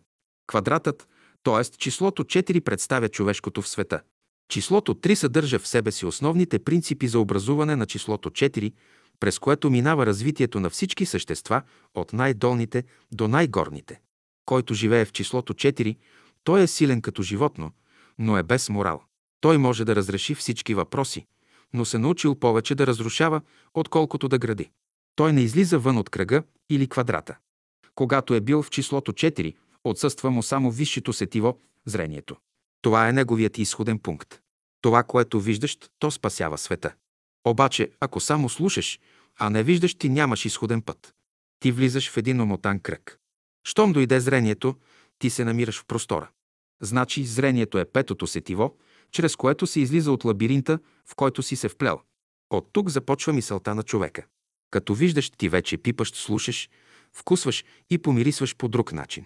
Квадратът, 0.47 1.07
т.е. 1.43 1.63
числото 1.63 2.23
4 2.23 2.59
представя 2.61 3.09
човешкото 3.09 3.61
в 3.61 3.67
света. 3.67 4.01
Числото 4.49 4.95
3 4.95 5.13
съдържа 5.13 5.59
в 5.59 5.67
себе 5.67 5.91
си 5.91 6.05
основните 6.05 6.59
принципи 6.59 7.07
за 7.07 7.19
образуване 7.19 7.75
на 7.75 7.85
числото 7.85 8.29
4, 8.29 8.73
през 9.19 9.39
което 9.39 9.69
минава 9.69 10.05
развитието 10.05 10.59
на 10.59 10.69
всички 10.69 11.05
същества, 11.05 11.61
от 11.93 12.13
най-долните 12.13 12.83
до 13.11 13.27
най-горните. 13.27 14.01
Който 14.45 14.73
живее 14.73 15.05
в 15.05 15.11
числото 15.11 15.53
4, 15.53 15.97
той 16.43 16.61
е 16.61 16.67
силен 16.67 17.01
като 17.01 17.23
животно, 17.23 17.71
но 18.19 18.37
е 18.37 18.43
без 18.43 18.69
морал. 18.69 19.01
Той 19.41 19.57
може 19.57 19.85
да 19.85 19.95
разреши 19.95 20.35
всички 20.35 20.73
въпроси, 20.73 21.25
но 21.73 21.85
се 21.85 21.97
научил 21.97 22.35
повече 22.35 22.75
да 22.75 22.87
разрушава, 22.87 23.41
отколкото 23.73 24.27
да 24.27 24.37
гради. 24.37 24.69
Той 25.15 25.33
не 25.33 25.41
излиза 25.41 25.79
вън 25.79 25.97
от 25.97 26.09
кръга 26.09 26.43
или 26.69 26.87
квадрата. 26.87 27.37
Когато 27.95 28.33
е 28.33 28.41
бил 28.41 28.63
в 28.63 28.69
числото 28.69 29.13
4, 29.13 29.55
отсъства 29.83 30.31
му 30.31 30.43
само 30.43 30.71
висшето 30.71 31.13
сетиво– 31.13 31.59
зрението. 31.85 32.35
Това 32.81 33.09
е 33.09 33.13
неговият 33.13 33.57
изходен 33.57 33.99
пункт. 33.99 34.39
Това, 34.81 35.03
което 35.03 35.39
виждаш, 35.39 35.77
то 35.99 36.11
спасява 36.11 36.57
света. 36.57 36.93
Обаче, 37.45 37.91
ако 37.99 38.19
само 38.19 38.49
слушаш, 38.49 38.99
а 39.39 39.49
не 39.49 39.63
виждаш, 39.63 39.95
ти 39.95 40.09
нямаш 40.09 40.45
изходен 40.45 40.81
път. 40.81 41.13
Ти 41.59 41.71
влизаш 41.71 42.11
в 42.11 42.17
един 42.17 42.41
омотан 42.41 42.79
кръг. 42.79 43.19
Щом 43.63 43.93
дойде 43.93 44.19
зрението, 44.19 44.75
ти 45.19 45.29
се 45.29 45.45
намираш 45.45 45.79
в 45.79 45.85
простора. 45.85 46.29
Значи 46.81 47.25
зрението 47.25 47.77
е 47.77 47.85
петото 47.85 48.27
сетиво, 48.27 48.75
чрез 49.11 49.35
което 49.35 49.67
се 49.67 49.79
излиза 49.79 50.11
от 50.11 50.25
лабиринта, 50.25 50.79
в 51.05 51.15
който 51.15 51.43
си 51.43 51.55
се 51.55 51.69
вплел. 51.69 52.01
От 52.49 52.69
тук 52.73 52.89
започва 52.89 53.33
мисълта 53.33 53.75
на 53.75 53.83
човека. 53.83 54.25
Като 54.71 54.93
виждаш, 54.93 55.29
ти 55.29 55.49
вече 55.49 55.77
пипаш, 55.77 56.11
слушаш, 56.11 56.69
вкусваш 57.13 57.65
и 57.89 57.97
помирисваш 57.97 58.55
по 58.55 58.67
друг 58.67 58.93
начин. 58.93 59.25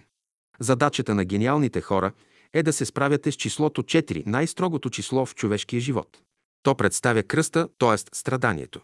Задачата 0.60 1.14
на 1.14 1.24
гениалните 1.24 1.80
хора 1.80 2.12
е 2.52 2.62
да 2.62 2.72
се 2.72 2.84
справяте 2.84 3.32
с 3.32 3.34
числото 3.34 3.82
4, 3.82 4.26
най-строгото 4.26 4.90
число 4.90 5.26
в 5.26 5.34
човешкия 5.34 5.80
живот. 5.80 6.22
То 6.62 6.74
представя 6.74 7.22
кръста, 7.22 7.68
т.е. 7.78 7.98
страданието. 7.98 8.80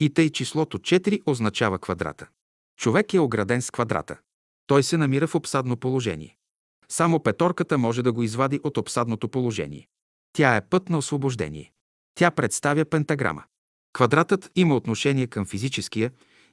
И 0.00 0.10
тъй 0.10 0.30
числото 0.30 0.78
4 0.78 1.22
означава 1.26 1.78
квадрата. 1.78 2.28
Човек 2.76 3.14
е 3.14 3.20
ограден 3.20 3.62
с 3.62 3.70
квадрата. 3.70 4.18
Той 4.66 4.82
се 4.82 4.96
намира 4.96 5.26
в 5.26 5.34
обсадно 5.34 5.76
положение. 5.76 6.36
Само 6.88 7.22
петорката 7.22 7.78
може 7.78 8.02
да 8.02 8.12
го 8.12 8.22
извади 8.22 8.60
от 8.64 8.76
обсадното 8.78 9.28
положение. 9.28 9.88
Тя 10.32 10.56
е 10.56 10.68
път 10.68 10.88
на 10.88 10.98
освобождение. 10.98 11.72
Тя 12.14 12.30
представя 12.30 12.84
пентаграма. 12.84 13.44
Квадратът 13.92 14.50
има 14.56 14.76
отношение 14.76 15.26
към 15.26 15.46
физическия 15.46 16.10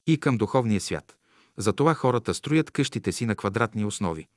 и 0.07 0.19
към 0.19 0.37
духовния 0.37 0.81
свят. 0.81 1.15
Затова 1.57 1.93
хората 1.93 2.33
строят 2.33 2.71
къщите 2.71 3.11
си 3.11 3.25
на 3.25 3.35
квадратни 3.35 3.85
основи. 3.85 4.27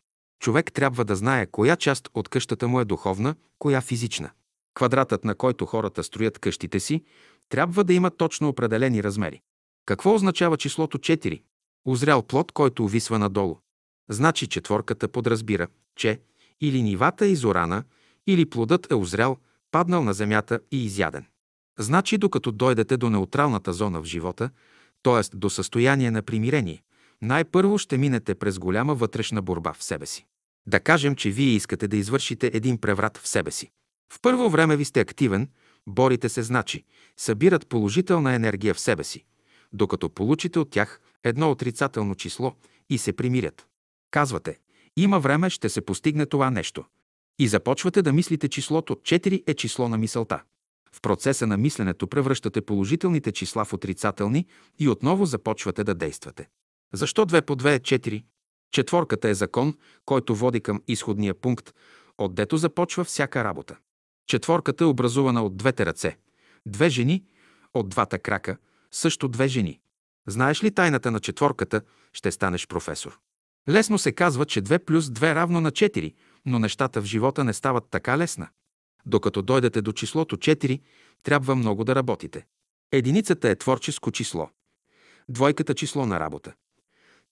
Човек 0.40 0.72
трябва 0.72 1.04
да 1.04 1.16
знае 1.16 1.46
коя 1.46 1.76
част 1.76 2.08
от 2.14 2.28
къщата 2.28 2.68
му 2.68 2.80
е 2.80 2.84
духовна, 2.84 3.34
коя 3.58 3.80
физична. 3.80 4.30
Квадратът, 4.74 5.24
на 5.24 5.34
който 5.34 5.66
хората 5.66 6.04
строят 6.04 6.38
къщите 6.38 6.80
си, 6.80 7.04
трябва 7.48 7.84
да 7.84 7.92
има 7.92 8.10
точно 8.10 8.48
определени 8.48 9.02
размери. 9.02 9.40
Какво 9.86 10.14
означава 10.14 10.56
числото 10.56 10.98
4? 10.98 11.42
Озрял 11.84 12.22
плод, 12.22 12.52
който 12.52 12.84
увисва 12.84 13.18
надолу. 13.18 13.58
Значи 14.10 14.46
четворката 14.46 15.08
подразбира, 15.08 15.68
че 15.96 16.20
или 16.60 16.82
нивата 16.82 17.26
е 17.26 17.28
изорана, 17.28 17.84
или 18.26 18.50
плодът 18.50 18.90
е 18.90 18.94
озрял, 18.94 19.36
паднал 19.70 20.04
на 20.04 20.14
земята 20.14 20.60
и 20.70 20.84
изяден. 20.84 21.26
Значи 21.78 22.18
докато 22.18 22.52
дойдете 22.52 22.96
до 22.96 23.10
неутралната 23.10 23.72
зона 23.72 24.00
в 24.00 24.04
живота, 24.04 24.50
т.е. 25.02 25.36
до 25.36 25.50
състояние 25.50 26.10
на 26.10 26.22
примирение, 26.22 26.82
най-първо 27.22 27.78
ще 27.78 27.98
минете 27.98 28.34
през 28.34 28.58
голяма 28.58 28.94
вътрешна 28.94 29.42
борба 29.42 29.72
в 29.72 29.84
себе 29.84 30.06
си. 30.06 30.26
Да 30.66 30.80
кажем, 30.80 31.14
че 31.14 31.30
вие 31.30 31.50
искате 31.50 31.88
да 31.88 31.96
извършите 31.96 32.50
един 32.54 32.78
преврат 32.78 33.18
в 33.18 33.28
себе 33.28 33.50
си. 33.50 33.70
В 34.12 34.20
първо 34.22 34.50
време 34.50 34.76
ви 34.76 34.84
сте 34.84 35.00
активен, 35.00 35.48
борите 35.86 36.28
се 36.28 36.42
значи, 36.42 36.84
събират 37.16 37.66
положителна 37.66 38.34
енергия 38.34 38.74
в 38.74 38.80
себе 38.80 39.04
си, 39.04 39.24
докато 39.72 40.10
получите 40.10 40.58
от 40.58 40.70
тях 40.70 41.00
едно 41.24 41.50
отрицателно 41.50 42.14
число 42.14 42.54
и 42.90 42.98
се 42.98 43.12
примирят. 43.12 43.66
Казвате, 44.10 44.58
има 44.96 45.20
време, 45.20 45.50
ще 45.50 45.68
се 45.68 45.80
постигне 45.80 46.26
това 46.26 46.50
нещо. 46.50 46.84
И 47.38 47.48
започвате 47.48 48.02
да 48.02 48.12
мислите 48.12 48.48
числото 48.48 48.94
4 48.94 49.42
е 49.46 49.54
число 49.54 49.88
на 49.88 49.98
мисълта. 49.98 50.42
В 50.92 51.00
процеса 51.00 51.46
на 51.46 51.56
мисленето 51.56 52.06
превръщате 52.06 52.60
положителните 52.60 53.32
числа 53.32 53.64
в 53.64 53.72
отрицателни 53.72 54.46
и 54.78 54.88
отново 54.88 55.26
започвате 55.26 55.84
да 55.84 55.94
действате. 55.94 56.48
Защо 56.92 57.26
2 57.26 57.42
по 57.42 57.56
2 57.56 57.74
е 57.74 57.80
4? 57.80 58.24
Четворката 58.72 59.28
е 59.28 59.34
закон, 59.34 59.74
който 60.04 60.36
води 60.36 60.60
към 60.60 60.82
изходния 60.88 61.34
пункт, 61.34 61.74
отдето 62.18 62.56
започва 62.56 63.04
всяка 63.04 63.44
работа. 63.44 63.76
Четворката 64.26 64.84
е 64.84 64.86
образувана 64.86 65.42
от 65.42 65.56
двете 65.56 65.86
ръце 65.86 66.16
Две 66.66 66.88
жени 66.88 67.24
от 67.74 67.88
двата 67.88 68.18
крака, 68.18 68.56
също 68.90 69.28
две 69.28 69.48
жени. 69.48 69.80
Знаеш 70.26 70.64
ли 70.64 70.70
тайната 70.70 71.10
на 71.10 71.20
четворката, 71.20 71.82
ще 72.12 72.30
станеш 72.30 72.66
професор. 72.66 73.18
Лесно 73.68 73.98
се 73.98 74.12
казва, 74.12 74.46
че 74.46 74.62
2 74.62 74.84
плюс 74.84 75.06
2 75.06 75.34
равно 75.34 75.60
на 75.60 75.72
4, 75.72 76.14
но 76.46 76.58
нещата 76.58 77.02
в 77.02 77.04
живота 77.04 77.44
не 77.44 77.52
стават 77.52 77.84
така 77.90 78.18
лесна. 78.18 78.48
Докато 79.06 79.42
дойдете 79.42 79.82
до 79.82 79.92
числото 79.92 80.36
4, 80.36 80.80
трябва 81.22 81.54
много 81.54 81.84
да 81.84 81.94
работите. 81.94 82.46
Единицата 82.92 83.48
е 83.48 83.56
творческо 83.56 84.10
число. 84.10 84.50
Двойката 85.28 85.74
число 85.74 86.06
на 86.06 86.20
работа. 86.20 86.52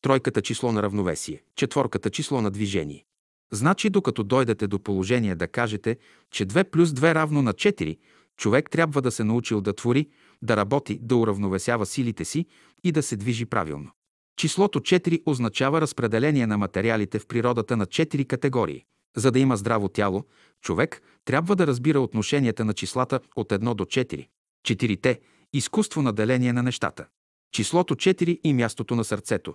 Тройката 0.02 0.42
число 0.42 0.72
на 0.72 0.82
равновесие. 0.82 1.42
Четворката 1.56 2.10
число 2.10 2.40
на 2.40 2.50
движение. 2.50 3.04
Значи, 3.52 3.90
докато 3.90 4.24
дойдете 4.24 4.66
до 4.66 4.78
положение 4.78 5.34
да 5.34 5.48
кажете, 5.48 5.96
че 6.30 6.46
2 6.46 6.64
плюс 6.64 6.90
2 6.90 7.14
равно 7.14 7.42
на 7.42 7.54
4, 7.54 7.98
човек 8.36 8.70
трябва 8.70 9.02
да 9.02 9.10
се 9.10 9.24
научил 9.24 9.60
да 9.60 9.72
твори, 9.72 10.08
да 10.42 10.56
работи, 10.56 10.98
да 11.02 11.16
уравновесява 11.16 11.86
силите 11.86 12.24
си 12.24 12.46
и 12.84 12.92
да 12.92 13.02
се 13.02 13.16
движи 13.16 13.46
правилно. 13.46 13.90
Числото 14.36 14.80
4 14.80 15.22
означава 15.26 15.80
разпределение 15.80 16.46
на 16.46 16.58
материалите 16.58 17.18
в 17.18 17.26
природата 17.26 17.76
на 17.76 17.86
4 17.86 18.26
категории. 18.26 18.84
За 19.16 19.30
да 19.30 19.38
има 19.38 19.56
здраво 19.56 19.88
тяло, 19.88 20.24
човек 20.62 21.02
трябва 21.24 21.56
да 21.56 21.66
разбира 21.66 22.00
отношенията 22.00 22.64
на 22.64 22.74
числата 22.74 23.20
от 23.36 23.48
1 23.48 23.74
до 23.74 23.84
4. 23.84 24.28
Четирите– 24.64 25.20
изкуство 25.52 26.02
на 26.02 26.12
деление 26.12 26.52
на 26.52 26.62
нещата. 26.62 27.06
Числото 27.52 27.94
4 27.94 28.40
и 28.44 28.54
мястото 28.54 28.96
на 28.96 29.04
сърцето. 29.04 29.54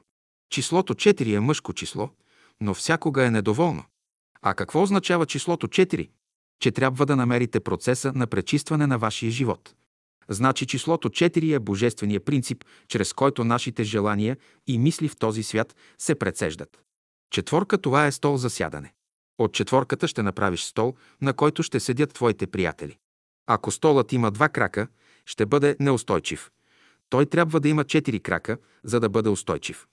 Числото 0.50 0.94
4 0.94 1.36
е 1.36 1.40
мъжко 1.40 1.74
число, 1.74 2.10
но 2.62 2.74
всякога 2.74 3.26
е 3.26 3.32
недоволно. 3.32 3.84
А 4.42 4.54
какво 4.54 4.82
означава 4.82 5.26
числото 5.26 5.68
4? 5.68 6.10
Че 6.60 6.72
трябва 6.72 7.06
да 7.06 7.16
намерите 7.16 7.60
процеса 7.60 8.12
на 8.16 8.28
пречистване 8.28 8.88
на 8.88 8.98
вашия 8.98 9.32
живот. 9.32 9.76
Значи 10.30 10.66
числото 10.66 11.10
4 11.10 11.56
е 11.56 11.60
божествения 11.60 12.20
принцип, 12.20 12.64
чрез 12.88 13.14
който 13.14 13.44
нашите 13.44 13.84
желания 13.84 14.38
и 14.68 14.78
мисли 14.78 15.08
в 15.08 15.16
този 15.16 15.44
свят 15.44 15.76
се 15.98 16.16
прецеждат. 16.16 16.82
Четворка 17.32 17.78
това 17.78 18.06
е 18.06 18.12
стол 18.12 18.38
за 18.38 18.50
сядане. 18.50 18.94
От 19.38 19.54
четворката 19.54 20.08
ще 20.08 20.24
направиш 20.24 20.64
стол, 20.64 20.96
на 21.22 21.34
който 21.34 21.64
ще 21.64 21.80
седят 21.80 22.14
твоите 22.14 22.48
приятели. 22.48 22.98
Ако 23.48 23.72
столът 23.72 24.14
има 24.14 24.32
два 24.32 24.50
крака, 24.50 24.88
ще 25.26 25.46
бъде 25.46 25.76
неустойчив. 25.80 26.52
Той 27.10 27.26
трябва 27.26 27.60
да 27.60 27.70
има 27.70 27.84
четири 27.84 28.20
крака, 28.20 28.58
за 28.84 29.00
да 29.00 29.10
бъде 29.10 29.30
устойчив. 29.30 29.88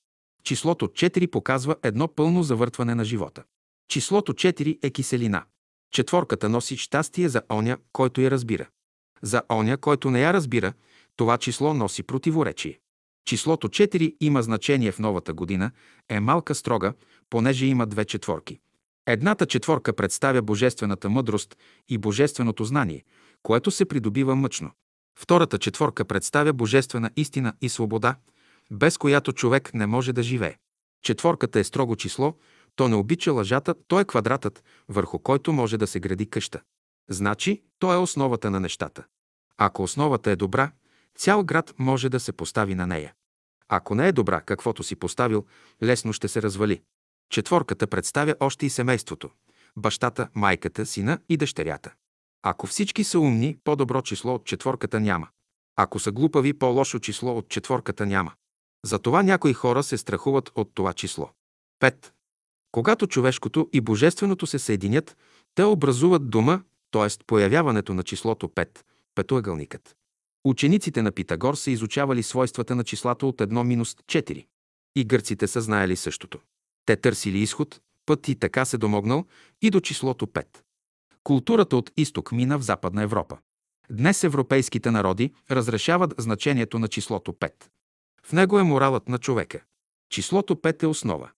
Числото 0.44 0.88
4 0.88 1.30
показва 1.30 1.76
едно 1.82 2.08
пълно 2.08 2.42
завъртване 2.42 2.94
на 2.94 3.04
живота. 3.04 3.42
Числото 3.88 4.32
4 4.32 4.78
е 4.82 4.90
киселина. 4.90 5.44
Четворката 5.92 6.48
носи 6.48 6.76
щастие 6.76 7.28
за 7.28 7.42
оня, 7.52 7.76
който 7.92 8.20
я 8.20 8.30
разбира. 8.30 8.68
За 9.22 9.42
оня, 9.52 9.76
който 9.76 10.10
не 10.10 10.20
я 10.20 10.32
разбира, 10.32 10.72
това 11.16 11.38
число 11.38 11.74
носи 11.74 12.02
противоречие. 12.02 12.78
Числото 13.24 13.68
4 13.68 14.16
има 14.20 14.42
значение 14.42 14.92
в 14.92 14.98
новата 14.98 15.32
година, 15.32 15.70
е 16.08 16.20
малка 16.20 16.54
строга, 16.54 16.92
понеже 17.30 17.66
има 17.66 17.86
две 17.86 18.04
четворки. 18.04 18.58
Едната 19.06 19.46
четворка 19.46 19.92
представя 19.92 20.42
божествената 20.42 21.10
мъдрост 21.10 21.56
и 21.88 21.98
божественото 21.98 22.64
знание, 22.64 23.04
което 23.42 23.70
се 23.70 23.84
придобива 23.84 24.36
мъчно. 24.36 24.70
Втората 25.18 25.58
четворка 25.58 26.04
представя 26.04 26.52
божествена 26.52 27.10
истина 27.16 27.52
и 27.60 27.68
свобода, 27.68 28.16
без 28.72 28.98
която 28.98 29.32
човек 29.32 29.74
не 29.74 29.86
може 29.86 30.12
да 30.12 30.22
живее. 30.22 30.56
Четворката 31.02 31.60
е 31.60 31.64
строго 31.64 31.96
число, 31.96 32.34
то 32.76 32.88
не 32.88 32.94
обича 32.94 33.32
лъжата, 33.32 33.74
то 33.88 34.00
е 34.00 34.04
квадратът, 34.04 34.64
върху 34.88 35.18
който 35.18 35.52
може 35.52 35.78
да 35.78 35.86
се 35.86 36.00
гради 36.00 36.30
къща. 36.30 36.60
Значи, 37.10 37.62
то 37.78 37.92
е 37.92 37.96
основата 37.96 38.50
на 38.50 38.60
нещата. 38.60 39.04
Ако 39.58 39.82
основата 39.82 40.30
е 40.30 40.36
добра, 40.36 40.72
цял 41.18 41.44
град 41.44 41.74
може 41.78 42.08
да 42.08 42.20
се 42.20 42.32
постави 42.32 42.74
на 42.74 42.86
нея. 42.86 43.14
Ако 43.68 43.94
не 43.94 44.08
е 44.08 44.12
добра, 44.12 44.40
каквото 44.40 44.82
си 44.82 44.96
поставил, 44.96 45.46
лесно 45.82 46.12
ще 46.12 46.28
се 46.28 46.42
развали. 46.42 46.82
Четворката 47.30 47.86
представя 47.86 48.34
още 48.40 48.66
и 48.66 48.70
семейството– 48.70 49.30
бащата, 49.76 50.28
майката, 50.34 50.86
сина 50.86 51.18
и 51.28 51.36
дъщерята. 51.36 51.94
Ако 52.42 52.66
всички 52.66 53.04
са 53.04 53.20
умни, 53.20 53.56
по-добро 53.64 54.02
число 54.02 54.34
от 54.34 54.44
четворката 54.44 55.00
няма. 55.00 55.28
Ако 55.76 55.98
са 55.98 56.12
глупави, 56.12 56.52
по-лошо 56.52 56.98
число 56.98 57.38
от 57.38 57.48
четворката 57.48 58.06
няма. 58.06 58.32
Затова 58.84 59.22
някои 59.22 59.52
хора 59.52 59.82
се 59.82 59.98
страхуват 59.98 60.52
от 60.54 60.70
това 60.74 60.92
число. 60.92 61.30
5. 61.82 62.12
Когато 62.72 63.06
човешкото 63.06 63.68
и 63.72 63.80
божественото 63.80 64.46
се 64.46 64.58
съединят, 64.58 65.16
те 65.54 65.62
образуват 65.62 66.30
дума, 66.30 66.62
т.е. 66.90 67.24
появяването 67.26 67.94
на 67.94 68.02
числото 68.02 68.48
5, 68.48 68.78
петоъгълникът. 69.14 69.96
Учениците 70.44 71.02
на 71.02 71.12
Питагор 71.12 71.54
са 71.54 71.70
изучавали 71.70 72.22
свойствата 72.22 72.74
на 72.74 72.84
числата 72.84 73.26
от 73.26 73.36
1-4. 73.36 74.46
И 74.96 75.04
гърците 75.04 75.46
са 75.46 75.60
знаели 75.60 75.96
същото. 75.96 76.38
Те 76.86 76.96
търсили 76.96 77.38
изход, 77.38 77.80
път 78.06 78.28
и 78.28 78.34
така 78.34 78.64
се 78.64 78.78
домогнал 78.78 79.24
и 79.62 79.70
до 79.70 79.80
числото 79.80 80.26
5. 80.26 80.46
Културата 81.24 81.76
от 81.76 81.90
изток 81.96 82.32
мина 82.32 82.58
в 82.58 82.62
Западна 82.62 83.02
Европа. 83.02 83.38
Днес 83.90 84.24
европейските 84.24 84.90
народи 84.90 85.32
разрешават 85.50 86.14
значението 86.18 86.78
на 86.78 86.88
числото 86.88 87.32
5. 87.32 87.52
В 88.26 88.32
него 88.32 88.58
е 88.58 88.62
моралът 88.62 89.08
на 89.08 89.18
човека. 89.18 89.60
Числото 90.10 90.56
5 90.56 90.82
е 90.82 90.86
основа. 90.86 91.30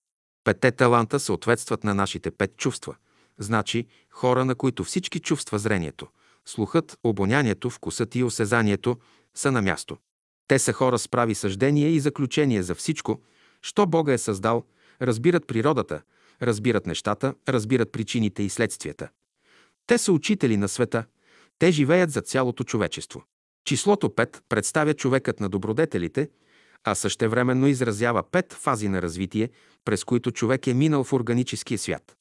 Петте 0.45 0.73
таланта 0.73 1.21
съответстват 1.21 1.85
на 1.85 1.95
нашите 1.95 2.31
пет 2.31 2.57
чувства. 2.57 2.97
Значи 3.39 3.87
хора, 4.11 4.45
на 4.45 4.55
които 4.55 4.85
всички 4.85 5.21
чувства 5.21 5.59
зрението, 5.59 6.09
слухът, 6.47 6.99
обонянието, 7.05 7.71
вкусът 7.71 8.15
и 8.15 8.23
осезанието 8.23 8.99
са 9.35 9.53
на 9.53 9.63
място. 9.63 9.97
Те 10.49 10.59
са 10.59 10.73
хора 10.73 10.99
с 10.99 11.09
прави 11.09 11.35
съждения 11.35 11.91
и 11.91 12.01
заключения 12.01 12.63
за 12.63 12.75
всичко, 12.75 13.23
що 13.63 13.87
Бога 13.87 14.13
е 14.13 14.19
създал, 14.19 14.65
разбират 15.03 15.47
природата, 15.47 16.03
разбират 16.43 16.87
нещата, 16.87 17.35
разбират 17.49 17.93
причините 17.93 18.43
и 18.43 18.51
следствията. 18.51 19.09
Те 19.87 19.99
са 19.99 20.13
учители 20.13 20.57
на 20.57 20.69
света, 20.69 21.05
те 21.59 21.71
живеят 21.71 22.11
за 22.11 22.21
цялото 22.21 22.65
човечество. 22.65 23.25
Числото 23.65 24.09
5 24.09 24.41
представя 24.49 24.95
човекът 24.95 25.41
на 25.41 25.49
добродетелите, 25.49 26.29
а 26.85 26.95
същевременно 26.95 27.67
изразява 27.67 28.23
пет 28.23 28.53
фази 28.53 28.89
на 28.89 29.03
развитие, 29.03 29.51
през 29.85 30.05
които 30.05 30.31
човек 30.31 30.67
е 30.67 30.75
минал 30.75 31.05
в 31.05 31.13
органическия 31.13 31.79
свят. 31.79 32.17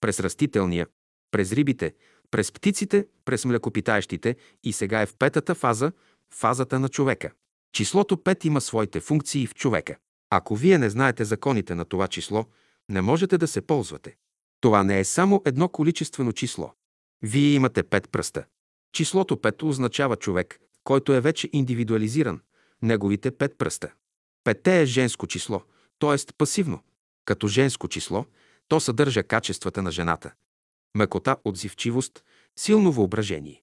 През 0.00 0.20
растителния, 0.20 0.86
през 1.30 1.52
рибите, 1.52 1.94
през 2.30 2.52
птиците, 2.52 3.06
през 3.24 3.44
млекопитаещите 3.44 4.36
и 4.64 4.72
сега 4.72 5.02
е 5.02 5.06
в 5.06 5.14
петата 5.18 5.54
фаза, 5.54 5.92
фазата 6.30 6.78
на 6.78 6.88
човека. 6.88 7.30
Числото 7.72 8.16
5 8.16 8.46
има 8.46 8.60
своите 8.60 9.00
функции 9.00 9.46
в 9.46 9.54
човека. 9.54 9.96
Ако 10.30 10.56
вие 10.56 10.78
не 10.78 10.90
знаете 10.90 11.24
законите 11.24 11.74
на 11.74 11.84
това 11.84 12.08
число, 12.08 12.46
не 12.88 13.00
можете 13.00 13.38
да 13.38 13.48
се 13.48 13.60
ползвате. 13.60 14.16
Това 14.60 14.82
не 14.84 15.00
е 15.00 15.04
само 15.04 15.42
едно 15.44 15.68
количествено 15.68 16.32
число. 16.32 16.72
Вие 17.22 17.54
имате 17.54 17.82
пет 17.82 18.10
пръста. 18.10 18.44
Числото 18.92 19.36
5 19.36 19.62
означава 19.62 20.16
човек, 20.16 20.58
който 20.84 21.12
е 21.12 21.20
вече 21.20 21.50
индивидуализиран, 21.52 22.40
неговите 22.82 23.30
пет 23.30 23.58
пръста. 23.58 23.92
Петте 24.44 24.82
е 24.82 24.86
женско 24.86 25.26
число, 25.26 25.62
т.е. 25.98 26.32
пасивно. 26.38 26.80
Като 27.24 27.48
женско 27.48 27.88
число, 27.88 28.26
то 28.68 28.80
съдържа 28.80 29.22
качествата 29.22 29.82
на 29.82 29.90
жената. 29.90 30.32
Мекота, 30.94 31.36
отзивчивост, 31.44 32.24
силно 32.58 32.92
въображение. 32.92 33.62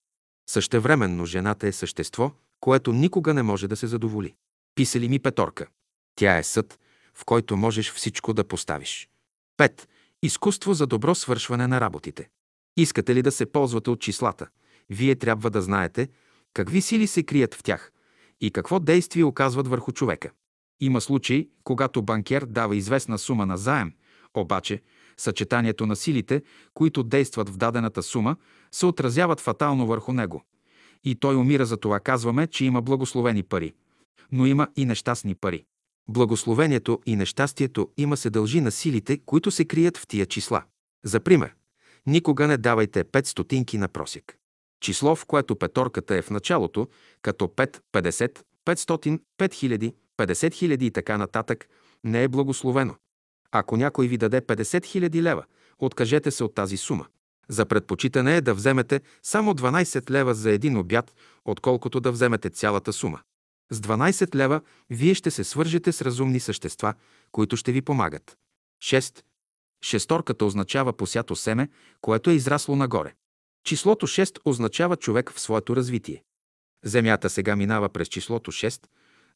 Същевременно 0.49 1.25
жената 1.25 1.67
е 1.67 1.71
същество, 1.71 2.31
което 2.59 2.93
никога 2.93 3.33
не 3.33 3.43
може 3.43 3.67
да 3.67 3.75
се 3.75 3.87
задоволи. 3.87 4.35
Писали 4.75 5.09
ми 5.09 5.19
петорка. 5.19 5.67
Тя 6.15 6.37
е 6.37 6.43
съд, 6.43 6.79
в 7.13 7.25
който 7.25 7.57
можеш 7.57 7.91
всичко 7.91 8.33
да 8.33 8.47
поставиш. 8.47 9.09
5. 9.59 9.87
Изкуство 10.23 10.73
за 10.73 10.87
добро 10.87 11.15
свършване 11.15 11.67
на 11.67 11.81
работите. 11.81 12.29
Искате 12.77 13.15
ли 13.15 13.21
да 13.21 13.31
се 13.31 13.45
ползвате 13.45 13.89
от 13.89 14.01
числата? 14.01 14.47
Вие 14.89 15.15
трябва 15.15 15.49
да 15.49 15.61
знаете 15.61 16.09
какви 16.53 16.81
сили 16.81 17.07
се 17.07 17.23
крият 17.23 17.55
в 17.55 17.63
тях 17.63 17.91
и 18.41 18.51
какво 18.51 18.79
действие 18.79 19.23
оказват 19.23 19.67
върху 19.67 19.91
човека. 19.91 20.31
Има 20.79 21.01
случаи, 21.01 21.49
когато 21.63 22.01
банкер 22.01 22.45
дава 22.45 22.75
известна 22.75 23.17
сума 23.17 23.45
на 23.45 23.57
заем, 23.57 23.93
обаче 24.33 24.81
съчетанието 25.17 25.85
на 25.85 25.95
силите, 25.95 26.43
които 26.73 27.03
действат 27.03 27.49
в 27.49 27.57
дадената 27.57 28.03
сума, 28.03 28.35
се 28.71 28.85
отразяват 28.85 29.39
фатално 29.39 29.87
върху 29.87 30.13
него. 30.13 30.43
И 31.03 31.15
той 31.15 31.35
умира 31.35 31.65
за 31.65 31.77
това. 31.77 31.99
Казваме, 31.99 32.47
че 32.47 32.65
има 32.65 32.81
благословени 32.81 33.43
пари. 33.43 33.73
Но 34.31 34.45
има 34.45 34.67
и 34.75 34.85
нещастни 34.85 35.35
пари. 35.35 35.63
Благословението 36.09 36.99
и 37.05 37.15
нещастието 37.15 37.89
има 37.97 38.17
се 38.17 38.29
дължи 38.29 38.61
на 38.61 38.71
силите, 38.71 39.17
които 39.25 39.51
се 39.51 39.65
крият 39.65 39.97
в 39.97 40.07
тия 40.07 40.25
числа. 40.25 40.63
За 41.05 41.19
пример, 41.19 41.55
никога 42.07 42.47
не 42.47 42.57
давайте 42.57 43.03
5 43.03 43.25
стотинки 43.25 43.77
на 43.77 43.87
просек. 43.87 44.40
Число, 44.81 45.15
в 45.15 45.25
което 45.25 45.55
петорката 45.55 46.15
е 46.15 46.21
в 46.21 46.29
началото, 46.29 46.87
като 47.21 47.47
5, 47.47 47.81
50, 47.93 48.43
500, 48.65 49.19
5000, 49.39 49.93
50 50.17 50.53
хиляди 50.53 50.85
и 50.85 50.91
така 50.91 51.17
нататък, 51.17 51.67
не 52.03 52.23
е 52.23 52.27
благословено. 52.27 52.95
Ако 53.51 53.77
някой 53.77 54.07
ви 54.07 54.17
даде 54.17 54.41
50 54.41 54.85
хиляди 54.85 55.23
лева, 55.23 55.45
откажете 55.79 56.31
се 56.31 56.43
от 56.43 56.55
тази 56.55 56.77
сума. 56.77 57.05
За 57.49 57.65
предпочитане 57.65 58.37
е 58.37 58.41
да 58.41 58.53
вземете 58.53 59.01
само 59.23 59.53
12 59.53 60.09
лева 60.09 60.33
за 60.33 60.51
един 60.51 60.77
обяд, 60.77 61.15
отколкото 61.45 61.99
да 61.99 62.11
вземете 62.11 62.49
цялата 62.49 62.93
сума. 62.93 63.19
С 63.71 63.81
12 63.81 64.35
лева 64.35 64.61
вие 64.89 65.13
ще 65.13 65.31
се 65.31 65.43
свържете 65.43 65.91
с 65.91 66.01
разумни 66.01 66.39
същества, 66.39 66.93
които 67.31 67.57
ще 67.57 67.71
ви 67.71 67.81
помагат. 67.81 68.37
6. 68.83 69.23
Шесторката 69.83 70.45
означава 70.45 70.93
посято 70.93 71.35
семе, 71.35 71.69
което 72.01 72.29
е 72.29 72.33
израсло 72.33 72.75
нагоре. 72.75 73.13
Числото 73.63 74.07
6 74.07 74.39
означава 74.45 74.95
човек 74.95 75.31
в 75.31 75.39
своето 75.39 75.75
развитие. 75.75 76.23
Земята 76.83 77.29
сега 77.29 77.55
минава 77.55 77.89
през 77.89 78.07
числото 78.07 78.51
6, 78.51 78.85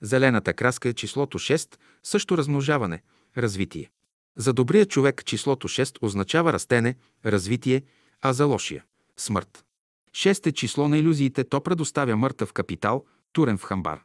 зелената 0.02 0.54
краска 0.54 0.90
е 0.90 0.94
числото 0.94 1.40
6, 1.40 1.76
също 2.04 2.38
размножаване, 2.38 3.02
развитие. 3.38 3.92
За 4.38 4.54
добрия 4.54 4.86
човек 4.86 5.26
числото 5.26 5.68
6 5.68 5.98
означава 6.02 6.54
растене, 6.54 6.96
развитие, 7.26 7.84
а 8.22 8.34
за 8.34 8.46
лошия– 8.46 8.84
смърт. 9.18 9.66
6 10.12 10.48
е 10.48 10.52
число 10.52 10.88
на 10.88 10.98
иллюзиите, 10.98 11.44
то 11.44 11.62
предоставя 11.62 12.18
мъртъв 12.18 12.54
капитал, 12.54 13.06
турен 13.34 13.58
в 13.58 13.64
хамбар. 13.64 14.02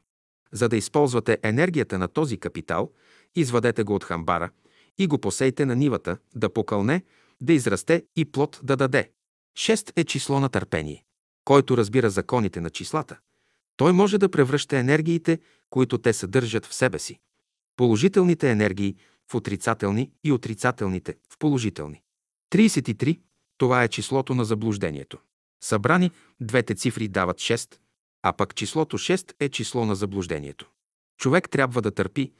За 0.52 0.68
да 0.68 0.76
използвате 0.76 1.38
енергията 1.42 1.98
на 1.98 2.08
този 2.08 2.38
капитал, 2.38 2.92
извадете 3.34 3.82
го 3.82 3.94
от 3.94 4.04
хамбара 4.04 4.50
и 4.98 5.06
го 5.06 5.18
посейте 5.18 5.66
на 5.66 5.76
нивата, 5.76 6.16
да 6.34 6.52
покълне, 6.52 7.02
да 7.40 7.52
израсте 7.52 8.04
и 8.16 8.24
плод 8.24 8.60
да 8.62 8.76
даде. 8.76 9.10
6 9.58 9.92
е 9.96 10.04
число 10.04 10.40
на 10.40 10.48
търпение. 10.48 11.04
Който 11.44 11.76
разбира 11.76 12.10
законите 12.10 12.60
на 12.60 12.70
числата, 12.70 13.18
той 13.76 13.92
може 13.92 14.18
да 14.18 14.28
превръща 14.28 14.76
енергиите, 14.76 15.38
които 15.70 15.98
те 15.98 16.12
съдържат 16.12 16.66
в 16.66 16.74
себе 16.74 16.98
си. 16.98 17.18
Положителните 17.76 18.50
енергии 18.50 18.96
в 19.30 19.34
отрицателни 19.34 20.10
и 20.24 20.32
отрицателните 20.32 21.14
в 21.32 21.38
положителни. 21.38 22.02
33. 22.52 23.20
Това 23.58 23.84
е 23.84 23.88
числото 23.88 24.34
на 24.34 24.44
заблуждението. 24.44 25.18
Събрани, 25.62 26.10
двете 26.40 26.74
цифри 26.74 27.08
дават 27.08 27.36
6, 27.36 27.76
а 28.22 28.32
пък 28.32 28.54
числото 28.54 28.98
6 28.98 29.34
е 29.40 29.48
число 29.48 29.86
на 29.86 29.94
заблуждението. 29.94 30.70
Човек 31.18 31.50
трябва 31.50 31.82
да 31.82 31.90
търпи 31.90 32.32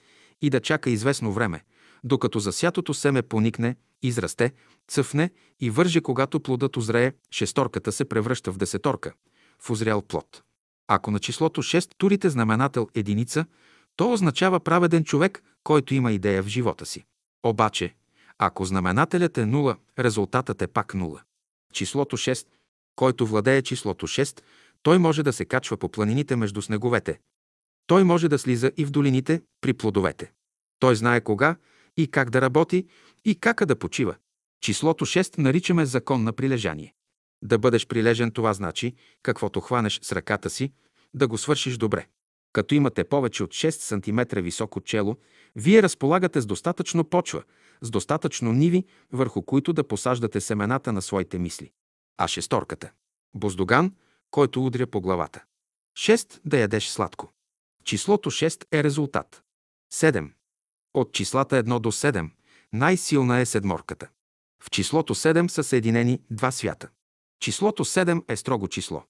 и 0.43 0.51
да 0.51 0.61
чака 0.61 0.91
известно 0.91 1.33
време, 1.33 1.65
докато 2.05 2.39
засятото 2.39 2.95
семе 2.95 3.23
поникне, 3.23 3.77
израсте, 4.03 4.53
цъфне 4.89 5.31
и 5.61 5.71
върже, 5.71 6.01
когато 6.01 6.41
плодът 6.41 6.77
озрее, 6.77 7.13
шесторката 7.31 7.93
се 7.93 8.05
превръща 8.05 8.53
в 8.53 8.57
десеторка, 8.57 9.13
в 9.59 9.71
озрял 9.71 10.03
плод. 10.03 10.43
Ако 10.89 11.11
на 11.11 11.19
числото 11.19 11.63
6 11.63 11.91
турите 11.99 12.31
знаменател 12.31 12.89
единица, 12.95 13.45
то 13.97 14.13
означава 14.13 14.61
праведен 14.61 15.05
човек, 15.05 15.43
който 15.65 15.95
има 15.95 16.13
идея 16.13 16.43
в 16.43 16.47
живота 16.47 16.87
си. 16.87 17.05
Обаче, 17.43 17.95
ако 18.39 18.65
знаменателят 18.65 19.39
е 19.39 19.45
0, 19.45 19.77
резултатът 19.99 20.63
е 20.63 20.67
пак 20.67 20.93
0. 20.93 21.21
Числото 21.73 22.17
6, 22.17 22.47
който 22.97 23.27
владее 23.27 23.63
числото 23.63 24.07
6, 24.07 24.41
той 24.83 24.99
може 24.99 25.23
да 25.23 25.33
се 25.33 25.45
качва 25.45 25.77
по 25.77 25.89
планините 25.89 26.37
между 26.37 26.63
снеговете. 26.63 27.21
Той 27.87 28.05
може 28.05 28.29
да 28.29 28.39
слиза 28.39 28.73
и 28.77 28.85
в 28.85 28.91
долините 28.91 29.43
при 29.61 29.73
плодовете. 29.73 30.33
Той 30.79 30.97
знае 30.97 31.21
кога 31.21 31.57
и 31.97 32.11
как 32.11 32.31
да 32.31 32.41
работи 32.41 32.87
и 33.25 33.35
как 33.35 33.65
да 33.65 33.77
почива. 33.77 34.15
Числото 34.61 35.07
6 35.07 35.39
наричаме 35.39 35.87
закон 35.87 36.25
на 36.25 36.33
прилежание. 36.33 36.95
Да 37.43 37.59
бъдеш 37.59 37.87
прилежен 37.87 38.31
това 38.31 38.53
значи, 38.53 38.95
каквото 39.23 39.61
хванеш 39.61 40.01
с 40.03 40.13
ръката 40.13 40.51
си, 40.51 40.73
да 41.15 41.29
го 41.29 41.39
свършиш 41.39 41.77
добре. 41.77 42.07
Като 42.53 42.75
имате 42.75 43.05
повече 43.05 43.45
от 43.45 43.51
6 43.51 43.71
см 43.71 44.41
високо 44.41 44.81
чело, 44.81 45.17
вие 45.57 45.83
разполагате 45.83 46.41
с 46.41 46.47
достатъчно 46.47 47.05
почва, 47.05 47.43
с 47.83 47.91
достатъчно 47.91 48.53
ниви, 48.53 48.85
върху 49.13 49.43
които 49.43 49.73
да 49.73 49.89
посаждате 49.89 50.41
семената 50.41 50.93
на 50.93 51.03
своите 51.03 51.39
мисли. 51.39 51.71
А 52.19 52.29
шесторката. 52.29 52.91
Боздоган, 53.35 53.93
който 54.31 54.67
удря 54.67 54.87
по 54.87 55.01
главата. 55.01 55.45
6. 55.99 56.41
Да 56.45 56.59
ядеш 56.59 56.89
сладко. 56.89 57.33
Числото 57.85 58.31
6 58.31 58.67
е 58.73 58.85
резултат. 58.85 59.43
7. 59.93 60.31
От 60.95 61.13
числата 61.13 61.65
1 61.65 61.79
до 61.79 61.93
7 61.93 62.31
най-силна 62.73 63.39
е 63.39 63.47
седморката. 63.47 64.09
В 64.63 64.71
числото 64.71 65.15
7 65.15 65.49
са 65.49 65.65
съединени 65.65 66.21
два 66.31 66.51
свята. 66.51 66.89
Числото 67.41 67.85
7 67.85 68.23
е 68.29 68.37
строго 68.37 68.69
число. 68.69 69.03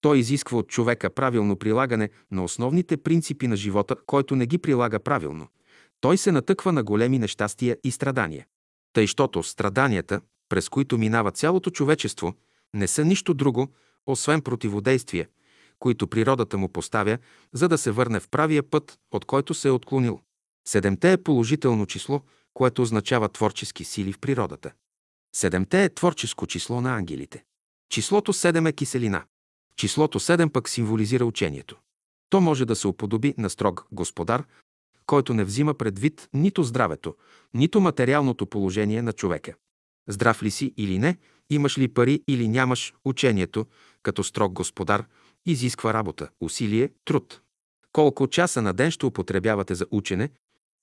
Той 0.00 0.18
изисква 0.18 0.58
от 0.58 0.68
човека 0.68 1.10
правилно 1.10 1.56
прилагане 1.56 2.10
на 2.30 2.44
основните 2.44 2.96
принципи 2.96 3.46
на 3.46 3.56
живота, 3.56 3.96
който 4.06 4.36
не 4.36 4.46
ги 4.46 4.58
прилага 4.58 4.98
правилно. 4.98 5.48
Той 6.00 6.18
се 6.18 6.32
натъква 6.32 6.72
на 6.72 6.82
големи 6.82 7.18
нещастия 7.18 7.76
и 7.84 7.90
страдания. 7.90 8.46
Тъй, 8.92 9.06
щото 9.06 9.42
страданията, 9.42 10.20
през 10.48 10.68
които 10.68 10.98
минава 10.98 11.32
цялото 11.32 11.70
човечество, 11.70 12.34
не 12.74 12.88
са 12.88 13.04
нищо 13.04 13.34
друго, 13.34 13.68
освен 14.06 14.42
противодействия, 14.42 15.28
които 15.78 16.08
природата 16.08 16.58
му 16.58 16.68
поставя, 16.68 17.18
за 17.52 17.68
да 17.68 17.78
се 17.78 17.90
върне 17.90 18.20
в 18.20 18.28
правия 18.28 18.62
път, 18.62 18.98
от 19.10 19.24
който 19.24 19.54
се 19.54 19.68
е 19.68 19.70
отклонил. 19.70 20.20
Седемте 20.68 21.12
е 21.12 21.22
положително 21.22 21.86
число, 21.86 22.22
което 22.54 22.82
означава 22.82 23.28
творчески 23.28 23.84
сили 23.84 24.12
в 24.12 24.18
природата. 24.18 24.72
Седемте 25.36 25.84
е 25.84 25.88
творческо 25.88 26.46
число 26.46 26.80
на 26.80 26.96
ангелите. 26.96 27.44
Числото 27.90 28.32
7 28.32 28.68
е 28.68 28.72
киселина. 28.72 29.24
Числото 29.76 30.20
7 30.20 30.52
пък 30.52 30.68
символизира 30.68 31.24
учението. 31.24 31.76
То 32.30 32.40
може 32.40 32.64
да 32.64 32.76
се 32.76 32.88
уподоби 32.88 33.34
на 33.38 33.50
строг 33.50 33.86
господар, 33.92 34.44
който 35.06 35.34
не 35.34 35.44
взима 35.44 35.74
предвид 35.74 36.28
нито 36.34 36.62
здравето, 36.62 37.16
нито 37.54 37.80
материалното 37.80 38.46
положение 38.46 39.02
на 39.02 39.12
човека. 39.12 39.54
Здрав 40.08 40.42
ли 40.42 40.50
си 40.50 40.74
или 40.76 40.98
не, 40.98 41.16
имаш 41.50 41.78
ли 41.78 41.88
пари 41.88 42.22
или 42.28 42.48
нямаш, 42.48 42.94
учението, 43.04 43.66
като 44.02 44.24
строг 44.24 44.52
господар, 44.52 45.06
изисква 45.46 45.94
работа, 45.94 46.28
усилие, 46.40 46.90
труд. 47.04 47.40
Колко 47.92 48.26
часа 48.26 48.62
на 48.62 48.72
ден 48.72 48.90
ще 48.90 49.06
употребявате 49.06 49.74
за 49.74 49.86
учене, 49.90 50.30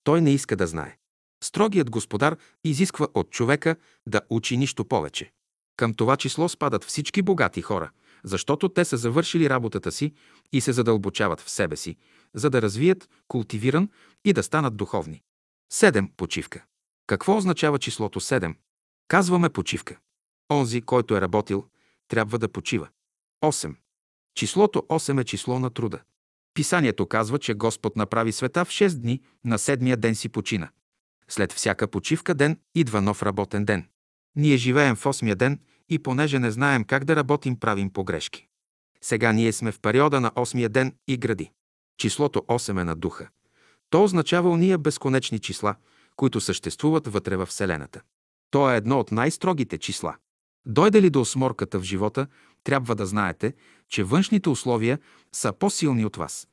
той 0.06 0.20
не 0.20 0.30
иска 0.30 0.56
да 0.56 0.66
знае. 0.66 0.96
Строгият 1.44 1.90
господар 1.90 2.36
изисква 2.64 3.08
от 3.14 3.30
човека 3.30 3.76
да 4.08 4.20
учи 4.30 4.56
нищо 4.56 4.84
повече. 4.84 5.32
Към 5.76 5.94
това 5.94 6.16
число 6.16 6.48
спадат 6.48 6.84
всички 6.84 7.22
богати 7.22 7.62
хора, 7.62 7.90
защото 8.24 8.68
те 8.68 8.84
са 8.84 8.96
завършили 8.96 9.50
работата 9.50 9.92
си 9.92 10.12
и 10.52 10.60
се 10.60 10.72
задълбочават 10.72 11.40
в 11.40 11.50
себе 11.50 11.76
си, 11.76 11.96
за 12.34 12.50
да 12.50 12.62
развият 12.62 13.08
култивиран 13.28 13.88
и 14.24 14.32
да 14.32 14.42
станат 14.42 14.76
духовни. 14.76 15.22
7. 15.72 16.10
Почивка. 16.16 16.64
Какво 17.06 17.36
означава 17.36 17.78
числото 17.78 18.20
7? 18.20 18.54
Казваме 19.08 19.48
почивка. 19.48 19.98
Онзи, 20.52 20.82
който 20.82 21.16
е 21.16 21.20
работил, 21.20 21.64
трябва 22.08 22.38
да 22.38 22.48
почива. 22.48 22.88
8. 23.44 23.74
Числото 24.34 24.78
8 24.78 25.20
е 25.20 25.24
число 25.24 25.58
на 25.58 25.70
труда. 25.70 26.00
Писанието 26.56 27.06
казва, 27.06 27.38
че 27.38 27.54
Господ 27.54 27.96
направи 27.96 28.32
света 28.32 28.64
в 28.64 28.68
6 28.68 29.00
дни, 29.00 29.20
на 29.44 29.58
седмия 29.58 29.96
ден 29.96 30.14
си 30.14 30.28
почина. 30.28 30.68
След 31.28 31.52
всяка 31.52 31.88
почивка 31.88 32.34
ден 32.34 32.58
идва 32.74 33.02
нов 33.02 33.22
работен 33.22 33.64
ден. 33.64 33.88
Ние 34.36 34.56
живеем 34.56 34.96
в 34.96 35.06
осмия 35.06 35.36
ден 35.36 35.60
и 35.88 35.98
понеже 35.98 36.38
не 36.38 36.50
знаем 36.50 36.84
как 36.84 37.04
да 37.04 37.16
работим, 37.16 37.60
правим 37.60 37.90
погрешки. 37.90 38.46
Сега 39.00 39.32
ние 39.32 39.52
сме 39.52 39.72
в 39.72 39.80
периода 39.80 40.20
на 40.20 40.32
осмия 40.36 40.68
ден 40.68 40.92
и 41.08 41.16
гради. 41.16 41.50
Числото 41.98 42.38
8 42.38 42.80
е 42.80 42.84
на 42.84 42.96
духа. 42.96 43.28
То 43.90 44.04
означава 44.04 44.50
уния 44.50 44.78
безконечни 44.78 45.38
числа, 45.38 45.74
които 46.16 46.40
съществуват 46.40 47.06
вътре 47.06 47.36
в 47.36 47.46
Вселената. 47.46 48.00
То 48.50 48.70
е 48.70 48.76
едно 48.76 49.00
от 49.00 49.12
най-строгите 49.12 49.78
числа. 49.78 50.16
Дойде 50.66 51.02
ли 51.02 51.10
до 51.10 51.20
осморката 51.20 51.78
в 51.80 51.82
живота, 51.82 52.26
трябва 52.64 52.94
да 52.94 53.06
знаете, 53.06 53.54
че 53.88 54.04
външните 54.04 54.48
условия 54.48 54.98
са 55.32 55.52
по-силни 55.52 56.04
от 56.04 56.16
вас. 56.16 56.48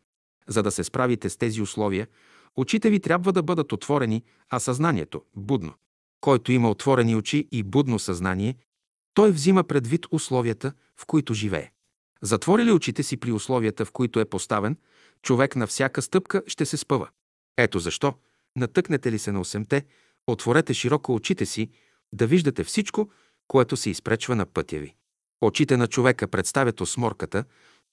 За 0.47 0.63
да 0.63 0.71
се 0.71 0.83
справите 0.83 1.29
с 1.29 1.37
тези 1.37 1.61
условия, 1.61 2.07
очите 2.55 2.89
ви 2.89 2.99
трябва 2.99 3.33
да 3.33 3.43
бъдат 3.43 3.71
отворени, 3.71 4.23
а 4.49 4.59
съзнанието– 4.59 5.21
будно. 5.35 5.73
Който 6.21 6.51
има 6.51 6.69
отворени 6.69 7.15
очи 7.15 7.47
и 7.51 7.63
будно 7.63 7.99
съзнание, 7.99 8.55
той 9.13 9.31
взима 9.31 9.63
предвид 9.63 10.05
условията, 10.11 10.73
в 10.97 11.05
които 11.05 11.33
живее. 11.33 11.71
Затвори 12.21 12.65
ли 12.65 12.71
очите 12.71 13.03
си 13.03 13.17
при 13.17 13.31
условията, 13.31 13.85
в 13.85 13.91
които 13.91 14.19
е 14.19 14.25
поставен, 14.25 14.77
човек 15.21 15.55
на 15.55 15.67
всяка 15.67 16.01
стъпка 16.01 16.43
ще 16.47 16.65
се 16.65 16.77
спъва. 16.77 17.09
Ето 17.57 17.79
защо, 17.79 18.13
натъкнете 18.55 19.11
ли 19.11 19.19
се 19.19 19.31
на 19.31 19.39
осемте, 19.39 19.85
отворете 20.27 20.73
широко 20.73 21.15
очите 21.15 21.45
си, 21.45 21.69
да 22.13 22.27
виждате 22.27 22.63
всичко, 22.63 23.09
което 23.47 23.77
се 23.77 23.89
изпречва 23.89 24.35
на 24.35 24.45
пътя 24.45 24.77
ви. 24.77 24.95
Очите 25.43 25.77
на 25.77 25.87
човека 25.87 26.27
представят 26.27 26.81
осморката, 26.81 27.43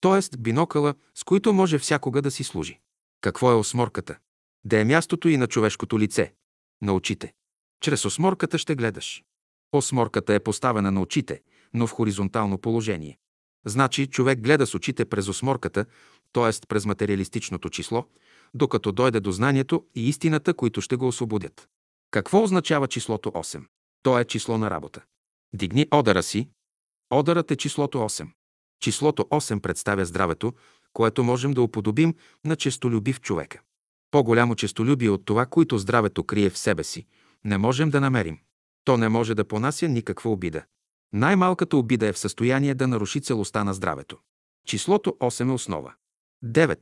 т.е. 0.01 0.36
бинокъла, 0.38 0.94
с 1.14 1.24
които 1.24 1.53
може 1.53 1.78
всякога 1.78 2.22
да 2.22 2.30
си 2.30 2.44
служи. 2.44 2.80
Какво 3.20 3.51
е 3.51 3.55
осморката? 3.55 4.18
Да 4.64 4.80
е 4.80 4.84
мястото 4.84 5.28
и 5.28 5.36
на 5.36 5.46
човешкото 5.46 5.98
лице, 5.98 6.34
на 6.82 6.94
очите. 6.94 7.32
Чрез 7.80 8.05
осморката 8.05 8.59
ще 8.59 8.74
гледаш. 8.74 9.24
Осморката 9.72 10.34
е 10.34 10.40
поставена 10.40 10.90
на 10.90 11.03
очите, 11.03 11.42
но 11.74 11.86
в 11.86 11.92
хоризонтално 11.92 12.59
положение. 12.59 13.18
Значи 13.66 14.07
човек 14.07 14.40
гледа 14.40 14.66
с 14.66 14.74
очите 14.74 15.05
през 15.05 15.28
осморката, 15.28 15.84
т.е. 16.32 16.66
през 16.68 16.86
материалистичното 16.86 17.70
число, 17.70 18.07
докато 18.55 18.92
дойде 18.92 19.20
до 19.20 19.32
знанието 19.32 19.86
и 19.94 20.09
истината, 20.09 20.55
които 20.55 20.80
ще 20.80 20.96
го 20.96 21.09
освободят. 21.09 21.68
Какво 22.11 22.42
означава 22.42 22.88
числото 22.88 23.30
8? 23.30 23.64
То 24.03 24.18
е 24.18 24.24
число 24.24 24.59
на 24.59 24.70
работа. 24.70 25.03
Дигни 25.55 25.86
одара 25.90 26.22
си, 26.22 26.48
Одарът 27.11 27.51
е 27.51 27.57
числото 27.57 27.99
8. 27.99 28.29
Числото 28.81 29.23
8 29.23 29.61
представя 29.61 30.05
здравето, 30.05 30.53
което 30.93 31.25
можем 31.25 31.53
да 31.53 31.63
уподобим 31.63 32.15
на 32.45 32.57
честолюбив 32.57 33.21
човека. 33.21 33.61
По-голямо 34.11 34.55
честолюбие 34.55 35.11
от 35.11 35.25
това, 35.25 35.47
което 35.47 35.79
здравето 35.79 36.25
крие 36.25 36.51
в 36.51 36.59
себе 36.59 36.85
си, 36.85 37.07
не 37.45 37.59
можем 37.59 37.91
да 37.91 38.01
намерим. 38.01 38.39
То 38.85 38.97
не 38.97 39.09
може 39.09 39.35
да 39.35 39.45
понася 39.45 39.89
никаква 39.89 40.31
обида. 40.31 40.65
Най-малката 41.13 41.77
обида 41.77 42.07
е 42.07 42.13
в 42.13 42.19
състояние 42.19 42.75
да 42.75 42.87
наруши 42.87 43.21
целостта 43.21 43.65
на 43.65 43.75
здравето. 43.75 44.19
Числото 44.67 45.17
8 45.21 45.49
е 45.49 45.53
основа. 45.53 45.95
9. 46.45 46.79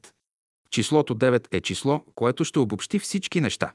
Числото 0.71 1.17
9 1.17 1.47
е 1.51 1.61
число, 1.61 2.05
което 2.15 2.45
ще 2.45 2.59
обобщи 2.59 2.99
всички 2.99 3.41
неща. 3.41 3.73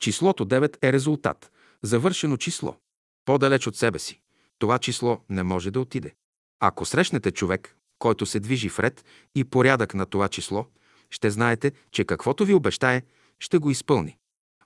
Числото 0.00 0.46
9 0.46 0.76
е 0.82 0.92
резултат, 0.92 1.50
завършено 1.82 2.36
число. 2.36 2.76
По-далеч 3.24 3.66
от 3.66 3.76
себе 3.76 3.98
си. 3.98 4.20
Това 4.58 4.78
число 4.78 5.20
не 5.28 5.42
може 5.42 5.70
да 5.70 5.80
отиде. 5.80 6.14
Ако 6.60 6.84
срещнете 6.84 7.30
човек, 7.30 7.76
който 7.98 8.26
се 8.26 8.40
движи 8.40 8.68
в 8.68 8.80
ред 8.80 9.04
и 9.34 9.44
порядък 9.44 9.94
на 9.94 10.06
това 10.06 10.28
число, 10.28 10.66
ще 11.10 11.30
знаете, 11.30 11.72
че 11.90 12.04
каквото 12.04 12.44
ви 12.44 12.54
обещае, 12.54 13.02
ще 13.40 13.58
го 13.58 13.70
изпълни. 13.70 14.16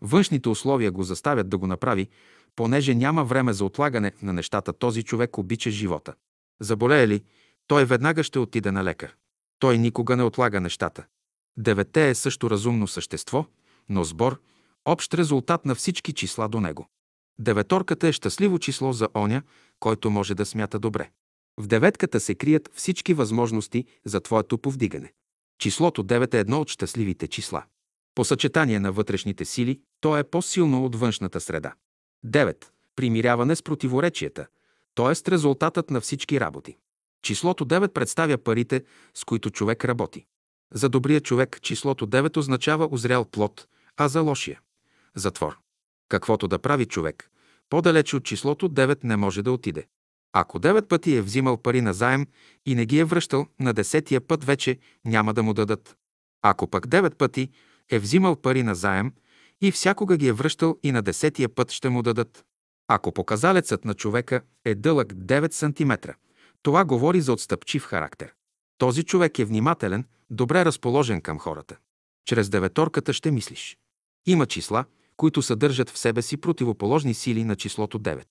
Външните 0.01 0.49
условия 0.49 0.91
го 0.91 1.03
заставят 1.03 1.49
да 1.49 1.59
го 1.59 1.67
направи, 1.67 2.09
понеже 2.57 2.95
няма 2.95 3.25
време 3.25 3.53
за 3.53 3.65
отлагане 3.65 4.13
на 4.23 4.33
нещата, 4.33 4.73
този 4.73 5.03
човек 5.03 5.39
обича 5.39 5.71
живота. 5.71 6.15
Заболее 6.61 7.09
ли, 7.09 7.25
той 7.67 7.85
веднага 7.85 8.23
ще 8.23 8.39
отиде 8.39 8.71
на 8.71 8.85
лекар. 8.85 9.17
Той 9.59 9.79
никога 9.79 10.17
не 10.17 10.23
отлага 10.23 10.61
нещата. 10.61 11.07
Девете 11.57 12.11
е 12.11 12.15
също 12.15 12.51
разумно 12.51 12.87
същество, 12.87 13.47
но 13.89 14.05
сбор, 14.05 14.41
общ 14.85 15.15
резултат 15.15 15.65
на 15.65 15.75
всички 15.75 16.13
числа 16.13 16.49
до 16.49 16.61
него. 16.61 16.87
Деветорката 17.41 18.09
е 18.09 18.13
щастливо 18.13 18.59
число 18.59 18.93
за 18.93 19.09
оня, 19.15 19.43
който 19.79 20.11
може 20.11 20.35
да 20.35 20.47
смята 20.47 20.79
добре. 20.79 21.11
В 21.57 21.67
деветката 21.67 22.21
се 22.21 22.35
крият 22.35 22.71
всички 22.75 23.15
възможности 23.15 23.85
за 24.05 24.21
твоето 24.21 24.59
повдигане. 24.59 25.13
Числото 25.59 26.05
9 26.05 26.35
е 26.35 26.39
едно 26.39 26.61
от 26.61 26.69
щастливите 26.69 27.29
числа. 27.29 27.65
По 28.15 28.25
съчетание 28.25 28.81
на 28.81 28.93
вътрешните 28.93 29.45
сили, 29.45 29.81
то 30.01 30.19
е 30.19 30.25
по-силно 30.25 30.85
от 30.85 30.97
външната 30.97 31.41
среда. 31.41 31.75
9. 32.27 32.65
Примиряване 32.97 33.57
с 33.57 33.63
противоречията, 33.63 34.47
т.е. 34.95 35.31
резултатът 35.31 35.91
на 35.91 36.01
всички 36.01 36.41
работи. 36.41 36.77
Числото 37.23 37.67
9 37.67 37.89
представя 37.89 38.39
парите, 38.39 38.85
с 39.15 39.25
които 39.25 39.51
човек 39.51 39.85
работи. 39.85 40.27
За 40.75 40.89
добрия 40.89 41.21
човек 41.21 41.59
числото 41.63 42.07
9 42.07 42.37
означава 42.37 42.89
озрял 42.91 43.25
плод, 43.25 43.67
а 43.97 44.09
за 44.09 44.21
лошия– 44.21 44.61
затвор. 45.15 45.59
Каквото 46.11 46.49
да 46.49 46.59
прави 46.59 46.87
човек, 46.87 47.31
по-далече 47.69 48.17
от 48.17 48.25
числото 48.25 48.71
9 48.71 49.05
не 49.05 49.17
може 49.17 49.43
да 49.43 49.53
отиде. 49.53 49.87
Ако 50.33 50.61
9 50.61 50.89
пъти 50.89 51.15
е 51.15 51.23
взимал 51.23 51.57
пари 51.57 51.81
на 51.81 51.95
заем 51.95 52.27
и 52.67 52.75
не 52.75 52.87
ги 52.87 52.99
е 52.99 53.05
връщал, 53.05 53.47
на 53.61 53.73
десетия 53.73 54.21
път 54.21 54.45
вече 54.45 54.79
няма 55.05 55.35
да 55.35 55.43
му 55.43 55.55
дадат. 55.55 55.97
Ако 56.43 56.67
пък 56.67 56.87
9 56.87 57.15
пъти 57.15 57.51
е 57.91 57.99
взимал 57.99 58.37
пари 58.37 58.63
на 58.63 58.75
заем 58.75 59.13
и 59.61 59.71
всякога 59.71 60.17
ги 60.17 60.29
е 60.29 60.33
връщал 60.33 60.79
и 60.83 60.93
на 60.93 61.03
десетия 61.03 61.49
път 61.49 61.71
ще 61.71 61.89
му 61.89 62.03
дадат. 62.03 62.45
Ако 62.89 63.13
показалецът 63.13 63.85
на 63.85 63.95
човека 63.95 64.43
е 64.65 64.75
дълъг 64.75 65.13
9 65.13 65.53
см, 65.53 66.11
това 66.63 66.85
говори 66.85 67.21
за 67.21 67.33
отстъпчив 67.33 67.85
характер. 67.85 68.35
Този 68.79 69.03
човек 69.03 69.39
е 69.39 69.45
внимателен, 69.45 70.05
добре 70.31 70.65
разположен 70.65 71.21
към 71.21 71.39
хората. 71.39 71.77
Чрез 72.25 72.49
деветорката 72.49 73.13
ще 73.13 73.31
мислиш. 73.31 73.79
Има 74.27 74.47
числа, 74.47 74.85
които 75.21 75.43
съдържат 75.43 75.91
в 75.91 75.99
себе 75.99 76.23
си 76.23 76.37
противоположни 76.37 77.15
сили 77.15 77.45
на 77.45 77.57
числото 77.57 77.99
9. 78.01 78.25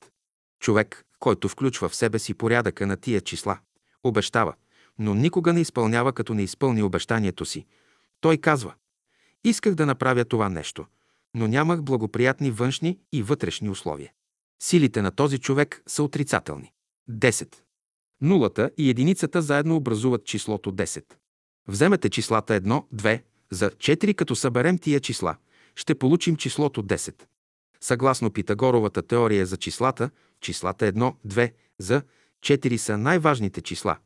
Човек, 0.60 1.06
който 1.20 1.50
включва 1.50 1.90
в 1.90 1.96
себе 1.96 2.20
си 2.20 2.34
порядъка 2.34 2.88
на 2.88 2.98
тия 2.98 3.22
числа, 3.22 3.60
обещава, 4.04 4.54
но 5.00 5.14
никога 5.14 5.54
не 5.54 5.62
изпълнява, 5.62 6.14
като 6.14 6.34
не 6.34 6.44
изпълни 6.44 6.84
обещанието 6.84 7.46
си. 7.46 7.66
Той 8.22 8.38
казва, 8.38 8.74
исках 9.44 9.76
да 9.76 9.86
направя 9.86 10.26
това 10.26 10.50
нещо, 10.50 10.86
но 11.34 11.48
нямах 11.48 11.82
благоприятни 11.82 12.52
външни 12.52 13.00
и 13.14 13.24
вътрешни 13.24 13.70
условия. 13.70 14.12
Силите 14.64 15.02
на 15.02 15.12
този 15.12 15.40
човек 15.40 15.84
са 15.88 16.04
отрицателни. 16.04 16.72
10. 17.10 17.56
Нулата 18.22 18.72
и 18.78 18.90
единицата 18.90 19.42
заедно 19.42 19.76
образуват 19.76 20.26
числото 20.26 20.72
10. 20.74 21.04
Вземете 21.68 22.10
числата 22.10 22.62
1, 22.62 22.84
2, 22.96 23.22
за 23.52 23.72
4, 23.72 24.16
като 24.16 24.36
съберем 24.36 24.78
тия 24.78 25.00
числа, 25.00 25.36
ще 25.80 25.96
получим 25.96 26.36
числото 26.36 26.84
10. 26.84 27.24
Съгласно 27.82 28.32
Питагоровата 28.32 29.02
теория 29.02 29.46
за 29.46 29.58
числата, 29.58 30.10
числата 30.42 30.94
1, 30.94 31.14
2, 31.28 31.54
за 31.80 32.02
4 32.42 32.78
са 32.78 32.98
най-важните 32.98 33.62
числа, 33.62 33.98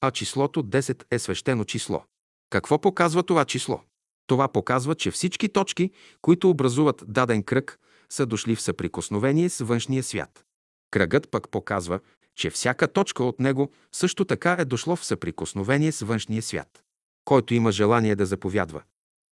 а 0.00 0.10
числото 0.10 0.64
10 0.64 1.04
е 1.10 1.18
свещено 1.18 1.64
число. 1.64 2.04
Какво 2.50 2.80
показва 2.80 3.22
това 3.22 3.44
число? 3.44 3.80
Това 4.26 4.48
показва, 4.48 4.94
че 4.94 5.10
всички 5.10 5.48
точки, 5.48 5.90
които 6.22 6.50
образуват 6.50 7.04
даден 7.08 7.42
кръг, 7.42 7.78
са 8.08 8.26
дошли 8.26 8.56
в 8.56 8.62
съприкосновение 8.62 9.48
с 9.48 9.64
външния 9.64 10.02
свят. 10.02 10.44
Кръгът 10.90 11.30
пък 11.30 11.48
показва, 11.50 12.00
че 12.34 12.50
всяка 12.50 12.88
точка 12.88 13.24
от 13.24 13.40
него 13.40 13.70
също 13.92 14.24
така 14.24 14.56
е 14.58 14.64
дошло 14.64 14.96
в 14.96 15.04
съприкосновение 15.04 15.92
с 15.92 16.00
външния 16.00 16.42
свят. 16.42 16.82
Който 17.24 17.54
има 17.54 17.72
желание 17.72 18.16
да 18.16 18.26
заповядва, 18.26 18.82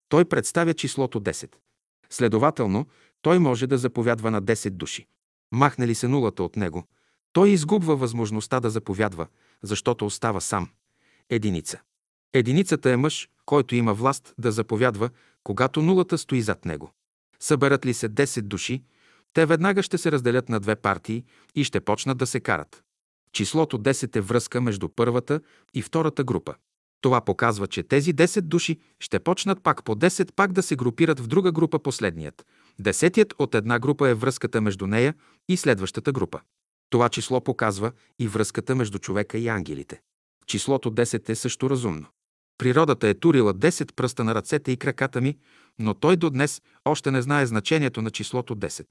той 0.09 0.25
представя 0.25 0.75
числото 0.75 1.21
10. 1.21 1.55
Следователно, 2.11 2.87
той 3.23 3.39
може 3.39 3.67
да 3.67 3.79
заповядва 3.79 4.31
на 4.31 4.43
10 4.43 4.71
души. 4.71 5.07
Махне 5.53 5.87
ли 5.87 5.95
се 5.95 6.09
нулата 6.09 6.43
от 6.43 6.57
него, 6.57 6.85
той 7.33 7.51
изгубва 7.51 7.97
възможността 7.97 8.61
да 8.61 8.71
заповядва, 8.71 9.27
защото 9.63 10.07
остава 10.07 10.41
сам. 10.41 10.69
Единица. 11.31 11.81
Единицата 12.33 12.91
е 12.91 12.97
мъж, 12.97 13.29
който 13.47 13.75
има 13.75 13.95
власт 13.95 14.35
да 14.39 14.53
заповядва, 14.53 15.11
когато 15.45 15.83
нулата 15.83 16.19
стои 16.19 16.43
зад 16.43 16.65
него. 16.65 16.93
Съберат 17.41 17.87
ли 17.87 17.95
се 17.95 18.09
10 18.09 18.41
души, 18.41 18.83
те 19.33 19.47
веднага 19.47 19.83
ще 19.83 19.99
се 19.99 20.13
разделят 20.13 20.49
на 20.49 20.61
две 20.61 20.77
партии 20.77 21.25
и 21.55 21.65
ще 21.65 21.81
почнат 21.81 22.19
да 22.19 22.27
се 22.27 22.41
карат. 22.41 22.83
Числото 23.33 23.79
10 23.79 24.17
е 24.17 24.21
връзка 24.21 24.61
между 24.61 24.89
първата 24.89 25.41
и 25.75 25.83
втората 25.83 26.25
група. 26.25 26.55
Това 27.05 27.21
показва, 27.21 27.67
че 27.67 27.83
тези 27.83 28.15
10 28.15 28.41
души 28.41 28.79
ще 29.01 29.19
почнат 29.19 29.63
пак 29.63 29.85
по 29.85 29.95
10 29.95 30.33
пак 30.33 30.53
да 30.53 30.63
се 30.63 30.77
групират 30.77 31.21
в 31.21 31.27
друга 31.27 31.53
група 31.53 31.79
последният. 31.79 32.47
Десетият 32.79 33.35
от 33.39 33.55
една 33.55 33.79
група 33.79 34.09
е 34.09 34.15
връзката 34.15 34.61
между 34.61 34.87
нея 34.87 35.15
и 35.49 35.57
следващата 35.57 36.13
група. 36.13 36.41
Това 36.91 37.09
число 37.09 37.41
показва 37.41 37.93
и 38.19 38.29
връзката 38.29 38.75
между 38.75 38.99
човека 38.99 39.39
и 39.39 39.49
ангелите. 39.49 40.01
Числото 40.47 40.93
10 40.93 41.29
е 41.29 41.35
също 41.35 41.71
разумно. 41.71 42.07
Природата 42.59 43.09
е 43.09 43.15
турила 43.15 43.55
10 43.55 43.95
пръста 43.95 44.25
на 44.25 44.35
ръцете 44.35 44.73
и 44.73 44.77
краката 44.77 45.21
ми, 45.21 45.39
но 45.79 45.95
той 45.95 46.17
до 46.17 46.31
днес 46.31 46.63
още 46.85 47.11
не 47.11 47.23
знае 47.23 47.47
значението 47.47 48.03
на 48.03 48.11
числото 48.11 48.57
10. 48.57 48.87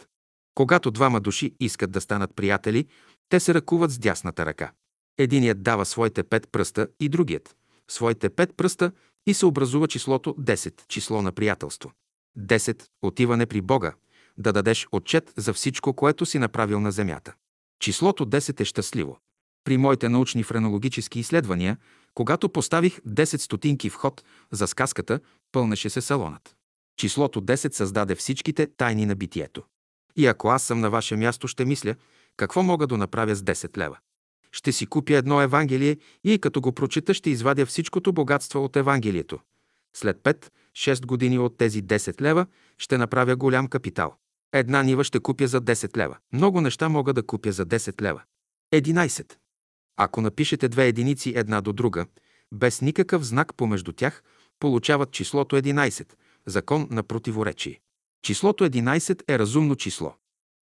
Когато 0.56 0.92
двама 0.92 1.22
души 1.22 1.56
искат 1.60 1.92
да 1.92 2.02
станат 2.02 2.36
приятели, 2.36 2.88
те 3.30 3.40
се 3.40 3.54
ръкуват 3.54 3.92
с 3.92 4.00
дясната 4.00 4.46
ръка. 4.46 4.72
Единият 5.18 5.64
дава 5.64 5.86
своите 5.86 6.24
пет 6.24 6.48
пръста 6.52 6.88
и 7.00 7.10
другият– 7.10 7.56
своите 7.90 8.30
пет 8.30 8.58
пръста 8.58 8.92
и 9.28 9.34
се 9.34 9.46
образува 9.46 9.88
числото 9.88 10.36
10, 10.40 10.88
число 10.88 11.22
на 11.22 11.32
приятелство. 11.32 11.92
10. 12.40 12.84
Отиване 13.02 13.46
при 13.46 13.62
Бога, 13.62 13.94
да 14.38 14.54
дадеш 14.54 14.88
отчет 14.92 15.34
за 15.38 15.54
всичко, 15.54 15.94
което 15.94 16.26
си 16.26 16.40
направил 16.40 16.80
на 16.80 16.92
земята. 16.92 17.34
Числото 17.80 18.26
10 18.26 18.62
е 18.62 18.66
щастливо. 18.66 19.18
При 19.64 19.78
моите 19.78 20.10
научни 20.10 20.44
френологически 20.44 21.20
изследвания, 21.20 21.78
когато 22.14 22.50
поставих 22.50 23.00
10 23.00 23.38
стотинки 23.38 23.90
в 23.90 23.96
ход 23.96 24.24
за 24.52 24.68
сказката, 24.68 25.20
пълнеше 25.52 25.90
се 25.90 26.02
салонът. 26.02 26.56
Числото 26.98 27.42
10 27.42 27.74
създаде 27.74 28.16
всичките 28.16 28.68
тайни 28.78 29.06
на 29.06 29.16
битието. 29.16 29.64
И 30.16 30.28
ако 30.28 30.50
аз 30.50 30.64
съм 30.64 30.80
на 30.80 30.90
ваше 30.90 31.16
място, 31.16 31.48
ще 31.48 31.66
мисля, 31.66 31.96
какво 32.38 32.64
мога 32.64 32.88
да 32.88 32.98
направя 32.98 33.36
с 33.36 33.42
10 33.42 33.78
лева. 33.78 33.98
Ще 34.56 34.72
си 34.72 34.86
купя 34.86 35.16
едно 35.16 35.42
Евангелие 35.42 35.98
и 36.24 36.40
като 36.40 36.62
го 36.62 36.72
прочита, 36.72 37.14
ще 37.14 37.30
извадя 37.30 37.66
всичкото 37.66 38.14
богатство 38.14 38.64
от 38.64 38.76
Евангелието. 38.76 39.40
След 39.96 40.18
5-6 40.18 41.06
години 41.06 41.40
от 41.40 41.58
тези 41.58 41.84
10 41.84 42.22
лева 42.22 42.46
ще 42.78 42.98
направя 42.98 43.36
голям 43.36 43.68
капитал. 43.68 44.16
Една 44.54 44.84
нива 44.84 45.04
ще 45.04 45.20
купя 45.20 45.48
за 45.48 45.62
10 45.62 45.98
лева. 45.98 46.18
Много 46.34 46.62
неща 46.62 46.90
мога 46.90 47.14
да 47.14 47.24
купя 47.24 47.52
за 47.52 47.66
10 47.66 48.02
лева. 48.02 48.22
11. 48.74 49.34
Ако 49.98 50.22
напишете 50.22 50.70
две 50.70 50.88
единици 50.88 51.34
една 51.36 51.62
до 51.62 51.74
друга, 51.74 52.06
без 52.54 52.82
никакъв 52.82 53.24
знак 53.24 53.56
помежду 53.56 53.94
тях, 53.94 54.24
получават 54.60 55.12
числото 55.12 55.56
11, 55.56 56.14
закон 56.46 56.88
на 56.92 57.04
противоречие. 57.04 57.80
Числото 58.22 58.66
11 58.66 59.24
е 59.28 59.40
разумно 59.40 59.76
число. 59.76 60.14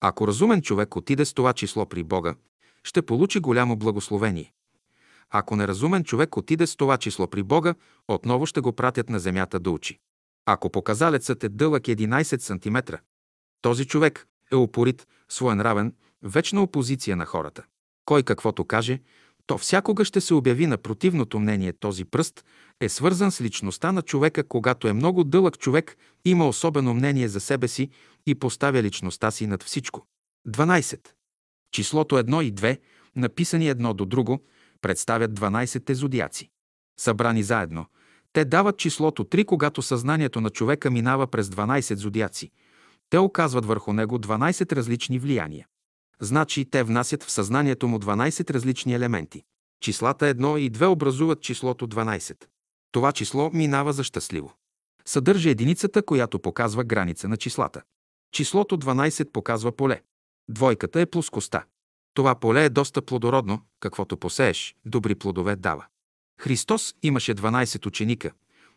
Ако 0.01 0.27
разумен 0.27 0.61
човек 0.61 0.95
отиде 0.95 1.25
с 1.25 1.33
това 1.33 1.53
число 1.53 1.85
при 1.85 2.03
Бога, 2.03 2.35
ще 2.83 3.01
получи 3.01 3.39
голямо 3.39 3.75
благословение. 3.75 4.53
Ако 5.29 5.55
неразумен 5.55 6.03
човек 6.03 6.37
отиде 6.37 6.67
с 6.67 6.75
това 6.75 6.97
число 6.97 7.27
при 7.27 7.43
Бога, 7.43 7.75
отново 8.07 8.45
ще 8.45 8.61
го 8.61 8.73
пратят 8.73 9.09
на 9.09 9.19
земята 9.19 9.59
да 9.59 9.71
учи. 9.71 9.99
Ако 10.45 10.69
показалецът 10.69 11.43
е 11.43 11.49
дълъг 11.49 11.83
11 11.83 12.39
см, 12.39 12.95
този 13.61 13.85
човек 13.85 14.27
е 14.51 14.55
упорит, 14.55 15.07
своенравен, 15.29 15.93
вечна 16.23 16.61
опозиция 16.61 17.15
на 17.15 17.25
хората. 17.25 17.63
Кой 18.05 18.23
каквото 18.23 18.65
каже, 18.65 18.99
то 19.47 19.57
всякога 19.57 20.05
ще 20.05 20.21
се 20.21 20.33
обяви 20.33 20.67
на 20.67 20.77
противното 20.77 21.39
мнение. 21.39 21.73
Този 21.73 22.05
пръст 22.05 22.45
е 22.81 22.89
свързан 22.89 23.31
с 23.31 23.41
личността 23.41 23.91
на 23.91 24.01
човека, 24.01 24.47
когато 24.47 24.87
е 24.87 24.93
много 24.93 25.23
дълъг 25.23 25.57
човек, 25.57 25.97
има 26.25 26.47
особено 26.47 26.93
мнение 26.93 27.27
за 27.27 27.39
себе 27.39 27.67
си 27.67 27.89
и 28.25 28.35
поставя 28.35 28.83
личността 28.83 29.31
си 29.31 29.47
над 29.47 29.63
всичко. 29.63 30.05
12. 30.47 31.07
Числото 31.71 32.15
1 32.15 32.43
и 32.43 32.53
2, 32.53 32.79
написани 33.15 33.67
едно 33.67 33.93
до 33.93 34.05
друго, 34.05 34.43
представят 34.81 35.39
12-те 35.39 35.95
зодиаци. 35.95 36.49
Събрани 36.99 37.43
заедно, 37.43 37.85
те 38.33 38.45
дават 38.45 38.77
числото 38.77 39.23
3, 39.23 39.45
когато 39.45 39.81
съзнанието 39.81 40.41
на 40.41 40.49
човека 40.49 40.91
минава 40.91 41.27
през 41.27 41.47
12 41.47 41.95
зодиаци. 41.95 42.51
Те 43.09 43.17
оказват 43.17 43.65
върху 43.65 43.93
него 43.93 44.19
12 44.19 44.73
различни 44.73 45.19
влияния. 45.19 45.67
Значи 46.19 46.65
те 46.65 46.83
внасят 46.83 47.23
в 47.23 47.31
съзнанието 47.31 47.87
му 47.87 47.99
12 47.99 48.51
различни 48.51 48.93
елементи. 48.93 49.43
Числата 49.81 50.35
1 50.35 50.57
и 50.57 50.71
2 50.71 50.85
образуват 50.85 51.41
числото 51.41 51.87
12. 51.87 52.45
Това 52.91 53.11
число 53.11 53.49
минава 53.53 53.93
за 53.93 54.03
щастливо. 54.03 54.53
Съдържа 55.05 55.49
единицата, 55.49 56.03
която 56.03 56.39
показва 56.39 56.83
граница 56.83 57.27
на 57.27 57.37
числата. 57.37 57.81
Числото 58.31 58.77
12 58.77 59.31
показва 59.31 59.71
поле. 59.71 60.01
Двойката 60.51 61.01
е 61.01 61.05
плоскостта. 61.05 61.63
Това 62.13 62.35
поле 62.35 62.65
е 62.65 62.69
доста 62.69 63.01
плодородно, 63.01 63.61
каквото 63.79 64.17
посееш, 64.17 64.75
добри 64.85 65.15
плодове 65.15 65.55
дава. 65.55 65.85
Христос 66.41 66.95
имаше 67.03 67.35
12 67.35 67.85
ученика, 67.85 68.31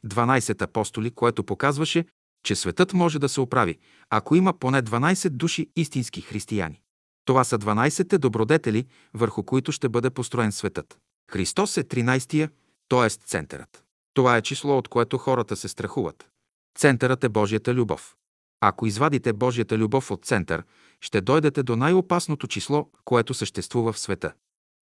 12 0.07 0.63
апостоли, 0.63 1.11
което 1.11 1.45
показваше, 1.45 2.05
че 2.45 2.57
светът 2.57 2.93
може 2.93 3.19
да 3.19 3.29
се 3.29 3.41
оправи, 3.41 3.79
ако 4.11 4.37
има 4.37 4.53
поне 4.53 4.83
12 4.83 5.29
души 5.29 5.71
истински 5.77 6.21
християни. 6.21 6.81
Това 7.25 7.45
са 7.45 7.59
12-те 7.59 8.19
добродетели, 8.19 8.87
върху 9.15 9.43
които 9.43 9.73
ще 9.73 9.89
бъде 9.89 10.11
построен 10.11 10.53
светът. 10.53 10.99
Христос 11.31 11.77
е 11.77 11.85
13-тия, 11.85 12.51
т.е. 12.89 13.11
центърът. 13.11 13.85
Това 14.15 14.37
е 14.37 14.43
число, 14.43 14.79
от 14.79 14.89
което 14.89 15.19
хората 15.19 15.57
се 15.57 15.69
страхуват. 15.69 16.29
Центърът 16.79 17.25
е 17.25 17.29
Божията 17.29 17.75
любов. 17.75 18.17
Ако 18.67 18.87
извадите 18.87 19.33
Божията 19.33 19.79
любов 19.79 20.11
от 20.11 20.25
център, 20.25 20.63
ще 21.01 21.21
дойдете 21.21 21.63
до 21.63 21.77
най-опасното 21.77 22.47
число, 22.47 22.91
което 23.05 23.35
съществува 23.35 23.93
в 23.93 23.99
света. 23.99 24.33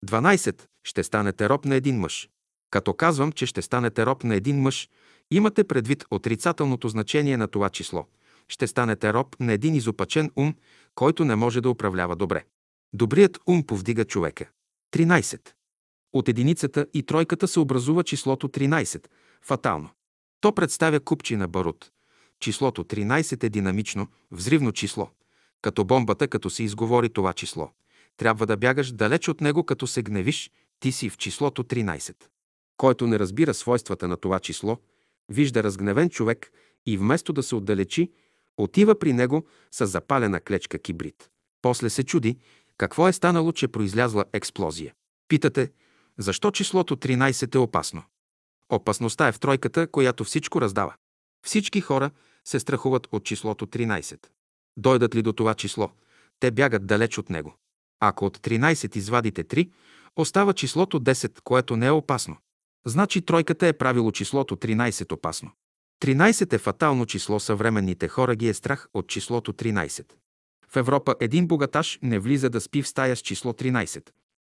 12. 0.06 0.62
Ще 0.84 1.02
станете 1.02 1.48
роб 1.48 1.64
на 1.64 1.74
един 1.74 1.98
мъж. 1.98 2.28
Като 2.70 2.94
казвам, 2.94 3.32
че 3.32 3.46
ще 3.46 3.62
станете 3.62 4.06
роб 4.06 4.24
на 4.24 4.34
един 4.34 4.60
мъж, 4.60 4.88
имате 5.30 5.64
предвид 5.64 6.04
отрицателното 6.10 6.88
значение 6.88 7.36
на 7.36 7.48
това 7.48 7.70
число. 7.70 8.06
Ще 8.48 8.66
станете 8.66 9.12
роб 9.12 9.36
на 9.40 9.52
един 9.52 9.74
изопачен 9.74 10.30
ум, 10.36 10.54
който 10.94 11.24
не 11.24 11.36
може 11.36 11.60
да 11.60 11.70
управлява 11.70 12.16
добре. 12.16 12.44
Добрият 12.92 13.38
ум 13.46 13.66
повдига 13.66 14.04
човека. 14.04 14.50
13. 14.92 15.50
От 16.12 16.28
единицата 16.28 16.86
и 16.94 17.02
тройката 17.02 17.48
се 17.48 17.60
образува 17.60 18.02
числото 18.02 18.48
13, 18.48 19.06
фатално. 19.44 19.90
То 20.40 20.54
представя 20.54 21.00
купчи 21.00 21.36
на 21.36 21.48
барут. 21.48 21.90
Числото 22.42 22.84
13 22.84 23.44
е 23.44 23.48
динамично, 23.48 24.08
взривно 24.30 24.72
число. 24.72 25.10
Като 25.60 25.84
бомбата, 25.84 26.28
като 26.28 26.50
се 26.50 26.62
изговори 26.62 27.08
това 27.08 27.32
число. 27.32 27.70
Трябва 28.16 28.46
да 28.46 28.56
бягаш 28.56 28.92
далеч 28.92 29.28
от 29.28 29.40
него, 29.40 29.64
като 29.64 29.86
се 29.86 30.02
гневиш, 30.02 30.50
ти 30.80 30.92
си 30.92 31.10
в 31.10 31.16
числото 31.16 31.64
13. 31.64 32.14
Който 32.76 33.06
не 33.06 33.18
разбира 33.18 33.54
свойствата 33.54 34.08
на 34.08 34.16
това 34.16 34.40
число, 34.40 34.78
вижда 35.28 35.62
разгневен 35.62 36.10
човек 36.10 36.52
и 36.86 36.98
вместо 36.98 37.32
да 37.32 37.42
се 37.42 37.54
отдалечи, 37.54 38.12
отива 38.56 38.98
при 38.98 39.12
него 39.12 39.46
с 39.70 39.86
запалена 39.86 40.40
клечка 40.40 40.78
кибрид. 40.78 41.30
После 41.62 41.90
се 41.90 42.04
чуди, 42.04 42.38
какво 42.78 43.08
е 43.08 43.12
станало, 43.12 43.52
че 43.52 43.68
произлязла 43.68 44.24
експлозия. 44.32 44.94
Питате, 45.28 45.70
защо 46.18 46.50
числото 46.50 46.96
13 46.96 47.54
е 47.54 47.58
опасно? 47.58 48.02
Опасността 48.68 49.28
е 49.28 49.32
в 49.32 49.40
тройката, 49.40 49.86
която 49.86 50.24
всичко 50.24 50.60
раздава. 50.60 50.94
Всички 51.42 51.80
хора 51.80 52.10
се 52.44 52.60
страхуват 52.60 53.08
от 53.12 53.24
числото 53.24 53.66
13. 53.66 54.26
Дойдат 54.76 55.14
ли 55.14 55.22
до 55.22 55.32
това 55.32 55.54
число, 55.54 55.90
те 56.40 56.50
бягат 56.50 56.86
далеч 56.86 57.18
от 57.18 57.30
него. 57.30 57.54
Ако 58.00 58.24
от 58.24 58.38
13 58.38 58.96
извадите 58.96 59.44
3, 59.44 59.70
остава 60.16 60.52
числото 60.52 61.00
10, 61.00 61.40
което 61.40 61.76
не 61.76 61.86
е 61.86 61.90
опасно. 61.90 62.36
Значи 62.86 63.22
тройката 63.22 63.66
е 63.66 63.72
правило 63.72 64.12
числото 64.12 64.56
13 64.56 65.12
опасно. 65.12 65.50
13 66.02 66.52
е 66.52 66.58
фатално 66.58 67.06
число, 67.06 67.40
съвременните 67.40 68.08
хора 68.08 68.36
ги 68.36 68.48
е 68.48 68.54
страх 68.54 68.88
от 68.94 69.08
числото 69.08 69.52
13. 69.52 70.12
В 70.68 70.76
Европа 70.76 71.14
един 71.20 71.46
богаташ 71.46 71.98
не 72.02 72.18
влиза 72.18 72.50
да 72.50 72.60
спи 72.60 72.82
в 72.82 72.88
стая 72.88 73.16
с 73.16 73.20
число 73.20 73.52
13. 73.52 74.10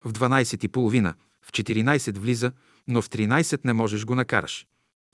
В 0.06 0.14
12 0.14 0.66
и 0.66 0.68
половина, 0.68 1.14
в 1.42 1.52
14 1.52 2.18
влиза, 2.18 2.52
но 2.88 3.02
в 3.02 3.10
13 3.10 3.66
не 3.66 3.74
можеш 3.74 4.06
го 4.06 4.16
накараш. 4.16 4.68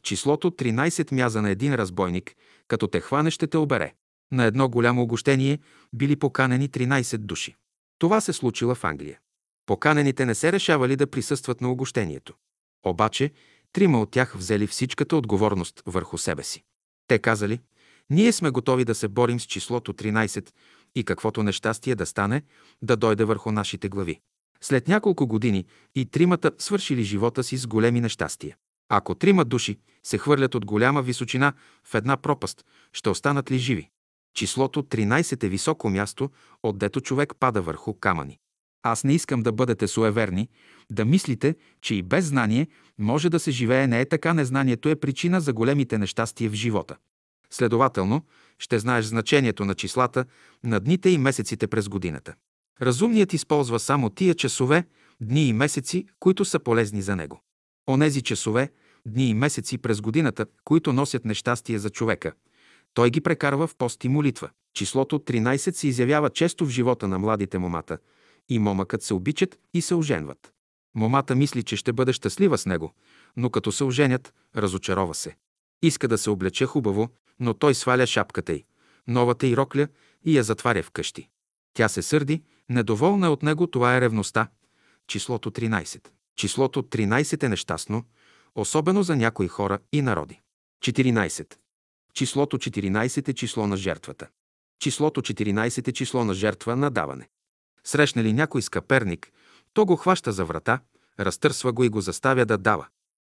Числото 0.03 0.51
13 0.51 1.11
мяза 1.11 1.41
на 1.41 1.49
един 1.49 1.75
разбойник, 1.75 2.35
като 2.67 2.87
те 2.87 2.99
хване 2.99 3.31
ще 3.31 3.47
те 3.47 3.57
обере. 3.57 3.93
На 4.31 4.45
едно 4.45 4.69
голямо 4.69 5.01
огощение 5.01 5.59
били 5.93 6.15
поканени 6.15 6.69
13 6.69 7.17
души. 7.17 7.55
Това 7.99 8.21
се 8.21 8.33
случило 8.33 8.75
в 8.75 8.83
Англия. 8.83 9.19
Поканените 9.65 10.25
не 10.25 10.35
се 10.35 10.51
решавали 10.51 10.95
да 10.95 11.07
присъстват 11.07 11.61
на 11.61 11.71
огощението. 11.71 12.33
Обаче, 12.85 13.31
трима 13.73 14.01
от 14.01 14.11
тях 14.11 14.35
взели 14.37 14.67
всичката 14.67 15.15
отговорност 15.15 15.83
върху 15.85 16.17
себе 16.17 16.43
си. 16.43 16.63
Те 17.07 17.19
казали, 17.19 17.59
ние 18.09 18.31
сме 18.31 18.49
готови 18.49 18.85
да 18.85 18.95
се 18.95 19.07
борим 19.07 19.39
с 19.39 19.43
числото 19.43 19.93
13 19.93 20.49
и 20.95 21.03
каквото 21.03 21.43
нещастие 21.43 21.95
да 21.95 22.05
стане, 22.05 22.41
да 22.81 22.97
дойде 22.97 23.23
върху 23.23 23.51
нашите 23.51 23.89
глави. 23.89 24.19
След 24.61 24.87
няколко 24.87 25.27
години 25.27 25.65
и 25.95 26.05
тримата 26.05 26.51
свършили 26.57 27.03
живота 27.03 27.43
си 27.43 27.57
с 27.57 27.67
големи 27.67 28.01
нещастия. 28.01 28.57
Ако 28.93 29.15
трима 29.15 29.45
души 29.45 29.79
се 30.03 30.17
хвърлят 30.17 30.55
от 30.55 30.65
голяма 30.65 31.01
височина 31.01 31.53
в 31.83 31.95
една 31.95 32.17
пропаст, 32.17 32.65
ще 32.93 33.09
останат 33.09 33.51
ли 33.51 33.57
живи? 33.57 33.89
Числото 34.35 34.83
13 34.83 35.43
е 35.43 35.49
високо 35.49 35.89
място, 35.89 36.29
отдето 36.63 37.01
човек 37.01 37.33
пада 37.39 37.61
върху 37.61 37.93
камъни. 37.93 38.37
Аз 38.83 39.03
не 39.03 39.13
искам 39.13 39.43
да 39.43 39.51
бъдете 39.51 39.87
суеверни, 39.87 40.49
да 40.89 41.05
мислите, 41.05 41.55
че 41.81 41.95
и 41.95 42.01
без 42.01 42.25
знание 42.25 42.67
може 42.97 43.29
да 43.29 43.39
се 43.39 43.51
живее. 43.51 43.87
Не 43.87 44.01
е 44.01 44.09
така. 44.09 44.33
Незнанието 44.33 44.89
е 44.89 44.95
причина 44.95 45.41
за 45.41 45.53
големите 45.53 45.97
нещастия 45.97 46.49
в 46.49 46.53
живота. 46.53 46.95
Следователно, 47.49 48.25
ще 48.59 48.79
знаеш 48.79 49.05
значението 49.05 49.65
на 49.65 49.75
числата 49.75 50.25
на 50.63 50.79
дните 50.79 51.09
и 51.09 51.17
месеците 51.17 51.67
през 51.67 51.89
годината. 51.89 52.33
Разумният 52.81 53.33
използва 53.33 53.79
само 53.79 54.09
тия 54.09 54.35
часове, 54.35 54.85
дни 55.21 55.47
и 55.47 55.53
месеци, 55.53 56.05
които 56.19 56.45
са 56.45 56.59
полезни 56.59 57.01
за 57.01 57.15
него. 57.15 57.41
Онези 57.89 58.21
часове, 58.21 58.69
дни 59.05 59.29
и 59.29 59.33
месеци 59.33 59.77
през 59.77 60.01
годината, 60.01 60.45
които 60.63 60.93
носят 60.93 61.25
нещастие 61.25 61.79
за 61.79 61.89
човека, 61.89 62.31
той 62.93 63.09
ги 63.09 63.21
прекарва 63.21 63.67
в 63.67 63.75
пост 63.75 64.03
и 64.03 64.09
молитва. 64.09 64.49
Числото 64.73 65.19
13 65.19 65.71
се 65.71 65.87
изявява 65.87 66.29
често 66.29 66.65
в 66.65 66.69
живота 66.69 67.07
на 67.07 67.19
младите 67.19 67.57
момата– 67.57 67.97
и 68.49 68.59
момъкът 68.59 69.03
се 69.03 69.13
обичат 69.13 69.59
и 69.73 69.81
се 69.81 69.95
оженват. 69.95 70.53
Момата 70.95 71.35
мисли, 71.35 71.63
че 71.63 71.75
ще 71.75 71.93
бъде 71.93 72.13
щастлива 72.13 72.57
с 72.57 72.65
него, 72.65 72.93
но 73.37 73.49
като 73.49 73.71
се 73.71 73.83
оженят, 73.83 74.33
разочарова 74.55 75.13
се. 75.15 75.35
Иска 75.81 76.07
да 76.07 76.17
се 76.17 76.29
облече 76.29 76.65
хубаво, 76.65 77.09
но 77.39 77.53
той 77.53 77.75
сваля 77.75 78.07
шапката 78.07 78.53
й, 78.53 78.65
новата 79.07 79.47
й 79.47 79.55
рокля 79.55 79.87
и 80.25 80.37
я 80.37 80.43
затваря 80.43 80.83
вкъщи. 80.83 81.29
Тя 81.73 81.89
се 81.89 82.01
сърди, 82.01 82.43
недоволна 82.69 83.31
от 83.31 83.43
него, 83.43 83.67
това 83.67 83.97
е 83.97 84.01
ревността. 84.01 84.47
Числото 85.07 85.51
13. 85.51 86.07
Числото 86.35 86.83
13 86.83 87.43
е 87.43 87.49
нещастно, 87.49 88.03
особено 88.55 89.03
за 89.03 89.15
някои 89.15 89.47
хора 89.47 89.79
и 89.91 90.01
народи. 90.01 90.41
14. 90.83 91.55
Числото 92.13 92.57
14 92.57 93.29
е 93.29 93.33
число 93.33 93.67
на 93.67 93.77
жертвата. 93.77 94.27
Числото 94.79 95.21
14 95.21 95.87
е 95.87 95.91
число 95.91 96.25
на 96.25 96.33
жертва 96.33 96.75
на 96.75 96.91
даване. 96.91 97.29
Срещне 97.83 98.23
ли 98.23 98.33
някой 98.33 98.61
скъперник, 98.61 99.31
то 99.73 99.85
го 99.85 99.95
хваща 99.95 100.31
за 100.31 100.45
врата, 100.45 100.79
разтърсва 101.19 101.71
го 101.71 101.83
и 101.83 101.89
го 101.89 102.01
заставя 102.01 102.45
да 102.45 102.57
дава. 102.57 102.87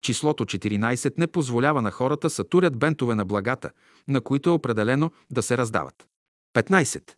Числото 0.02 0.44
14 0.44 1.18
не 1.18 1.26
позволява 1.26 1.82
на 1.82 1.90
хората 1.90 2.30
сътурят 2.30 2.78
бентове 2.78 3.14
на 3.14 3.24
благата, 3.24 3.70
на 4.08 4.20
които 4.20 4.50
е 4.50 4.52
определено 4.52 5.10
да 5.30 5.42
се 5.42 5.58
раздават. 5.58 6.08
15. 6.54 7.12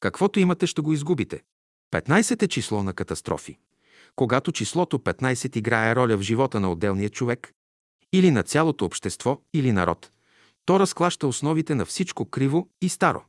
Каквото 0.00 0.40
имате, 0.40 0.66
ще 0.66 0.82
го 0.82 0.92
изгубите. 0.92 1.42
15 1.92 2.42
е 2.42 2.48
число 2.48 2.82
на 2.82 2.92
катастрофи. 2.92 3.58
Когато 4.16 4.52
числото 4.52 4.98
15 4.98 5.56
играе 5.56 5.96
роля 5.96 6.16
в 6.16 6.22
живота 6.22 6.60
на 6.60 6.72
отделния 6.72 7.10
човек, 7.10 7.52
или 8.12 8.30
на 8.30 8.42
цялото 8.42 8.84
общество, 8.84 9.40
или 9.54 9.72
народ, 9.72 10.10
то 10.64 10.80
разклаща 10.80 11.26
основите 11.26 11.74
на 11.74 11.84
всичко 11.84 12.24
криво 12.24 12.68
и 12.82 12.88
старо. 12.88 13.24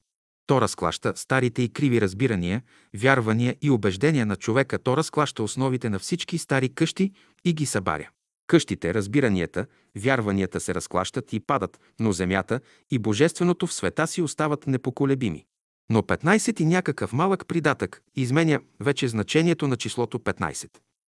То 0.47 0.61
разклаща 0.61 1.13
старите 1.15 1.61
и 1.61 1.69
криви 1.69 2.01
разбирания, 2.01 2.61
вярвания 2.93 3.55
и 3.61 3.69
убеждения 3.69 4.25
на 4.25 4.35
човека. 4.35 4.79
То 4.79 4.97
разклаща 4.97 5.43
основите 5.43 5.89
на 5.89 5.99
всички 5.99 6.37
стари 6.37 6.69
къщи 6.69 7.11
и 7.45 7.53
ги 7.53 7.65
събаря. 7.65 8.09
Къщите, 8.47 8.93
разбиранията, 8.93 9.65
вярванията 9.97 10.59
се 10.59 10.75
разклащат 10.75 11.33
и 11.33 11.39
падат, 11.39 11.79
но 11.99 12.11
земята 12.11 12.59
и 12.91 12.99
божественото 12.99 13.67
в 13.67 13.73
света 13.73 14.07
си 14.07 14.21
остават 14.21 14.67
непоколебими. 14.67 15.45
Но 15.91 16.01
15 16.01 16.61
и 16.61 16.65
някакъв 16.65 17.13
малък 17.13 17.47
придатък 17.47 18.01
изменя 18.15 18.59
вече 18.79 19.07
значението 19.07 19.67
на 19.67 19.77
числото 19.77 20.19
15. 20.19 20.69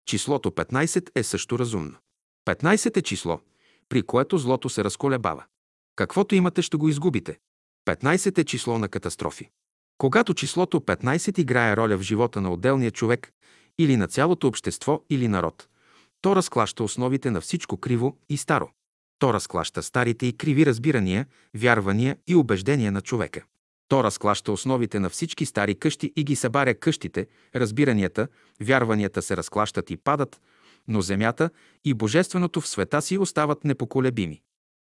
Числото 0.05 0.51
15 0.51 1.09
е 1.15 1.23
също 1.23 1.59
разумно. 1.59 1.95
15 2.47 2.97
е 2.97 3.01
число, 3.01 3.39
при 3.89 4.03
което 4.03 4.37
злото 4.37 4.69
се 4.69 4.83
разколебава. 4.83 5.43
Каквото 5.95 6.35
имате, 6.35 6.61
ще 6.61 6.77
го 6.77 6.89
изгубите. 6.89 7.37
15 7.87 8.37
е 8.37 8.43
число 8.43 8.79
на 8.79 8.89
катастрофи. 8.89 9.49
Когато 9.97 10.33
числото 10.33 10.79
15 10.79 11.39
играе 11.39 11.77
роля 11.77 11.97
в 11.97 12.01
живота 12.01 12.41
на 12.41 12.51
отделния 12.51 12.91
човек 12.91 13.31
или 13.79 13.97
на 13.97 14.07
цялото 14.07 14.47
общество 14.47 15.01
или 15.09 15.27
народ, 15.27 15.67
то 16.21 16.35
разклаща 16.35 16.83
основите 16.83 17.31
на 17.31 17.41
всичко 17.41 17.77
криво 17.77 18.17
и 18.29 18.37
старо. 18.37 18.69
То 19.19 19.33
разклаща 19.33 19.83
старите 19.83 20.25
и 20.25 20.37
криви 20.37 20.65
разбирания, 20.65 21.25
вярвания 21.53 22.17
и 22.27 22.35
убеждения 22.35 22.91
на 22.91 23.01
човека. 23.01 23.43
То 23.87 24.03
разклаща 24.03 24.51
основите 24.51 24.99
на 24.99 25.09
всички 25.09 25.45
стари 25.45 25.75
къщи 25.75 26.13
и 26.15 26.23
ги 26.23 26.35
събаря 26.35 26.75
къщите, 26.75 27.27
разбиранията, 27.55 28.27
вярванията 28.61 29.21
се 29.21 29.37
разклащат 29.37 29.89
и 29.89 29.97
падат, 29.97 30.41
но 30.87 31.01
земята 31.01 31.49
и 31.85 31.93
божественото 31.93 32.61
в 32.61 32.67
света 32.67 33.01
си 33.01 33.17
остават 33.17 33.63
непоколебими. 33.63 34.41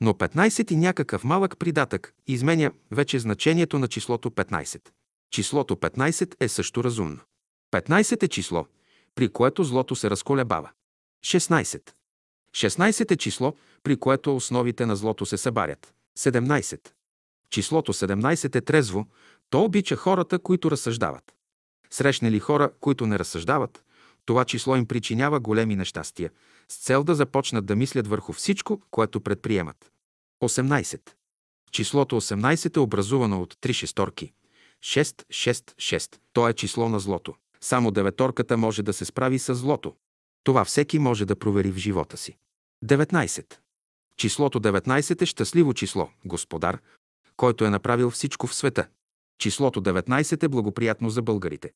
Но 0.01 0.13
15 0.13 0.71
и 0.71 0.75
някакъв 0.75 1.23
малък 1.23 1.57
придатък 1.57 2.13
изменя 2.27 2.71
вече 2.91 3.19
значението 3.19 3.79
на 3.79 3.87
числото 3.87 4.29
15. 4.29 4.89
Числото 5.31 5.75
15 5.75 6.35
е 6.39 6.47
също 6.47 6.83
разумно. 6.83 7.19
15 7.73 8.23
е 8.23 8.27
число, 8.27 8.65
при 9.15 9.29
което 9.29 9.63
злото 9.63 9.95
се 9.95 10.09
разколебава. 10.09 10.69
16. 11.25 11.91
16 12.55 13.11
е 13.11 13.15
число, 13.17 13.53
при 13.83 13.97
което 13.97 14.35
основите 14.35 14.85
на 14.85 14.95
злото 14.95 15.25
се 15.25 15.37
събарят. 15.37 15.93
17. 16.19 16.89
Числото 17.53 17.93
17 17.93 18.55
е 18.55 18.61
трезво, 18.61 19.05
то 19.49 19.63
обича 19.63 19.95
хората, 19.95 20.39
които 20.39 20.71
разсъждават. 20.71 21.34
Срещне 21.89 22.31
ли 22.31 22.39
хора, 22.39 22.71
които 22.80 23.05
не 23.07 23.19
разсъждават, 23.19 23.84
това 24.25 24.45
число 24.45 24.75
им 24.75 24.85
причинява 24.85 25.39
големи 25.39 25.75
нещастия, 25.75 26.31
с 26.69 26.77
цел 26.77 27.03
да 27.03 27.15
започнат 27.15 27.65
да 27.65 27.75
мислят 27.75 28.07
върху 28.07 28.34
всичко, 28.34 28.81
което 28.91 29.21
предприемат. 29.21 29.91
18. 30.43 30.99
Числото 31.71 32.21
18 32.21 32.77
е 32.77 32.80
образувано 32.80 33.41
от 33.41 33.57
три 33.61 33.73
шесторки. 33.73 34.34
6, 34.84 35.03
6, 35.03 35.53
6. 35.75 36.19
То 36.34 36.49
е 36.49 36.53
число 36.53 36.89
на 36.89 36.99
злото. 36.99 37.34
Само 37.61 37.91
деветорката 37.91 38.57
може 38.57 38.84
да 38.84 38.93
се 38.93 39.05
справи 39.05 39.39
с 39.39 39.55
злото. 39.55 39.95
Това 40.43 40.65
всеки 40.65 40.99
може 40.99 41.25
да 41.25 41.35
провери 41.35 41.71
в 41.71 41.77
живота 41.77 42.17
си. 42.17 42.38
19. 42.85 43.55
Числото 44.17 44.61
19 44.61 45.21
е 45.21 45.25
щастливо 45.25 45.73
число, 45.73 46.09
Господар, 46.25 46.80
който 47.43 47.65
е 47.65 47.69
направил 47.69 48.09
всичко 48.09 48.47
в 48.47 48.55
света. 48.55 48.87
Числото 49.39 49.81
19 49.81 50.43
е 50.43 50.47
благоприятно 50.47 51.09
за 51.09 51.21
българите. 51.21 51.71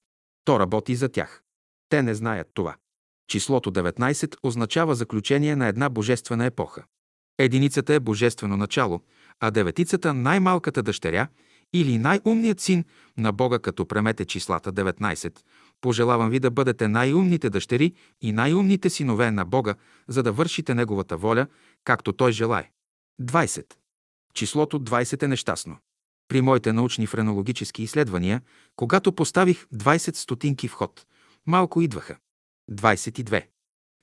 То 0.45 0.59
работи 0.59 0.95
за 0.95 1.09
тях. 1.09 1.43
Те 1.89 2.01
не 2.01 2.15
знаят 2.15 2.47
това. 2.53 2.75
Числото 3.29 3.71
19 3.71 4.35
означава 4.43 4.95
заключение 4.95 5.55
на 5.55 5.67
една 5.67 5.89
божествена 5.89 6.45
епоха. 6.45 6.83
Единицата 7.37 7.93
е 7.93 7.99
божествено 7.99 8.57
начало, 8.57 9.01
а 9.39 9.51
деветицата– 9.51 10.13
най-малката 10.13 10.83
дъщеря 10.83 11.27
или 11.73 11.97
най-умният 11.97 12.59
син 12.59 12.85
на 13.17 13.31
Бога, 13.31 13.59
като 13.59 13.85
премете 13.85 14.25
числата 14.25 14.73
19. 14.73 15.39
Пожелавам 15.81 16.29
ви 16.29 16.39
да 16.39 16.51
бъдете 16.51 16.87
най-умните 16.87 17.49
дъщери 17.49 17.93
и 18.21 18.31
най-умните 18.31 18.89
синове 18.89 19.31
на 19.31 19.45
Бога, 19.45 19.75
за 20.07 20.23
да 20.23 20.31
вършите 20.31 20.75
Неговата 20.75 21.17
воля, 21.17 21.47
както 21.83 22.13
Той 22.13 22.31
желае. 22.31 22.71
20. 23.21 23.73
Числото 24.37 24.79
20 24.79 25.23
е 25.23 25.27
нещастно. 25.27 25.77
При 26.27 26.41
моите 26.41 26.73
научни 26.73 27.07
френологически 27.07 27.83
изследвания, 27.83 28.41
когато 28.75 29.11
поставих 29.11 29.65
20 29.65 30.15
стотинки 30.15 30.67
в 30.67 30.73
ход, 30.73 31.05
малко 31.45 31.81
идваха. 31.81 32.17
22. 32.71 33.45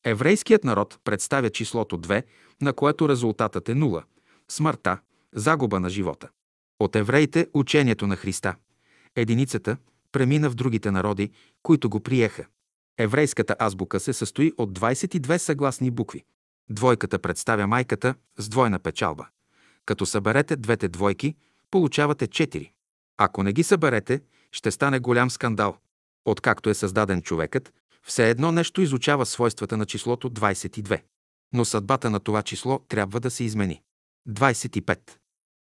Еврейският 0.05 0.65
народ 0.65 0.99
представя 1.05 1.51
числото 1.51 1.99
2, 1.99 2.23
на 2.63 2.73
което 2.73 3.09
резултатът 3.09 3.69
е 3.69 3.75
0. 3.75 4.03
Смъртта, 4.49 4.99
загуба 5.35 5.81
на 5.81 5.91
живота. 5.91 6.29
От 6.81 6.97
евреите 6.97 7.49
учението 7.55 8.07
на 8.07 8.17
Христа. 8.17 8.57
Единицата 9.17 9.77
премина 10.13 10.51
в 10.51 10.55
другите 10.55 10.91
народи, 10.91 11.31
които 11.63 11.91
го 11.91 12.01
приеха. 12.01 12.47
Еврейската 12.99 13.57
азбука 13.59 14.01
се 14.01 14.13
състои 14.13 14.53
от 14.59 14.79
22 14.79 15.37
съгласни 15.37 15.91
букви. 15.91 16.25
Двойката 16.71 17.19
представя 17.19 17.67
майката 17.67 18.15
с 18.39 18.49
двойна 18.49 18.79
печалба. 18.79 19.27
Като 19.87 20.07
съберете 20.07 20.57
двете 20.57 20.89
двойки, 20.89 21.35
получавате 21.71 22.29
4. 22.29 22.71
Ако 23.17 23.43
не 23.43 23.53
ги 23.53 23.63
съберете, 23.63 24.21
ще 24.53 24.71
стане 24.71 24.99
голям 24.99 25.31
скандал. 25.31 25.77
Откакто 26.25 26.71
е 26.71 26.75
създаден 26.75 27.23
човекът, 27.23 27.73
все 28.03 28.31
едно 28.31 28.53
нещо 28.53 28.81
изучава 28.81 29.27
свойствата 29.27 29.77
на 29.77 29.87
числото 29.87 30.31
22. 30.31 31.03
Но 31.53 31.65
съдбата 31.65 32.11
на 32.11 32.21
това 32.21 32.43
число 32.43 32.79
трябва 32.79 33.21
да 33.21 33.31
се 33.31 33.45
измени. 33.45 33.83
25. 34.29 34.99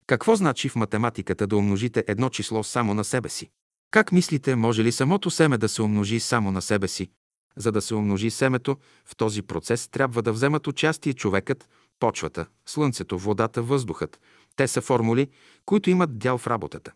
Какво 0.08 0.36
значи 0.36 0.70
в 0.70 0.76
математиката 0.76 1.48
да 1.48 1.58
умножите 1.58 2.04
едно 2.08 2.30
число 2.30 2.64
само 2.64 2.94
на 2.94 3.04
себе 3.04 3.30
си? 3.30 3.50
Как 3.92 4.12
мислите, 4.12 4.56
може 4.56 4.84
ли 4.84 4.92
самото 4.92 5.32
семе 5.32 5.58
да 5.58 5.70
се 5.70 5.82
умножи 5.82 6.20
само 6.20 6.52
на 6.52 6.62
себе 6.62 6.88
си? 6.88 7.10
За 7.56 7.72
да 7.72 7.82
се 7.82 7.96
умножи 7.96 8.30
семето, 8.30 8.78
в 9.06 9.16
този 9.16 9.42
процес 9.42 9.88
трябва 9.88 10.22
да 10.22 10.34
вземат 10.34 10.68
участие 10.68 11.14
човекът, 11.14 11.70
почвата, 12.04 12.46
слънцето, 12.66 13.18
водата, 13.18 13.62
въздухът. 13.62 14.20
Те 14.56 14.68
са 14.68 14.82
формули, 14.82 15.28
които 15.66 15.90
имат 15.90 16.18
дял 16.18 16.38
в 16.38 16.48
работата. 16.48 16.92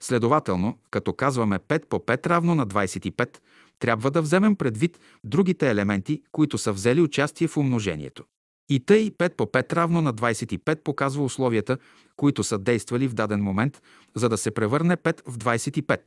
Следователно, 0.00 0.78
като 0.90 1.12
казваме 1.12 1.58
5 1.58 1.86
по 1.86 1.98
5 1.98 2.26
равно 2.26 2.54
на 2.54 2.66
25, 2.66 3.38
трябва 3.78 4.10
да 4.10 4.22
вземем 4.22 4.56
предвид 4.56 5.00
другите 5.24 5.70
елементи, 5.70 6.22
които 6.32 6.58
са 6.58 6.72
взели 6.72 7.00
участие 7.00 7.48
в 7.48 7.56
умножението. 7.56 8.24
И 8.68 8.80
тъй 8.80 9.10
5 9.10 9.36
по 9.36 9.46
5 9.46 9.72
равно 9.72 10.02
на 10.02 10.14
25 10.14 10.82
показва 10.82 11.24
условията, 11.24 11.78
които 12.16 12.44
са 12.44 12.58
действали 12.58 13.08
в 13.08 13.14
даден 13.14 13.42
момент, 13.42 13.82
за 14.14 14.28
да 14.28 14.38
се 14.38 14.50
превърне 14.50 14.96
5 14.96 15.30
в 15.30 15.38
25. 15.38 16.00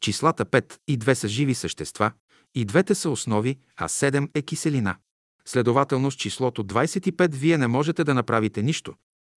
Числата 0.00 0.44
5 0.44 0.78
и 0.88 0.98
2 0.98 1.14
са 1.14 1.28
живи 1.28 1.54
същества, 1.54 2.12
и 2.54 2.64
двете 2.64 2.94
са 2.94 3.10
основи, 3.10 3.58
а 3.76 3.88
7 3.88 4.28
е 4.34 4.42
киселина. 4.42 4.96
Следователно 5.46 6.10
с 6.10 6.14
числото 6.14 6.64
25 6.64 7.34
вие 7.34 7.58
не 7.58 7.66
можете 7.66 8.04
да 8.04 8.14
направите 8.14 8.62
нищо, 8.62 8.94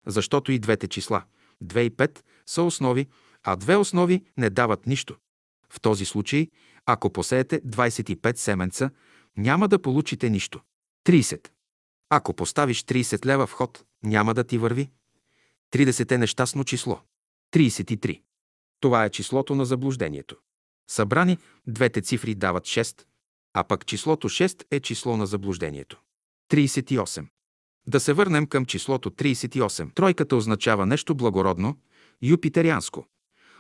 защото 0.08 0.52
и 0.52 0.60
двете 0.60 0.88
числа 0.88 1.24
2 1.64 1.80
и 1.80 1.92
5 1.92 2.20
са 2.46 2.64
основи, 2.64 3.08
а 3.44 3.56
две 3.56 3.76
основи 3.76 4.24
не 4.38 4.50
дават 4.50 4.88
нищо. 4.88 5.18
В 5.70 5.82
този 5.82 6.06
случай, 6.06 6.48
ако 6.86 7.10
посеете 7.10 7.62
25 7.62 8.38
семенца, 8.38 8.90
няма 9.38 9.68
да 9.68 9.82
получите 9.82 10.30
нищо. 10.30 10.62
30. 11.08 11.48
Ако 12.10 12.34
поставиш 12.34 12.84
30 12.84 13.26
лева 13.26 13.48
в 13.48 13.54
ход, 13.54 13.84
няма 14.04 14.34
да 14.34 14.44
ти 14.44 14.58
върви. 14.58 14.92
30 15.74 16.12
е 16.12 16.18
нещастно 16.18 16.64
число. 16.64 17.00
33. 17.54 18.22
Това 18.80 19.06
е 19.06 19.10
числото 19.10 19.56
на 19.56 19.66
заблуждението. 19.66 20.36
Събрани, 20.90 21.38
двете 21.68 22.02
цифри 22.02 22.36
дават 22.36 22.64
6, 22.64 23.04
а 23.54 23.64
пък 23.64 23.86
числото 23.86 24.30
6 24.30 24.64
е 24.72 24.80
число 24.80 25.18
на 25.18 25.26
заблуждението. 25.26 26.00
38. 26.52 27.26
Да 27.88 28.00
се 28.00 28.14
върнем 28.14 28.46
към 28.46 28.66
числото 28.66 29.10
38. 29.10 29.94
Тройката 29.94 30.36
означава 30.36 30.86
нещо 30.86 31.16
благородно, 31.16 31.78
юпитерианско. 32.22 33.06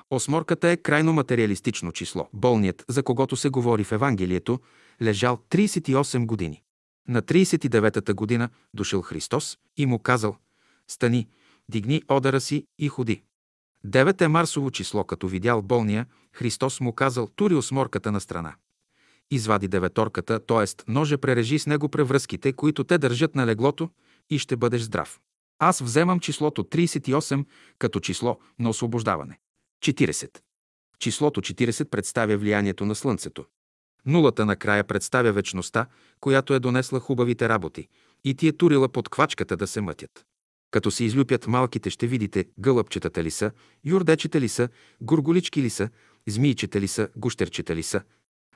Осморката 0.09 0.69
е 0.69 0.77
крайно 0.77 1.13
материалистично 1.13 1.91
число. 1.91 2.29
Болният, 2.33 2.85
за 2.87 3.03
когото 3.03 3.35
се 3.35 3.49
говори 3.49 3.83
в 3.83 3.91
Евангелието, 3.91 4.59
лежал 5.01 5.37
38 5.49 6.25
години. 6.25 6.63
На 7.07 7.21
39-та 7.21 8.13
година 8.13 8.49
дошъл 8.73 9.01
Христос 9.01 9.57
и 9.77 9.85
му 9.85 9.99
казал 9.99 10.37
«Стани, 10.87 11.27
дигни 11.69 12.03
одара 12.07 12.41
си 12.41 12.65
и 12.79 12.87
ходи». 12.87 13.23
Девет 13.83 14.21
е 14.21 14.27
Марсово 14.27 14.71
число, 14.71 15.03
като 15.03 15.27
видял 15.27 15.61
болния, 15.61 16.05
Христос 16.33 16.79
му 16.79 16.93
казал 16.93 17.27
«Тури 17.35 17.55
осморката 17.55 18.11
на 18.11 18.21
страна». 18.21 18.55
Извади 19.31 19.67
деветорката, 19.67 20.39
т.е. 20.39 20.91
ноже 20.91 21.17
прережи 21.17 21.59
с 21.59 21.67
него 21.67 21.89
превръзките, 21.89 22.53
които 22.53 22.83
те 22.83 22.97
държат 22.97 23.35
на 23.35 23.45
леглото 23.45 23.89
и 24.29 24.39
ще 24.39 24.55
бъдеш 24.57 24.81
здрав. 24.81 25.19
Аз 25.59 25.79
вземам 25.79 26.19
числото 26.19 26.63
38 26.63 27.45
като 27.79 27.99
число 27.99 28.39
на 28.59 28.69
освобождаване. 28.69 29.39
40. 29.83 30.39
Числото 30.99 31.41
40 31.41 31.89
представя 31.89 32.37
влиянието 32.37 32.85
на 32.85 32.95
Слънцето. 32.95 33.45
Нулата 34.05 34.45
накрая 34.45 34.83
представя 34.83 35.31
вечността, 35.31 35.85
която 36.19 36.53
е 36.53 36.59
донесла 36.59 36.99
хубавите 36.99 37.49
работи 37.49 37.87
и 38.23 38.35
ти 38.35 38.47
е 38.47 38.57
турила 38.57 38.89
под 38.89 39.09
квачката 39.09 39.57
да 39.57 39.67
се 39.67 39.81
мътят. 39.81 40.25
Като 40.71 40.91
се 40.91 41.03
излюпят 41.03 41.47
малките, 41.47 41.89
ще 41.89 42.07
видите 42.07 42.45
гълъбчетата 42.59 43.23
ли 43.23 43.31
са, 43.31 43.51
юрдечета 43.85 44.41
ли 44.41 44.49
са, 44.49 44.69
горголички 45.01 45.61
ли 45.61 45.69
са, 45.69 45.89
змийчета 46.27 46.81
ли 46.81 46.87
са, 46.87 47.09
гущерчета 47.17 47.75
ли 47.75 47.83
са. 47.83 48.01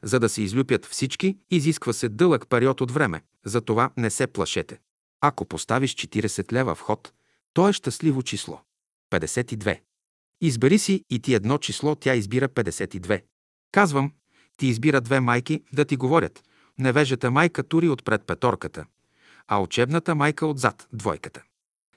За 0.03 0.19
да 0.19 0.29
се 0.29 0.41
излюпят 0.41 0.85
всички, 0.85 1.37
изисква 1.51 1.93
се 1.93 2.09
дълъг 2.09 2.47
период 2.49 2.81
от 2.81 2.91
време, 2.91 3.21
затова 3.45 3.89
не 3.97 4.09
се 4.09 4.27
плашете. 4.27 4.79
Ако 5.21 5.45
поставиш 5.45 5.95
40 5.95 6.53
лева 6.53 6.75
в 6.75 6.81
ход, 6.81 7.13
то 7.53 7.69
е 7.69 7.73
щастливо 7.73 8.23
число. 8.23 8.59
52. 9.11 9.79
Избери 10.41 10.79
си 10.79 11.03
и 11.09 11.19
ти 11.19 11.33
едно 11.33 11.57
число, 11.57 11.95
тя 11.95 12.15
избира 12.15 12.49
52. 12.49 13.23
Казвам, 13.71 14.11
ти 14.57 14.67
избира 14.67 15.01
две 15.01 15.19
майки 15.19 15.63
да 15.73 15.85
ти 15.85 15.95
говорят. 15.95 16.43
невежата 16.79 17.31
майка 17.31 17.63
тури 17.63 17.89
отпред 17.89 18.23
петорката, 18.27 18.85
а 19.47 19.61
учебната 19.61 20.15
майка 20.15 20.47
отзад 20.47 20.87
двойката. 20.93 21.43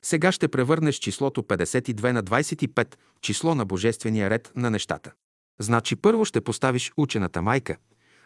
Сега 0.03 0.33
ще 0.33 0.49
превърнеш 0.49 0.97
числото 0.97 1.43
52 1.43 2.13
на 2.13 2.23
25, 2.23 2.95
число 3.21 3.55
на 3.55 3.65
божествения 3.65 4.31
ред 4.31 4.53
на 4.57 4.71
нещата. 4.71 5.13
Значи 5.59 5.97
първо 5.97 6.25
ще 6.25 6.41
поставиш 6.41 6.93
учената 6.97 7.43
майка, 7.43 7.77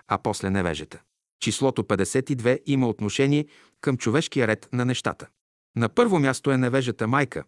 а 0.09 0.19
после 0.19 0.51
невежата. 0.51 1.01
Числото 1.41 1.83
52 1.83 2.63
има 2.67 2.89
отношение 2.89 3.47
към 3.81 3.97
човешкия 3.97 4.47
ред 4.47 4.69
на 4.73 4.85
нещата. 4.85 5.27
На 5.77 5.89
първо 5.89 6.19
място 6.19 6.51
е 6.51 6.57
невежата 6.57 7.09
майка, 7.09 7.45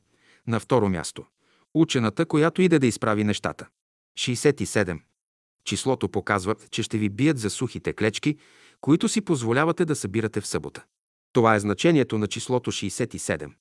на 0.47 0.61
второ 0.61 0.89
място– 0.89 1.25
учената, 1.75 2.27
която 2.27 2.63
иде 2.63 2.79
да 2.79 2.87
изправи 2.87 3.25
нещата. 3.25 3.69
67. 4.19 5.01
Числото 5.65 6.09
показва, 6.09 6.55
че 6.71 6.83
ще 6.83 6.99
ви 6.99 7.09
бият 7.09 7.39
за 7.39 7.51
сухите 7.51 7.93
клечки, 7.93 8.37
които 8.81 9.09
си 9.09 9.21
позволявате 9.21 9.85
да 9.85 9.97
събирате 9.97 10.41
в 10.41 10.47
събота. 10.47 10.85
Това 11.33 11.55
е 11.55 11.61
значението 11.61 12.19
на 12.19 12.27
числото 12.27 12.73
67. 12.73 13.53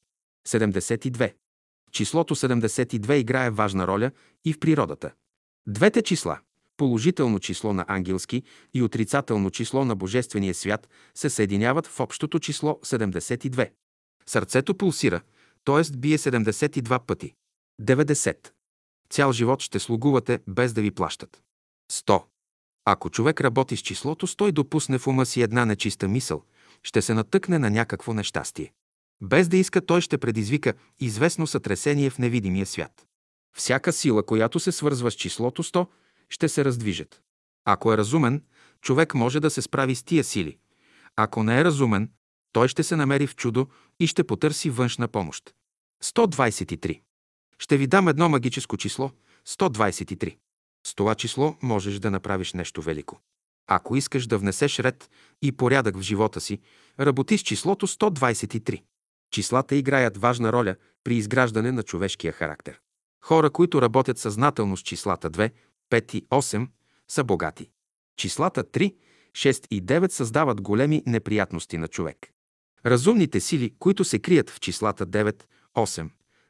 72. 0.47 1.33
Числото 1.91 2.35
72 2.35 3.13
играе 3.13 3.49
важна 3.49 3.87
роля 3.87 4.11
и 4.45 4.53
в 4.53 4.59
природата. 4.59 5.11
Двете 5.67 6.01
числа– 6.01 6.39
положително 6.77 7.39
число 7.39 7.73
на 7.73 7.85
ангелски 7.87 8.43
и 8.73 8.83
отрицателно 8.83 9.51
число 9.51 9.85
на 9.85 9.95
божествения 9.95 10.53
свят– 10.53 10.89
се 11.15 11.29
съединяват 11.29 11.87
в 11.87 11.99
общото 11.99 12.39
число 12.39 12.79
72. 12.83 13.69
Сърцето 14.25 14.77
пулсира, 14.77 15.21
т.е. 15.65 15.97
бие 15.97 16.17
72 16.17 17.05
пъти. 17.05 17.33
90. 17.81 18.51
Цял 19.09 19.31
живот 19.31 19.61
ще 19.61 19.79
слугувате 19.79 20.39
без 20.47 20.73
да 20.73 20.81
ви 20.81 20.91
плащат. 20.91 21.41
100. 21.91 22.23
Ако 22.85 23.09
човек 23.09 23.41
работи 23.41 23.77
с 23.77 23.79
числото 23.79 24.27
100 24.27 24.49
и 24.49 24.51
допусне 24.51 24.97
в 24.97 25.07
ума 25.07 25.25
си 25.25 25.41
една 25.41 25.65
нечиста 25.65 26.07
мисъл, 26.07 26.43
ще 26.83 27.01
се 27.01 27.13
натъкне 27.13 27.59
на 27.59 27.69
някакво 27.69 28.13
нещастие. 28.13 28.73
Без 29.21 29.47
да 29.47 29.57
иска, 29.57 29.85
той 29.85 30.01
ще 30.01 30.17
предизвика 30.17 30.73
известно 30.99 31.47
сътресение 31.47 32.09
в 32.09 32.17
невидимия 32.17 32.65
свят. 32.65 33.07
Всяка 33.57 33.93
сила, 33.93 34.25
която 34.25 34.59
се 34.59 34.71
свързва 34.71 35.11
с 35.11 35.15
числото 35.15 35.63
100, 35.63 35.87
ще 36.31 36.49
се 36.49 36.65
раздвижат. 36.65 37.21
Ако 37.65 37.93
е 37.93 37.97
разумен, 37.97 38.43
човек 38.81 39.13
може 39.13 39.39
да 39.39 39.49
се 39.49 39.61
справи 39.61 39.95
с 39.95 40.03
тия 40.03 40.23
сили. 40.23 40.57
Ако 41.15 41.43
не 41.43 41.59
е 41.59 41.63
разумен, 41.63 42.11
той 42.53 42.67
ще 42.67 42.83
се 42.83 42.95
намери 42.95 43.27
в 43.27 43.35
чудо 43.35 43.67
и 43.99 44.07
ще 44.07 44.23
потърси 44.23 44.69
външна 44.69 45.07
помощ. 45.07 45.53
123. 46.03 47.01
Ще 47.59 47.77
ви 47.77 47.87
дам 47.87 48.07
едно 48.07 48.29
магическо 48.29 48.77
число– 48.77 49.11
123. 49.47 50.37
С 50.87 50.95
това 50.95 51.15
число 51.15 51.55
можеш 51.61 51.99
да 51.99 52.11
направиш 52.11 52.53
нещо 52.53 52.81
велико. 52.81 53.19
Ако 53.67 53.95
искаш 53.95 54.27
да 54.27 54.37
внесеш 54.37 54.79
ред 54.79 55.09
и 55.41 55.51
порядък 55.51 55.97
в 55.97 56.01
живота 56.01 56.41
си, 56.41 56.59
работи 56.99 57.37
с 57.37 57.41
числото 57.41 57.87
123. 57.87 58.83
Числата 59.31 59.75
играят 59.75 60.17
важна 60.17 60.53
роля 60.53 60.75
при 61.03 61.15
изграждане 61.15 61.71
на 61.71 61.83
човешкия 61.83 62.33
характер. 62.33 62.79
Хора, 63.23 63.49
които 63.49 63.81
работят 63.81 64.17
съзнателно 64.17 64.77
с 64.77 64.81
числата 64.81 65.31
2, 65.31 65.51
5 65.91 66.15
и 66.15 66.25
8, 66.25 66.67
са 67.07 67.23
богати. 67.23 67.69
Числата 68.17 68.63
3, 68.63 68.95
6 69.31 69.67
и 69.71 69.83
9 69.83 70.07
създават 70.07 70.61
големи 70.61 71.03
неприятности 71.05 71.77
на 71.77 71.87
човек. 71.87 72.17
Разумните 72.85 73.39
сили, 73.39 73.73
които 73.79 74.03
се 74.03 74.19
крият 74.19 74.49
в 74.49 74.59
числата 74.59 75.07
9, 75.07 75.43
8, 75.75 76.09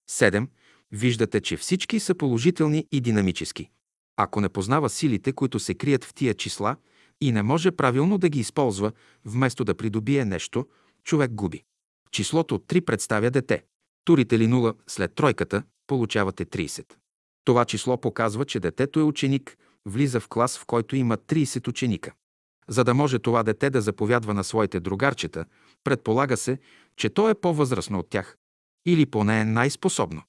7, 0.09 0.47
виждате, 0.91 1.41
че 1.41 1.57
всички 1.57 1.99
са 1.99 2.15
положителни 2.15 2.87
и 2.91 3.01
динамически. 3.01 3.69
Ако 4.17 4.41
не 4.41 4.49
познава 4.49 4.89
силите, 4.89 5.33
които 5.33 5.59
се 5.59 5.73
крият 5.73 6.03
в 6.03 6.13
тия 6.13 6.33
числа 6.33 6.75
и 7.21 7.31
не 7.31 7.43
може 7.43 7.71
правилно 7.71 8.17
да 8.17 8.29
ги 8.29 8.39
използва, 8.39 8.91
вместо 9.25 9.63
да 9.63 9.75
придобие 9.75 10.25
нещо, 10.25 10.67
човек 11.03 11.31
губи. 11.31 11.63
Числото 12.11 12.59
3 12.59 12.85
представя 12.85 13.31
дете. 13.31 13.63
Турите 14.05 14.39
ли 14.39 14.47
0 14.47 14.75
след 14.87 15.15
тройката, 15.15 15.63
получавате 15.87 16.45
30. 16.45 17.00
Това 17.43 17.65
число 17.65 17.97
показва, 17.97 18.45
че 18.45 18.59
детето 18.59 18.99
е 18.99 19.03
ученик, 19.03 19.57
влиза 19.85 20.19
в 20.19 20.27
клас, 20.27 20.57
в 20.57 20.65
който 20.65 20.95
има 20.95 21.17
30 21.17 21.67
ученика. 21.67 22.11
За 22.67 22.83
да 22.83 22.93
може 22.93 23.19
това 23.19 23.43
дете 23.43 23.69
да 23.69 23.81
заповядва 23.81 24.33
на 24.33 24.43
своите 24.43 24.79
другарчета, 24.79 25.45
предполага 25.83 26.37
се, 26.37 26.59
че 26.95 27.09
то 27.09 27.29
е 27.29 27.35
по-възрастно 27.35 27.99
от 27.99 28.09
тях 28.09 28.37
или 28.85 29.05
поне 29.05 29.39
е 29.39 29.45
най-способно. 29.45 30.21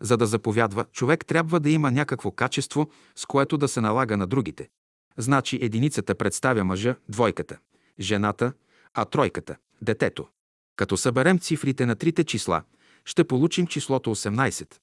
За 0.00 0.16
да 0.16 0.26
заповядва, 0.26 0.84
човек 0.84 1.26
трябва 1.26 1.60
да 1.60 1.70
има 1.70 1.90
някакво 1.90 2.30
качество, 2.30 2.90
с 3.16 3.26
което 3.26 3.58
да 3.58 3.68
се 3.68 3.80
налага 3.80 4.16
на 4.16 4.26
другите. 4.26 4.68
Значи 5.16 5.58
единицата 5.62 6.14
представя 6.14 6.64
мъжа, 6.64 6.96
двойката, 7.08 7.58
жената, 8.00 8.52
а 8.94 9.04
тройката– 9.04 9.56
детето. 9.82 10.28
Като 10.76 10.96
съберем 10.96 11.38
цифрите 11.38 11.86
на 11.86 11.96
трите 11.96 12.24
числа, 12.24 12.62
ще 13.04 13.24
получим 13.24 13.66
числото 13.66 14.14
18, 14.14 14.74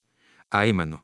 а 0.51 0.65
именно 0.65 0.99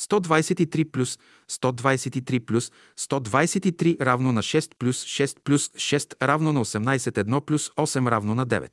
123 0.00 0.90
плюс 0.90 1.18
123 1.50 2.40
плюс 2.40 2.72
123 2.98 4.00
равно 4.00 4.32
на 4.32 4.42
6 4.42 4.74
плюс 4.78 5.04
6 5.04 5.40
плюс 5.44 5.70
6 5.70 6.26
равно 6.26 6.52
на 6.52 6.64
18 6.64 7.24
1 7.24 7.40
плюс 7.40 7.70
8 7.70 8.10
равно 8.10 8.34
на 8.34 8.46
9. 8.46 8.70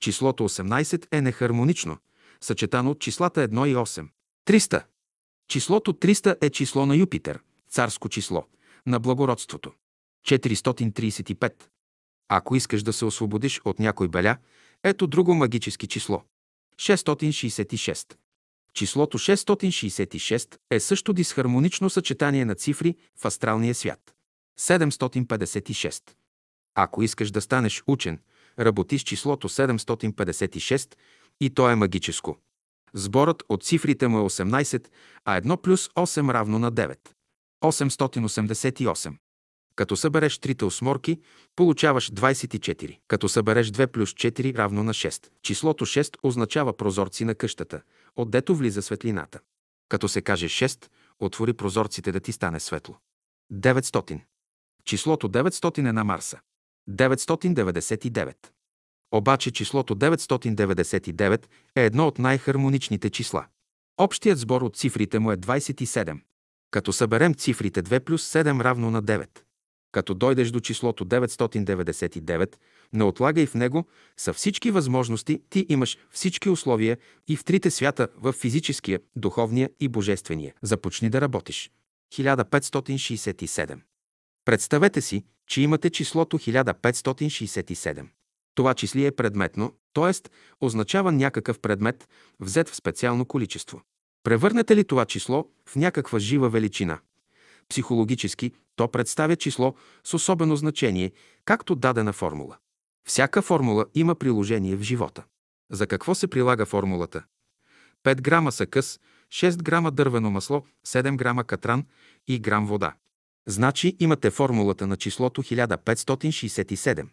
Числото 0.00 0.48
18 0.48 1.06
е 1.12 1.20
нехармонично, 1.20 1.98
съчетано 2.40 2.90
от 2.90 3.00
числата 3.00 3.48
1 3.48 3.66
и 3.68 3.74
8. 3.74 4.08
300. 4.46 4.84
Числото 5.48 5.92
300 5.92 6.36
е 6.40 6.50
число 6.50 6.86
на 6.86 6.96
Юпитер, 6.96 7.40
царско 7.70 8.08
число, 8.08 8.44
на 8.86 9.00
благородството. 9.00 9.72
435. 10.26 11.52
Ако 12.28 12.56
искаш 12.56 12.82
да 12.82 12.92
се 12.92 13.04
освободиш 13.04 13.60
от 13.64 13.78
някой 13.78 14.08
беля, 14.08 14.36
ето 14.84 15.06
друго 15.06 15.34
магически 15.34 15.86
число. 15.86 16.22
666. 16.76 18.14
Числото 18.78 19.18
666 19.18 20.56
е 20.70 20.80
също 20.80 21.12
дисхармонично 21.12 21.90
съчетание 21.90 22.44
на 22.44 22.54
цифри 22.54 22.94
в 23.20 23.24
астралния 23.24 23.74
свят. 23.74 24.14
756. 24.60 26.02
Ако 26.74 27.02
искаш 27.02 27.30
да 27.30 27.40
станеш 27.40 27.82
учен, 27.86 28.18
работи 28.58 28.98
с 28.98 29.02
числото 29.02 29.48
756 29.48 30.94
и 31.40 31.50
то 31.50 31.70
е 31.70 31.74
магическо. 31.74 32.38
Сборът 32.94 33.42
от 33.48 33.64
цифрите 33.64 34.08
му 34.08 34.18
е 34.18 34.22
18, 34.22 34.88
а 35.24 35.40
1 35.40 35.56
плюс 35.56 35.88
8 35.88 36.32
равно 36.32 36.58
на 36.58 36.72
9. 36.72 36.98
888. 37.64 39.14
Като 39.76 39.96
събереш 39.96 40.38
трите 40.38 40.64
осморки, 40.64 41.20
получаваш 41.56 42.10
24. 42.10 42.98
Като 43.08 43.28
събереш 43.28 43.70
2 43.70 43.86
плюс 43.86 44.12
4 44.12 44.56
равно 44.56 44.82
на 44.82 44.94
6. 44.94 45.28
Числото 45.42 45.86
6 45.86 46.16
означава 46.22 46.76
прозорци 46.76 47.24
на 47.24 47.34
къщата, 47.34 47.82
отдето 48.18 48.54
влиза 48.54 48.82
светлината. 48.82 49.40
Като 49.88 50.08
се 50.08 50.22
каже 50.22 50.48
6, 50.48 50.88
отвори 51.20 51.52
прозорците 51.52 52.12
да 52.12 52.20
ти 52.20 52.32
стане 52.32 52.60
светло. 52.60 52.96
900. 53.52 54.20
Числото 54.84 55.28
900 55.28 55.78
е 55.78 55.92
на 55.92 56.04
Марса. 56.04 56.40
999. 56.90 58.34
Обаче 59.12 59.50
числото 59.50 59.96
999 59.96 61.46
е 61.76 61.84
едно 61.84 62.06
от 62.06 62.18
най-хармоничните 62.18 63.10
числа. 63.10 63.46
Общият 63.98 64.38
сбор 64.38 64.62
от 64.62 64.76
цифрите 64.76 65.18
му 65.18 65.32
е 65.32 65.36
27. 65.36 66.20
Като 66.70 66.92
съберем 66.92 67.34
цифрите 67.34 67.82
2 67.82 68.00
плюс 68.00 68.32
7 68.32 68.64
равно 68.64 68.90
на 68.90 69.02
9. 69.02 69.28
Като 69.92 70.14
дойдеш 70.14 70.50
до 70.50 70.60
числото 70.60 71.06
999, 71.06 72.56
не 72.92 73.04
отлагай 73.04 73.46
в 73.46 73.54
него 73.54 73.86
са 74.16 74.32
всички 74.32 74.70
възможности, 74.70 75.40
ти 75.50 75.66
имаш 75.68 75.98
всички 76.10 76.50
условия 76.50 76.98
и 77.28 77.36
в 77.36 77.44
трите 77.44 77.70
свята, 77.70 78.08
в 78.16 78.32
физическия, 78.32 79.00
духовния 79.16 79.70
и 79.80 79.88
божествения. 79.88 80.54
Започни 80.62 81.10
да 81.10 81.20
работиш. 81.20 81.70
1567. 82.14 83.78
Представете 84.44 85.00
си, 85.00 85.24
че 85.46 85.62
имате 85.62 85.90
числото 85.90 86.38
1567. 86.38 88.06
Това 88.54 88.74
числие 88.74 89.06
е 89.06 89.12
предметно, 89.12 89.72
т.е. 89.94 90.12
означава 90.60 91.12
някакъв 91.12 91.58
предмет, 91.58 92.08
взет 92.40 92.68
в 92.68 92.76
специално 92.76 93.24
количество. 93.24 93.82
Превърнете 94.22 94.76
ли 94.76 94.84
това 94.84 95.04
число 95.04 95.44
в 95.66 95.76
някаква 95.76 96.18
жива 96.18 96.48
величина? 96.48 96.98
Психологически 97.68 98.52
то 98.76 98.88
представя 98.88 99.36
число 99.36 99.74
с 100.04 100.14
особено 100.14 100.56
значение, 100.56 101.12
както 101.44 101.74
дадена 101.74 102.12
формула. 102.12 102.56
Всяка 103.08 103.42
формула 103.42 103.86
има 103.94 104.14
приложение 104.14 104.76
в 104.76 104.82
живота. 104.82 105.24
За 105.70 105.86
какво 105.86 106.14
се 106.14 106.28
прилага 106.28 106.66
формулата? 106.66 107.24
5 108.04 108.20
грама 108.20 108.52
съкъс, 108.52 109.00
6 109.32 109.62
грама 109.62 109.90
дървено 109.90 110.30
масло, 110.30 110.62
7 110.86 111.16
грама 111.16 111.44
катран 111.44 111.84
и 112.26 112.38
грам 112.38 112.66
вода. 112.66 112.94
Значи 113.46 113.96
имате 114.00 114.30
формулата 114.30 114.86
на 114.86 114.96
числото 114.96 115.42
1567, 115.42 117.08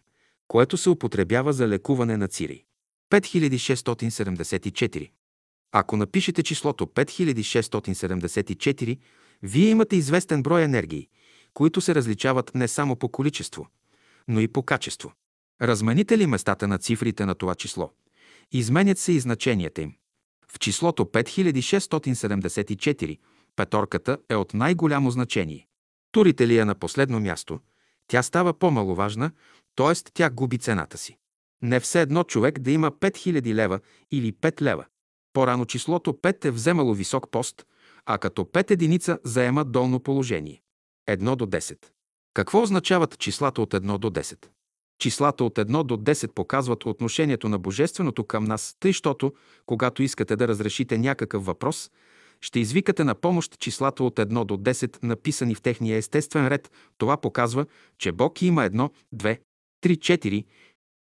което 0.47 0.77
се 0.77 0.89
употребява 0.89 1.53
за 1.53 1.67
лекуване 1.67 2.17
на 2.17 2.27
цири. 2.27 2.63
5674. 3.11 5.11
Ако 5.71 5.97
напишете 5.97 6.43
числото 6.43 6.85
5674, 6.85 8.99
вие 9.43 9.69
имате 9.69 9.95
известен 9.95 10.43
брой 10.43 10.63
енергии, 10.63 11.07
които 11.53 11.81
се 11.81 11.95
различават 11.95 12.51
не 12.55 12.67
само 12.67 12.95
по 12.95 13.09
количество, 13.09 13.67
но 14.27 14.39
и 14.39 14.47
по 14.47 14.63
качество. 14.63 15.13
Размените 15.61 16.17
ли 16.17 16.27
местата 16.27 16.67
на 16.67 16.77
цифрите 16.77 17.25
на 17.25 17.35
това 17.35 17.55
число? 17.55 17.91
Изменят 18.51 18.97
се 18.97 19.11
и 19.11 19.19
значенията 19.19 19.81
им. 19.81 19.93
В 20.47 20.59
числото 20.59 21.05
5674 21.05 23.19
петорката 23.55 24.17
е 24.29 24.35
от 24.35 24.53
най-голямо 24.53 25.11
значение. 25.11 25.67
Турите 26.11 26.47
ли 26.47 26.57
я 26.57 26.65
на 26.65 26.75
последно 26.75 27.19
място, 27.19 27.59
тя 28.07 28.23
става 28.23 28.53
по-маловажна, 28.53 29.31
т.е. 29.75 29.93
тя 30.13 30.29
губи 30.29 30.57
цената 30.57 30.97
си. 30.97 31.17
Не 31.61 31.79
все 31.79 32.01
едно 32.01 32.23
човек 32.23 32.59
да 32.59 32.71
има 32.71 32.91
5000 32.91 33.53
лева 33.53 33.79
или 34.11 34.33
5 34.33 34.61
лева. 34.61 34.85
По-рано 35.33 35.65
числото 35.65 36.13
5 36.13 36.45
е 36.45 36.51
вземало 36.51 36.93
висок 36.93 37.31
пост, 37.31 37.65
а 38.05 38.17
като 38.17 38.41
5 38.41 38.71
единица 38.71 39.19
заема 39.23 39.65
долно 39.65 39.99
положение. 39.99 40.61
1 41.09 41.35
до 41.35 41.45
10. 41.45 41.77
Какво 42.33 42.61
означават 42.61 43.19
числата 43.19 43.61
от 43.61 43.73
1 43.73 43.97
до 43.97 44.09
10? 44.09 44.45
Числата 44.99 45.43
от 45.43 45.55
1 45.55 45.83
до 45.83 45.97
10 45.97 46.31
показват 46.31 46.85
отношението 46.85 47.49
на 47.49 47.59
Божественото 47.59 48.23
към 48.23 48.43
нас, 48.43 48.75
тъй, 48.79 48.93
щото, 48.93 49.33
когато 49.65 50.03
искате 50.03 50.35
да 50.35 50.47
разрешите 50.47 50.97
някакъв 50.97 51.45
въпрос, 51.45 51.91
ще 52.41 52.59
извикате 52.59 53.03
на 53.03 53.15
помощ 53.15 53.59
числата 53.59 54.03
от 54.03 54.15
1 54.15 54.45
до 54.45 54.57
10, 54.57 55.03
написани 55.03 55.55
в 55.55 55.61
техния 55.61 55.97
естествен 55.97 56.47
ред. 56.47 56.71
Това 56.97 57.17
показва, 57.17 57.65
че 57.97 58.11
Бог 58.11 58.41
има 58.41 58.61
1, 58.61 58.89
2, 59.15 59.39
3, 59.83 59.97
4, 59.97 60.45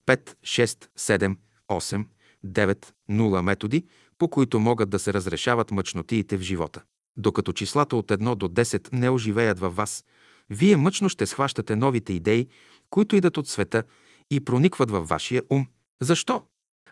5, 0.07 0.35
6, 0.43 0.87
7, 0.97 1.35
8, 1.69 2.05
9, 2.45 2.85
0 3.09 3.41
методи, 3.41 3.85
по 4.17 4.27
които 4.27 4.59
могат 4.59 4.89
да 4.89 4.99
се 4.99 5.13
разрешават 5.13 5.71
мъчнотиите 5.71 6.37
в 6.37 6.41
живота. 6.41 6.81
Докато 7.17 7.53
числата 7.53 7.95
от 7.95 8.07
1 8.07 8.35
до 8.35 8.47
10 8.47 8.93
не 8.93 9.09
оживеят 9.09 9.59
във 9.59 9.75
вас, 9.75 10.05
вие 10.49 10.77
мъчно 10.77 11.09
ще 11.09 11.25
схващате 11.25 11.75
новите 11.75 12.13
идеи, 12.13 12.47
които 12.89 13.15
идат 13.15 13.37
от 13.37 13.47
света 13.47 13.83
и 14.31 14.39
проникват 14.39 14.91
във 14.91 15.07
вашия 15.07 15.43
ум. 15.49 15.67
Защо? 16.01 16.43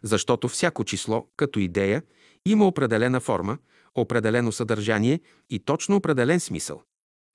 Защото 0.04 0.48
всяко 0.48 0.84
число, 0.84 1.28
като 1.38 1.60
идея, 1.60 2.04
има 2.46 2.68
определена 2.68 3.20
форма, 3.20 3.58
определено 3.96 4.52
съдържание 4.52 5.20
и 5.50 5.60
точно 5.60 5.96
определен 5.96 6.40
смисъл. 6.40 6.82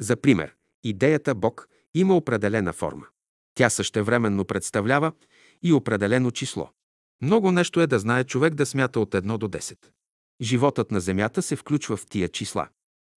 За 0.00 0.16
пример, 0.16 0.54
идеята 0.84 1.34
Бог 1.34 1.68
има 1.94 2.16
определена 2.16 2.72
форма. 2.72 3.06
Тя 3.54 3.70
същевременно 3.70 4.44
представлява 4.44 5.12
и 5.62 5.72
определено 5.72 6.30
число. 6.30 6.70
Много 7.22 7.52
нещо 7.52 7.80
е 7.80 7.86
да 7.86 7.98
знае 7.98 8.24
човек 8.24 8.54
да 8.54 8.66
смята 8.66 9.00
от 9.00 9.10
1 9.10 9.38
до 9.38 9.48
10. 9.48 9.78
Животът 10.40 10.90
на 10.90 11.00
Земята 11.00 11.42
се 11.42 11.56
включва 11.56 11.96
в 11.96 12.06
тия 12.06 12.28
числа. 12.28 12.68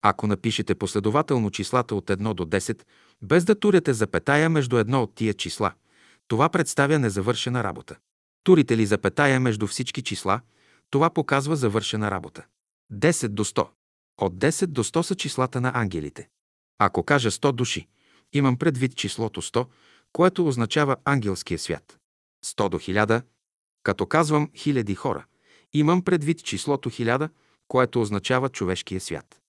Ако 0.07 0.27
напишете 0.27 0.75
последователно 0.75 1.51
числата 1.51 1.95
от 1.95 2.05
1 2.05 2.33
до 2.33 2.45
10, 2.45 2.83
без 3.21 3.45
да 3.45 3.59
туряте 3.59 3.93
запетая 3.93 4.49
между 4.49 4.77
едно 4.77 5.03
от 5.03 5.15
тия 5.15 5.33
числа, 5.33 5.73
това 6.27 6.49
представя 6.49 6.99
незавършена 6.99 7.63
работа. 7.63 7.95
Турите 8.43 8.77
ли 8.77 8.85
запетая 8.85 9.39
между 9.39 9.67
всички 9.67 10.01
числа, 10.01 10.41
това 10.89 11.09
показва 11.09 11.55
завършена 11.55 12.11
работа. 12.11 12.45
10 12.93 13.27
до 13.27 13.45
100. 13.45 13.67
От 14.21 14.35
10 14.35 14.65
до 14.65 14.83
100 14.83 15.01
са 15.01 15.15
числата 15.15 15.61
на 15.61 15.71
ангелите. 15.75 16.29
Ако 16.79 17.03
кажа 17.03 17.31
100 17.31 17.51
души, 17.51 17.87
имам 18.33 18.57
предвид 18.57 18.95
числото 18.95 19.41
100, 19.41 19.67
което 20.13 20.47
означава 20.47 20.95
ангелския 21.05 21.59
свят. 21.59 21.97
100 22.45 22.69
до 22.69 22.79
1000, 22.79 23.23
като 23.83 24.05
казвам 24.05 24.49
хиляди 24.55 24.95
хора, 24.95 25.25
имам 25.73 26.01
предвид 26.01 26.43
числото 26.43 26.89
1000, 26.89 27.29
което 27.67 28.01
означава 28.01 28.49
човешкия 28.49 29.01
свят. 29.01 29.41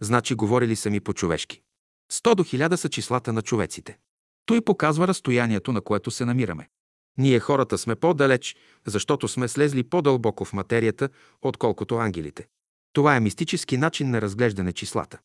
Значи 0.00 0.34
говорили 0.34 0.76
са 0.76 0.90
ми 0.90 1.00
по-човешки. 1.00 1.60
100 2.12 2.34
до 2.34 2.44
1000 2.44 2.74
са 2.74 2.88
числата 2.88 3.32
на 3.32 3.42
човеците. 3.42 3.98
Той 4.46 4.60
показва 4.60 5.08
разстоянието, 5.08 5.72
на 5.72 5.80
което 5.80 6.10
се 6.10 6.24
намираме. 6.24 6.68
Ние 7.18 7.40
хората 7.40 7.78
сме 7.78 7.94
по-далеч, 7.94 8.56
защото 8.86 9.28
сме 9.28 9.48
слезли 9.48 9.82
по-дълбоко 9.82 10.44
в 10.44 10.52
материята, 10.52 11.08
отколкото 11.42 11.96
ангелите. 11.96 12.46
Това 12.92 13.16
е 13.16 13.20
мистически 13.20 13.76
начин 13.76 14.10
на 14.10 14.20
разглеждане 14.20 14.72
числата. 14.72 15.18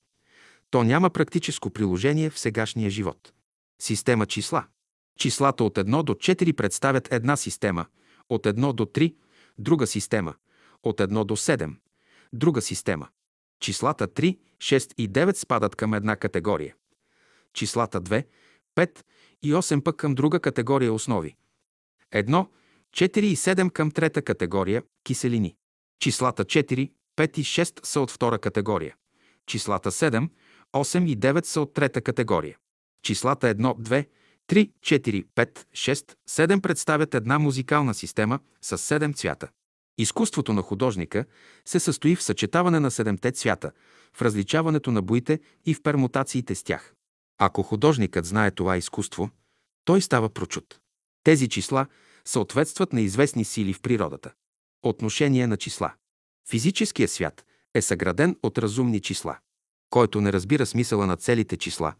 То 0.72 0.84
няма 0.84 1.10
практическо 1.10 1.70
приложение 1.70 2.30
в 2.30 2.40
сегашния 2.40 2.90
живот. 2.90 3.34
Система 3.82 4.26
числа. 4.26 4.66
Числата 5.20 5.64
от 5.64 5.76
1 5.78 6.04
до 6.04 6.14
4 6.14 6.54
представят 6.54 7.12
една 7.12 7.38
система, 7.38 7.86
от 8.30 8.46
1 8.46 8.74
до 8.74 8.86
3– 8.86 9.16
друга 9.58 9.88
система, 9.88 10.34
от 10.84 10.98
1 10.98 11.24
до 11.24 11.36
7– 11.36 11.76
друга 12.34 12.62
система. 12.62 13.08
Числата 13.60 14.07
3, 14.07 14.40
6 14.57 14.94
и 14.98 15.10
9 15.10 15.38
спадат 15.38 15.76
към 15.76 15.94
една 15.94 16.15
категория. 16.15 16.76
Числата 17.53 18.02
2, 18.02 18.26
5 18.76 19.03
и 19.44 19.53
8 19.53 19.84
пък 19.84 19.98
към 19.98 20.15
друга 20.15 20.40
категория 20.40 20.94
основи. 20.94 21.36
1, 22.14 22.48
4 22.94 23.19
и 23.19 23.36
7 23.36 23.72
към 23.72 23.91
трета 23.91 24.22
категория– 24.22 24.84
киселини. 25.03 25.56
Числата 25.99 26.45
4, 26.45 26.91
5 27.18 27.40
и 27.40 27.44
6 27.44 27.86
са 27.86 28.02
от 28.02 28.11
втора 28.11 28.40
категория. 28.40 28.95
Числата 29.45 29.91
7, 29.91 30.30
8 30.73 31.10
и 31.10 31.18
9 31.18 31.45
са 31.45 31.61
от 31.61 31.73
трета 31.73 32.02
категория. 32.02 32.57
Числата 33.03 33.56
1, 33.56 33.77
2, 33.77 34.07
3, 34.48 34.72
4, 34.81 35.26
5, 35.36 35.65
6, 35.72 36.15
7 36.30 36.61
представят 36.61 37.15
една 37.15 37.40
музикална 37.40 37.94
система 37.94 38.40
с 38.61 38.77
7 38.77 39.15
цвята. 39.15 39.49
Изкуството 39.99 40.53
на 40.53 40.61
художника 40.61 41.26
се 41.65 41.80
състои 41.80 42.15
в 42.15 42.23
съчетаване 42.23 42.80
на 42.80 42.91
седемте 42.91 43.31
цвята, 43.31 43.71
в 44.13 44.21
различаването 44.21 44.91
на 44.91 45.01
боите 45.01 45.39
и 45.65 45.73
в 45.73 45.81
пермутациите 45.84 46.55
с 46.55 46.63
тях. 46.63 46.93
Ако 47.38 47.63
художникът 47.63 48.26
знае 48.26 48.51
това 48.51 48.77
изкуство, 48.77 49.30
той 49.85 50.01
става 50.01 50.30
прочут. 50.30 50.80
Тези 51.23 51.49
числа 51.49 51.85
съответстват 52.26 52.93
на 52.93 53.01
известни 53.01 53.45
сили 53.45 53.73
в 53.73 53.81
природата. 53.81 54.31
Отношение 54.84 55.47
на 55.47 55.57
числа. 55.57 55.93
Физическият 56.49 57.11
свят 57.11 57.45
е 57.76 57.81
съграден 57.81 58.35
от 58.43 58.57
разумни 58.57 58.99
числа. 58.99 59.38
Който 59.89 60.21
не 60.21 60.34
разбира 60.34 60.65
смисъла 60.65 61.05
на 61.05 61.17
целите 61.17 61.57
числа, 61.57 61.93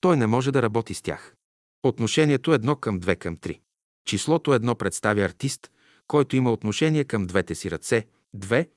той 0.00 0.16
не 0.16 0.26
може 0.26 0.52
да 0.52 0.62
работи 0.62 0.94
с 0.94 1.02
тях. 1.02 1.34
Отношението 1.82 2.52
едно 2.52 2.76
към 2.76 3.00
2 3.00 3.16
към 3.16 3.36
3. 3.36 3.60
Числото 4.04 4.54
едно 4.54 4.74
представя 4.74 5.22
артист, 5.22 5.70
който 6.08 6.36
има 6.36 6.52
отношение 6.52 7.04
към 7.04 7.26
двете 7.26 7.54
си 7.54 7.70
ръце, 7.70 8.06
2, 8.36 8.68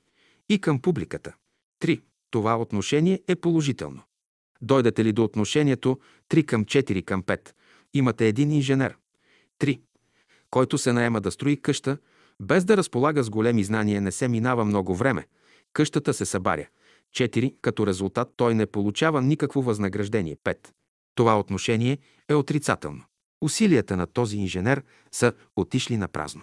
и 0.48 0.60
към 0.60 0.80
публиката. 0.80 1.34
3. 1.82 2.02
Това 2.30 2.56
отношение 2.60 3.20
е 3.28 3.36
положително. 3.36 4.02
Дойдете 4.60 5.04
ли 5.04 5.12
до 5.12 5.24
отношението 5.24 5.98
3 6.30 6.44
към 6.44 6.64
4 6.64 7.04
към 7.04 7.22
5, 7.22 7.52
имате 7.94 8.28
един 8.28 8.52
инженер. 8.52 8.96
3. 9.60 9.80
Който 10.50 10.78
се 10.78 10.92
наема 10.92 11.20
да 11.20 11.30
строи 11.30 11.56
къща, 11.56 11.98
без 12.42 12.64
да 12.64 12.76
разполага 12.76 13.22
с 13.22 13.30
големи 13.30 13.64
знания, 13.64 14.00
не 14.00 14.12
се 14.12 14.28
минава 14.28 14.64
много 14.64 14.94
време. 14.94 15.26
Къщата 15.72 16.14
се 16.14 16.24
събаря. 16.24 16.66
4. 17.16 17.54
Като 17.62 17.86
резултат 17.86 18.32
той 18.36 18.54
не 18.54 18.66
получава 18.66 19.22
никакво 19.22 19.62
възнаграждение. 19.62 20.36
5. 20.36 20.68
Това 21.14 21.38
отношение 21.38 21.98
е 22.28 22.34
отрицателно. 22.34 23.04
Усилията 23.40 23.96
на 23.96 24.06
този 24.06 24.36
инженер 24.36 24.82
са 25.12 25.32
отишли 25.56 25.96
на 25.96 26.08
празно. 26.08 26.42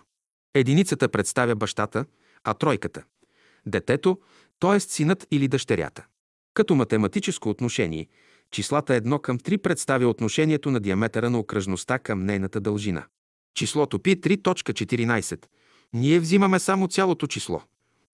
Единицата 0.54 1.10
представя 1.10 1.56
бащата, 1.56 2.06
а 2.44 2.54
тройката– 2.54 3.04
детето, 3.66 4.20
т.е. 4.60 4.80
синът 4.80 5.28
или 5.32 5.48
дъщерята. 5.48 6.06
Като 6.54 6.76
математическо 6.76 7.50
отношение, 7.50 8.08
числата 8.52 9.02
1 9.02 9.22
към 9.22 9.40
3 9.40 9.58
представя 9.58 10.08
отношението 10.08 10.72
на 10.72 10.80
диаметъра 10.80 11.30
на 11.30 11.40
окръжността 11.40 12.00
към 12.00 12.26
нейната 12.26 12.60
дължина. 12.60 13.06
Числото 13.54 14.00
π 14.00 14.04
3.14. 14.04 15.46
Ние 15.94 16.20
взимаме 16.20 16.60
само 16.60 16.88
цялото 16.88 17.28
число. 17.28 17.62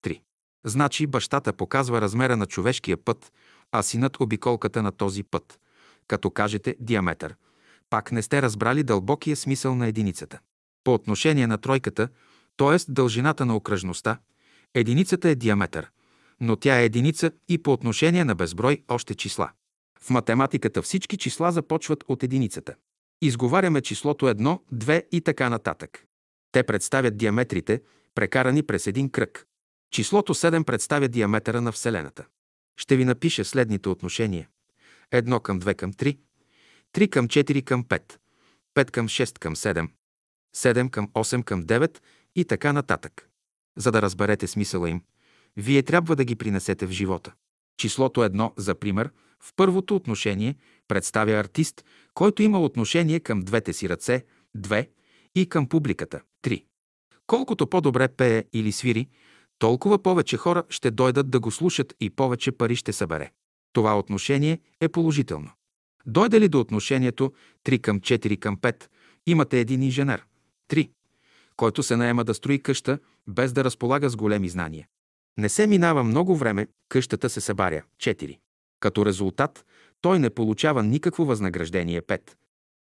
3. 0.04 0.22
Значи 0.66 1.08
бащата 1.08 1.54
показва 1.54 2.02
размера 2.02 2.38
на 2.38 2.46
човешкия 2.46 2.98
път, 2.98 3.32
а 3.72 3.84
синът 3.84 4.20
обиколката 4.20 4.84
на 4.84 4.92
този 4.92 5.24
път. 5.24 5.60
Като 6.08 6.30
кажете 6.30 6.76
диаметър, 6.80 7.36
пак 7.90 8.12
не 8.12 8.22
сте 8.22 8.42
разбрали 8.42 8.84
дълбокия 8.84 9.36
смисъл 9.36 9.76
на 9.76 9.88
единицата. 9.88 10.40
По 10.86 10.94
отношение 10.94 11.48
на 11.48 11.58
тройката, 11.58 12.10
т.е. 12.58 12.92
дължината 12.92 13.46
на 13.46 13.56
окръжността, 13.56 14.20
единицата 14.74 15.30
е 15.30 15.36
диаметър, 15.36 15.92
но 16.42 16.56
тя 16.56 16.80
е 16.80 16.86
единица 16.86 17.32
и 17.48 17.64
по 17.64 17.74
отношение 17.74 18.26
на 18.26 18.36
безброй 18.36 18.84
още 18.88 19.16
числа. 19.16 19.52
В 20.00 20.10
математиката 20.10 20.82
всички 20.82 21.18
числа 21.18 21.52
започват 21.52 22.04
от 22.08 22.24
единицата. 22.24 22.76
Изговаряме 23.22 23.82
числото 23.82 24.26
1, 24.26 24.60
2 24.74 25.08
и 25.12 25.22
така 25.22 25.50
нататък. 25.50 26.06
Те 26.52 26.64
представят 26.64 27.18
диаметрите, 27.18 27.82
прекарани 28.16 28.64
през 28.64 28.88
един 28.88 29.10
кръг. 29.10 29.46
Числото 29.92 30.34
7 30.34 30.64
представя 30.64 31.08
диаметъра 31.08 31.62
на 31.62 31.72
Вселената. 31.72 32.26
Ще 32.78 32.96
ви 32.96 33.06
напиша 33.06 33.46
следните 33.46 33.90
отношения. 33.90 34.48
1 35.14 35.42
към 35.42 35.62
2 35.62 35.76
към 35.76 35.94
3, 35.94 36.18
3 36.94 37.10
към 37.10 37.28
4 37.28 37.64
към 37.64 37.84
5, 37.84 38.18
5 38.76 38.92
към 38.92 39.08
6 39.08 39.40
към 39.40 39.56
7, 39.56 39.90
7 40.56 40.90
към 40.90 41.08
8 41.08 41.44
към 41.44 41.64
9 41.64 42.00
и 42.36 42.46
така 42.46 42.74
нататък. 42.74 43.30
За 43.78 43.92
да 43.92 44.02
разберете 44.02 44.48
смисъла 44.48 44.90
им, 44.90 45.02
вие 45.58 45.84
трябва 45.84 46.16
да 46.16 46.26
ги 46.26 46.36
принесете 46.36 46.86
в 46.86 46.92
живота. 46.92 47.34
Числото 47.78 48.24
едно, 48.24 48.54
за 48.58 48.76
пример, 48.76 49.10
в 49.40 49.54
първото 49.56 49.96
отношение 49.96 50.56
представя 50.88 51.32
артист, 51.32 51.86
който 52.14 52.44
има 52.44 52.62
отношение 52.62 53.20
към 53.20 53.42
двете 53.42 53.74
си 53.74 53.90
ръце, 53.90 54.26
2. 54.58 54.90
И 55.36 55.50
към 55.50 55.70
публиката. 55.70 56.22
3. 56.44 56.66
Колкото 57.28 57.68
по-добре 57.68 58.08
пее 58.08 58.44
или 58.54 58.72
свири, 58.72 59.08
толкова 59.60 60.04
повече 60.04 60.38
хора 60.38 60.64
ще 60.70 60.92
дойдат 60.92 61.30
да 61.30 61.40
го 61.40 61.52
слушат 61.52 61.96
и 62.00 62.10
повече 62.10 62.52
пари 62.52 62.76
ще 62.76 62.94
събере. 62.94 63.32
Това 63.74 64.00
отношение 64.00 64.60
е 64.82 64.90
положително. 64.90 65.52
Дойде 66.06 66.42
ли 66.42 66.50
до 66.50 66.60
отношението 66.60 67.34
3 67.66 67.82
към 67.82 68.00
4 68.00 68.40
към 68.40 68.58
5, 68.58 68.84
имате 69.26 69.60
един 69.60 69.84
инженер. 69.84 70.26
3. 70.72 70.90
Който 71.56 71.84
се 71.84 71.96
наема 71.96 72.24
да 72.24 72.34
строи 72.34 72.60
къща, 72.60 73.00
без 73.28 73.54
да 73.54 73.64
разполага 73.64 74.10
с 74.10 74.16
големи 74.16 74.50
знания. 74.50 74.88
Не 75.38 75.50
се 75.50 75.68
минава 75.68 76.04
много 76.04 76.36
време, 76.36 76.68
къщата 76.90 77.30
се 77.30 77.42
събаря. 77.42 77.84
4. 77.98 78.38
Като 78.80 79.06
резултат, 79.06 79.66
той 80.02 80.20
не 80.20 80.30
получава 80.30 80.84
никакво 80.84 81.26
възнаграждение. 81.26 82.02
5. 82.02 82.22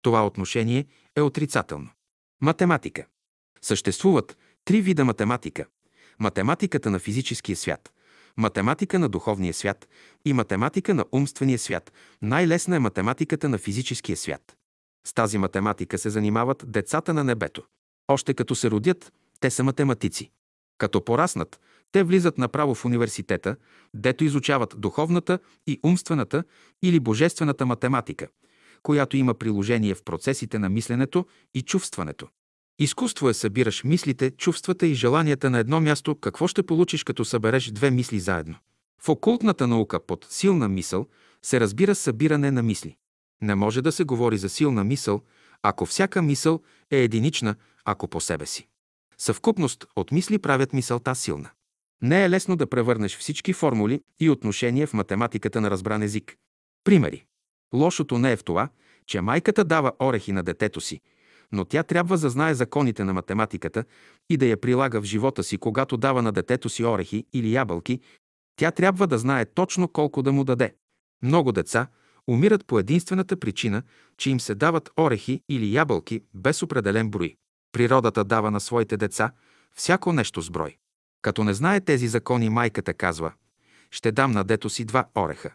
Това 0.01 0.25
отношение 0.25 0.85
е 1.15 1.21
отрицателно. 1.21 1.89
Математика. 2.41 3.05
Съществуват 3.61 4.37
три 4.65 4.81
вида 4.81 5.05
математика. 5.05 5.65
Математиката 6.19 6.89
на 6.89 6.99
физическия 6.99 7.55
свят, 7.55 7.93
математика 8.37 8.99
на 8.99 9.09
духовния 9.09 9.53
свят 9.53 9.87
и 10.25 10.33
математика 10.33 10.93
на 10.93 11.05
умствения 11.11 11.59
свят. 11.59 11.93
Най-лесна 12.21 12.75
е 12.75 12.79
математиката 12.79 13.49
на 13.49 13.57
физическия 13.57 14.17
свят. 14.17 14.57
С 15.07 15.13
тази 15.13 15.37
математика 15.37 15.97
се 15.97 16.09
занимават 16.09 16.63
децата 16.67 17.13
на 17.13 17.23
небето. 17.23 17.63
Още 18.07 18.33
като 18.33 18.55
се 18.55 18.71
родят, 18.71 19.13
те 19.39 19.49
са 19.49 19.63
математици. 19.63 20.31
Като 20.77 21.05
пораснат, 21.05 21.59
те 21.91 22.03
влизат 22.03 22.37
направо 22.37 22.75
в 22.75 22.85
университета, 22.85 23.55
дето 23.93 24.23
изучават 24.23 24.75
духовната 24.77 25.39
и 25.67 25.79
умствената 25.83 26.43
или 26.83 26.99
божествената 26.99 27.65
математика, 27.65 28.27
която 28.83 29.17
има 29.17 29.33
приложение 29.33 29.95
в 29.95 30.03
процесите 30.03 30.59
на 30.59 30.69
мисленето 30.69 31.25
и 31.53 31.61
чувстването. 31.61 32.27
Изкуство 32.79 33.29
е 33.29 33.33
събираш 33.33 33.83
мислите, 33.83 34.31
чувствата 34.31 34.87
и 34.87 34.93
желанията 34.93 35.49
на 35.49 35.59
едно 35.59 35.81
място, 35.81 36.15
какво 36.15 36.47
ще 36.47 36.63
получиш 36.63 37.03
като 37.03 37.25
събереш 37.25 37.71
две 37.71 37.91
мисли 37.91 38.19
заедно. 38.19 38.55
В 39.01 39.09
окултната 39.09 39.67
наука 39.67 39.99
под 40.05 40.27
силна 40.29 40.69
мисъл 40.69 41.07
се 41.43 41.59
разбира 41.59 41.95
събиране 41.95 42.51
на 42.51 42.63
мисли. 42.63 42.95
Не 43.41 43.55
може 43.55 43.81
да 43.81 43.91
се 43.91 44.03
говори 44.03 44.37
за 44.37 44.49
силна 44.49 44.83
мисъл, 44.83 45.21
ако 45.63 45.85
всяка 45.85 46.21
мисъл 46.21 46.61
е 46.91 46.97
единична, 46.97 47.55
ако 47.85 48.07
по 48.07 48.21
себе 48.21 48.45
си. 48.45 48.67
Съвкупност 49.17 49.85
от 49.95 50.11
мисли 50.11 50.39
правят 50.39 50.73
мисълта 50.73 51.15
силна. 51.15 51.49
Не 52.01 52.23
е 52.23 52.29
лесно 52.29 52.55
да 52.55 52.67
превърнеш 52.67 53.17
всички 53.17 53.53
формули 53.53 54.01
и 54.19 54.29
отношения 54.29 54.87
в 54.87 54.93
математиката 54.93 55.61
на 55.61 55.71
разбран 55.71 56.01
език. 56.01 56.35
Примери. 56.83 57.25
Лошото 57.73 58.17
не 58.17 58.31
е 58.31 58.35
в 58.35 58.43
това, 58.43 58.69
че 59.07 59.21
майката 59.21 59.63
дава 59.63 59.91
орехи 60.01 60.31
на 60.31 60.43
детето 60.43 60.81
си, 60.81 61.01
но 61.51 61.65
тя 61.65 61.83
трябва 61.83 62.17
да 62.17 62.29
знае 62.29 62.53
законите 62.53 63.03
на 63.03 63.13
математиката 63.13 63.83
и 64.29 64.37
да 64.37 64.45
я 64.45 64.61
прилага 64.61 65.01
в 65.01 65.03
живота 65.03 65.43
си, 65.43 65.57
когато 65.57 65.97
дава 65.97 66.21
на 66.21 66.31
детето 66.31 66.69
си 66.69 66.85
орехи 66.85 67.25
или 67.33 67.53
ябълки, 67.53 67.99
тя 68.55 68.71
трябва 68.71 69.07
да 69.07 69.17
знае 69.17 69.45
точно 69.45 69.87
колко 69.87 70.23
да 70.23 70.31
му 70.31 70.43
даде. 70.43 70.75
Много 71.23 71.51
деца 71.51 71.87
умират 72.27 72.65
по 72.65 72.79
единствената 72.79 73.39
причина, 73.39 73.83
че 74.17 74.29
им 74.29 74.39
се 74.39 74.55
дават 74.55 74.89
орехи 74.99 75.41
или 75.49 75.73
ябълки 75.73 76.23
без 76.33 76.63
определен 76.63 77.09
брой. 77.09 77.35
Природата 77.71 78.23
дава 78.23 78.51
на 78.51 78.59
своите 78.59 78.97
деца 78.97 79.31
всяко 79.75 80.13
нещо 80.13 80.41
с 80.41 80.49
брой. 80.49 80.77
Като 81.21 81.43
не 81.43 81.53
знае 81.53 81.81
тези 81.81 82.07
закони, 82.07 82.49
майката 82.49 82.93
казва, 82.93 83.33
ще 83.91 84.11
дам 84.11 84.31
на 84.31 84.43
дето 84.43 84.69
си 84.69 84.85
два 84.85 85.05
ореха. 85.17 85.51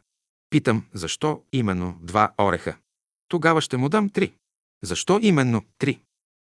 Питам, 0.50 0.84
защо 0.94 1.42
именно 1.52 1.98
два 2.00 2.32
ореха? 2.40 2.76
Тогава 3.28 3.60
ще 3.60 3.76
му 3.76 3.88
дам 3.88 4.08
три. 4.10 4.32
Защо 4.82 5.18
именно 5.22 5.62
три? 5.78 6.00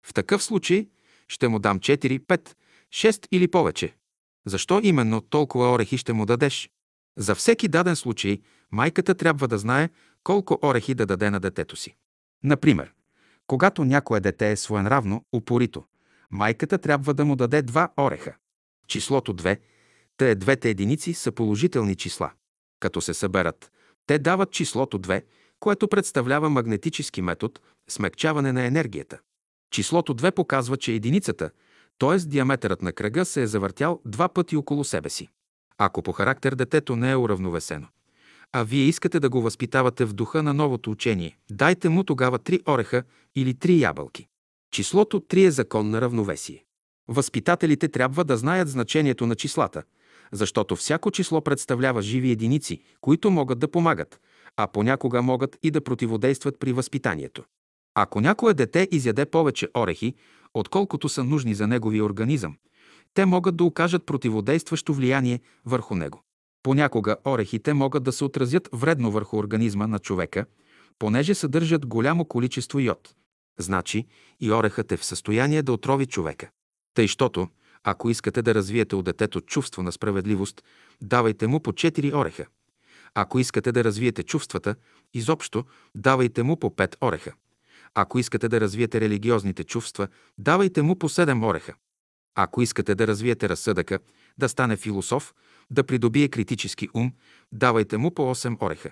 В 0.06 0.14
такъв 0.14 0.44
случай 0.44 0.88
ще 1.28 1.48
му 1.48 1.60
дам 1.60 1.80
4, 1.80 2.20
5, 2.20 2.56
6 2.90 3.28
или 3.32 3.48
повече. 3.48 3.96
Защо 4.46 4.80
именно 4.84 5.22
толкова 5.22 5.72
орехи 5.72 5.98
ще 5.98 6.14
му 6.14 6.26
дадеш? 6.26 6.70
За 7.18 7.36
всеки 7.36 7.68
даден 7.68 7.96
случай 7.96 8.42
майката 8.72 9.16
трябва 9.16 9.48
да 9.48 9.58
знае 9.58 9.90
колко 10.24 10.60
орехи 10.64 10.94
да 10.94 11.06
даде 11.06 11.30
на 11.30 11.40
детето 11.40 11.76
си. 11.76 11.96
Например, 12.44 12.94
когато 13.48 13.84
някое 13.84 14.20
дете 14.20 14.52
е 14.52 14.56
своенравно, 14.56 15.26
упорито, 15.34 15.84
майката 16.32 16.78
трябва 16.78 17.14
да 17.14 17.26
му 17.26 17.36
даде 17.36 17.62
два 17.62 17.90
ореха. 18.00 18.36
Числото 18.88 19.36
2, 19.36 19.60
те 20.18 20.36
двете 20.36 20.70
единици 20.70 21.14
са 21.14 21.32
положителни 21.32 21.96
числа. 21.96 22.32
Като 22.80 23.02
се 23.02 23.14
съберат, 23.14 23.72
те 24.08 24.20
дават 24.20 24.52
числото 24.52 25.00
2, 25.00 25.24
което 25.60 25.88
представлява 25.88 26.50
магнетически 26.50 27.22
метод 27.22 27.54
смекчаване 27.90 28.52
на 28.52 28.66
енергията. 28.66 29.20
Числото 29.72 30.16
2 30.16 30.32
показва, 30.32 30.78
че 30.78 30.94
единицата, 30.94 31.50
т.е. 32.00 32.18
диаметърът 32.18 32.82
на 32.82 32.94
кръга, 32.94 33.26
се 33.26 33.42
е 33.42 33.48
завъртял 33.48 34.02
два 34.06 34.30
пъти 34.30 34.58
около 34.58 34.84
себе 34.84 35.10
си. 35.10 35.28
Ако 35.78 36.02
по 36.02 36.12
характер 36.12 36.56
детето 36.56 36.96
не 36.96 37.12
е 37.12 37.16
уравновесено, 37.16 37.88
а 38.54 38.64
вие 38.64 38.84
искате 38.84 39.20
да 39.20 39.30
го 39.30 39.42
възпитавате 39.42 40.06
в 40.06 40.14
духа 40.14 40.44
на 40.44 40.54
новото 40.54 40.92
учение, 40.92 41.38
дайте 41.52 41.90
му 41.90 42.04
тогава 42.04 42.40
три 42.40 42.60
ореха 42.68 43.04
или 43.36 43.54
три 43.54 43.80
ябълки. 43.80 44.28
Числото 44.72 45.20
3 45.20 45.46
е 45.46 45.52
закон 45.52 45.90
на 45.90 46.02
равновесие. 46.02 46.64
Възпитателите 47.08 47.88
трябва 47.88 48.24
да 48.24 48.38
знаят 48.38 48.70
значението 48.70 49.28
на 49.28 49.36
числата, 49.36 49.84
защото 50.32 50.76
всяко 50.76 51.12
число 51.12 51.42
представлява 51.42 52.02
живи 52.02 52.32
единици, 52.32 52.82
които 53.02 53.32
могат 53.32 53.60
да 53.60 53.68
помагат, 53.68 54.20
а 54.58 54.68
понякога 54.68 55.22
могат 55.22 55.58
и 55.64 55.72
да 55.72 55.82
противодействат 55.82 56.60
при 56.60 56.74
възпитанието. 56.74 57.44
Ако 57.96 58.22
някое 58.22 58.54
дете 58.54 58.88
изяде 58.92 59.26
повече 59.26 59.68
орехи, 59.78 60.14
отколкото 60.54 61.10
са 61.10 61.24
нужни 61.24 61.54
за 61.54 61.68
неговия 61.68 62.06
организъм, 62.06 62.58
те 63.14 63.26
могат 63.26 63.56
да 63.56 63.64
окажат 63.64 64.06
противодействащо 64.06 64.94
влияние 64.94 65.40
върху 65.66 65.96
него. 65.96 66.24
Понякога 66.64 67.16
орехите 67.28 67.74
могат 67.74 68.04
да 68.04 68.12
се 68.12 68.24
отразят 68.24 68.70
вредно 68.74 69.12
върху 69.12 69.38
организма 69.38 69.88
на 69.88 70.00
човека, 70.00 70.46
понеже 71.00 71.36
съдържат 71.36 71.86
голямо 71.86 72.26
количество 72.26 72.80
йод. 72.80 73.16
Значи 73.60 74.08
и 74.40 74.52
орехът 74.52 74.92
е 74.92 74.98
в 74.98 75.06
състояние 75.06 75.64
да 75.64 75.74
отрови 75.74 76.06
човека. 76.06 76.50
Тъй, 76.94 77.08
щото, 77.08 77.48
ако 77.84 78.10
искате 78.10 78.42
да 78.42 78.56
развиете 78.56 78.96
от 78.96 79.06
детето 79.06 79.42
чувство 79.42 79.84
на 79.84 79.92
справедливост, 79.92 80.64
давайте 81.02 81.48
му 81.48 81.60
по 81.60 81.72
4 81.72 82.14
ореха. 82.14 82.46
Ако 83.16 83.40
искате 83.40 83.72
да 83.72 83.84
развиете 83.84 84.24
чувствата, 84.24 84.76
изобщо 85.14 85.66
давайте 85.96 86.44
му 86.44 86.60
по 86.60 86.70
5 86.70 86.96
ореха. 87.02 87.34
Ако 87.96 88.20
искате 88.20 88.50
да 88.50 88.62
развиете 88.62 89.02
религиозните 89.02 89.64
чувства, 89.64 90.08
давайте 90.38 90.82
му 90.82 90.96
по 91.00 91.10
7 91.10 91.46
ореха. 91.46 91.74
Ако 92.36 92.62
искате 92.62 92.96
да 92.96 93.08
развиете 93.08 93.50
разсъдъка, 93.50 94.00
да 94.38 94.50
стане 94.50 94.78
философ, 94.78 95.34
да 95.72 95.84
придобие 95.84 96.28
критически 96.28 96.88
ум, 96.94 97.12
давайте 97.52 97.98
му 97.98 98.14
по 98.14 98.22
8 98.22 98.62
ореха. 98.62 98.92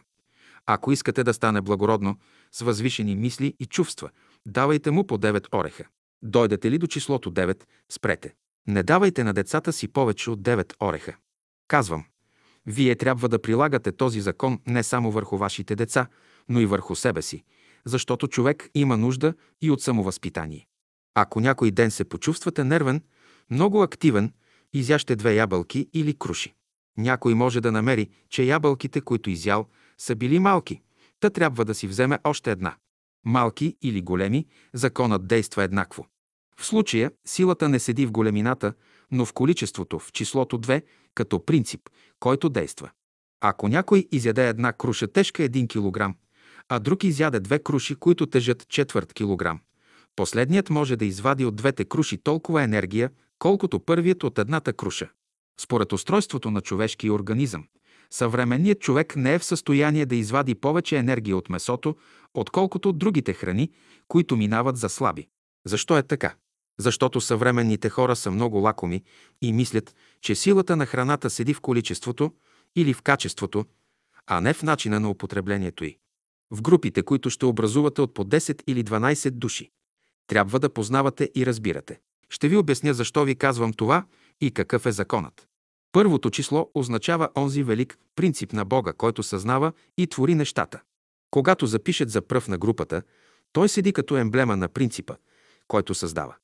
Ако 0.66 0.92
искате 0.92 1.24
да 1.24 1.34
стане 1.34 1.62
благородно, 1.62 2.18
с 2.52 2.62
възвишени 2.62 3.16
мисли 3.16 3.56
и 3.60 3.66
чувства, 3.66 4.10
давайте 4.46 4.92
му 4.92 5.08
по 5.08 5.18
9 5.18 5.56
ореха. 5.56 5.84
Дойдете 6.24 6.72
ли 6.72 6.78
до 6.78 6.88
числото 6.88 7.32
9, 7.32 7.64
спрете. 7.90 8.34
Не 8.68 8.84
давайте 8.84 9.24
на 9.24 9.34
децата 9.34 9.74
си 9.74 9.88
повече 9.88 10.30
от 10.30 10.42
9 10.42 10.74
ореха. 10.82 11.16
Казвам, 11.68 12.06
вие 12.66 12.96
трябва 12.96 13.30
да 13.30 13.42
прилагате 13.42 13.92
този 13.92 14.22
закон 14.22 14.60
не 14.68 14.84
само 14.84 15.12
върху 15.12 15.38
вашите 15.38 15.76
деца, 15.76 16.08
но 16.50 16.60
и 16.60 16.66
върху 16.66 16.96
себе 16.96 17.22
си, 17.22 17.44
защото 17.86 18.28
човек 18.28 18.70
има 18.76 18.98
нужда 18.98 19.34
и 19.62 19.72
от 19.72 19.82
самовъзпитание. 19.82 20.68
Ако 21.16 21.40
някой 21.40 21.72
ден 21.72 21.92
се 21.92 22.06
почувствате 22.06 22.64
нервен, 22.64 23.02
много 23.50 23.82
активен, 23.82 24.34
изяще 24.74 25.16
две 25.16 25.34
ябълки 25.34 25.90
или 25.94 26.14
круши. 26.14 26.54
Някой 27.02 27.34
може 27.34 27.62
да 27.62 27.72
намери, 27.72 28.10
че 28.30 28.44
ябълките, 28.44 29.02
които 29.02 29.30
изял, 29.30 29.68
са 29.98 30.16
били 30.16 30.40
малки, 30.40 30.82
та 31.20 31.30
трябва 31.30 31.66
да 31.66 31.76
си 31.76 31.88
вземе 31.88 32.20
още 32.24 32.52
една. 32.52 32.76
Малки 33.26 33.78
или 33.82 34.02
големи, 34.02 34.46
законът 34.74 35.28
действа 35.28 35.64
еднакво. 35.64 36.08
В 36.58 36.66
случая 36.66 37.12
силата 37.26 37.70
не 37.70 37.80
седи 37.80 38.06
в 38.06 38.12
големината, 38.12 38.74
но 39.12 39.26
в 39.26 39.34
количеството, 39.34 40.00
в 40.00 40.12
числото 40.12 40.60
2, 40.60 40.84
като 41.16 41.46
принцип, 41.46 41.82
който 42.20 42.50
действа. 42.50 42.90
Ако 43.42 43.68
някой 43.68 44.08
изяде 44.12 44.48
една 44.48 44.74
круша 44.74 45.08
тежка 45.08 45.44
1 45.44 45.68
кг, 45.68 46.18
а 46.70 46.80
друг 46.80 47.04
изяде 47.04 47.40
две 47.40 47.60
круши, 47.60 47.96
които 47.96 48.26
тежат 48.26 48.68
четвърт 48.68 49.14
килограм, 49.14 49.60
последният 50.16 50.70
може 50.70 50.96
да 50.96 51.06
извади 51.06 51.46
от 51.46 51.56
двете 51.56 51.86
круши 51.86 52.18
толкова 52.18 52.64
енергия, 52.64 53.10
колкото 53.40 53.80
първият 53.80 54.24
от 54.24 54.40
едната 54.40 54.74
круша. 54.74 55.10
Според 55.64 55.94
устройството 55.94 56.52
на 56.52 56.62
човешкия 56.62 57.14
организъм, 57.14 57.68
съвременният 58.10 58.80
човек 58.80 59.16
не 59.16 59.34
е 59.34 59.40
в 59.40 59.46
състояние 59.46 60.06
да 60.06 60.16
извади 60.16 60.56
повече 60.56 60.98
енергия 60.98 61.38
от 61.38 61.50
месото, 61.50 61.96
отколкото 62.34 62.90
от 62.90 62.98
другите 62.98 63.34
храни, 63.34 63.72
които 64.08 64.38
минават 64.38 64.78
за 64.78 64.90
слаби. 64.90 65.28
Защо 65.66 65.98
е 65.98 66.04
така? 66.04 66.36
Защото 66.80 67.22
съвременните 67.22 67.90
хора 67.90 68.16
са 68.16 68.32
много 68.32 68.58
лакоми 68.58 69.04
и 69.42 69.54
мислят, 69.54 69.96
че 70.22 70.36
силата 70.36 70.76
на 70.76 70.86
храната 70.86 71.30
седи 71.30 71.54
в 71.54 71.62
количеството 71.62 72.32
или 72.76 72.94
в 72.94 73.02
качеството, 73.02 73.66
а 74.28 74.42
не 74.42 74.54
в 74.54 74.64
начина 74.64 75.00
на 75.00 75.10
употреблението 75.10 75.84
й. 75.84 75.98
В 76.52 76.62
групите, 76.62 77.04
които 77.04 77.30
ще 77.30 77.46
образувате 77.46 78.02
от 78.02 78.14
по 78.14 78.26
10 78.26 78.64
или 78.68 78.84
12 78.84 79.30
души, 79.30 79.72
Трябва 80.28 80.60
да 80.60 80.74
познавате 80.74 81.30
и 81.36 81.46
разбирате. 81.46 82.00
Ще 82.30 82.48
ви 82.48 82.58
обясня 82.58 82.94
защо 82.94 83.24
ви 83.24 83.36
казвам 83.36 83.74
това 83.74 84.06
и 84.42 84.52
какъв 84.52 84.86
е 84.86 84.92
законът. 84.92 85.51
Първото 85.92 86.30
число 86.30 86.70
означава 86.74 87.30
онзи 87.38 87.64
велик 87.64 87.98
принцип 88.16 88.54
на 88.54 88.66
Бога, 88.66 88.94
който 88.94 89.24
съзнава 89.24 89.72
и 89.98 90.08
твори 90.08 90.36
нещата. 90.36 90.82
Когато 91.32 91.66
запишат 91.66 92.10
за 92.10 92.22
пръв 92.22 92.48
на 92.48 92.58
групата, 92.58 93.02
той 93.54 93.70
седи 93.70 93.94
като 93.94 94.18
емблема 94.18 94.58
на 94.58 94.68
принципа, 94.68 95.16
който 95.68 95.94
създава. 95.94 96.36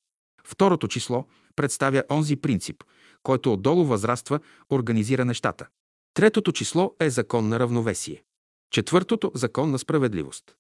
Второто 0.44 0.88
число 0.88 1.26
представя 1.56 2.04
онзи 2.12 2.36
принцип, 2.36 2.84
който 3.24 3.54
отдолу 3.54 3.86
възраства, 3.86 4.40
организира 4.70 5.26
нещата. 5.26 5.68
Третото 6.14 6.52
число 6.52 6.96
е 7.00 7.10
закон 7.10 7.48
на 7.48 7.60
равновесие. 7.60 8.24
Четвъртото– 8.72 9.32
закон 9.36 9.72
на 9.72 9.80
справедливост. 9.80 10.56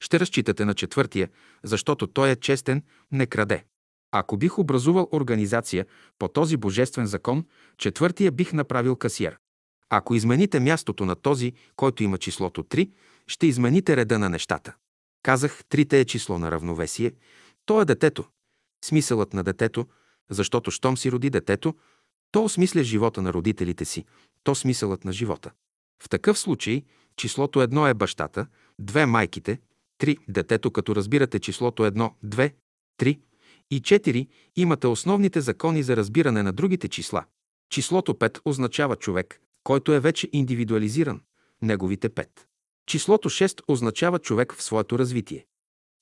Ще 0.00 0.20
разчитате 0.20 0.64
на 0.64 0.74
четвъртия, 0.74 1.28
защото 1.62 2.06
той 2.06 2.30
е 2.30 2.36
честен, 2.36 2.82
не 3.12 3.26
краде. 3.26 3.64
Ако 4.12 4.36
бих 4.36 4.58
образувал 4.58 5.08
организация 5.12 5.86
по 6.18 6.28
този 6.28 6.56
божествен 6.56 7.06
закон, 7.06 7.44
четвъртия 7.78 8.32
бих 8.32 8.52
направил 8.52 8.96
касиер. 8.96 9.38
Ако 9.90 10.14
измените 10.14 10.60
мястото 10.60 11.04
на 11.04 11.14
този, 11.14 11.52
който 11.76 12.02
има 12.02 12.18
числото 12.18 12.62
3, 12.62 12.90
ще 13.26 13.46
измените 13.46 13.96
реда 13.96 14.18
на 14.18 14.28
нещата. 14.28 14.74
Казах, 15.22 15.64
трите 15.68 16.00
е 16.00 16.04
число 16.04 16.38
на 16.38 16.50
равновесие. 16.50 17.12
То 17.66 17.82
е 17.82 17.84
детето. 17.84 18.24
Смисълът 18.84 19.34
на 19.34 19.42
детето, 19.44 19.86
защото 20.30 20.70
щом 20.70 20.96
си 20.96 21.12
роди 21.12 21.30
детето, 21.30 21.74
то 22.32 22.44
осмисля 22.44 22.82
живота 22.82 23.22
на 23.22 23.32
родителите 23.32 23.84
си, 23.84 24.04
то 24.44 24.54
смисълът 24.54 25.04
на 25.04 25.12
живота. 25.12 25.50
В 26.02 26.08
такъв 26.08 26.38
случай 26.38 26.82
числото 27.16 27.62
едно 27.62 27.86
е 27.86 27.94
бащата, 27.94 28.46
две 28.78 29.06
майките, 29.06 29.60
три 29.98 30.18
детето, 30.28 30.70
като 30.70 30.96
разбирате 30.96 31.38
числото 31.38 31.84
едно, 31.84 32.14
две, 32.22 32.54
три 32.96 33.20
и 33.70 33.80
четири, 33.80 34.28
имате 34.56 34.86
основните 34.86 35.40
закони 35.40 35.82
за 35.82 35.96
разбиране 35.96 36.42
на 36.42 36.52
другите 36.52 36.88
числа. 36.88 37.24
Числото 37.70 38.14
5 38.14 38.40
означава 38.44 38.96
човек, 38.96 39.40
който 39.64 39.92
е 39.92 40.00
вече 40.00 40.28
индивидуализиран, 40.32 41.20
неговите 41.62 42.10
5. 42.10 42.28
Числото 42.86 43.30
6 43.30 43.60
означава 43.68 44.18
човек 44.18 44.54
в 44.54 44.62
своето 44.62 44.98
развитие. 44.98 45.46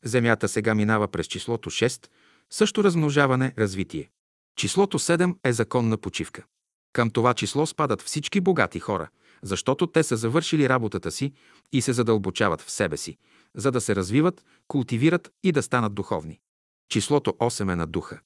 Земята 0.04 0.48
сега 0.48 0.74
минава 0.74 1.08
през 1.08 1.26
числото 1.26 1.70
6, 1.70 2.06
също 2.50 2.84
размножаване, 2.84 3.54
развитие. 3.58 4.10
Числото 4.56 4.98
7 4.98 5.36
е 5.44 5.52
закон 5.52 5.88
на 5.88 5.96
почивка. 5.96 6.44
Към 6.92 7.10
това 7.10 7.34
число 7.34 7.66
спадат 7.66 8.02
всички 8.02 8.40
богати 8.40 8.80
хора, 8.80 9.08
защото 9.42 9.86
те 9.86 10.02
са 10.02 10.16
завършили 10.16 10.68
работата 10.68 11.10
си 11.10 11.32
и 11.72 11.82
се 11.82 11.92
задълбочават 11.92 12.60
в 12.60 12.70
себе 12.70 12.96
си, 12.96 13.18
за 13.54 13.70
да 13.70 13.80
се 13.80 13.96
развиват, 13.96 14.44
култивират 14.68 15.30
и 15.44 15.52
да 15.52 15.62
станат 15.62 15.94
духовни. 15.94 16.40
Числото 16.88 17.30
8 17.30 17.72
е 17.72 17.76
на 17.76 17.86
духа. 17.86 18.20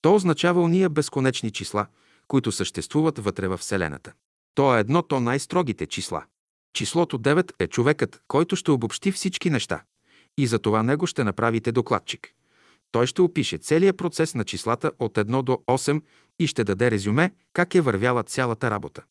То 0.00 0.14
означава 0.14 0.62
уния 0.62 0.90
безконечни 0.90 1.50
числа, 1.50 1.86
които 2.28 2.52
съществуват 2.52 3.18
вътре 3.18 3.48
във 3.48 3.60
Вселената. 3.60 4.12
То 4.54 4.76
е 4.76 4.80
едното 4.80 5.20
най-строгите 5.20 5.86
числа. 5.86 6.24
Числото 6.72 7.18
9 7.18 7.52
е 7.58 7.66
човекът, 7.66 8.22
който 8.28 8.56
ще 8.56 8.70
обобщи 8.70 9.12
всички 9.12 9.50
неща. 9.50 9.82
И 10.38 10.46
за 10.46 10.58
това 10.58 10.82
него 10.82 11.06
ще 11.06 11.24
направите 11.24 11.72
докладчик. 11.72 12.32
Той 12.92 13.06
ще 13.06 13.22
опише 13.22 13.58
целият 13.58 13.96
процес 13.96 14.34
на 14.34 14.44
числата 14.44 14.92
от 14.98 15.14
1 15.14 15.42
до 15.42 15.52
8 15.52 16.02
и 16.38 16.46
ще 16.46 16.64
даде 16.64 16.90
резюме 16.90 17.30
как 17.52 17.74
е 17.74 17.80
вървяла 17.80 18.22
цялата 18.22 18.70
работа. 18.70 19.02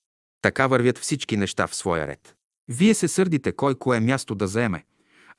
Така 0.41 0.67
вървят 0.67 0.97
всички 0.97 1.38
неща 1.38 1.67
в 1.67 1.76
своя 1.76 2.07
ред. 2.07 2.35
Вие 2.67 2.93
се 2.93 3.07
сърдите 3.07 3.51
кой 3.51 3.76
кое 3.76 3.99
място 3.99 4.35
да 4.35 4.47
заеме, 4.47 4.85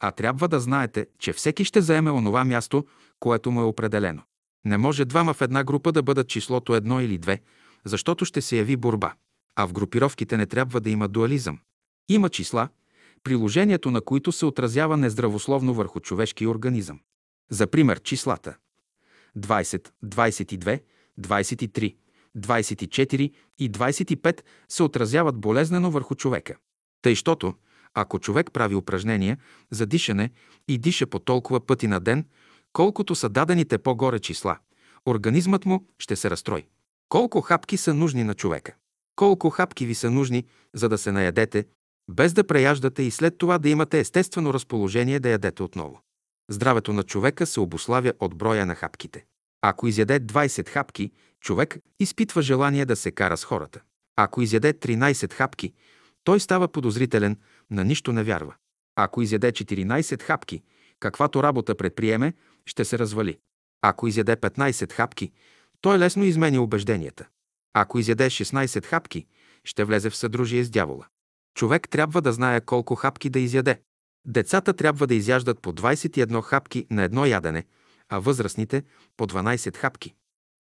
а 0.01 0.11
трябва 0.11 0.49
да 0.49 0.61
знаете, 0.61 1.07
че 1.19 1.33
всеки 1.33 1.65
ще 1.65 1.81
заеме 1.81 2.11
онова 2.11 2.45
място, 2.45 2.87
което 3.21 3.51
му 3.51 3.61
е 3.61 3.65
определено. 3.65 4.23
Не 4.65 4.79
може 4.79 5.05
двама 5.05 5.35
в 5.35 5.43
една 5.43 5.65
група 5.65 5.93
да 5.93 6.03
бъдат 6.03 6.29
числото 6.29 6.75
едно 6.75 7.01
или 7.01 7.19
две, 7.19 7.41
защото 7.85 8.25
ще 8.25 8.41
се 8.43 8.57
яви 8.57 8.77
борба. 8.77 9.15
А 9.57 9.67
в 9.67 9.73
групировките 9.73 10.37
не 10.37 10.47
трябва 10.47 10.81
да 10.81 10.91
има 10.91 11.09
дуализъм. 11.09 11.59
Има 12.09 12.29
числа, 12.29 12.69
приложението 13.23 13.91
на 13.91 14.01
които 14.01 14.33
се 14.33 14.47
отразява 14.47 14.97
нездравословно 14.97 15.75
върху 15.75 16.01
човешкия 16.01 16.51
организъм. 16.51 17.01
За 17.51 17.67
пример 17.67 18.01
числата 18.01 18.57
20, 19.39 19.89
22, 20.05 20.83
23, 21.21 21.97
24 22.39 23.33
и 23.59 23.71
25 23.71 24.41
се 24.69 24.83
отразяват 24.83 25.37
болезнено 25.37 25.91
върху 25.91 26.15
човека. 26.15 26.57
Тъй, 27.03 27.15
щото, 27.15 27.55
ако 27.97 28.19
човек 28.19 28.53
прави 28.53 28.75
упражнения 28.75 29.39
за 29.71 29.87
дишане 29.87 30.31
и 30.69 30.79
диша 30.79 31.07
по 31.07 31.19
толкова 31.19 31.67
пъти 31.67 31.87
на 31.87 32.01
ден, 32.01 32.25
колкото 32.73 33.15
са 33.15 33.29
дадените 33.29 33.79
по-горе 33.79 34.19
числа, 34.19 34.59
организмът 35.07 35.67
му 35.67 35.87
ще 35.99 36.17
се 36.17 36.31
разстрои. 36.31 36.67
Колко 37.09 37.41
хапки 37.41 37.77
са 37.77 37.95
нужни 37.95 38.25
на 38.25 38.35
човека? 38.35 38.75
Колко 39.17 39.51
хапки 39.51 39.87
ви 39.87 39.95
са 39.95 40.11
нужни, 40.11 40.45
за 40.75 40.89
да 40.89 40.99
се 40.99 41.13
наядете, 41.13 41.67
без 42.11 42.33
да 42.33 42.47
преяждате 42.47 43.03
и 43.03 43.11
след 43.11 43.39
това 43.39 43.59
да 43.59 43.69
имате 43.69 44.01
естествено 44.01 44.55
разположение 44.55 45.21
да 45.21 45.29
ядете 45.29 45.63
отново? 45.63 46.01
Здравето 46.51 46.93
на 46.93 47.03
човека 47.03 47.47
се 47.47 47.61
обославя 47.61 48.13
от 48.21 48.35
броя 48.35 48.67
на 48.67 48.75
хапките. 48.75 49.25
Ако 49.63 49.87
изяде 49.87 50.21
20 50.21 50.69
хапки, 50.69 51.11
човек 51.41 51.79
изпитва 52.01 52.43
желание 52.43 52.85
да 52.85 52.97
се 52.97 53.11
кара 53.11 53.37
с 53.37 53.45
хората. 53.45 53.81
Ако 54.17 54.43
изяде 54.43 54.73
13 54.73 55.33
хапки, 55.33 55.73
той 56.27 56.41
става 56.41 56.69
подозрителен, 56.69 57.37
на 57.71 57.85
нищо 57.85 58.13
не 58.13 58.23
вярва. 58.23 58.55
Ако 58.97 59.23
изяде 59.23 59.53
14 59.53 60.23
хапки, 60.23 60.63
каквато 61.01 61.43
работа 61.43 61.75
предприеме, 61.75 62.35
ще 62.67 62.85
се 62.85 62.99
развали. 62.99 63.39
Ако 63.83 64.09
изяде 64.09 64.37
15 64.37 64.93
хапки, 64.93 65.33
той 65.81 65.99
лесно 65.99 66.25
изменя 66.25 66.61
убежденията. 66.61 67.29
Ако 67.75 67.99
изяде 67.99 68.27
16 68.27 68.85
хапки, 68.85 69.27
ще 69.65 69.85
влезе 69.85 70.11
в 70.11 70.17
съдружие 70.17 70.65
с 70.65 70.71
дявола. 70.71 71.07
Човек 71.55 71.89
трябва 71.89 72.23
да 72.23 72.33
знае 72.33 72.61
колко 72.61 72.95
хапки 72.95 73.31
да 73.31 73.39
изяде. 73.39 73.81
Децата 74.27 74.75
трябва 74.75 75.07
да 75.07 75.15
изяждат 75.15 75.61
по 75.61 75.73
21 75.73 76.43
хапки 76.43 76.87
на 76.91 77.03
едно 77.03 77.27
ядене, 77.27 77.65
а 78.09 78.19
възрастните– 78.19 78.83
по 79.17 79.27
12 79.27 79.77
хапки. 79.77 80.15